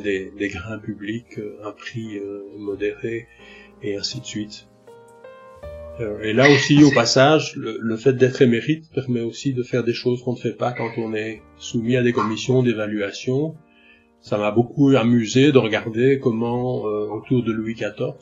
des, 0.04 0.32
des, 0.38 0.48
grains 0.50 0.78
publics 0.78 1.40
à 1.64 1.70
un 1.70 1.72
prix 1.72 2.22
modéré, 2.58 3.28
et 3.82 3.96
ainsi 3.96 4.20
de 4.20 4.26
suite. 4.26 4.68
et 6.22 6.34
là 6.34 6.52
aussi, 6.52 6.84
au 6.84 6.92
passage, 6.92 7.56
le, 7.56 7.80
le 7.82 7.98
fait 7.98 8.14
d'être 8.14 8.44
émérite 8.44 8.92
permet 8.94 9.22
aussi 9.22 9.54
de 9.54 9.64
faire 9.64 9.84
des 9.84 9.94
choses 9.94 10.22
qu'on 10.22 10.34
ne 10.34 10.40
fait 10.40 10.56
pas 10.56 10.72
quand 10.72 10.92
on 10.98 11.16
est 11.16 11.42
soumis 11.58 11.96
à 11.96 12.04
des 12.04 12.14
commissions 12.14 12.62
d'évaluation 12.62 13.56
ça 14.24 14.38
m'a 14.38 14.52
beaucoup 14.52 14.96
amusé 14.96 15.52
de 15.52 15.58
regarder 15.58 16.18
comment, 16.18 16.88
euh, 16.88 17.10
autour 17.10 17.44
de 17.44 17.52
Louis 17.52 17.74
XIV, 17.74 18.16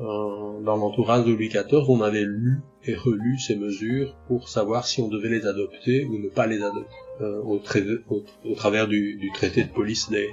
euh, 0.00 0.60
dans 0.62 0.76
l'entourage 0.76 1.24
de 1.24 1.32
Louis 1.32 1.48
XIV, 1.48 1.82
on 1.88 2.02
avait 2.02 2.24
lu 2.24 2.60
et 2.84 2.94
relu 2.94 3.36
ces 3.36 3.56
mesures 3.56 4.16
pour 4.28 4.48
savoir 4.48 4.86
si 4.86 5.00
on 5.02 5.08
devait 5.08 5.28
les 5.28 5.44
adopter 5.44 6.04
ou 6.04 6.20
ne 6.20 6.28
pas 6.28 6.46
les 6.46 6.62
adopter, 6.62 6.94
euh, 7.20 7.42
au, 7.42 8.54
travers 8.54 8.86
du, 8.86 9.28
traité 9.34 9.64
de 9.64 9.68
police 9.70 10.08
des, 10.08 10.28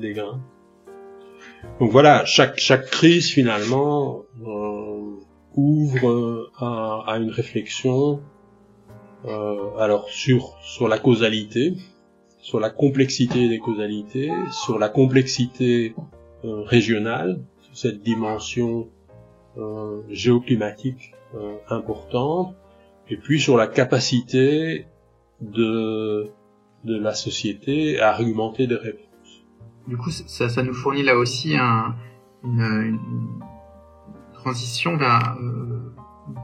des, 0.00 0.12
grains. 0.12 0.40
Donc 1.78 1.92
voilà, 1.92 2.24
chaque, 2.24 2.58
chaque 2.58 2.90
crise 2.90 3.30
finalement 3.30 4.24
ouvre 5.54 6.50
à, 6.58 7.04
à, 7.06 7.18
une 7.18 7.30
réflexion 7.30 8.20
alors 9.78 10.08
sur, 10.08 10.56
sur 10.62 10.88
la 10.88 10.98
causalité, 10.98 11.74
sur 12.46 12.60
la 12.60 12.70
complexité 12.70 13.48
des 13.48 13.58
causalités, 13.58 14.30
sur 14.52 14.78
la 14.78 14.88
complexité 14.88 15.96
euh, 16.44 16.62
régionale, 16.62 17.40
sur 17.58 17.76
cette 17.76 18.02
dimension 18.02 18.88
euh, 19.58 20.02
géoclimatique 20.10 21.12
euh, 21.34 21.56
importante, 21.68 22.54
et 23.08 23.16
puis 23.16 23.40
sur 23.40 23.56
la 23.56 23.66
capacité 23.66 24.86
de, 25.40 26.28
de 26.84 26.96
la 26.96 27.14
société 27.14 27.98
à 27.98 28.10
argumenter 28.10 28.68
des 28.68 28.76
réponses. 28.76 29.44
Du 29.88 29.96
coup, 29.96 30.10
ça, 30.12 30.48
ça 30.48 30.62
nous 30.62 30.74
fournit 30.74 31.02
là 31.02 31.16
aussi 31.16 31.56
un, 31.56 31.96
une, 32.44 32.60
une, 32.60 33.08
transition 34.34 34.96
vers, 34.96 35.36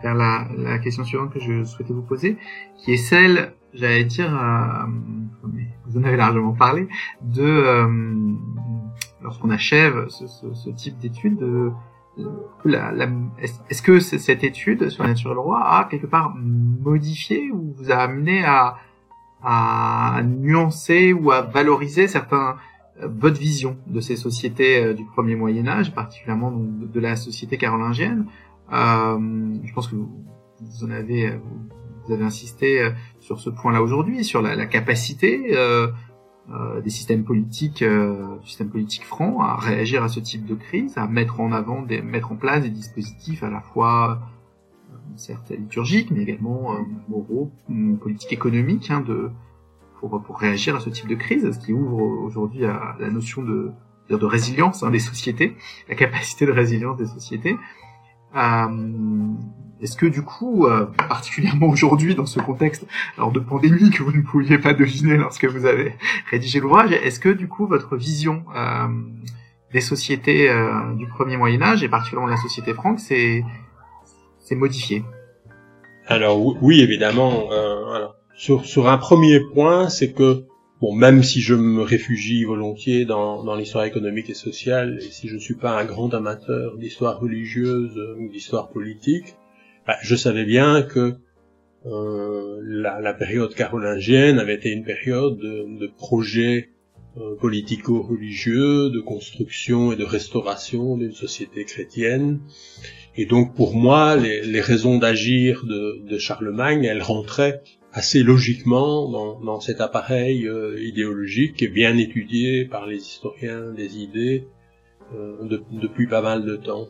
vers 0.02 0.14
la, 0.16 0.48
la, 0.58 0.80
question 0.80 1.04
suivante 1.04 1.32
que 1.32 1.38
je 1.38 1.62
souhaitais 1.62 1.92
vous 1.92 2.02
poser, 2.02 2.38
qui 2.78 2.94
est 2.94 2.96
celle, 2.96 3.52
j'allais 3.72 4.02
dire, 4.02 4.36
vous 5.93 6.01
en 6.01 6.05
avez 6.05 6.16
largement 6.16 6.52
parlé, 6.52 6.89
de 7.23 7.43
euh, 7.43 7.89
lorsqu'on 9.23 9.51
achève 9.51 10.09
ce, 10.09 10.70
type 10.70 10.98
d'étude, 10.98 11.73
la, 12.64 13.09
est-ce 13.39 13.82
que 13.82 14.01
cette 14.01 14.44
étude 14.44 14.89
sur 14.89 15.02
la 15.02 15.10
nature 15.10 15.36
roi 15.36 15.64
a 15.64 15.85
quelque 15.85 16.06
part 16.06 16.35
modifié 16.36 17.51
ou 17.51 17.74
vous 17.77 17.90
a 17.90 17.97
amené 17.97 18.44
à, 18.44 18.78
nuancer 20.24 21.12
ou 21.12 21.32
à 21.32 21.43
valoriser 21.43 22.06
certains 22.06 22.56
votre 23.02 23.40
vision 23.40 23.77
de 23.89 24.01
ces 24.01 24.14
sociétés 24.14 24.94
du 24.94 25.05
premier 25.05 25.35
Moyen 25.35 25.66
Âge, 25.66 25.93
particulièrement 25.93 26.52
de, 26.52 27.01
la 27.01 27.16
société 27.16 27.56
carolingienne? 27.56 28.27
je 28.70 29.73
pense 29.74 29.89
que 29.89 29.97
vous, 29.97 30.85
en 30.85 30.90
avez, 30.90 31.31
vous 31.31 31.81
avez 32.10 32.24
insisté 32.24 32.90
sur 33.20 33.38
ce 33.38 33.50
point-là 33.50 33.82
aujourd'hui, 33.82 34.24
sur 34.24 34.42
la, 34.42 34.66
capacité 34.66 35.56
euh, 36.50 36.80
des 36.80 36.90
systèmes 36.90 37.22
politiques, 37.22 37.82
euh, 37.82 38.36
systèmes 38.44 38.68
politiques 38.68 39.04
francs, 39.04 39.36
à 39.40 39.56
réagir 39.56 40.02
à 40.02 40.08
ce 40.08 40.18
type 40.18 40.44
de 40.44 40.56
crise, 40.56 40.98
à 40.98 41.06
mettre 41.06 41.40
en 41.40 41.52
avant, 41.52 41.82
des, 41.82 42.02
mettre 42.02 42.32
en 42.32 42.36
place 42.36 42.62
des 42.62 42.70
dispositifs 42.70 43.44
à 43.44 43.48
la 43.48 43.60
fois 43.60 44.20
euh, 44.90 44.96
certes 45.14 45.50
liturgiques, 45.50 46.10
mais 46.10 46.22
également 46.22 46.74
euh, 46.74 46.78
moraux, 47.08 47.52
politiques, 48.00 48.32
économiques, 48.32 48.90
hein, 48.90 49.04
pour, 50.00 50.20
réagir 50.36 50.74
à 50.74 50.80
ce 50.80 50.90
type 50.90 51.06
de 51.06 51.14
crise, 51.14 51.48
ce 51.52 51.58
qui 51.64 51.72
ouvre 51.72 52.02
aujourd'hui 52.02 52.64
à 52.64 52.96
la 52.98 53.08
notion 53.08 53.42
de 53.42 53.72
résilience 54.10 54.82
hein, 54.82 54.90
des 54.90 54.98
sociétés, 54.98 55.56
la 55.88 55.94
capacité 55.94 56.44
de 56.44 56.52
résilience 56.52 56.96
des 56.96 57.06
sociétés. 57.06 57.56
Euh, 58.34 58.66
est-ce 59.82 59.96
que 59.96 60.06
du 60.06 60.22
coup, 60.22 60.66
euh, 60.66 60.86
particulièrement 61.09 61.68
aujourd'hui 61.68 62.14
dans 62.14 62.26
ce 62.26 62.38
contexte 62.38 62.86
alors 63.18 63.32
de 63.32 63.40
pandémie 63.40 63.90
que 63.90 64.02
vous 64.04 64.12
ne 64.12 64.22
pouviez 64.22 64.59
pas 64.59 64.74
deviner 64.74 65.16
lorsque 65.16 65.44
vous 65.44 65.66
avez 65.66 65.94
rédigé 66.30 66.60
l'ouvrage, 66.60 66.92
est-ce 66.92 67.18
que 67.18 67.28
du 67.28 67.48
coup 67.48 67.66
votre 67.66 67.96
vision 67.96 68.44
euh, 68.56 68.86
des 69.72 69.80
sociétés 69.80 70.48
euh, 70.48 70.94
du 70.94 71.09
premier 71.09 71.36
Moyen 71.36 71.62
Âge 71.62 71.82
et 71.82 71.88
particulièrement 71.88 72.28
de 72.28 72.34
la 72.36 72.40
société 72.40 72.74
franque 72.74 73.00
s'est 73.00 73.44
modifiée? 74.52 75.02
Alors 76.06 76.40
oui, 76.62 76.80
évidemment. 76.80 77.48
Sur, 78.34 78.88
un 78.88 78.98
premier 78.98 79.40
point, 79.40 79.88
c'est 79.88 80.12
que 80.12 80.44
même 80.94 81.22
si 81.22 81.40
je 81.40 81.54
me 81.54 81.82
réfugie 81.82 82.44
volontiers 82.44 83.04
dans, 83.04 83.44
dans 83.44 83.54
l'histoire 83.54 83.84
économique 83.84 84.28
et 84.28 84.34
sociale, 84.34 84.98
et 85.00 85.10
si 85.10 85.28
je 85.28 85.34
ne 85.34 85.40
suis 85.40 85.54
pas 85.54 85.78
un 85.78 85.84
grand 85.84 86.12
amateur 86.12 86.76
d'histoire 86.76 87.20
religieuse 87.20 87.96
ou 88.18 88.28
d'histoire 88.28 88.68
politique, 88.68 89.36
bah, 89.86 89.96
je 90.02 90.14
savais 90.14 90.44
bien 90.44 90.82
que 90.82 91.16
euh, 91.86 92.60
la, 92.62 93.00
la, 93.00 93.12
période 93.12 93.54
carolingienne 93.54 94.38
avait 94.38 94.54
été 94.54 94.70
une 94.70 94.84
période 94.84 95.36
de, 95.38 95.78
de 95.80 95.86
projets 95.88 96.70
euh, 97.18 97.34
politico-religieux, 97.36 98.88
de 98.88 99.00
construction 99.00 99.92
et 99.92 99.96
de 99.96 100.04
restauration 100.04 100.96
d'une 100.96 101.12
société 101.12 101.64
chrétienne. 101.64 102.40
Et 103.16 103.26
donc 103.26 103.54
pour 103.54 103.74
moi, 103.74 104.16
les, 104.16 104.42
les 104.42 104.60
raisons 104.60 104.98
d'agir 104.98 105.64
de, 105.64 106.02
de, 106.09 106.18
Charlemagne, 106.18 106.84
elles 106.84 107.02
rentraient 107.02 107.62
assez 107.92 108.22
logiquement 108.22 109.10
dans, 109.10 109.40
dans 109.40 109.60
cet 109.60 109.80
appareil 109.80 110.46
euh, 110.48 110.80
idéologique 110.80 111.70
bien 111.70 111.98
étudié 111.98 112.64
par 112.64 112.86
les 112.86 112.96
historiens 112.96 113.72
des 113.72 113.98
idées 113.98 114.46
euh, 115.14 115.44
de, 115.44 115.62
depuis 115.72 116.06
pas 116.06 116.22
mal 116.22 116.46
de 116.46 116.56
temps. 116.56 116.88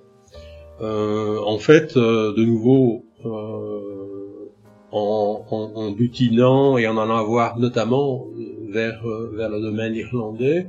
Euh, 0.83 1.39
en 1.47 1.59
fait, 1.59 1.97
euh, 1.97 2.35
de 2.35 2.45
nouveau, 2.45 3.05
euh, 3.25 4.51
en, 4.91 5.45
en, 5.49 5.73
en, 5.77 5.91
butinant 5.93 6.77
et 6.77 6.89
en 6.89 6.99
allant 6.99 7.17
avoir 7.17 7.59
notamment 7.59 8.27
vers, 8.69 9.03
vers 9.33 9.49
le 9.49 9.61
domaine 9.61 9.95
irlandais, 9.95 10.67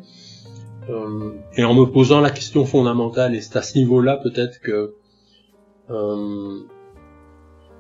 et 1.56 1.64
en 1.64 1.74
me 1.74 1.86
posant 1.86 2.20
la 2.20 2.30
question 2.30 2.66
fondamentale, 2.66 3.34
et 3.36 3.42
c'est 3.42 3.56
à 3.56 3.62
ce 3.62 3.78
niveau-là 3.78 4.18
peut-être 4.18 4.60
que 4.60 4.94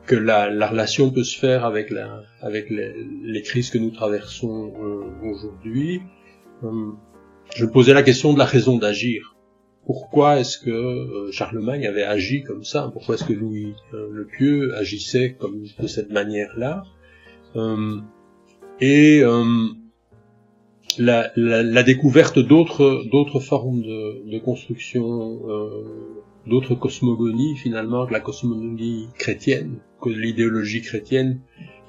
que 0.05 0.15
la, 0.15 0.49
la, 0.49 0.67
relation 0.67 1.09
peut 1.09 1.23
se 1.23 1.39
faire 1.39 1.63
avec, 1.63 1.89
la, 1.89 2.23
avec 2.41 2.69
les, 2.69 2.93
les 3.23 3.41
crises 3.41 3.69
que 3.69 3.77
nous 3.77 3.91
traversons 3.91 4.73
aujourd'hui. 5.23 6.01
je 6.61 7.65
me 7.65 7.71
posais 7.71 7.93
la 7.93 8.03
question 8.03 8.33
de 8.33 8.39
la 8.39 8.45
raison 8.45 8.77
d'agir 8.77 9.32
pourquoi 9.85 10.39
est-ce 10.39 10.57
que 10.57 10.69
euh, 10.69 11.31
Charlemagne 11.31 11.85
avait 11.87 12.03
agi 12.03 12.43
comme 12.43 12.63
ça? 12.63 12.89
Pourquoi 12.93 13.15
est-ce 13.15 13.25
que 13.25 13.33
Louis 13.33 13.73
euh, 13.93 14.07
le 14.11 14.25
Pieux 14.25 14.73
agissait 14.75 15.35
comme 15.37 15.63
de 15.79 15.87
cette 15.87 16.11
manière-là? 16.11 16.83
Euh, 17.55 17.99
Et 18.79 19.21
la, 20.97 21.31
la, 21.35 21.63
la, 21.63 21.83
découverte 21.83 22.39
d'autres 22.39 23.03
d'autres 23.11 23.39
formes 23.39 23.81
de, 23.81 24.29
de 24.31 24.39
construction, 24.39 25.39
d'autres 26.47 26.75
cosmogonies 26.75 27.55
finalement 27.55 28.05
que 28.07 28.13
la 28.13 28.19
cosmogonie 28.19 29.07
chrétienne, 29.17 29.77
que 30.01 30.09
l'idéologie 30.09 30.81
chrétienne, 30.81 31.39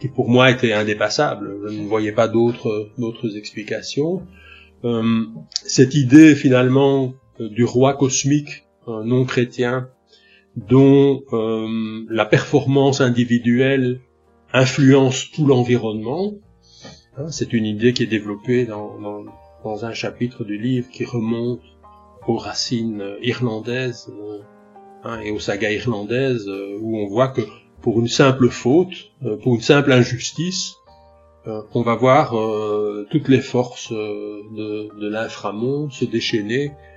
qui 0.01 0.09
pour 0.09 0.29
moi 0.29 0.51
était 0.51 0.73
indépassable. 0.73 1.57
Je 1.67 1.81
ne 1.81 1.87
voyais 1.87 2.13
pas 2.13 2.29
d'autres 2.29 2.91
d'autres 2.99 3.37
explications. 3.37 4.23
cette 5.65 5.95
idée 5.95 6.35
finalement 6.35 6.97
euh, 7.07 7.24
du 7.41 7.65
roi 7.65 7.95
cosmique 7.95 8.65
non 8.87 9.25
chrétien 9.25 9.89
dont 10.57 11.23
euh, 11.33 12.05
la 12.09 12.25
performance 12.25 13.01
individuelle 13.01 14.01
influence 14.53 15.31
tout 15.33 15.47
l'environnement. 15.47 16.35
Hein, 17.17 17.29
c'est 17.31 17.53
une 17.53 17.65
idée 17.65 17.93
qui 17.93 18.05
est 18.05 18.07
développée 18.07 18.65
dans, 18.67 18.99
dans, 19.01 19.25
dans, 19.65 19.85
un 19.85 19.93
chapitre 19.93 20.45
du 20.45 20.59
livre 20.59 20.89
qui 20.91 21.05
remonte 21.05 21.61
aux 22.27 22.37
racines 22.37 23.05
irlandaises 23.21 24.09
euh, 24.11 24.39
hein, 25.03 25.21
et 25.21 25.31
aux 25.31 25.41
sagas 25.41 25.73
irlandaises, 25.73 26.49
où 26.81 26.99
on 26.99 27.07
voit 27.07 27.29
que 27.29 27.43
pour 27.83 28.01
une 28.01 28.09
simple 28.09 28.49
faute, 28.49 29.11
pour 29.43 29.57
une 29.57 29.61
simple 29.61 29.93
injustice, 29.93 30.77
on 31.75 31.83
va 31.83 31.97
voir 31.97 32.35
toutes 33.11 33.29
les 33.29 33.43
forces 33.43 33.93
de, 33.93 34.99
de 34.99 35.09
l'inframonde 35.11 35.93
se 35.93 36.07
déchaîner 36.07 36.71
euh, 36.71 36.94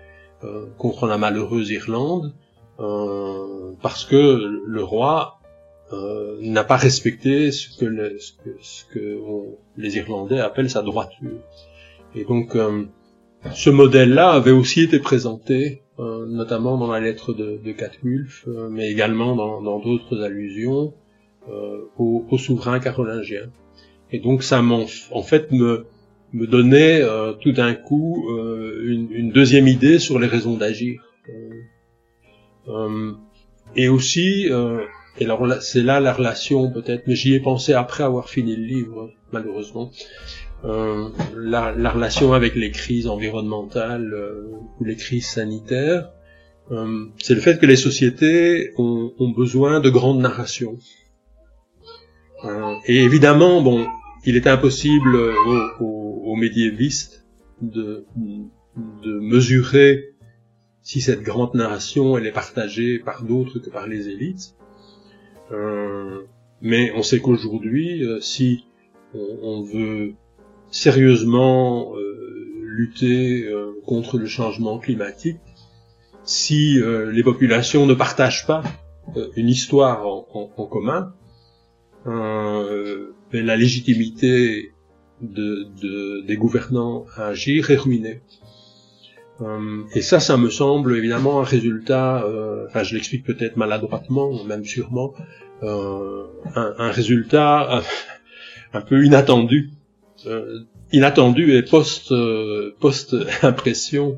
contre 0.78 1.08
la 1.08 1.18
malheureuse 1.18 1.70
Irlande, 1.72 2.34
euh, 2.80 3.72
parce 3.82 4.06
que 4.06 4.62
le 4.66 4.84
roi 4.84 5.40
euh, 5.94 6.38
n'a 6.42 6.64
pas 6.64 6.76
respecté 6.76 7.52
ce 7.52 7.70
que, 7.78 8.18
ce 8.62 8.86
que, 8.86 9.20
les 9.78 9.98
Irlandais 9.98 10.40
appellent 10.40 10.70
sa 10.70 10.82
droiture. 10.82 11.42
Et 12.16 12.24
donc, 12.24 12.58
ce 13.54 13.70
modèle-là 13.70 14.32
avait 14.32 14.52
aussi 14.52 14.82
été 14.84 15.00
présenté, 15.00 15.84
notamment 16.00 16.78
dans 16.78 16.92
la 16.92 17.00
lettre 17.00 17.34
de, 17.34 17.60
de 17.64 17.72
Catulf, 17.72 18.48
mais 18.70 18.90
également 18.90 19.36
dans 19.36 19.80
d'autres 19.80 20.22
allusions 20.22 20.94
au, 21.98 22.26
au, 22.30 22.38
souverain 22.38 22.80
carolingien. 22.80 23.50
Et 24.12 24.20
donc, 24.20 24.44
ça 24.44 24.62
en 24.62 25.22
fait 25.22 25.52
me 25.52 25.86
me 26.34 26.48
donnait 26.48 27.02
euh, 27.02 27.34
tout 27.34 27.52
d'un 27.52 27.74
coup 27.74 28.28
euh, 28.30 28.84
une, 28.86 29.12
une, 29.12 29.32
deuxième 29.32 29.68
idée 29.68 30.00
sur 30.00 30.20
les 30.20 30.28
raisons 30.28 30.58
d'agir. 30.58 31.02
Euh, 32.68 33.14
et 33.76 33.88
aussi, 33.88 34.50
et 35.20 35.24
alors 35.26 35.46
c'est 35.62 35.84
là 35.84 36.00
la 36.00 36.14
relation 36.14 36.72
peut-être, 36.72 37.04
mais 37.08 37.16
j'y 37.16 37.34
ai 37.34 37.40
pensé 37.40 37.74
après 37.74 38.04
avoir 38.04 38.30
fini 38.30 38.56
le 38.56 38.64
livre, 38.64 39.12
malheureusement, 39.32 39.92
la, 40.64 41.74
la, 41.78 41.90
relation 41.90 42.34
avec 42.34 42.56
les 42.56 42.72
crises 42.72 43.08
environnementales 43.08 44.14
ou 44.80 44.84
les 44.84 44.96
crises 44.96 45.28
sanitaires. 45.28 46.10
c'est 47.20 47.36
le 47.36 47.42
fait 47.42 47.60
que 47.60 47.66
les 47.66 47.78
sociétés 47.78 48.72
ont, 48.78 49.14
ont 49.18 49.30
besoin 49.30 49.80
de 49.80 49.90
grandes 49.90 50.20
narrations. 50.20 50.78
et 52.86 52.98
évidemment, 52.98 53.62
bon, 53.62 53.86
il 54.26 54.36
est 54.36 54.48
impossible 54.48 55.16
aux, 55.16 55.84
aux 55.84 56.07
médiévistes 56.36 57.26
de, 57.62 58.06
de 58.16 59.20
mesurer 59.20 60.16
si 60.82 61.02
cette 61.02 61.22
grande 61.22 61.54
narration 61.56 62.18
elle 62.18 62.26
est 62.26 62.32
partagée 62.32 63.00
par 63.00 63.24
d'autres 63.24 63.60
que 63.60 63.70
par 63.70 63.88
les 63.88 64.10
élites. 64.10 64.56
Euh, 65.52 66.22
mais 66.62 66.92
on 66.96 67.04
sait 67.04 67.20
qu'aujourd'hui, 67.20 68.04
euh, 68.04 68.20
si 68.20 68.66
on, 69.14 69.64
veut 69.64 70.14
sérieusement 70.70 71.96
euh, 71.96 72.60
lutter 72.64 73.44
euh, 73.46 73.74
contre 73.86 74.18
le 74.18 74.26
changement 74.26 74.80
climatique, 74.80 75.40
si 76.24 76.78
les 76.82 77.24
populations 77.24 77.86
ne 77.86 77.94
partagent 77.94 78.46
pas 78.46 78.62
une 79.38 79.48
histoire 79.48 80.06
en, 80.06 80.28
en, 80.34 80.52
en 80.58 80.66
commun, 80.66 81.14
ben, 82.04 83.46
la 83.46 83.56
légitimité 83.56 84.74
de, 85.22 85.68
de, 85.82 86.22
des 86.22 86.38
gouvernants 86.38 87.06
à 87.16 87.28
agir 87.28 87.72
est 87.72 87.78
ruiné. 87.78 88.22
Euh, 89.42 89.84
et 89.94 90.02
ça, 90.02 90.20
ça 90.20 90.38
me 90.38 90.50
semble 90.50 90.96
évidemment 90.98 91.40
un 91.40 91.44
résultat, 91.44 92.24
euh, 92.24 92.66
enfin 92.68 92.84
je 92.84 92.96
l'explique 92.96 93.24
peut-être 93.24 93.56
maladroitement, 93.56 94.44
même 94.46 94.66
sûrement, 94.66 95.14
euh, 95.64 96.26
un, 96.56 96.74
un, 96.78 96.92
résultat 96.92 97.84
un 98.74 98.82
peu 98.82 99.06
inattendu, 99.06 99.72
euh, 100.26 100.62
inattendu 100.92 101.54
et 101.56 101.62
post 101.64 102.14
post 102.80 103.16
impression 103.44 104.18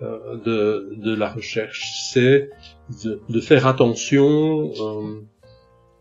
de, 0.00 0.94
de 0.96 1.14
la 1.14 1.30
recherche, 1.30 1.92
c'est 2.12 2.50
de, 3.04 3.20
de, 3.28 3.40
faire 3.40 3.66
attention 3.66 4.72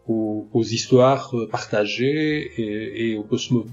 aux, 0.07 0.49
aux, 0.51 0.63
histoires 0.63 1.33
partagées 1.51 2.51
et, 2.57 3.11
et 3.11 3.17
aux, 3.17 3.23
cosmo, 3.23 3.65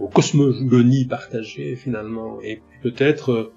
aux 0.00 0.08
cosmogonies 0.08 1.06
partagées 1.06 1.76
finalement. 1.76 2.40
Et 2.42 2.60
peut-être 2.82 3.52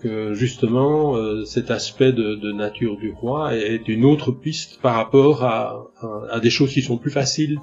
que 0.00 0.34
justement 0.34 1.16
cet 1.46 1.70
aspect 1.70 2.12
de, 2.12 2.52
nature 2.52 2.96
du 2.96 3.10
roi 3.12 3.56
est 3.56 3.88
une 3.88 4.04
autre 4.04 4.32
piste 4.32 4.80
par 4.80 4.96
rapport 4.96 5.44
à, 5.44 5.86
à, 6.30 6.40
des 6.40 6.50
choses 6.50 6.72
qui 6.72 6.82
sont 6.82 6.98
plus 6.98 7.10
faciles 7.10 7.58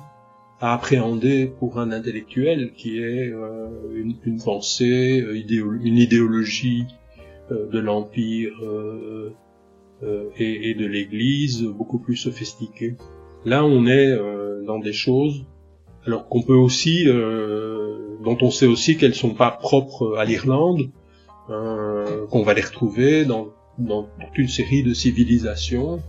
à 0.59 0.73
appréhender 0.73 1.47
pour 1.59 1.79
un 1.79 1.91
intellectuel 1.91 2.71
qui 2.75 2.99
est 2.99 3.31
une, 3.93 4.15
une, 4.25 4.41
pensée, 4.41 5.23
une 5.83 5.97
idéologie 5.97 6.85
de 7.49 7.79
l'empire 7.79 8.53
et, 10.37 10.69
et, 10.69 10.73
de 10.73 10.85
l'Église 10.85 11.63
beaucoup 11.63 11.99
plus 11.99 12.15
sophistiquée. 12.15 12.95
Là, 13.45 13.65
on 13.65 13.85
est 13.85 14.15
dans 14.65 14.79
des 14.79 14.93
choses 14.93 15.45
alors 16.05 16.27
qu'on 16.27 16.41
peut 16.41 16.55
aussi, 16.55 17.07
euh, 17.07 18.17
dont 18.23 18.37
on 18.41 18.51
sait 18.51 18.67
aussi 18.67 18.97
qu'elles 18.97 19.15
sont 19.15 19.33
pas 19.33 19.51
propres 19.51 20.15
à 20.17 20.25
l'Irlande, 20.25 20.89
euh, 21.49 22.25
qu'on 22.27 22.43
va 22.43 22.53
les 22.53 22.61
retrouver 22.61 23.25
dans, 23.25 23.49
toute 23.77 24.37
une 24.37 24.47
série 24.47 24.83
de 24.83 24.93
civilisations, 24.93 26.01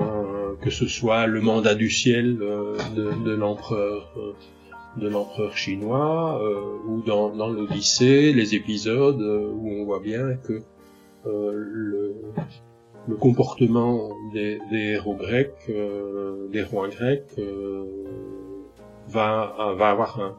euh, 0.00 0.54
que 0.60 0.70
ce 0.70 0.86
soit 0.86 1.26
le 1.26 1.40
mandat 1.40 1.74
du 1.74 1.90
ciel 1.90 2.38
euh, 2.40 2.76
de, 2.94 3.30
l'empereur 3.30 4.12
euh, 4.16 4.32
de 5.00 5.08
l'empereur 5.08 5.56
chinois 5.56 6.40
ou 6.86 7.02
dans, 7.02 7.28
dans 7.34 7.48
l'Odyssée, 7.48 8.32
les 8.32 8.54
épisodes 8.54 9.20
où 9.20 9.68
on 9.68 9.84
voit 9.84 10.00
bien 10.00 10.36
que 10.36 10.62
le, 11.26 12.14
comportement 13.20 14.10
des 14.32 14.58
héros 14.72 15.14
grecs, 15.14 15.70
des 16.50 16.62
rois 16.62 16.88
grecs 16.88 17.38
va, 19.08 19.74
va 19.76 19.90
avoir 19.90 20.38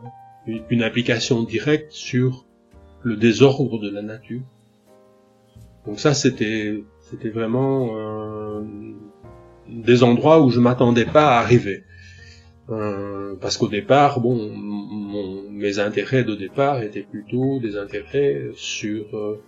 une 0.69 0.83
application 0.83 1.43
directe 1.43 1.91
sur 1.91 2.45
le 3.03 3.15
désordre 3.15 3.79
de 3.79 3.89
la 3.89 4.01
nature. 4.01 4.41
Donc 5.85 5.99
ça, 5.99 6.13
c'était, 6.13 6.83
c'était 7.09 7.29
vraiment 7.29 7.89
euh, 7.95 8.61
des 9.69 10.03
endroits 10.03 10.41
où 10.41 10.49
je 10.49 10.59
m'attendais 10.59 11.05
pas 11.05 11.37
à 11.37 11.39
arriver. 11.39 11.83
Euh, 12.69 13.35
parce 13.39 13.57
qu'au 13.57 13.69
départ, 13.69 14.19
bon, 14.19 14.51
mes 15.49 15.79
intérêts 15.79 16.25
de 16.25 16.35
départ 16.35 16.81
étaient 16.81 17.03
plutôt 17.09 17.59
des 17.59 17.77
intérêts 17.77 18.49
sur 18.55 19.15
euh, 19.15 19.41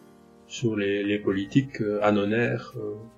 sur 0.48 0.76
les, 0.76 1.04
les 1.04 1.20
politiques 1.20 1.84
anonaires 2.02 2.74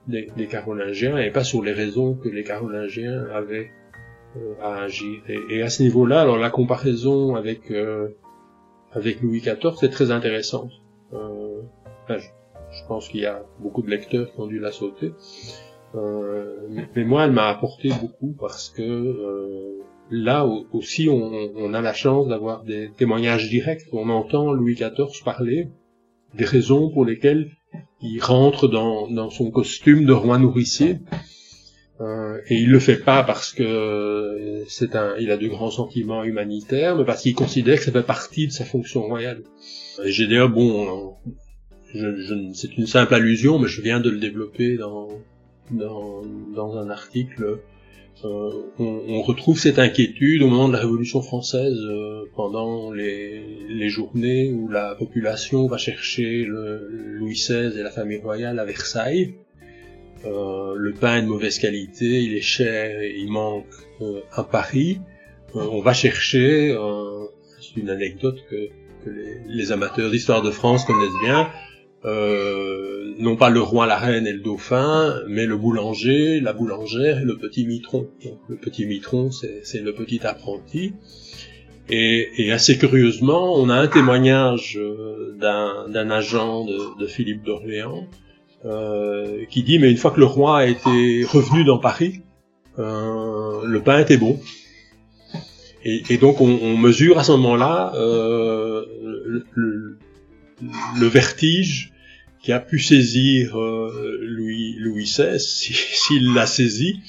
des, 0.08 0.28
des, 0.36 0.48
Carolingiens 0.48 1.18
et 1.18 1.32
pas 1.32 1.46
sur 1.46 1.64
les 1.64 1.72
raisons 1.72 2.14
que 2.14 2.28
les 2.28 2.44
Carolingiens 2.44 3.26
avaient 3.34 3.70
euh, 3.70 3.81
à 4.62 4.84
agir. 4.84 5.22
Et, 5.50 5.62
à 5.62 5.70
ce 5.70 5.84
niveau-là, 5.84 6.22
alors 6.22 6.38
la 6.38 6.50
comparaison 6.50 7.36
avec 7.36 7.72
euh, 7.72 8.10
avec 8.92 9.22
Louis 9.22 9.40
XIV 9.40 9.74
c'est 9.80 9.90
très 9.90 10.12
intéressant. 10.12 10.70
Euh, 11.14 11.62
je, 12.10 12.88
pense 12.88 13.10
qu'il 13.10 13.22
y 13.22 13.26
a 13.26 13.44
beaucoup 13.60 13.82
de 13.82 13.90
lecteurs 13.90 14.32
qui 14.34 14.40
ont 14.40 14.48
dû 14.48 14.60
la 14.60 14.72
sauter. 14.72 15.12
mais, 15.94 17.04
moi, 17.04 17.26
elle 17.26 17.32
m'a 17.32 17.48
apporté 17.48 17.90
beaucoup 17.90 18.34
parce 18.40 18.70
que 18.70 19.78
là 20.10 20.46
aussi, 20.46 21.10
on, 21.10 21.32
on, 21.56 21.74
a 21.74 21.82
la 21.82 21.94
chance 21.94 22.28
d'avoir 22.28 22.64
des 22.64 22.92
témoignages 22.96 23.50
directs. 23.50 23.84
On 23.92 24.10
entend 24.10 24.54
Louis 24.54 24.76
XIV 24.76 25.24
parler 25.24 25.70
des 26.34 26.46
raisons 26.46 26.90
pour 26.90 27.06
lesquelles 27.06 27.52
il 28.02 28.20
rentre 28.20 28.68
dans, 28.68 29.10
dans 29.10 29.30
son 29.30 29.52
costume 29.52 30.06
de 30.06 30.14
roi 30.14 30.38
nourricier 30.38 31.00
euh, 31.14 31.18
et 32.48 32.56
il 32.56 32.72
le 32.72 32.80
fait 32.80 32.98
pas 32.98 33.24
parce 33.24 33.52
que 33.52 34.64
c'est 34.68 34.96
un, 34.96 35.16
il 35.20 35.30
a 35.32 35.38
de 35.38 35.48
grands 35.48 35.72
sentiments 35.72 36.24
humanitaires, 36.24 36.96
mais 36.96 37.06
parce 37.06 37.22
qu'il 37.22 37.36
considère 37.36 37.78
que 37.78 37.86
ça 37.86 37.92
fait 37.92 38.04
partie 38.04 38.48
de 38.48 38.52
sa 38.52 38.66
fonction 38.66 39.04
royale. 39.04 39.44
Et 40.04 40.12
j'ai 40.12 40.28
d'ailleurs, 40.28 40.50
bon, 40.50 41.16
je, 41.94 42.16
je, 42.16 42.34
c'est 42.54 42.78
une 42.78 42.88
simple 42.88 43.14
allusion, 43.14 43.60
mais 43.60 43.68
je 43.68 43.82
viens 43.82 44.00
de 44.00 44.10
le 44.10 44.18
développer 44.18 44.78
dans, 44.78 45.10
dans, 45.72 46.22
dans 46.56 46.78
un 46.78 46.90
article. 46.90 47.60
Euh, 48.24 48.52
on, 48.78 49.02
on, 49.08 49.22
retrouve 49.22 49.58
cette 49.58 49.80
inquiétude 49.80 50.44
au 50.44 50.48
moment 50.48 50.68
de 50.68 50.74
la 50.74 50.80
Révolution 50.80 51.22
française, 51.22 51.78
euh, 51.80 52.26
pendant 52.36 52.92
les, 52.92 53.42
les, 53.70 53.90
journées 53.90 54.52
où 54.52 54.68
la 54.68 54.94
population 54.96 55.66
va 55.66 55.78
chercher 55.78 56.44
le, 56.44 56.88
Louis 56.90 57.34
XVI 57.34 57.78
et 57.80 57.82
la 57.82 57.90
famille 57.90 58.20
royale 58.20 58.60
à 58.60 58.66
Versailles 58.66 59.36
euh, 60.26 60.76
le 60.78 60.94
pain 60.94 61.18
est 61.18 61.22
de 61.24 61.28
mauvaise 61.28 61.58
qualité, 61.58 62.22
il 62.24 62.36
est 62.36 62.42
cher, 62.42 63.04
il 63.04 63.32
manque 63.32 63.66
euh, 64.02 64.22
à 64.32 64.44
Paris. 64.44 65.00
Euh, 65.56 65.68
on 65.72 65.82
va 65.82 65.94
chercher, 65.94 66.76
c'est 67.60 67.80
une 67.80 67.90
anecdote 67.90 68.38
que, 68.50 68.68
que 69.04 69.10
les, 69.10 69.42
les, 69.48 69.72
amateurs 69.72 70.12
d'histoire 70.12 70.42
de 70.42 70.52
France 70.52 70.86
connaissent 70.86 71.20
bien, 71.24 71.50
non 73.20 73.36
pas 73.36 73.50
le 73.50 73.62
roi, 73.62 73.86
la 73.88 73.98
reine 73.98 74.28
et 74.28 74.34
le 74.34 74.40
dauphin, 74.40 75.22
mais 75.28 75.46
le 75.46 75.58
boulanger, 75.58 76.40
la 76.40 76.54
boulangère 76.54 77.20
et 77.20 77.26
le 77.26 77.38
petit 77.38 77.66
mitron. 77.66 78.10
Donc, 78.24 78.40
le 78.48 78.56
petit 78.56 78.86
mitron, 78.86 79.32
c'est 79.32 79.82
le 79.82 79.94
petit 79.94 80.26
apprenti. 80.26 80.94
Et, 81.90 82.30
et, 82.38 82.52
assez 82.52 82.78
curieusement, 82.78 83.54
on 83.56 83.70
a 83.70 83.76
un 83.76 83.88
témoignage 83.88 84.80
d'un 85.40 86.10
agent 86.10 86.66
de, 86.66 87.00
de 87.00 87.08
Philippe 87.08 87.44
d'Orléans 87.44 88.08
euh, 88.66 89.46
qui 89.50 89.64
dit 89.64 89.80
mais 89.80 89.90
une 89.90 89.98
fois 89.98 90.12
que 90.12 90.20
le 90.20 90.26
roi 90.26 90.60
a 90.60 90.66
été 90.66 91.24
revenu 91.26 91.64
dans 91.64 91.80
Paris, 91.80 92.22
euh, 92.80 93.62
le 93.66 93.82
pain 93.82 94.00
était 94.00 94.18
bon. 94.18 94.40
Et, 95.84 96.18
donc 96.18 96.42
on, 96.42 96.78
mesure 96.78 97.18
à 97.18 97.24
ce 97.24 97.32
moment-là 97.32 97.94
euh, 97.96 98.86
le, 99.56 99.98
le, 101.00 101.08
vertige 101.08 101.92
qui 102.44 102.52
a 102.52 102.60
pu 102.60 102.78
saisir 102.78 103.60
euh, 103.60 104.20
Louis, 104.22 104.76
Louis 104.78 105.06
XVI, 105.06 105.40
s'il 105.40 106.36
l'a 106.36 106.46
saisi, 106.46 107.00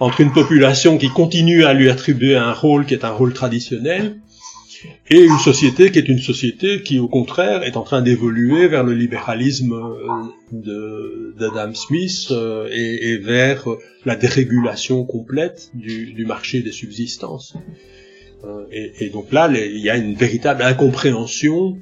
entre 0.00 0.22
une 0.22 0.32
population 0.32 0.96
qui 0.96 1.10
continue 1.10 1.64
à 1.64 1.74
lui 1.74 1.90
attribuer 1.90 2.36
un 2.36 2.54
rôle 2.54 2.86
qui 2.86 2.94
est 2.94 3.04
un 3.04 3.10
rôle 3.10 3.34
traditionnel, 3.34 4.16
et 5.08 5.20
une 5.20 5.38
société 5.38 5.92
qui 5.92 5.98
est 5.98 6.08
une 6.08 6.18
société 6.18 6.82
qui, 6.82 6.98
au 6.98 7.08
contraire, 7.08 7.62
est 7.62 7.76
en 7.76 7.82
train 7.82 8.02
d'évoluer 8.02 8.66
vers 8.66 8.82
le 8.82 8.92
libéralisme 8.92 9.72
euh, 9.72 11.34
d'Adam 11.38 11.74
Smith 11.74 12.28
euh, 12.32 12.68
et, 12.72 13.16
vers 13.18 13.66
la 14.04 14.16
dérégulation 14.16 15.04
complète 15.04 15.70
du, 15.74 16.24
marché 16.26 16.60
des 16.60 16.72
subsistances. 16.72 17.54
Euh, 18.44 18.66
et, 18.72 19.10
donc 19.10 19.32
là, 19.32 19.48
il 19.48 19.78
y 19.78 19.90
a 19.90 19.96
une 19.96 20.14
véritable 20.14 20.62
incompréhension 20.62 21.78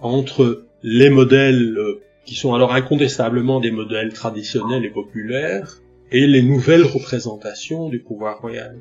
entre 0.00 0.66
les 0.82 1.10
modèles 1.10 1.78
qui 2.24 2.34
sont 2.34 2.52
alors 2.52 2.74
incontestablement 2.74 3.60
des 3.60 3.70
modèles 3.70 4.12
traditionnels 4.12 4.84
et 4.84 4.90
populaires 4.90 5.80
et 6.10 6.26
les 6.26 6.42
nouvelles 6.42 6.84
représentations 6.84 7.88
du 7.88 8.00
pouvoir 8.00 8.40
royal. 8.40 8.76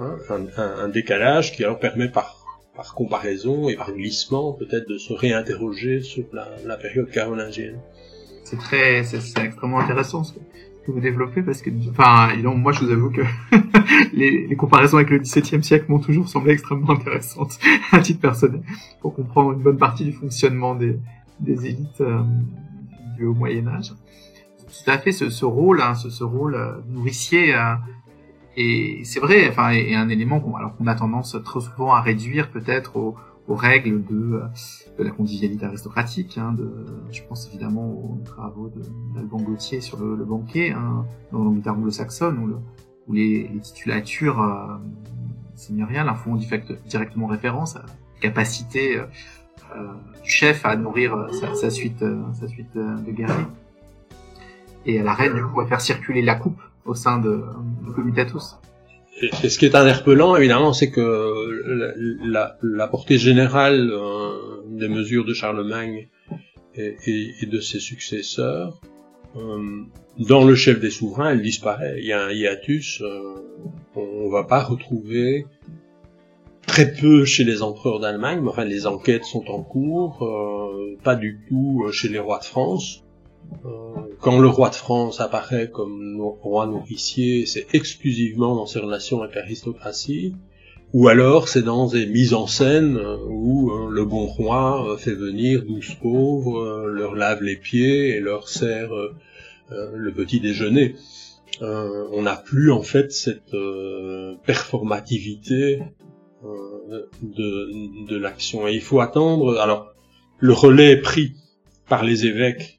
Hein, 0.00 0.16
un, 0.56 0.88
décalage 0.88 1.52
qui 1.52 1.64
alors 1.64 1.80
permet 1.80 2.08
par, 2.08 2.46
par 2.76 2.94
comparaison 2.94 3.68
et 3.68 3.74
par 3.74 3.92
glissement 3.92 4.52
peut-être 4.52 4.88
de 4.88 4.96
se 4.96 5.12
réinterroger 5.12 6.02
sur 6.02 6.24
la, 6.32 6.76
période 6.76 7.10
carolingienne. 7.10 7.80
C'est 8.44 8.58
très, 8.58 9.02
c'est 9.02 9.18
extrêmement 9.42 9.80
intéressant 9.80 10.22
ce 10.22 10.34
que 10.34 10.92
vous 10.92 11.00
développez 11.00 11.42
parce 11.42 11.62
que, 11.62 11.70
enfin, 11.90 12.32
moi 12.42 12.70
je 12.70 12.84
vous 12.84 12.92
avoue 12.92 13.10
que 13.10 13.22
les, 14.12 14.54
comparaisons 14.54 14.98
avec 14.98 15.10
le 15.10 15.18
XVIIe 15.18 15.64
siècle 15.64 15.86
m'ont 15.88 15.98
toujours 15.98 16.28
semblé 16.28 16.52
extrêmement 16.52 16.90
intéressantes 16.90 17.58
à 17.92 17.98
titre 17.98 18.20
personnel 18.20 18.62
pour 19.00 19.14
comprendre 19.14 19.52
une 19.52 19.62
bonne 19.62 19.78
partie 19.78 20.04
du 20.04 20.12
fonctionnement 20.12 20.76
des, 20.76 20.96
des 21.40 21.66
élites 21.66 22.00
euh, 22.00 22.20
du 23.16 23.24
Haut 23.24 23.34
Moyen 23.34 23.66
Âge. 23.66 23.92
Tout 24.68 24.90
à 24.90 24.98
fait 24.98 25.12
ce, 25.12 25.44
rôle, 25.44 25.80
hein, 25.80 25.94
ce, 25.94 26.08
ce, 26.08 26.22
rôle 26.22 26.54
euh, 26.54 26.74
nourricier. 26.86 27.54
Euh, 27.54 27.74
et 28.60 29.04
c'est 29.04 29.20
vrai, 29.20 29.48
enfin, 29.48 29.70
et, 29.70 29.94
un 29.94 30.08
élément 30.08 30.40
qu'on 30.40 30.86
a 30.86 30.94
tendance 30.94 31.36
trop 31.44 31.60
souvent 31.60 31.92
à 31.94 32.00
réduire 32.00 32.50
peut-être 32.50 32.96
aux, 32.96 33.14
aux, 33.46 33.54
règles 33.54 34.04
de, 34.04 34.42
de, 34.98 35.04
la 35.04 35.10
convivialité 35.10 35.64
aristocratique. 35.64 36.38
Hein, 36.38 36.52
de, 36.52 36.68
je 37.12 37.22
pense 37.22 37.46
évidemment 37.48 37.88
aux 37.88 38.20
travaux 38.24 38.72
d'Alban 39.14 39.38
Gauthier 39.38 39.80
sur 39.80 39.98
le, 39.98 40.16
le 40.16 40.24
banquet, 40.24 40.72
hein, 40.72 41.06
dans 41.30 41.44
l'Angleterre 41.44 41.74
anglo-saxonne, 41.74 42.38
où, 42.38 42.54
où 43.06 43.12
les, 43.12 43.48
les, 43.48 43.60
titulatures 43.60 44.42
euh, 44.42 44.76
seigneuriales 45.54 46.12
font 46.16 46.34
directement 46.86 47.26
référence 47.26 47.76
à 47.76 47.80
la 47.80 48.20
capacité 48.20 48.98
euh, 48.98 49.04
euh, 49.76 49.92
du 50.22 50.30
chef 50.30 50.64
à 50.64 50.76
nourrir 50.76 51.14
euh, 51.14 51.28
sa, 51.32 51.54
sa 51.54 51.70
suite, 51.70 52.02
euh, 52.02 52.22
sa 52.32 52.48
suite 52.48 52.74
de 52.74 53.10
guerriers. 53.10 53.46
Et 54.86 54.98
à 54.98 55.02
la 55.02 55.12
reine, 55.12 55.34
du 55.34 55.42
coup, 55.42 55.60
à 55.60 55.66
faire 55.66 55.80
circuler 55.80 56.22
la 56.22 56.34
coupe 56.34 56.60
au 56.88 56.94
sein 56.94 57.18
de, 57.18 57.42
du 57.84 57.92
comitatus. 57.92 58.56
Et, 59.20 59.30
et, 59.44 59.48
ce 59.48 59.58
qui 59.58 59.66
est 59.66 59.74
interpellant, 59.74 60.36
évidemment, 60.36 60.72
c'est 60.72 60.90
que 60.90 62.20
la, 62.24 62.56
la, 62.62 62.88
portée 62.88 63.18
générale 63.18 63.90
euh, 63.92 64.62
des 64.68 64.88
mesures 64.88 65.24
de 65.24 65.34
Charlemagne 65.34 66.08
et, 66.74 66.96
et, 67.06 67.34
et 67.42 67.46
de 67.46 67.60
ses 67.60 67.80
successeurs, 67.80 68.80
euh, 69.36 69.82
dans 70.18 70.44
le 70.44 70.54
chef 70.54 70.80
des 70.80 70.90
souverains, 70.90 71.30
elle 71.32 71.42
disparaît. 71.42 71.96
Il 71.98 72.06
y 72.06 72.12
a 72.12 72.24
un 72.24 72.30
hiatus. 72.30 73.02
Euh, 73.02 73.34
on, 73.96 74.26
ne 74.26 74.32
va 74.32 74.44
pas 74.44 74.62
retrouver 74.62 75.46
très 76.66 76.92
peu 76.92 77.24
chez 77.24 77.44
les 77.44 77.62
empereurs 77.62 77.98
d'Allemagne, 77.98 78.40
mais 78.42 78.50
enfin 78.50 78.64
les 78.64 78.86
enquêtes 78.86 79.24
sont 79.24 79.48
en 79.48 79.62
cours, 79.62 80.18
pas 81.02 81.16
du 81.16 81.40
tout 81.48 81.86
chez 81.92 82.08
les 82.08 82.18
rois 82.18 82.38
de 82.38 82.44
France. 82.44 83.02
Quand 84.20 84.38
le 84.38 84.48
roi 84.48 84.70
de 84.70 84.74
France 84.74 85.20
apparaît 85.20 85.70
comme 85.70 86.20
roi 86.20 86.66
nourricier, 86.66 87.46
c'est 87.46 87.74
exclusivement 87.74 88.54
dans 88.54 88.66
ses 88.66 88.78
relations 88.78 89.22
avec 89.22 89.34
l'aristocratie 89.34 90.34
ou 90.94 91.08
alors 91.08 91.48
c'est 91.48 91.62
dans 91.62 91.86
des 91.86 92.06
mises 92.06 92.32
en 92.32 92.46
scène 92.46 92.96
euh, 92.96 93.16
où 93.28 93.70
euh, 93.70 93.90
le 93.90 94.04
bon 94.04 94.26
roi 94.26 94.88
euh, 94.88 94.96
fait 94.96 95.14
venir 95.14 95.64
douze 95.64 95.94
pauvres, 95.94 96.86
leur 96.86 97.14
lave 97.14 97.42
les 97.42 97.56
pieds 97.56 98.16
et 98.16 98.20
leur 98.20 98.48
sert 98.48 98.90
le 99.70 100.12
petit 100.12 100.40
déjeuner. 100.40 100.94
on 101.60 102.22
n'a 102.22 102.36
plus 102.36 102.72
en 102.72 102.82
fait 102.82 103.12
cette 103.12 103.54
performativité 104.46 105.82
de, 106.42 108.06
de 108.06 108.16
l'action. 108.16 108.66
Et 108.66 108.72
il 108.72 108.80
faut 108.80 109.00
attendre. 109.00 109.58
Alors 109.58 109.92
le 110.38 110.54
relais 110.54 110.92
est 110.92 111.02
pris 111.02 111.34
par 111.86 112.02
les 112.02 112.24
évêques 112.24 112.78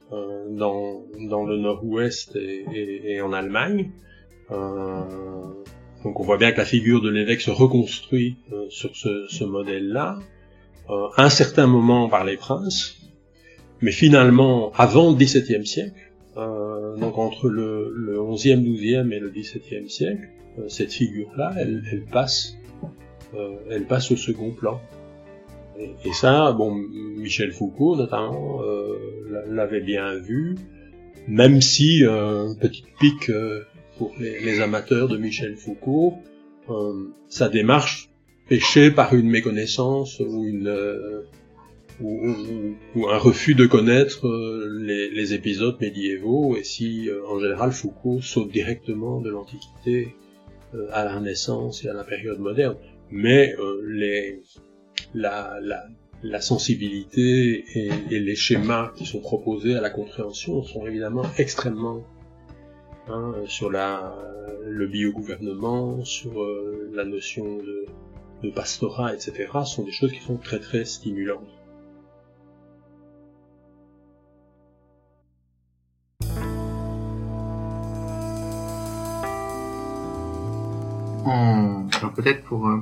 dans, 0.50 1.04
dans 1.30 1.46
le 1.46 1.58
nord-ouest 1.58 2.36
et, 2.36 2.66
et, 2.74 3.12
et, 3.14 3.22
en 3.22 3.34
Allemagne. 3.34 3.92
Donc 6.04 6.20
on 6.20 6.24
voit 6.24 6.38
bien 6.38 6.52
que 6.52 6.58
la 6.58 6.66
figure 6.66 7.02
de 7.02 7.10
l'évêque 7.10 7.42
se 7.42 7.52
reconstruit 7.52 8.38
euh, 8.54 8.66
sur 8.70 8.96
ce, 8.96 9.28
ce 9.28 9.44
modèle-là, 9.44 10.20
euh, 10.90 11.08
à 11.18 11.26
un 11.26 11.30
certain 11.30 11.68
moment 11.68 12.08
par 12.08 12.24
les 12.24 12.38
princes, 12.38 12.98
mais 13.82 13.92
finalement 13.92 14.72
avant 14.76 15.10
le 15.12 15.18
XVIIe 15.18 15.66
siècle, 15.66 16.12
euh, 16.38 16.96
donc 16.96 17.18
entre 17.18 17.50
le, 17.50 17.94
le 17.94 18.18
11e, 18.18 18.64
12e 18.64 19.12
et 19.12 19.20
le 19.20 19.30
XVIIe 19.30 19.90
siècle, 19.90 20.30
euh, 20.58 20.70
cette 20.70 20.94
figure-là, 20.94 21.52
elle, 21.58 21.84
elle, 21.92 22.06
passe, 22.06 22.56
euh, 23.36 23.56
elle 23.70 23.86
passe 23.86 24.12
au 24.12 24.16
second 24.16 24.52
plan. 24.52 24.80
Et, 25.80 26.14
ça, 26.14 26.52
bon, 26.52 26.74
Michel 26.74 27.52
Foucault 27.52 27.96
notamment 27.96 28.62
l'avait 29.48 29.82
bien 29.82 30.16
vu, 30.16 30.56
même 31.28 31.62
si 31.62 32.04
petite 32.60 32.88
pique 33.00 33.32
pour 34.00 34.16
les, 34.18 34.62
amateurs 34.62 35.10
de 35.10 35.18
Michel 35.18 35.56
Foucault, 35.58 36.16
euh, 36.70 37.10
sa 37.28 37.50
démarche 37.50 38.10
péchait 38.48 38.92
par 38.92 39.14
une 39.14 39.30
méconnaissance 39.30 40.20
ou 40.22 40.46
euh, 40.66 41.24
un 42.02 43.18
refus 43.18 43.56
de 43.56 43.66
connaître 43.66 44.26
euh, 44.26 44.68
les, 44.80 45.34
épisodes 45.34 45.78
médiévaux 45.82 46.56
et 46.56 46.64
si 46.64 47.10
en 47.28 47.40
général 47.40 47.74
Foucault 47.74 48.22
saute 48.22 48.52
directement 48.52 49.20
de 49.20 49.30
l'Antiquité 49.30 50.16
à 50.92 51.04
la 51.04 51.16
Renaissance 51.16 51.84
et 51.84 51.90
à 51.90 51.94
la 51.94 52.06
période 52.06 52.40
moderne. 52.40 52.78
Mais 53.12 53.54
les, 53.86 54.42
la, 55.14 56.42
sensibilité 56.42 57.66
et, 57.76 58.20
les 58.20 58.36
schémas 58.36 58.92
qui 58.96 59.06
sont 59.06 59.20
proposés 59.20 59.76
à 59.76 59.82
la 59.82 59.90
compréhension 59.90 60.64
sont 60.64 60.86
évidemment 60.86 61.26
extrêmement 61.38 62.04
Hein, 63.12 63.34
sur 63.48 63.72
la, 63.72 64.14
le 64.68 64.86
biogouvernement, 64.86 66.06
sur 66.06 66.44
euh, 66.44 66.92
la 66.94 67.06
notion 67.06 67.58
de, 68.44 68.50
pastorat, 68.52 69.16
etc., 69.16 69.48
sont 69.66 69.84
des 69.84 69.92
choses 69.92 70.12
qui 70.12 70.20
sont 70.20 70.38
très 70.38 70.60
très 70.60 70.86
stimulantes. 70.86 71.42
Alors 82.02 82.14
peut-être 82.14 82.44
pour 82.44 82.68
euh, 82.68 82.78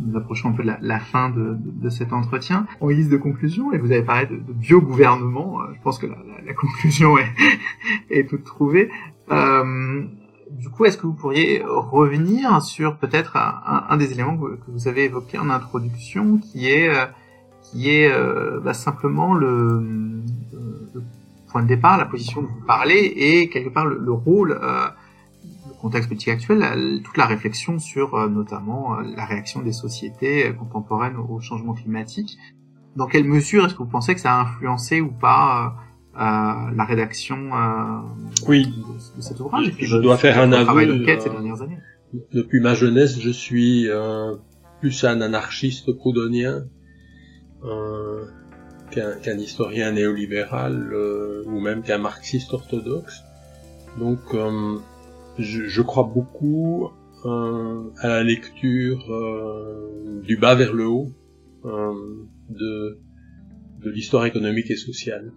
nous 0.00 0.16
approchons 0.16 0.50
un 0.50 0.52
peu 0.52 0.62
de 0.62 0.72
la, 0.80 1.00
fin 1.00 1.30
de, 1.30 1.88
cet 1.88 2.12
entretien, 2.12 2.66
en 2.80 2.88
guise 2.88 3.08
de 3.08 3.16
conclusion, 3.16 3.72
et 3.72 3.78
vous 3.78 3.92
avez 3.92 4.02
parlé 4.02 4.26
de, 4.26 4.36
de 4.36 4.52
biogouvernement, 4.52 5.60
euh, 5.60 5.74
je 5.74 5.82
pense 5.82 5.98
que 5.98 6.06
la, 6.06 6.54
conclusion 6.54 7.18
est, 7.18 7.28
est 8.10 8.28
toute 8.28 8.44
trouvée. 8.44 8.90
Euh, 9.30 10.04
du 10.50 10.70
coup, 10.70 10.84
est-ce 10.84 10.96
que 10.96 11.06
vous 11.06 11.14
pourriez 11.14 11.62
revenir 11.64 12.62
sur 12.62 12.96
peut-être 12.96 13.36
un, 13.36 13.96
des 13.98 14.12
éléments 14.12 14.36
que, 14.36 14.58
vous 14.68 14.88
avez 14.88 15.04
évoqué 15.04 15.38
en 15.38 15.50
introduction, 15.50 16.38
qui 16.38 16.68
est 16.68 16.88
euh, 16.88 17.06
qui 17.62 17.90
est 17.90 18.10
bah, 18.64 18.72
simplement 18.72 19.34
le, 19.34 20.22
point 21.50 21.62
de 21.62 21.68
départ, 21.68 21.98
la 21.98 22.06
position 22.06 22.40
dont 22.40 22.48
vous 22.48 22.66
parlez, 22.66 23.12
et 23.14 23.50
quelque 23.50 23.68
part 23.68 23.84
le, 23.84 23.98
le 23.98 24.12
rôle, 24.12 24.58
le 24.58 24.88
contexte 25.80 26.08
politique 26.08 26.28
actuel, 26.28 27.00
toute 27.04 27.16
la 27.16 27.26
réflexion 27.26 27.78
sur 27.78 28.28
notamment 28.28 28.96
la 29.00 29.24
réaction 29.24 29.62
des 29.62 29.72
sociétés 29.72 30.52
contemporaines 30.58 31.16
au 31.16 31.40
changement 31.40 31.74
climatique. 31.74 32.36
Dans 32.96 33.06
quelle 33.06 33.24
mesure 33.24 33.66
est-ce 33.66 33.74
que 33.74 33.78
vous 33.78 33.88
pensez 33.88 34.14
que 34.14 34.20
ça 34.20 34.34
a 34.34 34.42
influencé 34.42 35.00
ou 35.00 35.10
pas 35.10 35.76
la 36.16 36.84
rédaction 36.84 37.50
euh, 37.54 38.00
oui. 38.48 38.66
de, 39.16 39.20
cet 39.20 39.38
ouvrage. 39.38 39.72
je, 39.78 39.96
dois 39.98 40.16
faire 40.16 40.40
un 40.40 40.52
aveu. 40.52 40.86
De 40.86 41.04
ces 41.20 41.30
dernières 41.30 41.62
années. 41.62 41.78
Depuis 42.32 42.60
ma 42.60 42.74
jeunesse, 42.74 43.20
je 43.20 43.30
suis 43.30 43.88
euh, 43.88 44.34
plus 44.80 45.04
un 45.04 45.20
anarchiste 45.20 45.92
proudhonien 45.92 46.64
euh, 47.64 48.24
qu'un 48.90 49.38
historien 49.38 49.92
néolibéral 49.92 50.90
euh, 50.92 51.44
ou 51.46 51.60
même 51.60 51.82
qu'un 51.82 51.98
marxiste 51.98 52.54
orthodoxe. 52.54 53.22
Donc, 53.98 54.20
euh, 54.34 54.78
je, 55.38 55.64
je, 55.64 55.82
crois 55.82 56.04
beaucoup 56.04 56.88
à 57.24 58.08
la 58.08 58.22
lecture 58.22 59.04
du 60.22 60.36
bas 60.36 60.54
vers 60.54 60.72
le 60.72 60.86
haut 60.86 61.08
de, 61.64 62.98
de 63.82 63.90
l'histoire 63.90 64.26
économique 64.26 64.70
et 64.70 64.76
sociale. 64.76 65.32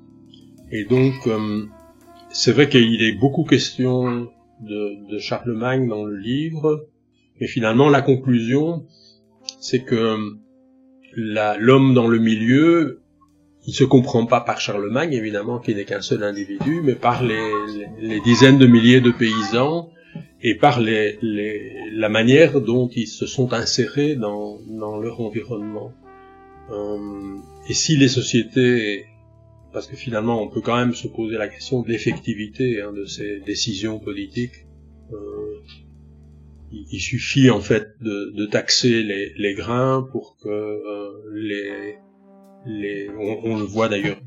Et 0.72 0.86
donc, 0.86 1.28
euh, 1.28 1.66
c'est 2.32 2.52
vrai 2.52 2.70
qu'il 2.70 3.02
est 3.04 3.14
beaucoup 3.14 3.44
question 3.44 4.30
de, 4.62 5.10
de, 5.12 5.18
Charlemagne 5.18 5.88
dans 5.88 6.06
le 6.06 6.16
livre, 6.16 6.88
mais 7.40 7.48
finalement, 7.48 7.90
la 7.90 8.02
conclusion, 8.02 8.86
c'est 9.60 9.84
que 9.84 10.18
l'homme 11.14 11.94
dans 11.94 12.08
le 12.08 12.20
milieu, 12.20 13.01
il 13.68 13.74
se 13.74 13.84
comprend 13.84 14.26
pas 14.26 14.42
par 14.42 14.60
Charlemagne, 14.60 15.14
évidemment, 15.14 15.60
qui 15.60 15.76
n'est 15.76 15.86
qu'un 15.86 16.02
seul 16.02 16.24
individu, 16.24 16.82
mais 16.84 16.96
par 16.96 17.24
les, 17.24 17.52
les, 18.00 18.20
dizaines 18.22 18.58
de 18.58 18.66
milliers 18.66 19.02
de 19.02 19.12
paysans 19.12 19.90
et 20.42 20.56
par 20.56 20.80
les, 20.80 21.20
la 21.92 22.10
manière 22.10 22.60
dont 22.62 22.90
ils 22.96 23.08
se 23.08 23.28
sont 23.28 23.54
insérés 23.54 24.16
dans, 24.16 24.60
dans 24.68 24.98
leur 24.98 25.22
environnement. 25.22 25.94
Euh, 26.72 27.38
et 27.70 27.74
si 27.74 27.98
les 27.98 28.08
sociétés 28.08 29.06
parce 29.72 29.88
que 29.88 29.96
finalement 29.96 30.42
on 30.42 30.50
peut 30.50 30.62
quand 30.62 30.78
même 30.78 30.94
se 30.94 31.08
poser 31.08 31.38
la 31.38 31.48
question 31.48 31.82
de 31.82 31.90
l'effectivité 31.90 32.82
hein, 32.82 32.92
de 32.92 33.06
ces 33.06 33.40
décisions 33.42 34.00
politiques. 34.00 34.66
Euh, 35.14 35.62
il, 36.72 37.02
suffit 37.02 37.50
en 37.50 37.60
fait 37.60 37.96
de, 38.00 38.32
de 38.34 38.46
taxer 38.46 39.04
les, 39.04 39.34
les, 39.36 39.54
grains 39.54 40.08
pour 40.10 40.38
que 40.42 40.48
euh, 40.48 41.12
les, 41.34 41.98
les 42.66 43.10
on, 43.10 43.52
on, 43.52 43.58
le 43.58 43.64
voit 43.64 43.90
d'ailleurs. 43.90 44.22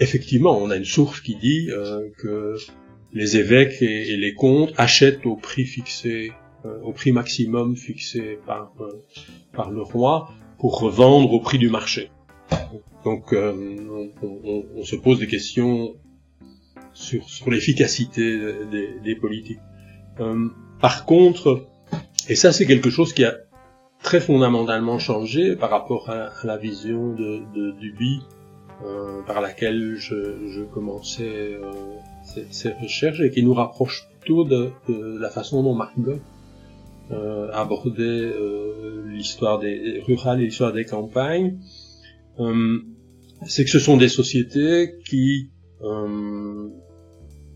Effectivement, 0.00 0.58
on 0.58 0.70
a 0.70 0.76
une 0.76 0.84
source 0.84 1.20
qui 1.20 1.36
dit 1.36 1.70
euh, 1.70 2.08
que 2.18 2.56
les 3.12 3.36
évêques 3.36 3.80
et, 3.80 4.16
les 4.16 4.34
comtes 4.34 4.72
achètent 4.76 5.24
au 5.26 5.36
prix 5.36 5.64
fixé, 5.64 6.32
euh, 6.64 6.80
au 6.82 6.92
prix 6.92 7.12
maximum 7.12 7.76
fixé 7.76 8.38
par 8.46 8.72
euh, 8.80 9.04
par 9.52 9.70
le 9.70 9.82
roi 9.82 10.30
pour 10.58 10.80
revendre 10.80 11.32
au 11.32 11.40
prix 11.40 11.58
du 11.58 11.68
marché. 11.68 12.10
Donc 13.04 13.32
euh, 13.32 13.52
on, 14.22 14.82
se 14.82 14.96
pose 14.96 15.18
des 15.18 15.26
questions 15.26 15.94
sur, 16.92 17.28
sur 17.28 17.50
l'efficacité 17.50 18.38
des, 19.02 19.14
politiques. 19.16 19.60
Euh, 20.20 20.48
par 20.80 21.04
contre, 21.06 21.66
et 22.28 22.34
ça 22.34 22.52
c'est 22.52 22.66
quelque 22.66 22.90
chose 22.90 23.12
qui 23.12 23.24
a 23.24 23.36
très 24.06 24.20
fondamentalement 24.20 24.98
changé 24.98 25.56
par 25.56 25.70
rapport 25.70 26.08
à, 26.08 26.30
la 26.44 26.56
vision 26.56 27.12
de, 27.12 27.40
de 27.54 27.72
Duby 27.72 28.20
euh, 28.84 29.22
par 29.26 29.40
laquelle 29.40 29.96
je, 29.96 30.48
je 30.48 30.62
commençais 30.62 31.58
ces, 32.24 32.46
ces, 32.50 32.70
recherches 32.70 33.20
et 33.20 33.30
qui 33.30 33.42
nous 33.42 33.54
rapproche 33.54 34.06
plutôt 34.20 34.44
de, 34.44 34.70
de 34.88 35.18
la 35.18 35.28
façon 35.28 35.62
dont 35.62 35.74
Marc 35.74 35.98
Bloch 35.98 36.20
abordait 37.52 38.32
l'histoire 39.06 39.58
des 39.60 40.02
rurales 40.06 40.40
et 40.40 40.46
l'histoire 40.46 40.72
des 40.72 40.84
campagnes. 40.84 41.58
C'est 43.44 43.64
que 43.64 43.70
ce 43.70 43.78
sont 43.78 43.96
des 43.96 44.08
sociétés 44.08 44.94
qui, 45.08 45.50
euh, 45.82 46.68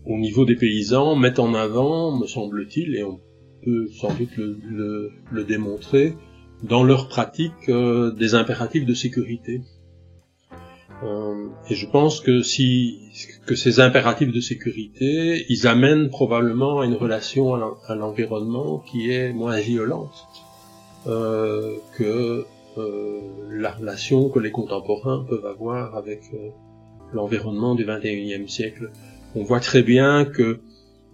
au 0.05 0.17
niveau 0.17 0.45
des 0.45 0.55
paysans, 0.55 1.15
mettent 1.15 1.39
en 1.39 1.53
avant, 1.53 2.17
me 2.17 2.27
semble-t-il, 2.27 2.95
et 2.95 3.03
on 3.03 3.19
peut 3.63 3.87
sans 3.99 4.13
doute 4.13 4.35
le, 4.37 5.11
le, 5.31 5.43
démontrer, 5.43 6.13
dans 6.63 6.83
leur 6.83 7.07
pratique 7.09 7.69
euh, 7.69 8.11
des 8.11 8.35
impératifs 8.35 8.85
de 8.85 8.93
sécurité. 8.93 9.61
Euh, 11.03 11.47
et 11.69 11.75
je 11.75 11.87
pense 11.87 12.21
que 12.21 12.41
si 12.43 12.99
que 13.47 13.55
ces 13.55 13.79
impératifs 13.79 14.31
de 14.31 14.39
sécurité, 14.41 15.45
ils 15.49 15.67
amènent 15.67 16.09
probablement 16.09 16.79
à 16.81 16.85
une 16.85 16.93
relation 16.95 17.55
à 17.87 17.95
l'environnement 17.95 18.79
qui 18.79 19.11
est 19.11 19.33
moins 19.33 19.59
violente. 19.59 20.27
euh, 21.07 21.77
que 21.97 22.45
euh, 22.77 23.19
la 23.49 23.71
relation 23.71 24.29
que 24.29 24.39
les 24.39 24.51
contemporains 24.51 25.25
peuvent 25.27 25.45
avoir 25.45 25.95
avec 25.95 26.21
euh, 26.33 26.49
l'environnement 27.13 27.75
du 27.75 27.85
XXIe 27.85 28.47
siècle. 28.49 28.91
On 29.35 29.43
voit 29.43 29.59
très 29.59 29.83
bien 29.83 30.25
que 30.25 30.61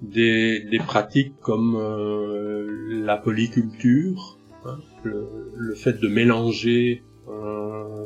des, 0.02 0.62
des 0.62 0.80
pratiques 0.80 1.36
comme 1.42 1.76
euh, 1.76 2.68
la 3.06 3.18
polyculture, 3.18 4.37
le, 5.04 5.76
fait 5.76 6.00
de 6.00 6.08
mélanger 6.08 7.04
euh, 7.30 8.06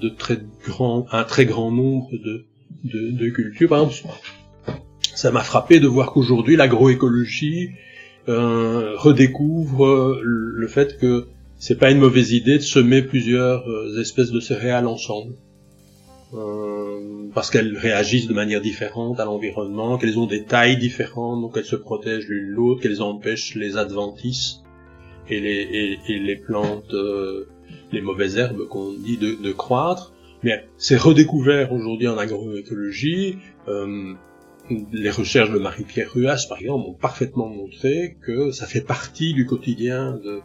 de, 0.00 0.08
très 0.08 0.38
grand, 0.64 1.06
un 1.12 1.24
très 1.24 1.46
grand 1.46 1.70
nombre 1.70 2.10
de, 2.12 2.44
de, 2.84 3.28
cultures, 3.30 3.68
par 3.68 3.82
exemple, 3.84 4.18
ça 5.14 5.30
m'a 5.30 5.42
frappé 5.42 5.80
de 5.80 5.86
voir 5.86 6.12
qu'aujourd'hui 6.12 6.56
l'agroécologie 6.56 7.70
euh, 8.28 8.94
redécouvre 8.96 10.20
le 10.22 10.68
fait 10.68 10.98
que 10.98 11.28
c'est 11.58 11.78
pas 11.78 11.90
une 11.90 11.98
mauvaise 11.98 12.32
idée 12.32 12.58
de 12.58 12.62
semer 12.62 13.02
plusieurs 13.02 13.68
euh, 13.68 14.00
espèces 14.00 14.30
de 14.30 14.40
céréales 14.40 14.86
ensemble. 14.86 15.34
Euh, 16.34 17.28
parce 17.34 17.50
qu'elles 17.50 17.76
réagissent 17.76 18.26
de 18.26 18.34
manière 18.34 18.60
différente 18.60 19.20
à 19.20 19.24
l'environnement, 19.24 19.96
qu'elles 19.96 20.18
ont 20.18 20.26
des 20.26 20.44
tailles 20.44 20.76
différentes, 20.76 21.40
donc 21.40 21.56
elles 21.56 21.64
se 21.64 21.76
protègent 21.76 22.28
l'une 22.28 22.48
l'autre, 22.48 22.82
qu'elles 22.82 23.00
empêchent 23.00 23.54
les 23.54 23.76
adventices 23.76 24.62
et 25.28 25.40
les, 25.40 25.98
et, 26.08 26.18
les 26.18 26.36
plantes, 26.36 26.92
euh, 26.94 27.48
les 27.92 28.00
mauvaises 28.00 28.36
herbes 28.36 28.66
qu'on 28.68 28.92
dit 28.92 29.16
de, 29.16 29.34
de, 29.42 29.52
croître. 29.52 30.12
Mais 30.42 30.66
c'est 30.76 30.96
redécouvert 30.96 31.72
aujourd'hui 31.72 32.08
en 32.08 32.18
agroécologie. 32.18 33.38
Euh, 33.68 34.14
les 34.92 35.10
recherches 35.10 35.50
de 35.50 35.58
Marie-Pierre 35.58 36.12
Ruas, 36.12 36.46
par 36.48 36.58
exemple, 36.58 36.88
ont 36.88 36.94
parfaitement 36.94 37.48
montré 37.48 38.16
que 38.22 38.50
ça 38.50 38.66
fait 38.66 38.80
partie 38.80 39.32
du 39.32 39.46
quotidien 39.46 40.18
de, 40.24 40.40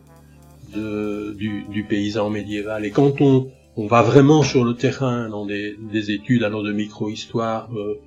de, 0.76 1.34
du, 1.34 1.64
du, 1.70 1.84
paysan 1.84 2.30
médiéval. 2.30 2.86
Et 2.86 2.92
quand 2.92 3.22
on, 3.22 3.52
on 3.76 3.88
va 3.88 4.02
vraiment 4.02 4.44
sur 4.44 4.64
le 4.64 4.76
terrain 4.76 5.30
dans 5.30 5.46
des, 5.46 5.76
des 5.92 6.12
études 6.12 6.44
alors 6.44 6.64
de 6.64 6.72
micro-histoire 6.72 7.70
euh, 7.76 8.00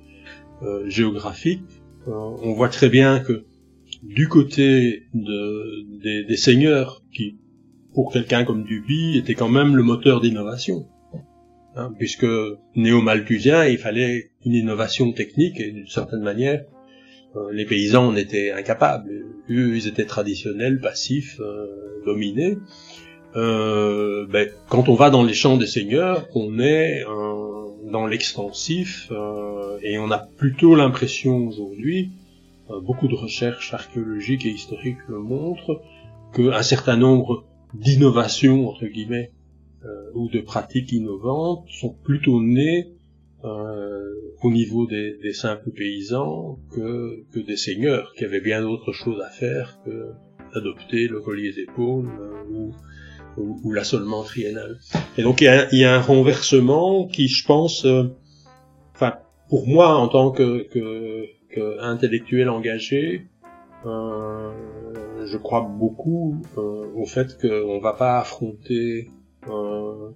euh, 0.63 0.89
géographique, 0.89 1.63
euh, 2.07 2.11
on 2.13 2.53
voit 2.53 2.69
très 2.69 2.89
bien 2.89 3.19
que 3.19 3.45
du 4.07 4.27
côté 4.27 5.03
de, 5.13 6.01
des, 6.01 6.23
des 6.23 6.37
seigneurs, 6.37 7.03
qui 7.11 7.37
pour 7.95 8.11
quelqu'un 8.11 8.43
comme 8.43 8.63
Duby 8.65 9.17
était 9.17 9.33
quand 9.35 9.49
même 9.49 9.75
le 9.75 9.81
moteur 9.81 10.19
d'innovation, 10.19 10.85
hein, 11.75 11.93
puisque 11.97 12.27
néo-malthusien, 12.75 13.65
il 13.65 13.77
fallait 13.77 14.31
une 14.45 14.53
innovation 14.53 15.13
technique 15.13 15.59
et 15.59 15.71
d'une 15.71 15.87
certaine 15.87 16.21
manière, 16.21 16.65
euh, 17.35 17.51
les 17.51 17.65
paysans 17.65 18.07
en 18.09 18.15
étaient 18.15 18.51
incapables. 18.51 19.09
Eux, 19.49 19.75
ils 19.75 19.87
étaient 19.87 20.05
traditionnels, 20.05 20.79
passifs, 20.79 21.39
euh, 21.39 22.01
dominés. 22.05 22.57
Euh, 23.35 24.25
ben, 24.27 24.49
quand 24.69 24.89
on 24.89 24.93
va 24.93 25.09
dans 25.09 25.23
les 25.23 25.33
champs 25.33 25.57
des 25.57 25.67
seigneurs, 25.67 26.27
on 26.35 26.59
est 26.59 27.03
dans 27.91 28.07
l'extensif 28.07 29.11
et 29.81 29.97
on 29.99 30.09
a 30.11 30.17
plutôt 30.17 30.75
l'impression 30.75 31.47
aujourd'hui, 31.47 32.11
beaucoup 32.83 33.07
de 33.07 33.15
recherches 33.15 33.73
archéologiques 33.73 34.45
et 34.45 34.49
historiques 34.49 35.07
le 35.07 35.19
montrent, 35.19 35.81
qu'un 36.33 36.63
certain 36.63 36.97
nombre 36.97 37.45
d'innovations 37.73 38.67
entre 38.69 38.85
guillemets 38.85 39.31
ou 40.15 40.29
de 40.29 40.39
pratiques 40.39 40.91
innovantes 40.91 41.65
sont 41.69 41.93
plutôt 42.03 42.41
nées 42.41 42.95
euh, 43.45 44.15
au 44.41 44.49
niveau 44.49 44.87
des, 44.87 45.17
des, 45.21 45.33
simples 45.33 45.69
paysans 45.69 46.57
que, 46.71 47.25
que 47.31 47.39
des 47.39 47.57
seigneurs 47.57 48.13
qui 48.17 48.25
avaient 48.25 48.41
bien 48.41 48.61
d'autres 48.61 48.91
choses 48.91 49.21
à 49.21 49.29
faire 49.29 49.77
que 49.85 50.13
d'adopter 50.53 51.07
le 51.07 51.19
collier 51.19 51.51
d'épaules 51.51 52.09
euh, 52.19 52.43
ou, 52.49 52.73
ou, 53.37 53.59
ou 53.63 53.71
l'assolement 53.71 54.23
triennal. 54.23 54.79
Et 55.17 55.21
donc 55.21 55.41
il 55.41 55.43
y, 55.43 55.47
a, 55.47 55.67
y, 55.75 55.83
a, 55.83 55.95
un 55.95 56.01
renversement 56.01 57.07
qui, 57.07 57.27
je 57.27 57.45
pense, 57.45 57.85
euh, 57.85 58.05
enfin 58.95 59.13
pour 59.49 59.67
moi 59.67 59.95
en 59.95 60.07
tant 60.07 60.31
que, 60.31 60.63
que, 60.63 61.25
intellectuel 61.79 62.49
engagé, 62.49 63.27
euh, 63.85 64.51
je 65.25 65.37
crois 65.37 65.61
beaucoup 65.61 66.41
euh, 66.57 66.85
au 66.95 67.05
fait 67.05 67.37
qu'on 67.39 67.79
va 67.79 67.93
pas 67.93 68.19
affronter 68.19 69.11
euh, 69.47 70.09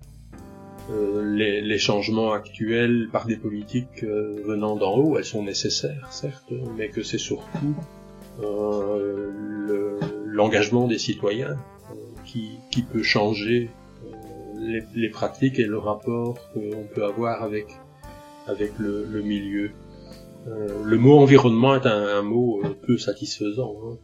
les, 0.90 1.78
changements 1.78 2.34
actuels 2.34 3.10
par 3.12 3.28
des 3.28 3.38
politiques 3.38 4.04
venant 4.04 4.76
d'en 4.76 4.98
haut, 4.98 5.18
elles 5.18 5.26
sont 5.26 5.44
nécessaires, 5.44 6.08
certes, 6.12 6.52
mais 6.78 6.90
que 6.90 7.04
c'est 7.04 7.20
surtout 7.20 7.76
l'engagement 10.26 10.88
des 10.88 10.98
citoyens 10.98 11.58
qui, 12.26 12.58
peut 12.92 13.04
changer 13.04 13.70
les, 14.58 15.10
pratiques 15.10 15.60
et 15.60 15.66
le 15.66 15.78
rapport 15.78 16.40
qu'on 16.54 16.88
peut 16.96 17.06
avoir 17.06 17.44
avec, 17.44 17.68
avec 18.48 18.72
le 18.80 19.22
milieu. 19.22 19.72
Le 20.46 20.98
mot 20.98 21.18
environnement 21.18 21.76
est 21.76 21.86
un, 21.86 22.22
mot 22.22 22.62
peu 22.86 22.98
satisfaisant. 22.98 23.76
Hein 23.84 23.98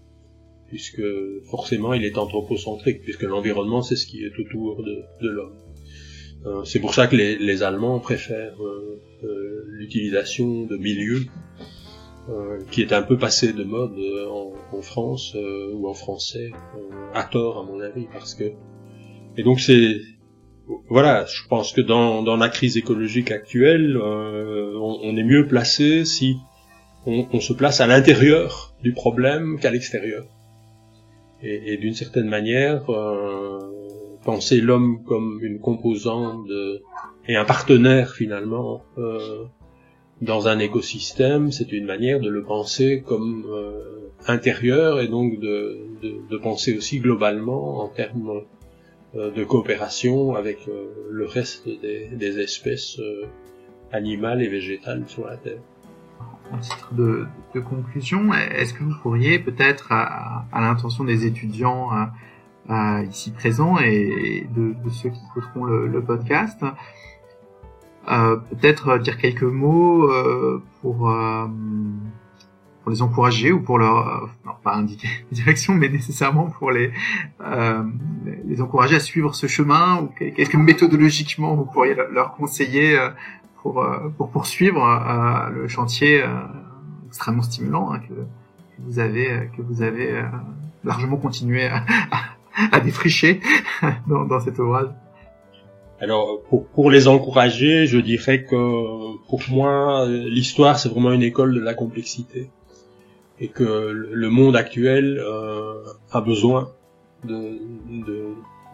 puisque 0.68 1.04
forcément 1.50 1.94
il 1.94 2.04
est 2.04 2.18
anthropocentrique, 2.18 3.02
puisque 3.02 3.24
l'environnement 3.24 3.82
c'est 3.82 3.96
ce 3.96 4.06
qui 4.06 4.24
est 4.24 4.40
autour 4.40 4.84
de, 4.84 5.30
l'homme. 5.30 5.56
Euh, 6.46 6.64
c'est 6.64 6.80
pour 6.80 6.94
ça 6.94 7.08
que 7.08 7.16
les, 7.16 7.64
Allemands 7.64 8.00
préfèrent 8.00 8.62
euh, 8.62 9.02
euh, 9.24 9.64
l'utilisation 9.68 10.66
de 10.66 10.78
milieux 10.78 11.26
qui 12.72 12.82
est 12.82 12.92
un 12.92 13.04
peu 13.04 13.20
passé 13.20 13.54
de 13.54 13.64
mode 13.64 14.00
en, 14.32 14.54
en, 14.76 14.82
France 14.82 15.38
ou 15.74 15.88
en 15.88 15.94
français, 15.94 16.50
à 17.14 17.24
tort 17.24 17.60
à 17.60 17.64
mon 17.64 17.80
avis, 17.80 18.08
parce 18.12 18.34
que 18.34 18.46
et 19.38 19.44
donc 19.44 19.60
c'est 19.60 20.02
voilà, 20.90 21.26
je 21.26 21.48
pense 21.48 21.74
que 21.74 21.82
dans, 21.82 22.36
la 22.36 22.50
crise 22.50 22.78
écologique 22.78 23.32
actuelle, 23.32 23.98
on, 23.98 25.00
on, 25.04 25.18
est 25.18 25.24
mieux 25.24 25.48
placé 25.48 26.06
si 26.06 26.38
on, 27.06 27.40
se 27.40 27.54
place 27.54 27.82
à 27.82 27.88
l'intérieur 27.88 28.74
du 28.82 28.94
problème 28.94 29.60
qu'à 29.60 29.70
l'extérieur. 29.70 30.26
Et, 31.44 31.78
d'une 31.78 31.94
certaine 31.94 32.28
manière, 32.28 32.90
euh, 32.90 33.60
penser 34.24 34.60
l'homme 34.60 35.04
comme 35.04 35.40
une 35.44 35.60
composante 35.60 36.48
et 37.28 37.36
un 37.36 37.46
partenaire 37.46 38.14
finalement 38.14 38.84
euh, 38.98 39.46
dans 40.22 40.48
un 40.48 40.60
écosystème, 40.60 41.52
c'est 41.52 41.72
une 41.72 41.86
manière 41.86 42.20
de 42.20 42.30
le 42.30 42.44
penser 42.44 43.04
comme 43.06 43.46
euh, 43.50 44.12
intérieur 44.28 45.00
et 45.00 45.08
donc 45.08 45.40
de, 45.40 46.38
penser 46.42 46.78
aussi 46.78 47.00
globalement 47.00 47.80
en 47.80 47.88
termes 47.88 48.30
euh, 48.30 48.42
de 49.16 49.44
coopération 49.44 50.36
avec 50.36 50.68
euh, 50.68 50.88
le 51.10 51.26
reste 51.26 51.66
des, 51.68 52.10
des 52.12 52.40
espèces 52.40 53.00
euh, 53.00 53.26
animales 53.92 54.42
et 54.42 54.50
végétales 54.50 55.04
sur 55.08 55.26
la 55.26 55.38
Terre. 55.38 55.60
En 56.52 56.58
titre 56.58 56.94
de, 56.94 57.26
de 57.56 57.60
conclusion, 57.60 58.34
est-ce 58.34 58.74
que 58.74 58.84
vous 58.84 58.94
pourriez 59.02 59.40
peut-être, 59.40 59.92
à, 59.92 60.46
à 60.52 60.62
l'intention 60.62 61.04
des 61.04 61.26
étudiants, 61.26 61.90
euh, 62.70 63.04
ici 63.10 63.32
présents 63.32 63.80
et 63.80 64.48
de, 64.56 64.74
de, 64.84 64.90
ceux 64.90 65.10
qui 65.10 65.20
écouteront 65.30 65.64
le, 65.64 65.88
le 65.88 66.04
podcast. 66.04 66.64
Euh, 68.12 68.36
Peut-être 68.36 69.00
dire 69.00 69.18
quelques 69.18 69.44
mots 69.44 70.12
euh, 70.12 70.62
pour, 70.82 71.10
euh, 71.10 71.48
pour 72.86 72.92
les 72.92 73.02
encourager 73.02 73.52
ou 73.52 73.62
pour 73.62 73.80
leur, 73.80 74.08
euh, 74.08 74.28
non 74.46 74.52
pas 74.64 74.76
indiquer 74.76 75.08
direction, 75.32 75.74
mais 75.74 75.90
nécessairement 75.90 76.52
pour 76.52 76.70
les, 76.70 76.92
euh, 77.42 77.84
les 78.46 78.62
encourager 78.62 78.98
à 78.98 79.00
suivre 79.00 79.34
ce 79.34 79.48
chemin 79.48 80.02
ou 80.02 80.10
qu'est-ce 80.16 80.52
que 80.52 80.58
méthodologiquement 80.58 81.56
vous 81.56 81.66
pourriez 81.66 81.96
leur 81.96 82.36
conseiller 82.36 82.96
pour, 83.64 83.84
pour 84.18 84.30
poursuivre 84.30 84.84
le 85.52 85.68
chantier 85.68 86.24
extrêmement 87.08 87.42
stimulant 87.42 87.92
hein, 87.92 88.00
que, 88.08 88.14
que, 88.14 88.82
vous 88.86 89.00
avez 89.00 89.50
que 89.58 89.64
vous 89.64 89.82
avez 89.82 90.24
largement 90.84 91.18
continué 91.18 91.66
à, 91.66 91.84
à 92.72 92.80
défricher 92.82 93.40
dans, 94.08 94.26
dans 94.26 94.40
cet 94.40 94.60
ouvrage 94.60 94.90
alors, 96.02 96.42
pour, 96.50 96.68
pour, 96.68 96.92
les 96.92 97.08
encourager, 97.08 97.88
je 97.88 97.98
dirais 97.98 98.44
que 98.44 99.18
pour 99.30 99.42
moi, 99.50 100.06
l'histoire, 100.08 100.78
c'est 100.78 100.90
vraiment 100.90 101.14
une 101.14 101.24
école 101.24 101.54
de 101.54 101.62
la 101.62 101.74
complexité. 101.74 102.50
Et 103.40 103.50
que 103.50 103.64
le 103.64 104.30
monde 104.30 104.56
actuel 104.56 105.20
euh, 105.20 105.84
a 106.12 106.22
besoin 106.22 106.72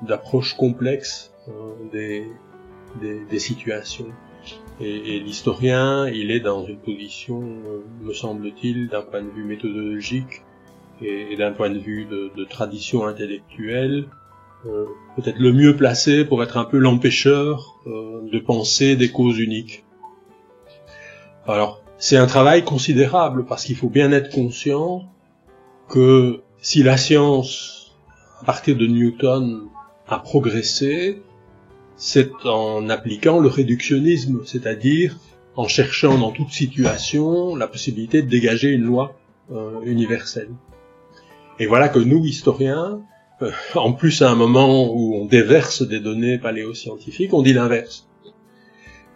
d'approches 0.04 0.54
de, 0.54 0.58
complexes 0.58 1.34
euh, 1.48 1.52
des, 1.92 2.28
des, 3.02 3.26
des, 3.26 3.40
situations. 3.40 4.08
Et, 4.80 5.16
et 5.16 5.20
l'historien, 5.20 6.08
il 6.08 6.32
est 6.32 6.40
dans 6.40 6.66
une 6.66 6.78
position, 6.78 7.42
euh, 7.42 7.82
me 8.02 8.14
semble-t-il, 8.14 8.90
d'un 8.90 9.02
point 9.02 9.22
de 9.22 9.30
vue 9.30 9.44
méthodologique, 9.44 10.44
et, 11.02 11.36
d'un 11.36 11.52
point 11.52 11.70
de 11.70 11.80
vue 11.80 12.06
de, 12.06 12.32
de 12.36 12.44
tradition 12.46 13.06
intellectuelle, 13.06 14.08
euh, 14.66 14.86
peut-être 15.16 15.40
le 15.40 15.52
mieux 15.52 15.76
placé 15.76 16.24
pour 16.24 16.44
être 16.44 16.58
un 16.58 16.66
peu 16.66 16.78
l'empêcheur 16.78 17.80
euh, 17.88 18.22
de 18.32 18.40
penser 18.40 18.96
des 18.96 19.12
causes 19.12 19.40
uniques. 19.40 19.84
Alors, 21.48 21.81
c'est 22.02 22.18
un 22.18 22.28
travail 22.28 22.66
considérable 22.66 23.46
parce 23.46 23.64
qu'il 23.64 23.78
faut 23.78 23.90
bien 23.90 24.12
être 24.12 24.30
conscient 24.32 25.06
que 25.88 26.42
si 26.62 26.84
la 26.84 26.98
science 26.98 27.82
à 28.42 28.44
partir 28.44 28.76
de 28.76 28.88
Newton, 28.88 29.68
a 30.08 30.18
progressé, 30.18 31.22
c'est 31.96 32.32
en 32.46 32.90
appliquant 32.90 33.40
le 33.40 33.48
réductionnisme, 33.48 34.42
c'est-à-dire 34.46 35.16
en 35.56 35.68
cherchant 35.68 36.18
dans 36.18 36.32
toute 36.32 36.50
situation 36.50 37.56
la 37.56 37.68
possibilité 37.68 38.24
de 38.24 38.28
dégager 38.30 38.70
une 38.70 38.84
loi 38.84 39.16
euh, 39.52 39.80
universelle. 39.86 40.50
Et 41.60 41.68
voilà 41.68 41.88
que 41.88 42.00
nous, 42.00 42.26
historiens, 42.26 43.02
euh, 43.44 43.52
en 43.76 43.94
plus 43.94 44.24
à 44.24 44.32
un 44.32 44.36
moment 44.36 44.92
où 44.92 45.16
on 45.16 45.26
déverse 45.26 45.84
des 45.84 46.00
données 46.00 46.40
paléoscientifiques, 46.40 47.34
on 47.34 47.44
dit 47.44 47.54
l'inverse. 47.54 48.08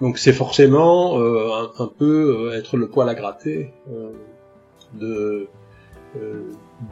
Donc 0.01 0.17
c'est 0.17 0.33
forcément 0.33 1.17
euh, 1.19 1.67
un, 1.79 1.87
peu 1.87 2.53
être 2.53 2.77
le 2.77 2.89
poil 2.89 3.07
à 3.07 3.15
gratter 3.15 3.71
de, 4.93 5.47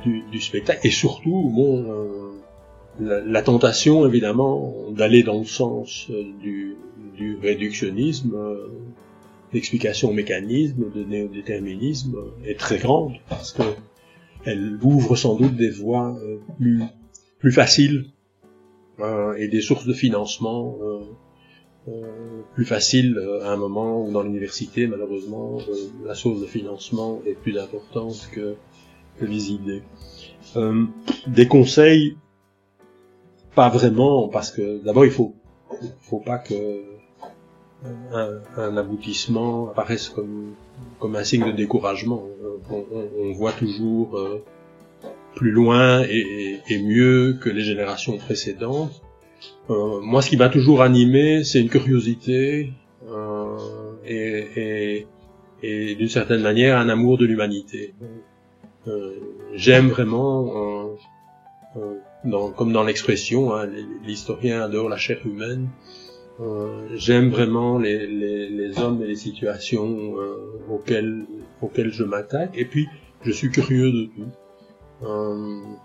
du, 0.04 0.24
du, 0.32 0.42
spectacle, 0.42 0.86
et 0.88 0.92
surtout, 0.92 1.52
bon, 1.54 2.34
la, 3.00 3.42
tentation 3.42 4.06
évidemment 4.06 4.76
d'aller 4.92 5.24
dans 5.24 5.40
le 5.40 5.46
sens 5.46 6.08
euh, 6.10 6.24
du, 6.42 6.76
du 7.18 7.38
réductionnisme, 7.42 8.36
euh, 8.36 8.68
d'explication 9.52 10.10
au 10.10 10.14
mécanisme, 10.14 10.92
de 10.94 11.04
néodéterminisme 11.04 12.18
est 12.46 12.60
très 12.60 12.78
grande 12.78 13.14
parce 13.30 13.52
que 13.54 13.64
elle 14.46 14.78
ouvre 14.82 15.16
sans 15.16 15.36
doute 15.36 15.56
des 15.56 15.70
voies 15.70 16.18
euh, 16.22 16.38
plus, 16.58 16.84
plus 17.40 17.52
faciles 17.52 18.06
et 19.38 19.48
des 19.48 19.62
sources 19.62 19.86
de 19.88 19.94
financement 19.94 20.78
plus 22.54 22.66
faciles 22.66 23.20
à 23.42 23.52
un 23.52 23.58
moment 23.58 24.06
où 24.06 24.12
dans 24.12 24.24
l'université 24.24 24.88
malheureusement 24.88 25.58
la 26.06 26.16
source 26.16 26.40
de 26.40 26.46
financement 26.46 27.22
est 27.26 27.34
plus 27.34 27.58
importante 27.58 28.30
que, 28.32 28.56
que 29.20 29.26
les 29.26 29.52
idées. 29.52 29.84
des 31.28 31.48
conseils 31.48 32.18
pas 33.56 33.70
vraiment, 33.70 34.28
parce 34.30 34.52
que 34.52 34.84
d'abord 34.84 35.06
il 35.06 35.12
faut, 35.12 35.36
faut 36.02 36.20
pas 36.20 36.40
que 36.40 36.82
un, 38.58 38.78
aboutissement 38.78 39.70
apparaisse 39.70 40.10
comme, 40.10 40.54
comme 41.00 41.16
un 41.16 41.24
signe 41.24 41.46
de 41.46 41.52
découragement. 41.52 42.24
On, 42.70 43.34
voit 43.34 43.52
toujours 43.52 44.18
euh, 44.18 44.42
plus 45.36 45.52
loin 45.52 46.02
et, 46.04 46.62
mieux 46.82 47.38
que 47.42 47.50
les 47.50 47.62
générations 47.64 48.18
précédentes. 48.18 49.02
Euh, 49.70 50.02
moi, 50.02 50.22
ce 50.22 50.30
qui 50.30 50.38
m'a 50.38 50.50
toujours 50.50 50.82
animé, 50.82 51.44
c'est 51.44 51.62
une 51.62 51.70
curiosité 51.70 52.74
euh, 53.10 53.58
et, 54.06 55.08
et 55.62 55.96
d'une 55.96 56.10
certaine 56.10 56.42
manière 56.42 56.78
un 56.78 56.90
amour 56.90 57.18
de 57.18 57.26
l'humanité. 57.26 57.94
J'aime 59.56 59.88
vraiment 59.88 60.98
comme 62.56 62.72
dans 62.72 62.84
l'expression, 62.84 63.54
hein, 63.54 63.68
l'historien 64.06 64.62
adore 64.62 64.90
la 64.90 64.98
chair 64.98 65.20
humaine. 65.26 65.70
Euh, 66.40 66.88
J'aime 66.96 67.30
vraiment 67.30 67.78
les, 67.78 68.80
hommes 68.80 69.02
et 69.04 69.08
les 69.08 69.16
situations 69.16 70.16
euh, 70.18 70.60
auxquelles 70.70 71.92
je 71.92 72.04
m'attaque. 72.04 72.52
Et 72.58 72.66
puis, 72.66 72.88
je 73.24 73.32
suis 73.32 73.50
curieux 73.50 73.92
de 73.92 74.06
tout. 74.06 75.82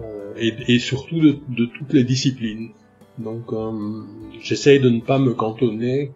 Euh, 0.00 0.04
euh 0.04 0.34
et, 0.36 0.74
et, 0.74 0.78
surtout 0.78 1.20
de, 1.20 1.38
de, 1.48 1.66
toutes 1.66 1.92
les 1.92 2.04
disciplines. 2.04 2.70
Donc, 3.18 3.52
euh, 3.52 4.02
j'essaye 4.40 4.80
de 4.80 4.88
ne 4.88 5.00
pas 5.00 5.18
me 5.18 5.34
cantonner 5.34 6.12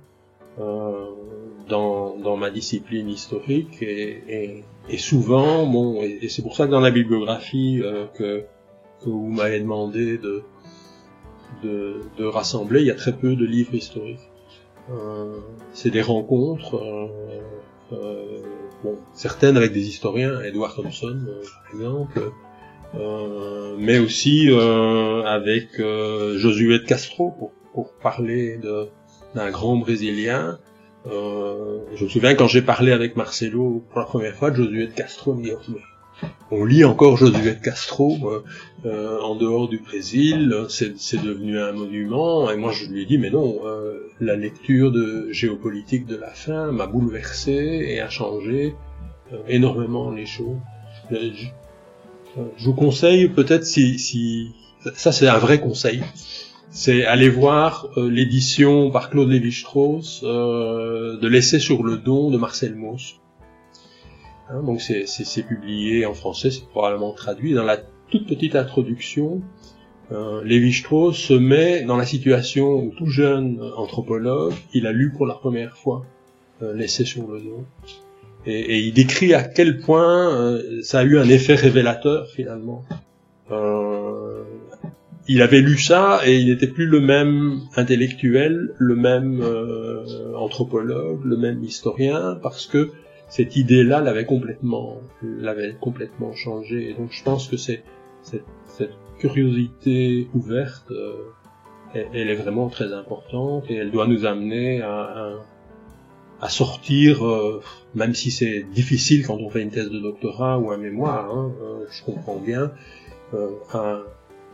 dans, 1.68 2.16
dans 2.16 2.36
ma 2.36 2.50
discipline 2.50 3.08
historique. 3.08 3.82
Et, 3.82 4.22
et, 4.28 4.64
et 4.88 4.98
souvent, 4.98 5.66
bon, 5.66 6.02
et, 6.02 6.28
c'est 6.28 6.42
pour 6.42 6.56
ça 6.56 6.66
que 6.66 6.70
dans 6.70 6.80
la 6.80 6.90
bibliographie 6.90 7.82
que 8.14 8.44
que 9.04 9.10
vous 9.10 9.28
m'avez 9.28 9.60
demandé 9.60 10.18
de, 10.18 10.42
de, 11.62 12.24
rassembler, 12.24 12.80
il 12.80 12.86
y 12.86 12.90
a 12.90 12.94
très 12.94 13.12
peu 13.12 13.36
de 13.36 13.44
livres 13.44 13.74
historiques. 13.74 14.30
Euh, 14.90 15.38
c'est 15.72 15.90
des 15.90 16.02
rencontres, 16.02 16.76
euh, 16.76 17.06
euh, 17.92 18.42
bon, 18.82 18.98
certaines 19.14 19.56
avec 19.56 19.72
des 19.72 19.88
historiens, 19.88 20.42
Edward 20.42 20.74
Thompson 20.74 21.18
par 21.26 21.74
exemple, 21.74 22.32
mais 23.78 23.98
aussi 23.98 24.48
avec 25.26 25.78
Josué 25.78 26.78
de 26.78 26.84
Castro 26.84 27.32
pour, 27.38 27.52
pour 27.72 27.92
parler 27.94 28.58
d'un 29.34 29.50
grand 29.50 29.76
Brésilien. 29.76 30.58
je 31.06 32.04
me 32.04 32.08
souviens 32.08 32.34
quand 32.34 32.48
j'ai 32.48 32.62
parlé 32.62 32.92
avec 32.92 33.16
Marcelo 33.16 33.84
pour 33.90 33.98
la 33.98 34.06
première 34.06 34.34
fois 34.34 34.52
Josué 34.52 34.86
de 34.86 34.92
Castro, 34.92 35.36
il 35.42 35.56
on 36.50 36.64
lit 36.64 36.84
encore 36.84 37.16
Josué 37.16 37.54
de 37.54 37.60
Castro 37.60 38.18
euh, 38.24 38.44
euh, 38.84 39.20
en 39.20 39.34
dehors 39.34 39.68
du 39.68 39.78
Brésil, 39.78 40.54
c'est 40.68 41.22
devenu 41.22 41.58
un 41.58 41.72
monument, 41.72 42.50
et 42.50 42.56
moi 42.56 42.72
je 42.72 42.86
lui 42.86 43.02
ai 43.02 43.06
dit 43.06 43.18
mais 43.18 43.30
non, 43.30 43.60
euh, 43.64 44.10
la 44.20 44.36
lecture 44.36 44.92
de 44.92 45.28
géopolitique 45.30 46.06
de 46.06 46.16
la 46.16 46.30
fin 46.30 46.70
m'a 46.70 46.86
bouleversé 46.86 47.52
et 47.88 48.00
a 48.00 48.08
changé 48.08 48.74
énormément 49.48 50.10
les 50.10 50.26
choses. 50.26 50.58
Je, 52.36 52.64
vous 52.64 52.74
conseille 52.74 53.28
peut-être 53.28 53.64
si, 53.64 54.52
ça 54.94 55.12
c'est 55.12 55.28
un 55.28 55.38
vrai 55.38 55.60
conseil, 55.60 56.02
c'est 56.70 57.04
aller 57.04 57.28
voir 57.28 57.88
l'édition 57.96 58.90
par 58.90 59.10
Claude 59.10 59.30
Lévi-Strauss 59.30 60.22
de 60.22 61.28
l'essai 61.28 61.60
sur 61.60 61.82
le 61.82 61.96
don 61.96 62.30
de 62.30 62.38
Marcel 62.38 62.74
Mauss 62.74 63.20
Hein, 64.50 64.62
donc 64.62 64.80
c'est 64.80 65.42
publié 65.42 66.04
en 66.04 66.14
français, 66.14 66.50
c'est 66.50 66.66
probablement 66.66 67.12
traduit. 67.12 67.54
Dans 67.54 67.64
la 67.64 67.78
toute 68.10 68.26
petite 68.26 68.56
introduction, 68.56 69.40
euh, 70.12 70.44
Lévi-Strauss 70.44 71.16
se 71.16 71.32
met 71.32 71.82
dans 71.84 71.96
la 71.96 72.04
situation 72.04 72.74
où 72.74 72.92
tout 72.96 73.06
jeune 73.06 73.60
anthropologue, 73.76 74.52
il 74.74 74.86
a 74.86 74.92
lu 74.92 75.10
pour 75.10 75.26
la 75.26 75.34
première 75.34 75.76
fois 75.78 76.04
euh, 76.62 76.74
l'essai 76.74 77.04
sur 77.04 77.26
le 77.26 77.40
nom. 77.40 77.64
Et, 78.46 78.80
il 78.80 78.92
décrit 78.92 79.34
à 79.34 79.42
quel 79.42 79.78
point 79.78 80.34
euh, 80.34 80.82
ça 80.82 81.00
a 81.00 81.04
eu 81.04 81.18
un 81.18 81.28
effet 81.28 81.54
révélateur 81.54 82.28
finalement. 82.28 82.84
Euh, 83.50 84.42
il 85.26 85.40
avait 85.40 85.60
lu 85.60 85.78
ça 85.78 86.20
et 86.26 86.36
il 86.38 86.48
n'était 86.48 86.66
plus 86.66 86.86
le 86.86 87.00
même 87.00 87.60
intellectuel, 87.76 88.74
le 88.76 88.94
même 88.94 89.42
anthropologue, 90.36 91.24
le 91.24 91.38
même 91.38 91.64
historien, 91.64 92.38
parce 92.42 92.66
que 92.66 92.90
cette 93.28 93.56
idée-là 93.56 94.00
l'avait 94.00 94.26
complètement, 94.26 95.00
l'avait 95.22 95.74
complètement 95.80 96.34
changé. 96.34 96.90
Et 96.90 96.94
donc 96.94 97.10
je 97.10 97.22
pense 97.22 97.48
que 97.48 97.56
c'est 97.56 97.82
cette, 98.22 98.44
cette, 98.66 98.92
curiosité 99.18 100.28
ouverte, 100.34 100.90
euh, 100.90 101.30
elle, 102.12 102.28
est 102.28 102.34
vraiment 102.34 102.68
très 102.68 102.92
importante 102.92 103.64
et 103.70 103.76
elle 103.76 103.90
doit 103.90 104.06
nous 104.06 104.26
amener 104.26 104.82
à, 104.82 105.00
à, 105.00 105.32
sortir, 106.48 107.26
euh, 107.26 107.62
même 107.94 108.14
si 108.14 108.30
c'est 108.30 108.62
difficile 108.62 109.26
quand 109.26 109.36
on 109.36 109.50
fait 109.50 109.62
une 109.62 109.70
thèse 109.70 109.90
de 109.90 109.98
doctorat 109.98 110.58
ou 110.58 110.70
un 110.70 110.76
mémoire, 110.76 111.30
hein, 111.34 111.52
euh, 111.62 111.86
je 111.90 112.02
comprends 112.04 112.36
bien, 112.36 112.72
à, 113.72 114.02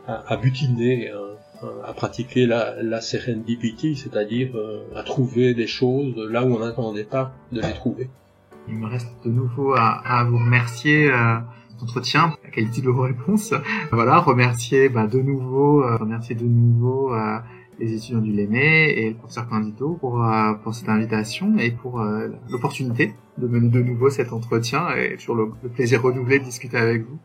à, 0.07 0.37
butiner, 0.39 1.11
hein, 1.11 1.67
à 1.85 1.93
pratiquer 1.93 2.47
la, 2.47 2.83
la 2.83 3.03
serendipity, 3.03 3.95
c'est-à-dire 3.95 4.53
à 4.97 5.03
trouver 5.03 5.53
des 5.53 5.67
choses 5.67 6.17
là 6.17 6.45
où 6.47 6.55
on 6.55 6.61
n'attendait 6.61 7.05
pas 7.05 7.33
de 7.53 7.61
les 7.61 7.75
trouver. 7.75 8.09
Il 8.69 8.77
me 8.77 8.87
reste 8.87 9.09
de 9.25 9.31
nouveau 9.31 9.75
à, 9.75 10.01
à 10.05 10.25
vous 10.25 10.39
remercier 10.39 11.11
euh, 11.11 11.37
entretien, 11.83 12.35
la 12.45 12.51
qualité 12.51 12.83
de 12.83 12.91
vos 12.91 13.03
réponses. 13.03 13.55
Voilà, 13.91 14.19
remercier 14.19 14.89
bah, 14.89 15.07
de 15.07 15.19
nouveau, 15.21 15.83
euh, 15.83 15.97
remercier 15.97 16.35
de 16.35 16.45
nouveau 16.45 17.13
euh, 17.15 17.39
les 17.81 17.95
étudiants 17.95 18.21
du 18.21 18.33
LEME 18.33 18.55
et 18.55 19.09
le 19.11 19.17
professeur 19.17 19.49
Candito 19.49 19.95
pour, 20.01 20.25
euh, 20.25 20.53
pour 20.63 20.75
cette 20.75 20.89
invitation 20.89 21.59
et 21.59 21.71
pour 21.71 22.01
l'opportunité 22.51 23.15
de 23.39 23.49
mener 23.49 23.69
de 23.69 23.81
nouveau 23.81 24.11
cet 24.11 24.33
entretien 24.33 24.91
et 24.91 25.17
le, 25.29 25.53
le 25.63 25.69
plaisir 25.69 26.03
renouvelé 26.03 26.39
de 26.39 26.45
discuter 26.45 26.77
avec 26.77 27.03
vous. 27.07 27.19